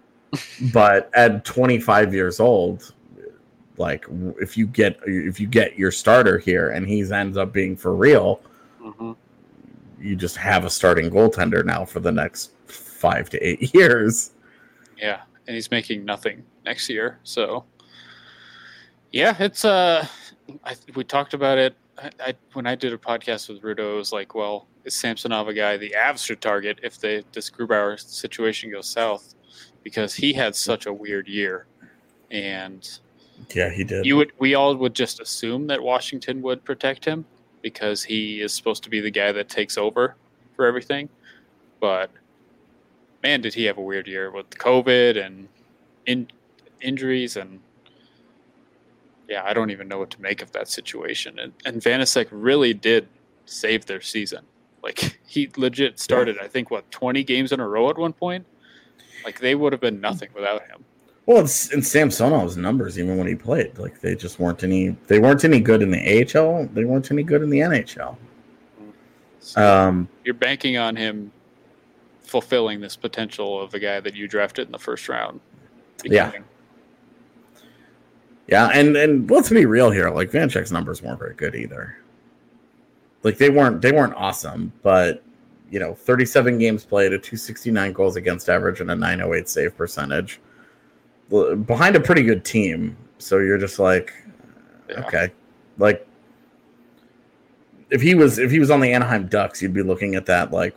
but 0.73 1.09
at 1.13 1.45
25 1.45 2.13
years 2.13 2.41
old, 2.41 2.93
like 3.77 4.05
if 4.41 4.57
you 4.57 4.67
get 4.67 4.99
if 5.05 5.39
you 5.39 5.47
get 5.47 5.79
your 5.79 5.91
starter 5.91 6.37
here 6.37 6.71
and 6.71 6.85
he 6.85 7.09
ends 7.09 7.37
up 7.37 7.53
being 7.53 7.77
for 7.77 7.95
real, 7.95 8.41
hmm 8.81 9.13
you 10.05 10.15
just 10.15 10.37
have 10.37 10.65
a 10.65 10.69
starting 10.69 11.09
goaltender 11.09 11.65
now 11.65 11.83
for 11.85 11.99
the 11.99 12.11
next 12.11 12.51
five 12.67 13.29
to 13.31 13.47
eight 13.47 13.73
years. 13.73 14.31
Yeah, 14.97 15.21
and 15.47 15.55
he's 15.55 15.71
making 15.71 16.05
nothing 16.05 16.43
next 16.65 16.89
year. 16.89 17.19
So, 17.23 17.65
yeah, 19.11 19.35
it's 19.39 19.65
uh, 19.65 20.07
I, 20.63 20.75
we 20.95 21.03
talked 21.03 21.33
about 21.33 21.57
it. 21.57 21.75
I, 21.97 22.09
I 22.19 22.33
when 22.53 22.67
I 22.67 22.75
did 22.75 22.93
a 22.93 22.97
podcast 22.97 23.49
with 23.49 23.61
Rudo, 23.61 23.93
it 23.93 23.97
was 23.97 24.11
like, 24.11 24.35
well, 24.35 24.67
is 24.83 24.95
Samsonov 24.95 25.47
a 25.47 25.53
guy 25.53 25.77
the 25.77 25.95
Avs 25.97 26.25
should 26.25 26.41
target 26.41 26.79
if 26.83 26.99
they 26.99 27.23
this 27.33 27.49
Grubauer 27.49 27.99
situation 27.99 28.71
goes 28.71 28.87
south, 28.87 29.35
because 29.83 30.13
he 30.13 30.33
had 30.33 30.55
such 30.55 30.85
a 30.85 30.93
weird 30.93 31.27
year, 31.27 31.65
and 32.31 32.87
Yeah, 33.53 33.69
he 33.69 33.83
did. 33.83 34.05
you 34.05 34.17
would 34.17 34.33
we 34.39 34.55
all 34.55 34.75
would 34.75 34.93
just 34.93 35.19
assume 35.19 35.67
that 35.67 35.81
Washington 35.81 36.41
would 36.41 36.63
protect 36.63 37.05
him 37.05 37.25
because 37.65 38.03
he 38.03 38.41
is 38.41 38.53
supposed 38.53 38.83
to 38.83 38.91
be 38.91 38.99
the 38.99 39.09
guy 39.09 39.31
that 39.31 39.49
takes 39.49 39.75
over 39.75 40.15
for 40.55 40.67
everything. 40.67 41.09
But 41.79 42.11
man, 43.23 43.41
did 43.41 43.55
he 43.55 43.63
have 43.63 43.79
a 43.79 43.81
weird 43.81 44.05
year 44.07 44.29
with 44.29 44.51
COVID 44.51 45.25
and 45.25 45.47
in, 46.05 46.27
injuries 46.79 47.37
and 47.37 47.59
yeah, 49.27 49.41
I 49.43 49.53
don't 49.53 49.71
even 49.71 49.87
know 49.87 49.97
what 49.97 50.11
to 50.11 50.21
make 50.21 50.43
of 50.43 50.51
that 50.51 50.67
situation. 50.67 51.39
And 51.39 51.53
and 51.65 51.81
Vanecek 51.81 52.27
really 52.29 52.75
did 52.75 53.07
save 53.47 53.87
their 53.87 54.01
season. 54.01 54.45
Like 54.83 55.19
he 55.25 55.49
legit 55.57 55.99
started, 55.99 56.37
I 56.37 56.47
think, 56.47 56.69
what 56.69 56.91
twenty 56.91 57.23
games 57.23 57.51
in 57.51 57.59
a 57.59 57.67
row 57.67 57.89
at 57.89 57.97
one 57.97 58.13
point. 58.13 58.45
Like 59.23 59.39
they 59.39 59.55
would 59.55 59.73
have 59.73 59.81
been 59.81 59.99
nothing 59.99 60.29
without 60.35 60.67
him. 60.67 60.85
Well, 61.25 61.43
it's 61.43 61.71
in 61.73 61.79
Samsonov's 61.79 62.55
numbers, 62.55 62.99
even 62.99 63.17
when 63.17 63.25
he 63.25 63.35
played, 63.35 63.77
like 63.79 63.99
they 63.99 64.15
just 64.15 64.39
weren't 64.39 64.63
any. 64.63 64.89
They 65.07 65.19
weren't 65.19 65.43
any 65.43 65.59
good 65.59 65.81
in 65.81 65.89
the 65.89 65.99
AHL. 65.99 66.69
They 66.73 66.85
weren't 66.85 67.11
any 67.11 67.23
good 67.23 67.41
in 67.41 67.49
the 67.49 67.59
NHL. 67.59 68.15
So, 69.39 69.61
Um, 69.61 70.07
you're 70.23 70.35
banking 70.35 70.77
on 70.77 70.95
him 70.95 71.31
fulfilling 72.23 72.79
this 72.79 72.95
potential 72.95 73.61
of 73.61 73.73
a 73.73 73.79
guy 73.79 73.99
that 73.99 74.15
you 74.15 74.27
drafted 74.27 74.67
in 74.67 74.71
the 74.71 74.79
first 74.79 75.09
round. 75.09 75.39
Yeah. 76.03 76.31
yeah, 78.47 78.69
and 78.73 78.95
and 78.95 79.29
let's 79.31 79.49
be 79.49 79.65
real 79.65 79.89
here. 79.89 80.09
Like 80.11 80.31
Vanecek's 80.31 80.71
numbers 80.71 81.01
weren't 81.01 81.19
very 81.19 81.33
good 81.33 81.55
either. 81.55 81.97
Like 83.23 83.39
they 83.39 83.49
weren't 83.49 83.81
they 83.81 83.91
weren't 83.91 84.13
awesome, 84.15 84.71
but 84.83 85.23
you 85.71 85.79
know, 85.79 85.95
37 85.95 86.59
games 86.59 86.85
played, 86.85 87.11
a 87.11 87.17
269 87.17 87.93
goals 87.93 88.15
against 88.15 88.49
average, 88.49 88.81
and 88.81 88.91
a 88.91 88.95
908 88.95 89.49
save 89.49 89.75
percentage. 89.75 90.39
Behind 91.29 91.95
a 91.95 91.99
pretty 91.99 92.23
good 92.23 92.45
team, 92.45 92.95
so 93.17 93.39
you're 93.39 93.57
just 93.57 93.79
like, 93.79 94.13
Yeah. 94.89 94.99
okay, 95.05 95.31
like 95.77 96.07
if 97.89 98.01
he 98.01 98.15
was 98.15 98.37
if 98.39 98.51
he 98.51 98.59
was 98.59 98.69
on 98.69 98.79
the 98.79 98.91
Anaheim 98.91 99.27
Ducks, 99.27 99.61
you'd 99.61 99.73
be 99.73 99.81
looking 99.83 100.15
at 100.15 100.25
that 100.27 100.51
like, 100.51 100.75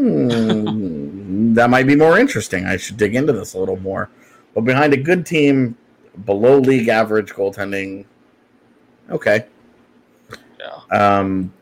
hmm, 0.00 1.54
that 1.54 1.70
might 1.70 1.86
be 1.86 1.96
more 1.96 2.18
interesting. 2.18 2.64
I 2.66 2.76
should 2.76 2.96
dig 2.96 3.14
into 3.14 3.32
this 3.32 3.54
a 3.54 3.58
little 3.58 3.78
more. 3.78 4.10
But 4.54 4.62
behind 4.62 4.92
a 4.92 4.96
good 4.96 5.24
team, 5.26 5.76
below 6.24 6.58
league 6.58 6.88
average 6.88 7.32
goaltending, 7.32 8.04
okay. 9.10 9.46
Yeah. 10.58 10.80
Um, 10.90 11.52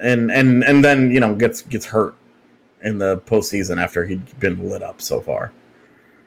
and 0.00 0.30
and 0.30 0.64
and 0.64 0.84
then 0.84 1.10
you 1.10 1.20
know 1.20 1.34
gets 1.34 1.62
gets 1.62 1.86
hurt 1.86 2.14
in 2.82 2.98
the 2.98 3.18
postseason 3.26 3.82
after 3.82 4.06
he'd 4.06 4.38
been 4.40 4.68
lit 4.68 4.82
up 4.82 5.00
so 5.00 5.20
far. 5.20 5.52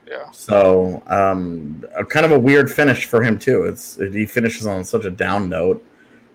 Yeah. 0.08 0.30
So, 0.32 1.02
um, 1.08 1.84
a 1.96 2.06
kind 2.06 2.26
of 2.26 2.32
a 2.32 2.40
weird 2.40 2.72
finish 2.72 3.06
for 3.06 3.24
him 3.24 3.40
too. 3.40 3.64
It's 3.64 3.96
he 3.96 4.26
finishes 4.26 4.68
on 4.68 4.84
such 4.84 5.06
a 5.06 5.12
down 5.12 5.50
note 5.50 5.86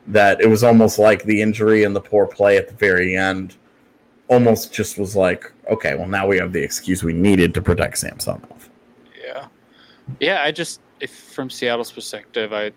that 0.06 0.40
it 0.40 0.48
was 0.48 0.64
almost 0.64 0.98
like 0.98 1.24
the 1.24 1.42
injury 1.42 1.84
and 1.84 1.94
the 1.94 2.00
poor 2.00 2.26
play 2.26 2.56
at 2.56 2.68
the 2.68 2.74
very 2.74 3.16
end 3.16 3.56
almost 4.28 4.72
just 4.72 4.98
was 4.98 5.14
like, 5.14 5.52
okay, 5.70 5.94
well 5.94 6.08
now 6.08 6.26
we 6.26 6.38
have 6.38 6.52
the 6.52 6.62
excuse 6.62 7.02
we 7.02 7.12
needed 7.12 7.54
to 7.54 7.62
protect 7.62 7.98
Samsonov. 7.98 8.70
Yeah. 9.22 9.48
Yeah, 10.20 10.42
I 10.42 10.50
just 10.50 10.80
if 11.00 11.14
from 11.14 11.50
Seattle's 11.50 11.92
perspective, 11.92 12.52
I 12.52 12.72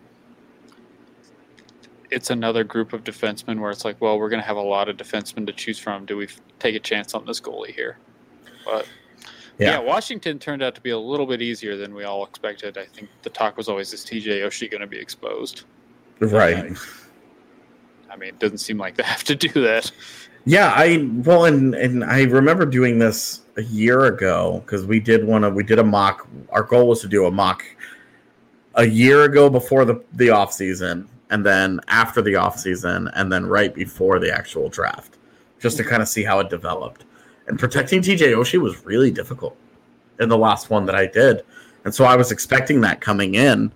it's 2.11 2.29
another 2.29 2.63
group 2.63 2.93
of 2.93 3.03
defensemen 3.03 3.59
where 3.59 3.71
it's 3.71 3.85
like, 3.85 3.99
well, 4.01 4.19
we're 4.19 4.29
going 4.29 4.41
to 4.41 4.47
have 4.47 4.57
a 4.57 4.61
lot 4.61 4.89
of 4.89 4.97
defensemen 4.97 5.47
to 5.47 5.53
choose 5.53 5.79
from. 5.79 6.05
Do 6.05 6.17
we 6.17 6.25
f- 6.25 6.41
take 6.59 6.75
a 6.75 6.79
chance 6.79 7.13
on 7.15 7.25
this 7.25 7.39
goalie 7.39 7.73
here? 7.73 7.97
But 8.65 8.85
yeah. 9.61 9.71
Yeah. 9.71 9.79
Washington 9.79 10.39
turned 10.39 10.63
out 10.63 10.75
to 10.75 10.81
be 10.81 10.89
a 10.89 10.97
little 10.97 11.25
bit 11.25 11.41
easier 11.41 11.77
than 11.77 11.93
we 11.93 12.03
all 12.03 12.25
expected. 12.25 12.77
I 12.77 12.85
think 12.85 13.09
the 13.21 13.29
talk 13.29 13.57
was 13.57 13.69
always 13.69 13.93
is 13.93 14.03
TJ 14.03 14.41
Oshie 14.43 14.69
going 14.69 14.81
to 14.81 14.87
be 14.87 14.97
exposed? 14.97 15.63
Right. 16.19 16.75
I 18.09 18.15
mean, 18.17 18.29
it 18.29 18.39
doesn't 18.39 18.57
seem 18.57 18.77
like 18.77 18.95
they 18.95 19.03
have 19.03 19.23
to 19.25 19.35
do 19.35 19.49
that. 19.49 19.91
Yeah, 20.45 20.73
I 20.75 21.07
well, 21.23 21.45
and 21.45 21.75
and 21.75 22.03
I 22.03 22.23
remember 22.23 22.65
doing 22.65 22.97
this 22.97 23.41
a 23.57 23.63
year 23.63 24.05
ago 24.05 24.63
because 24.65 24.85
we 24.85 24.99
did 24.99 25.25
one 25.25 25.43
of 25.43 25.53
we 25.53 25.63
did 25.63 25.77
a 25.77 25.83
mock. 25.83 26.27
Our 26.49 26.63
goal 26.63 26.87
was 26.87 27.01
to 27.01 27.07
do 27.07 27.25
a 27.27 27.31
mock 27.31 27.63
a 28.75 28.85
year 28.85 29.23
ago 29.23 29.49
before 29.49 29.85
the 29.85 30.03
the 30.13 30.31
off 30.31 30.51
season, 30.51 31.07
and 31.29 31.45
then 31.45 31.79
after 31.89 32.23
the 32.23 32.35
off 32.35 32.57
season, 32.59 33.09
and 33.13 33.31
then 33.31 33.45
right 33.45 33.73
before 33.73 34.17
the 34.17 34.33
actual 34.35 34.67
draft, 34.67 35.17
just 35.59 35.77
to 35.77 35.83
kind 35.83 36.01
of 36.01 36.07
see 36.07 36.23
how 36.23 36.39
it 36.39 36.49
developed. 36.49 37.05
And 37.51 37.59
protecting 37.59 38.01
TJ 38.01 38.31
Oshie 38.31 38.61
was 38.61 38.85
really 38.85 39.11
difficult 39.11 39.57
in 40.21 40.29
the 40.29 40.37
last 40.37 40.69
one 40.69 40.85
that 40.85 40.95
I 40.95 41.05
did, 41.05 41.43
and 41.83 41.93
so 41.93 42.05
I 42.05 42.15
was 42.15 42.31
expecting 42.31 42.79
that 42.79 43.01
coming 43.01 43.35
in. 43.35 43.73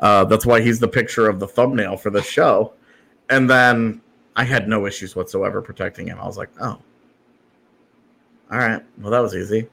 Uh, 0.00 0.24
that's 0.26 0.44
why 0.44 0.60
he's 0.60 0.80
the 0.80 0.88
picture 0.88 1.26
of 1.26 1.40
the 1.40 1.48
thumbnail 1.48 1.96
for 1.96 2.10
the 2.10 2.20
show. 2.20 2.74
And 3.30 3.48
then 3.48 4.02
I 4.36 4.44
had 4.44 4.68
no 4.68 4.84
issues 4.84 5.16
whatsoever 5.16 5.62
protecting 5.62 6.08
him. 6.08 6.18
I 6.20 6.26
was 6.26 6.36
like, 6.36 6.50
oh, 6.60 6.78
all 8.52 8.58
right. 8.58 8.82
Well, 8.98 9.10
that 9.10 9.20
was 9.20 9.34
easy. 9.34 9.66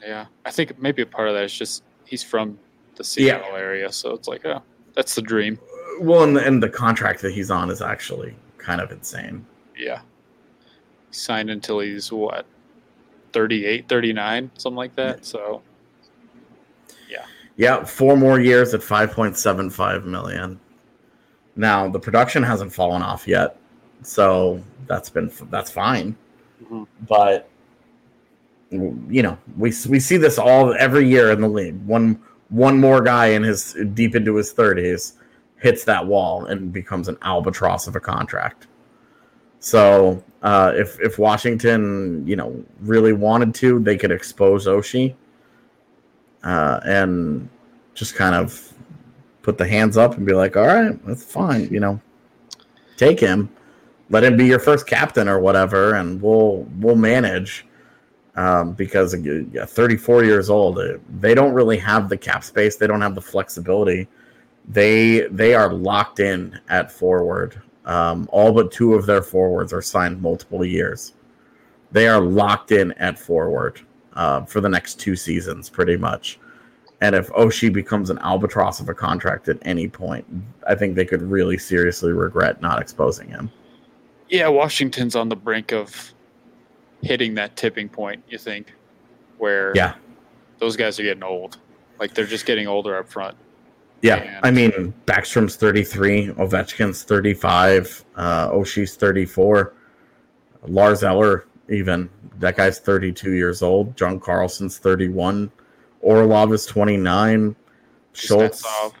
Yeah, 0.00 0.26
I 0.44 0.52
think 0.52 0.80
maybe 0.80 1.02
a 1.02 1.06
part 1.06 1.26
of 1.26 1.34
that 1.34 1.42
is 1.42 1.52
just 1.52 1.82
he's 2.04 2.22
from 2.22 2.56
the 2.94 3.02
Seattle 3.02 3.56
area, 3.56 3.90
so 3.90 4.12
it's 4.14 4.28
like, 4.28 4.46
oh, 4.46 4.62
that's 4.94 5.16
the 5.16 5.22
dream. 5.22 5.58
Well, 5.98 6.22
and 6.22 6.36
the, 6.36 6.46
and 6.46 6.62
the 6.62 6.68
contract 6.68 7.20
that 7.22 7.32
he's 7.32 7.50
on 7.50 7.68
is 7.68 7.82
actually 7.82 8.36
kind 8.58 8.80
of 8.80 8.92
insane. 8.92 9.44
Yeah. 9.76 10.02
Signed 11.14 11.50
until 11.50 11.80
he's 11.80 12.10
what, 12.10 12.44
38, 13.32 13.88
39, 13.88 14.50
something 14.58 14.76
like 14.76 14.94
that. 14.96 15.24
So, 15.24 15.62
Yeah, 17.08 17.24
yeah 17.56 17.84
four 17.84 18.16
more 18.16 18.40
years 18.40 18.74
at 18.74 18.80
5.75 18.80 20.04
million. 20.04 20.58
Now, 21.56 21.88
the 21.88 22.00
production 22.00 22.42
hasn't 22.42 22.72
fallen 22.72 23.02
off 23.02 23.28
yet. 23.28 23.56
So, 24.02 24.62
that's 24.86 25.08
been 25.08 25.30
that's 25.50 25.70
fine. 25.70 26.16
Mhm. 26.62 26.86
But 27.08 27.48
you 28.70 29.22
know, 29.22 29.38
we 29.56 29.72
we 29.88 30.00
see 30.00 30.16
this 30.16 30.38
all 30.38 30.74
every 30.74 31.08
year 31.08 31.30
in 31.30 31.40
the 31.40 31.48
league. 31.48 31.76
One 31.86 32.20
one 32.48 32.78
more 32.78 33.00
guy 33.02 33.26
in 33.26 33.42
his 33.42 33.76
deep 33.94 34.14
into 34.14 34.34
his 34.34 34.52
30s 34.52 35.14
hits 35.58 35.84
that 35.84 36.06
wall 36.06 36.44
and 36.46 36.72
becomes 36.72 37.08
an 37.08 37.16
albatross 37.22 37.86
of 37.86 37.96
a 37.96 38.00
contract. 38.00 38.66
So, 39.60 40.22
uh, 40.44 40.72
if 40.76 41.00
if 41.00 41.18
Washington, 41.18 42.22
you 42.26 42.36
know, 42.36 42.62
really 42.80 43.14
wanted 43.14 43.54
to, 43.56 43.80
they 43.80 43.96
could 43.96 44.12
expose 44.12 44.66
Oshie 44.66 45.14
uh, 46.44 46.80
and 46.84 47.48
just 47.94 48.14
kind 48.14 48.34
of 48.34 48.72
put 49.40 49.56
the 49.56 49.66
hands 49.66 49.96
up 49.96 50.18
and 50.18 50.26
be 50.26 50.34
like, 50.34 50.54
"All 50.54 50.66
right, 50.66 51.02
that's 51.06 51.24
fine," 51.24 51.68
you 51.72 51.80
know, 51.80 51.98
take 52.98 53.18
him, 53.18 53.48
let 54.10 54.22
him 54.22 54.36
be 54.36 54.44
your 54.44 54.58
first 54.58 54.86
captain 54.86 55.28
or 55.28 55.40
whatever, 55.40 55.94
and 55.94 56.20
we'll 56.20 56.68
we'll 56.78 56.96
manage. 56.96 57.66
Um, 58.36 58.72
because 58.72 59.14
yeah, 59.24 59.64
34 59.64 60.24
years 60.24 60.50
old, 60.50 60.78
uh, 60.80 60.98
they 61.20 61.36
don't 61.36 61.52
really 61.54 61.78
have 61.78 62.08
the 62.08 62.16
cap 62.16 62.42
space. 62.42 62.74
They 62.74 62.88
don't 62.88 63.00
have 63.00 63.14
the 63.14 63.20
flexibility. 63.22 64.08
They 64.68 65.20
they 65.28 65.54
are 65.54 65.72
locked 65.72 66.18
in 66.18 66.60
at 66.68 66.90
forward. 66.92 67.62
Um, 67.84 68.28
all 68.32 68.52
but 68.52 68.72
two 68.72 68.94
of 68.94 69.06
their 69.06 69.22
forwards 69.22 69.72
are 69.72 69.82
signed 69.82 70.20
multiple 70.22 70.64
years. 70.64 71.12
They 71.92 72.08
are 72.08 72.20
locked 72.20 72.72
in 72.72 72.92
at 72.92 73.18
forward 73.18 73.80
uh, 74.14 74.44
for 74.44 74.60
the 74.60 74.68
next 74.68 74.98
two 75.00 75.16
seasons, 75.16 75.68
pretty 75.68 75.96
much. 75.96 76.38
And 77.00 77.14
if 77.14 77.28
Oshie 77.30 77.72
becomes 77.72 78.08
an 78.08 78.18
albatross 78.20 78.80
of 78.80 78.88
a 78.88 78.94
contract 78.94 79.48
at 79.48 79.58
any 79.62 79.88
point, 79.88 80.24
I 80.66 80.74
think 80.74 80.94
they 80.94 81.04
could 81.04 81.20
really 81.22 81.58
seriously 81.58 82.12
regret 82.12 82.62
not 82.62 82.80
exposing 82.80 83.28
him. 83.28 83.50
yeah, 84.30 84.48
Washington's 84.48 85.14
on 85.14 85.28
the 85.28 85.36
brink 85.36 85.72
of 85.72 86.12
hitting 87.02 87.34
that 87.34 87.54
tipping 87.56 87.88
point, 87.90 88.22
you 88.28 88.38
think, 88.38 88.72
where 89.38 89.72
Yeah. 89.74 89.94
those 90.58 90.76
guys 90.76 90.98
are 90.98 91.02
getting 91.02 91.22
old. 91.22 91.58
Like 92.00 92.14
they're 92.14 92.24
just 92.26 92.46
getting 92.46 92.66
older 92.66 92.96
up 92.96 93.08
front. 93.08 93.36
Yeah, 94.02 94.16
And- 94.16 94.44
I 94.46 94.50
mean 94.50 94.92
Backstrom's 95.06 95.56
33, 95.56 96.28
Ovechkin's 96.38 97.02
35, 97.04 98.04
uh, 98.16 98.50
Oshie's 98.50 98.96
34, 98.96 99.72
Lars 100.66 101.02
Eller 101.02 101.46
even 101.70 102.08
that 102.40 102.56
guy's 102.56 102.78
32 102.78 103.32
years 103.32 103.62
old. 103.62 103.96
John 103.96 104.20
Carlson's 104.20 104.76
31, 104.78 105.50
Orlov 106.00 106.52
is 106.52 106.66
29, 106.66 107.56
Schultz. 108.12 108.62
Kuznetsov, 108.62 108.92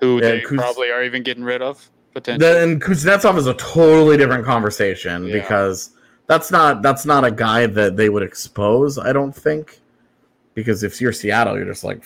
who 0.00 0.14
Yeah, 0.16 0.20
they 0.22 0.40
Kuz- 0.40 0.56
probably 0.58 0.90
are 0.90 1.04
even 1.04 1.22
getting 1.22 1.44
rid 1.44 1.62
of 1.62 1.88
potentially. 2.12 2.52
Then 2.52 2.80
Kuznetsov 2.80 3.38
is 3.38 3.46
a 3.46 3.54
totally 3.54 4.16
different 4.16 4.44
conversation 4.44 5.24
Yeah. 5.26 5.34
because 5.40 5.90
that's 6.26 6.50
not 6.50 6.82
that's 6.82 7.06
not 7.06 7.24
a 7.24 7.30
guy 7.30 7.66
that 7.66 7.96
they 7.96 8.08
would 8.08 8.22
expose. 8.24 8.98
I 8.98 9.12
don't 9.12 9.34
think 9.34 9.80
because 10.54 10.82
if 10.82 11.00
you're 11.00 11.12
Seattle, 11.12 11.56
you're 11.56 11.64
just 11.66 11.84
like, 11.84 12.02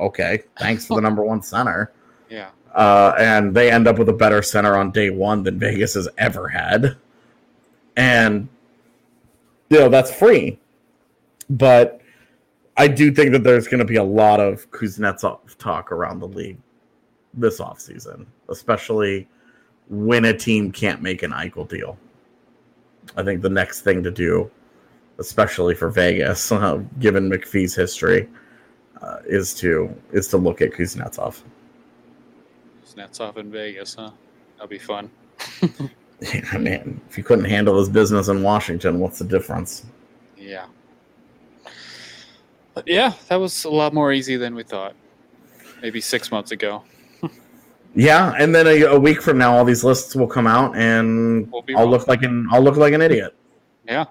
okay, 0.00 0.42
thanks 0.58 0.86
for 0.86 0.94
the 0.94 1.00
number 1.00 1.22
one 1.22 1.42
center. 1.42 1.92
yeah, 2.30 2.50
uh, 2.74 3.14
and 3.18 3.54
they 3.54 3.70
end 3.70 3.86
up 3.86 3.98
with 3.98 4.08
a 4.08 4.14
better 4.14 4.42
center 4.42 4.76
on 4.76 4.90
day 4.90 5.10
one 5.10 5.42
than 5.42 5.58
Vegas 5.58 5.94
has 5.94 6.08
ever 6.18 6.48
had. 6.48 6.96
And 7.96 8.48
you 9.68 9.78
know 9.78 9.88
that's 9.88 10.12
free, 10.12 10.58
but 11.48 12.00
I 12.76 12.88
do 12.88 13.12
think 13.12 13.32
that 13.32 13.44
there's 13.44 13.68
going 13.68 13.80
to 13.80 13.84
be 13.84 13.96
a 13.96 14.04
lot 14.04 14.40
of 14.40 14.70
Kuznetsov 14.70 15.56
talk 15.58 15.92
around 15.92 16.20
the 16.20 16.28
league 16.28 16.58
this 17.34 17.60
offseason, 17.60 18.26
especially 18.48 19.28
when 19.88 20.24
a 20.24 20.36
team 20.36 20.72
can't 20.72 21.02
make 21.02 21.22
an 21.22 21.32
Eichel 21.32 21.68
deal. 21.68 21.98
I 23.16 23.22
think 23.22 23.42
the 23.42 23.50
next 23.50 23.82
thing 23.82 24.02
to 24.02 24.10
do, 24.10 24.50
especially 25.18 25.74
for 25.74 25.90
Vegas, 25.90 26.50
uh, 26.52 26.82
given 27.00 27.28
McPhee's 27.28 27.74
history, 27.74 28.28
uh, 29.02 29.18
is 29.26 29.54
to 29.54 29.94
is 30.12 30.28
to 30.28 30.36
look 30.36 30.60
at 30.62 30.72
Kuznetsov. 30.72 31.42
Kuznetsov 32.84 33.36
in 33.38 33.50
Vegas, 33.50 33.94
huh? 33.94 34.10
That'll 34.56 34.68
be 34.68 34.78
fun. 34.78 35.10
Yeah, 36.34 36.58
man, 36.58 37.00
if 37.08 37.16
you 37.16 37.24
couldn't 37.24 37.46
handle 37.46 37.78
his 37.78 37.88
business 37.88 38.28
in 38.28 38.42
Washington, 38.42 39.00
what's 39.00 39.18
the 39.18 39.24
difference? 39.24 39.86
Yeah. 40.36 40.66
But 42.74 42.86
yeah, 42.86 43.14
that 43.28 43.36
was 43.36 43.64
a 43.64 43.70
lot 43.70 43.94
more 43.94 44.12
easy 44.12 44.36
than 44.36 44.54
we 44.54 44.62
thought. 44.62 44.94
Maybe 45.80 45.98
six 45.98 46.30
months 46.30 46.50
ago. 46.52 46.84
Yeah, 47.94 48.34
and 48.38 48.54
then 48.54 48.66
a, 48.68 48.82
a 48.82 49.00
week 49.00 49.20
from 49.22 49.36
now, 49.38 49.56
all 49.56 49.64
these 49.64 49.82
lists 49.82 50.14
will 50.14 50.28
come 50.28 50.46
out, 50.46 50.76
and 50.76 51.50
We'll 51.50 51.64
I'll 51.70 51.84
wrong. 51.84 51.90
look 51.90 52.06
like 52.06 52.22
an 52.22 52.46
I'll 52.52 52.62
look 52.62 52.76
like 52.76 52.92
an 52.92 53.00
idiot. 53.02 53.34
Yeah. 53.84 54.04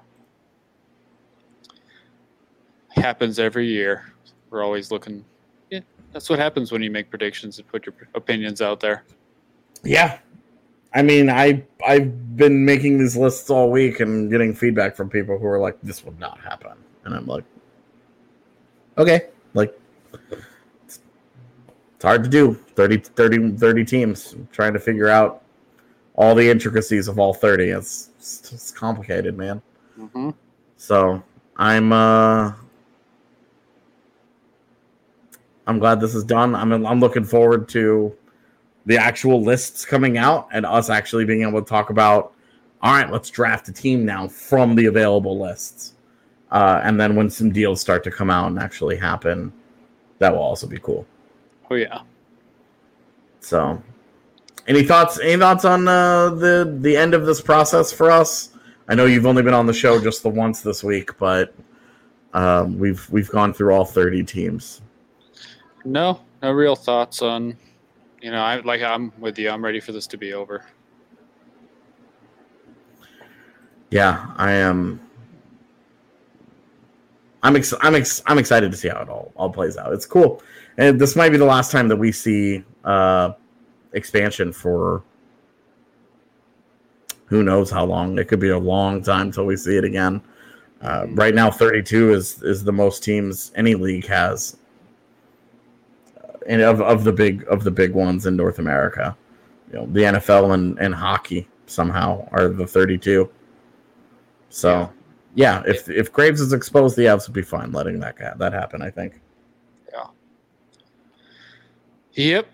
Happens 2.96 3.40
every 3.40 3.68
year. 3.68 4.12
We're 4.50 4.64
always 4.64 4.92
looking. 4.92 5.26
Yeah, 5.70 5.82
that's 6.12 6.30
what 6.30 6.40
happens 6.40 6.72
when 6.72 6.82
you 6.82 6.92
make 6.92 7.10
predictions 7.10 7.60
and 7.60 7.68
put 7.68 7.86
your 7.86 7.96
opinions 8.16 8.62
out 8.62 8.80
there. 8.80 9.04
Yeah, 9.84 10.20
I 10.94 11.02
mean, 11.02 11.30
I 11.30 11.64
I've 11.86 12.36
been 12.36 12.66
making 12.66 13.00
these 13.00 13.16
lists 13.16 13.50
all 13.50 13.72
week 13.72 14.00
and 14.00 14.30
getting 14.30 14.54
feedback 14.54 14.96
from 14.96 15.10
people 15.10 15.38
who 15.38 15.46
are 15.48 15.60
like, 15.60 15.78
"This 15.82 16.04
will 16.04 16.16
not 16.20 16.40
happen," 16.40 16.74
and 17.06 17.14
I'm 17.16 17.28
like, 17.28 17.44
"Okay, 18.98 19.28
like." 19.54 19.78
It's 20.84 21.00
it's 21.96 22.04
hard 22.04 22.24
to 22.24 22.30
do 22.30 22.54
30, 22.54 22.98
30, 22.98 23.58
30 23.58 23.86
teams 23.86 24.36
trying 24.52 24.74
to 24.74 24.80
figure 24.80 25.10
out 25.10 25.44
all 26.16 26.34
the 26.34 26.50
intricacies 26.50 27.08
of 27.08 27.20
all 27.20 27.34
30 27.34 27.70
it's, 27.70 28.10
it's, 28.18 28.52
it's 28.52 28.72
complicated 28.72 29.38
man 29.38 29.62
Mm-hmm. 30.00 30.30
So 30.78 31.22
I'm 31.58 31.92
uh 31.92 32.54
I'm 35.70 35.78
glad 35.78 36.02
this 36.02 36.16
is 36.16 36.24
done. 36.24 36.56
I'm 36.56 36.74
I'm 36.86 37.00
looking 37.00 37.24
forward 37.24 37.70
to 37.70 38.16
the 38.88 38.98
actual 38.98 39.44
lists 39.44 39.86
coming 39.86 40.18
out 40.18 40.48
and 40.52 40.66
us 40.66 40.90
actually 40.90 41.26
being 41.26 41.44
able 41.44 41.62
to 41.62 41.70
talk 41.70 41.92
about 41.92 42.34
all 42.82 42.94
right, 42.94 43.12
let's 43.12 43.30
draft 43.30 43.68
a 43.68 43.74
team 43.74 44.04
now 44.06 44.28
from 44.28 44.74
the 44.74 44.86
available 44.86 45.38
lists. 45.38 45.94
Uh, 46.50 46.82
and 46.84 47.00
then 47.00 47.16
when 47.16 47.30
some 47.30 47.52
deals 47.52 47.82
start 47.82 48.04
to 48.06 48.10
come 48.10 48.30
out 48.30 48.48
and 48.48 48.58
actually 48.58 48.96
happen, 48.96 49.52
that 50.18 50.32
will 50.32 50.42
also 50.42 50.66
be 50.66 50.80
cool. 50.80 51.06
Oh 51.70 51.76
yeah. 51.76 52.02
So, 53.42 53.82
any 54.68 54.84
thoughts? 54.84 55.20
Any 55.20 55.38
thoughts 55.38 55.66
on 55.66 55.88
uh, 55.88 56.32
the 56.32 56.78
the 56.80 56.98
end 56.98 57.14
of 57.14 57.28
this 57.28 57.42
process 57.42 57.94
for 57.94 58.10
us? 58.10 58.58
I 58.88 58.96
know 58.96 59.06
you've 59.06 59.28
only 59.28 59.44
been 59.44 59.54
on 59.54 59.68
the 59.68 59.74
show 59.74 60.02
just 60.02 60.24
the 60.24 60.30
once 60.30 60.62
this 60.62 60.84
week, 60.84 61.16
but 61.20 61.54
um, 62.34 62.80
we've 62.80 63.08
we've 63.12 63.30
gone 63.30 63.54
through 63.54 63.76
all 63.76 63.86
thirty 63.86 64.24
teams. 64.24 64.82
No, 65.86 66.22
no 66.42 66.52
real 66.52 66.76
thoughts 66.76 67.22
on. 67.22 67.58
You 68.22 68.32
know, 68.32 68.42
I 68.42 68.60
like. 68.62 68.82
I'm 68.82 69.14
with 69.20 69.40
you. 69.40 69.50
I'm 69.50 69.64
ready 69.64 69.80
for 69.80 69.92
this 69.92 70.08
to 70.08 70.18
be 70.18 70.34
over. 70.34 70.66
Yeah, 73.92 74.34
I 74.36 74.52
am. 74.52 75.00
I'm 77.42 77.56
ex- 77.56 77.74
I'm 77.82 77.96
ex- 77.96 78.22
I'm 78.28 78.38
excited 78.38 78.72
to 78.72 78.78
see 78.78 78.90
how 78.90 79.02
it 79.02 79.10
all 79.10 79.32
all 79.36 79.50
plays 79.50 79.78
out. 79.78 79.94
It's 79.94 80.06
cool, 80.06 80.44
and 80.78 81.00
this 81.00 81.16
might 81.16 81.30
be 81.30 81.38
the 81.38 81.46
last 81.46 81.72
time 81.72 81.88
that 81.88 81.96
we 81.96 82.12
see 82.12 82.64
uh, 82.84 83.32
expansion 83.94 84.52
for 84.52 85.04
who 87.26 87.44
knows 87.44 87.72
how 87.72 87.86
long. 87.86 88.18
It 88.20 88.28
could 88.28 88.40
be 88.40 88.50
a 88.50 88.60
long 88.60 89.02
time 89.02 89.32
till 89.32 89.46
we 89.46 89.56
see 89.56 89.78
it 89.78 89.86
again. 89.86 90.22
Uh, 90.82 91.06
right 91.12 91.34
now, 91.34 91.50
32 91.50 92.14
is 92.14 92.44
is 92.44 92.64
the 92.64 92.72
most 92.74 93.04
teams 93.04 93.52
any 93.56 93.76
league 93.76 94.08
has, 94.08 94.58
and 96.50 96.62
of, 96.64 96.82
of 96.82 97.04
the 97.04 97.14
big 97.14 97.46
of 97.48 97.64
the 97.64 97.72
big 97.72 97.94
ones 97.94 98.26
in 98.26 98.36
North 98.36 98.60
America. 98.60 99.16
You 99.72 99.80
know, 99.80 99.86
the 99.86 100.02
NFL 100.02 100.54
and, 100.56 100.78
and 100.80 100.94
hockey 100.94 101.48
somehow 101.68 102.28
are 102.32 102.50
the 102.50 102.66
32. 102.66 103.30
So, 104.50 104.92
yeah, 105.36 105.62
if 105.68 105.88
if 105.88 106.12
Graves 106.12 106.42
is 106.42 106.52
exposed, 106.52 106.98
the 106.98 107.04
Avs 107.04 107.28
would 107.28 107.36
be 107.36 107.44
fine 107.44 107.72
letting 107.72 108.00
that 108.00 108.18
guy, 108.18 108.34
that 108.36 108.52
happen. 108.52 108.82
I 108.82 108.90
think. 108.90 109.22
Yeah. 109.94 110.08
Yep. 112.14 112.48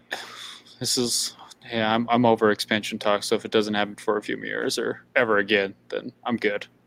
This 0.82 0.98
is 0.98 1.38
yeah. 1.72 1.96
I'm 1.96 2.08
I'm 2.10 2.26
over 2.26 2.52
expansion 2.52 3.00
talk. 3.00 3.24
So 3.24 3.36
if 3.36 3.46
it 3.46 3.52
doesn't 3.52 3.74
happen 3.74 3.96
for 3.96 4.18
a 4.18 4.22
few 4.22 4.38
years 4.38 4.78
or 4.78 5.06
ever 5.16 5.38
again, 5.38 5.74
then 5.90 6.12
I'm 6.24 6.38
good. 6.38 6.68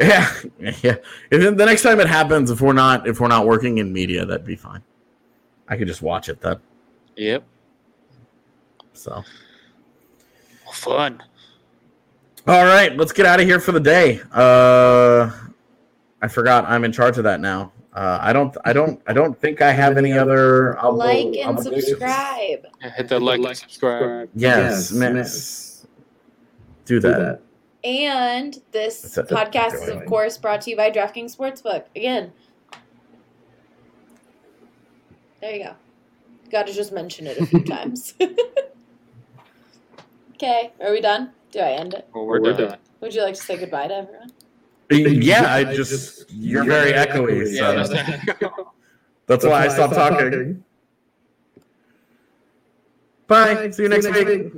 Yeah, 0.00 0.32
yeah. 0.60 0.94
If 1.32 1.56
the 1.56 1.66
next 1.66 1.82
time 1.82 1.98
it 1.98 2.06
happens, 2.06 2.52
if 2.52 2.60
we're 2.60 2.72
not 2.72 3.08
if 3.08 3.18
we're 3.18 3.26
not 3.26 3.46
working 3.46 3.78
in 3.78 3.92
media, 3.92 4.24
that'd 4.24 4.46
be 4.46 4.54
fine. 4.54 4.80
I 5.68 5.76
could 5.76 5.86
just 5.88 6.02
watch 6.02 6.28
it 6.28 6.40
then. 6.40 6.56
Yep. 7.16 7.44
So, 8.94 9.22
Well, 10.64 10.72
fun. 10.72 11.22
all 12.46 12.64
right, 12.64 12.96
let's 12.96 13.12
get 13.12 13.26
out 13.26 13.40
of 13.40 13.46
here 13.46 13.60
for 13.60 13.72
the 13.72 13.80
day. 13.80 14.20
Uh, 14.32 15.30
I 16.20 16.28
forgot 16.28 16.64
I'm 16.64 16.84
in 16.84 16.92
charge 16.92 17.16
of 17.18 17.24
that 17.24 17.40
now. 17.40 17.72
Uh, 17.94 18.18
I 18.20 18.32
don't, 18.32 18.56
I 18.64 18.72
don't, 18.72 19.00
I 19.06 19.12
don't 19.12 19.38
think 19.40 19.60
I 19.62 19.72
have 19.72 19.96
any 19.96 20.12
other 20.12 20.76
obli- 20.80 20.96
Like 20.98 21.26
and 21.38 21.58
obligations. 21.58 21.88
subscribe. 21.88 22.66
Yeah, 22.80 22.90
hit 22.96 23.08
that 23.08 23.22
like, 23.22 23.40
and 23.40 23.56
subscribe. 23.56 24.28
Yes, 24.34 24.90
Yes, 24.92 24.92
miss. 24.92 25.86
Do 26.84 27.00
that. 27.00 27.40
And 27.84 28.60
this 28.72 29.16
podcast 29.16 29.74
is, 29.82 29.88
of 29.88 30.04
course, 30.06 30.36
brought 30.38 30.60
to 30.62 30.70
you 30.70 30.76
by 30.76 30.90
DraftKings 30.90 31.36
Sportsbook. 31.36 31.84
Again, 31.94 32.32
there 35.40 35.54
you 35.54 35.64
go. 35.64 35.74
Got 36.50 36.66
to 36.66 36.72
just 36.72 36.92
mention 36.92 37.26
it 37.26 37.38
a 37.38 37.46
few 37.46 37.62
times. 37.64 38.14
okay, 40.34 40.72
are 40.80 40.90
we 40.92 41.00
done? 41.00 41.30
Do 41.52 41.60
I 41.60 41.72
end 41.72 41.94
it? 41.94 42.08
Well, 42.14 42.26
we're, 42.26 42.40
We're 42.40 42.52
done. 42.52 42.68
done. 42.70 42.78
Would 43.00 43.14
you 43.14 43.22
like 43.22 43.34
to 43.34 43.40
say 43.42 43.56
goodbye 43.56 43.88
to 43.88 43.94
everyone? 43.94 44.30
Yeah, 45.22 45.54
I 45.54 45.64
just 45.64 46.30
you're 46.30 46.64
very 46.64 46.92
echoey. 46.92 47.54
Yeah, 47.54 47.82
So 47.84 47.92
that's- 47.94 48.54
that's 49.26 49.44
why 49.44 49.66
I 49.66 49.68
stopped 49.68 49.94
talking. 49.94 50.64
Bye. 53.26 53.70
See 53.70 53.82
you 53.82 53.88
next 53.90 54.10
week. 54.10 54.52